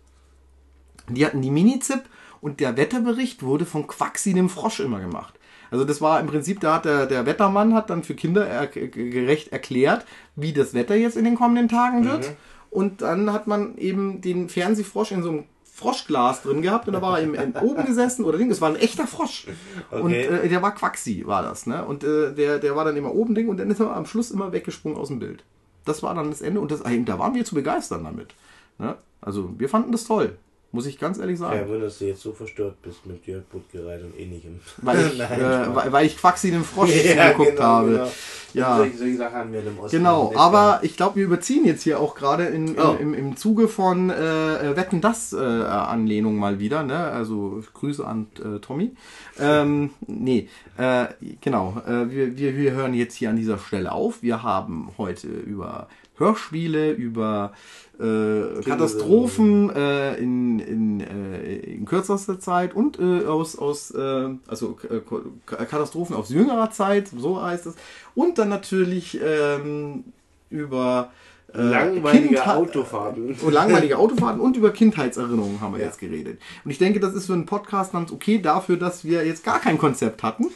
die 1.08 1.24
hatten 1.26 1.42
die 1.42 1.50
Mini-Zip 1.50 2.02
und 2.40 2.60
der 2.60 2.76
Wetterbericht 2.76 3.42
wurde 3.42 3.64
von 3.64 3.86
Quaxi 3.86 4.34
dem 4.34 4.48
Frosch 4.48 4.80
immer 4.80 5.00
gemacht. 5.00 5.34
Also 5.70 5.84
das 5.84 6.00
war 6.00 6.20
im 6.20 6.26
Prinzip, 6.26 6.60
da 6.60 6.74
hat 6.74 6.84
der, 6.84 7.06
der 7.06 7.26
Wettermann 7.26 7.74
hat 7.74 7.90
dann 7.90 8.04
für 8.04 8.14
Kinder 8.14 8.46
er, 8.46 8.66
gerecht 8.68 9.48
erklärt, 9.48 10.04
wie 10.36 10.52
das 10.52 10.74
Wetter 10.74 10.94
jetzt 10.94 11.16
in 11.16 11.24
den 11.24 11.34
kommenden 11.34 11.68
Tagen 11.68 12.04
wird. 12.04 12.32
Und 12.74 13.02
dann 13.02 13.32
hat 13.32 13.46
man 13.46 13.78
eben 13.78 14.20
den 14.20 14.48
Fernsehfrosch 14.48 15.12
in 15.12 15.22
so 15.22 15.28
einem 15.30 15.44
Froschglas 15.62 16.42
drin 16.42 16.60
gehabt 16.60 16.88
und 16.88 16.94
da 16.94 17.02
war 17.02 17.18
er 17.20 17.24
eben 17.24 17.54
oben 17.62 17.84
gesessen 17.86 18.24
oder 18.24 18.36
Ding, 18.36 18.50
es 18.50 18.60
war 18.60 18.68
ein 18.70 18.76
echter 18.76 19.06
Frosch. 19.06 19.46
Und 19.92 20.02
Okay. 20.06 20.24
äh, 20.26 20.48
der 20.48 20.60
war 20.60 20.74
Quaxi, 20.74 21.22
war 21.24 21.42
das, 21.42 21.66
ne? 21.66 21.84
Und 21.84 22.02
äh, 22.02 22.32
der, 22.34 22.58
der 22.58 22.74
war 22.74 22.84
dann 22.84 22.96
immer 22.96 23.14
oben 23.14 23.34
Ding 23.36 23.48
und 23.48 23.58
dann 23.58 23.70
ist 23.70 23.80
er 23.80 23.94
am 23.94 24.06
Schluss 24.06 24.32
immer 24.32 24.52
weggesprungen 24.52 24.98
aus 24.98 25.08
dem 25.08 25.20
Bild. 25.20 25.44
Das 25.84 26.02
war 26.02 26.14
dann 26.14 26.30
das 26.30 26.42
Ende 26.42 26.60
und 26.60 26.72
das, 26.72 26.82
da 26.82 27.18
waren 27.18 27.34
wir 27.34 27.44
zu 27.44 27.54
begeistern 27.54 28.02
damit. 28.04 28.34
Ne? 28.78 28.96
Also 29.20 29.54
wir 29.58 29.68
fanden 29.68 29.92
das 29.92 30.04
toll, 30.04 30.36
muss 30.74 30.86
ich 30.86 30.98
ganz 30.98 31.18
ehrlich 31.18 31.38
sagen. 31.38 31.58
Kein 31.60 31.68
Wunder, 31.68 31.86
dass 31.86 31.98
du 31.98 32.06
jetzt 32.06 32.20
so 32.20 32.32
verstört 32.32 32.82
bist 32.82 33.06
mit 33.06 33.24
Jörg 33.26 33.44
Buttgereit 33.44 34.02
und 34.02 34.18
ähnlichem. 34.18 34.60
Weil 34.82 35.06
ich, 35.06 35.18
Nein, 35.18 35.40
äh, 35.40 35.74
weil, 35.74 35.92
weil 35.92 36.06
ich 36.06 36.16
Quaxi 36.18 36.50
den 36.50 36.64
Frosch 36.64 36.90
Ja, 37.16 37.30
geguckt 37.30 37.50
genau, 37.52 37.62
habe. 37.62 37.90
genau. 37.90 38.10
Ja. 38.52 38.76
Solche, 38.76 38.98
solche 38.98 39.16
Sachen 39.16 39.34
haben 39.34 39.52
wir 39.52 39.66
im 39.66 39.78
Osten. 39.80 39.96
Genau, 39.96 40.32
aber 40.36 40.78
ich 40.82 40.96
glaube, 40.96 41.16
wir 41.16 41.24
überziehen 41.24 41.64
jetzt 41.64 41.82
hier 41.82 41.98
auch 41.98 42.14
gerade 42.14 42.44
in, 42.44 42.78
Oh. 42.78 42.96
im, 43.00 43.12
im 43.14 43.36
Zuge 43.36 43.66
von 43.68 44.10
äh, 44.10 44.76
Wetten 44.76 45.00
das 45.00 45.32
äh, 45.32 45.36
Anlehnung 45.38 46.36
mal 46.36 46.58
wieder, 46.60 46.82
ne? 46.84 46.96
Also 46.98 47.62
Grüße 47.74 48.06
an 48.06 48.26
äh, 48.38 48.58
Tommy. 48.60 48.92
Ähm, 49.40 49.90
nee, 50.06 50.48
äh, 50.76 51.06
genau. 51.40 51.82
Äh, 51.86 52.10
wir, 52.10 52.36
wir, 52.38 52.56
wir 52.56 52.72
hören 52.72 52.94
jetzt 52.94 53.14
hier 53.16 53.30
an 53.30 53.36
dieser 53.36 53.58
Stelle 53.58 53.90
auf. 53.92 54.22
Wir 54.22 54.42
haben 54.44 54.90
heute 54.98 55.26
über 55.28 55.88
Hörspiele, 56.16 56.92
über 56.92 57.52
äh, 57.98 58.60
Katastrophen 58.64 59.70
äh, 59.70 60.14
in, 60.16 60.58
in, 60.58 61.00
äh, 61.00 61.56
in 61.56 61.84
kürzester 61.84 62.38
Zeit 62.40 62.74
und 62.74 62.98
äh, 62.98 63.24
aus, 63.24 63.56
aus 63.56 63.90
äh, 63.92 64.28
also 64.46 64.78
äh, 64.90 65.00
Katastrophen 65.46 66.16
aus 66.16 66.28
jüngerer 66.30 66.70
Zeit, 66.70 67.08
so 67.16 67.40
heißt 67.42 67.66
es. 67.66 67.74
Und 68.14 68.38
dann 68.38 68.48
natürlich 68.48 69.18
ähm, 69.24 70.04
über 70.50 71.10
äh, 71.52 71.60
Langweilige 71.62 72.28
Kindheit- 72.34 72.56
Autofahrten. 72.56 73.34
und 73.40 73.52
langweilige 73.52 73.96
Autofahrten 73.98 74.40
und 74.40 74.56
über 74.56 74.70
Kindheitserinnerungen 74.72 75.60
haben 75.60 75.72
wir 75.74 75.80
Ja. 75.80 75.86
jetzt 75.86 75.98
geredet. 76.00 76.40
Und 76.64 76.70
ich 76.72 76.78
denke, 76.78 76.98
das 77.00 77.14
ist 77.14 77.26
für 77.26 77.32
einen 77.34 77.46
Podcast 77.46 77.92
ganz 77.92 78.10
okay 78.12 78.38
dafür, 78.40 78.76
dass 78.76 79.04
wir 79.04 79.24
jetzt 79.24 79.44
gar 79.44 79.60
kein 79.60 79.78
Konzept 79.78 80.22
hatten 80.24 80.46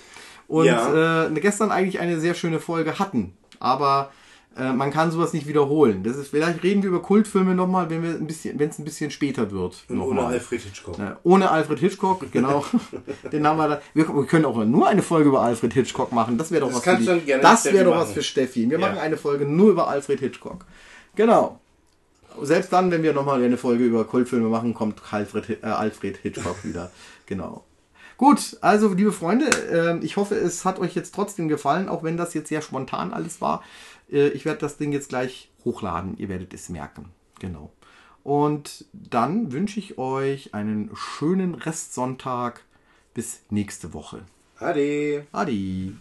und 0.48 0.66
Ja. 0.66 1.26
äh, 1.26 1.30
gestern 1.40 1.70
eigentlich 1.70 2.00
eine 2.00 2.18
sehr 2.18 2.34
schöne 2.34 2.58
Folge 2.58 2.98
hatten. 2.98 3.32
Aber 3.60 4.10
äh, 4.58 4.72
man 4.72 4.90
kann 4.90 5.10
sowas 5.10 5.32
nicht 5.32 5.46
wiederholen. 5.46 6.02
Das 6.02 6.16
ist, 6.16 6.28
vielleicht 6.28 6.62
reden 6.62 6.82
wir 6.82 6.88
über 6.90 7.00
Kultfilme 7.02 7.54
nochmal, 7.54 7.88
wenn 7.90 8.02
wir 8.02 8.10
ein 8.10 8.26
bisschen, 8.26 8.58
wenn 8.58 8.70
es 8.70 8.78
ein 8.78 8.84
bisschen 8.84 9.10
später 9.10 9.50
wird. 9.50 9.84
Ohne. 9.88 10.22
Alfred 10.24 10.60
Hitchcock. 10.62 10.98
Ja, 10.98 11.16
ohne 11.22 11.50
Alfred 11.50 11.78
Hitchcock, 11.78 12.30
genau. 12.32 12.64
Den 13.32 13.46
haben 13.46 13.56
wir 13.58 13.68
da. 13.68 13.80
Wir, 13.94 14.08
wir 14.08 14.26
können 14.26 14.44
auch 14.44 14.62
nur 14.64 14.88
eine 14.88 15.02
Folge 15.02 15.28
über 15.28 15.42
Alfred 15.42 15.72
Hitchcock 15.74 16.12
machen. 16.12 16.36
Das 16.38 16.50
wäre 16.50 16.62
doch 16.62 16.68
Das 16.72 16.86
was 16.86 17.04
für 17.04 17.16
die, 17.20 17.32
Das 17.40 17.60
Steffi 17.60 17.74
wäre 17.76 17.84
doch 17.86 17.96
was 17.96 18.12
für 18.12 18.22
Steffi. 18.22 18.68
Wir 18.68 18.78
Ja. 18.78 18.86
machen 18.88 18.98
eine 18.98 19.16
Folge 19.16 19.44
nur 19.46 19.70
über 19.70 19.88
Alfred 19.88 20.20
Hitchcock. 20.20 20.64
Genau. 21.16 21.60
Selbst 22.42 22.72
dann, 22.72 22.90
wenn 22.90 23.02
wir 23.02 23.12
nochmal 23.12 23.42
eine 23.42 23.56
Folge 23.56 23.84
über 23.84 24.04
Kultfilme 24.04 24.48
machen, 24.48 24.74
kommt 24.74 25.00
Alfred, 25.10 25.62
äh, 25.62 25.66
Alfred 25.66 26.18
Hitchcock 26.18 26.64
wieder. 26.64 26.90
Genau. 27.26 27.64
Gut, 28.16 28.56
also 28.62 28.88
liebe 28.94 29.12
Freunde, 29.12 29.46
äh, 29.70 30.04
ich 30.04 30.16
hoffe, 30.16 30.34
es 30.34 30.64
hat 30.64 30.78
euch 30.80 30.94
jetzt 30.94 31.14
trotzdem 31.14 31.46
gefallen, 31.46 31.88
auch 31.88 32.02
wenn 32.02 32.16
das 32.16 32.34
jetzt 32.34 32.48
sehr 32.48 32.62
spontan 32.62 33.12
alles 33.12 33.40
war. 33.40 33.62
Äh, 34.10 34.28
ich 34.28 34.44
werde 34.44 34.60
das 34.60 34.76
Ding 34.76 34.92
jetzt 34.92 35.08
gleich 35.08 35.50
hochladen, 35.64 36.16
ihr 36.18 36.28
werdet 36.28 36.54
es 36.54 36.68
merken. 36.68 37.10
Genau. 37.38 37.72
Und 38.22 38.84
dann 38.92 39.52
wünsche 39.52 39.78
ich 39.78 39.98
euch 39.98 40.54
einen 40.54 40.90
schönen 40.94 41.54
Restsonntag. 41.54 42.64
Bis 43.14 43.40
nächste 43.50 43.94
Woche. 43.94 44.22
Ade. 44.58 45.26
Adi. 45.32 45.96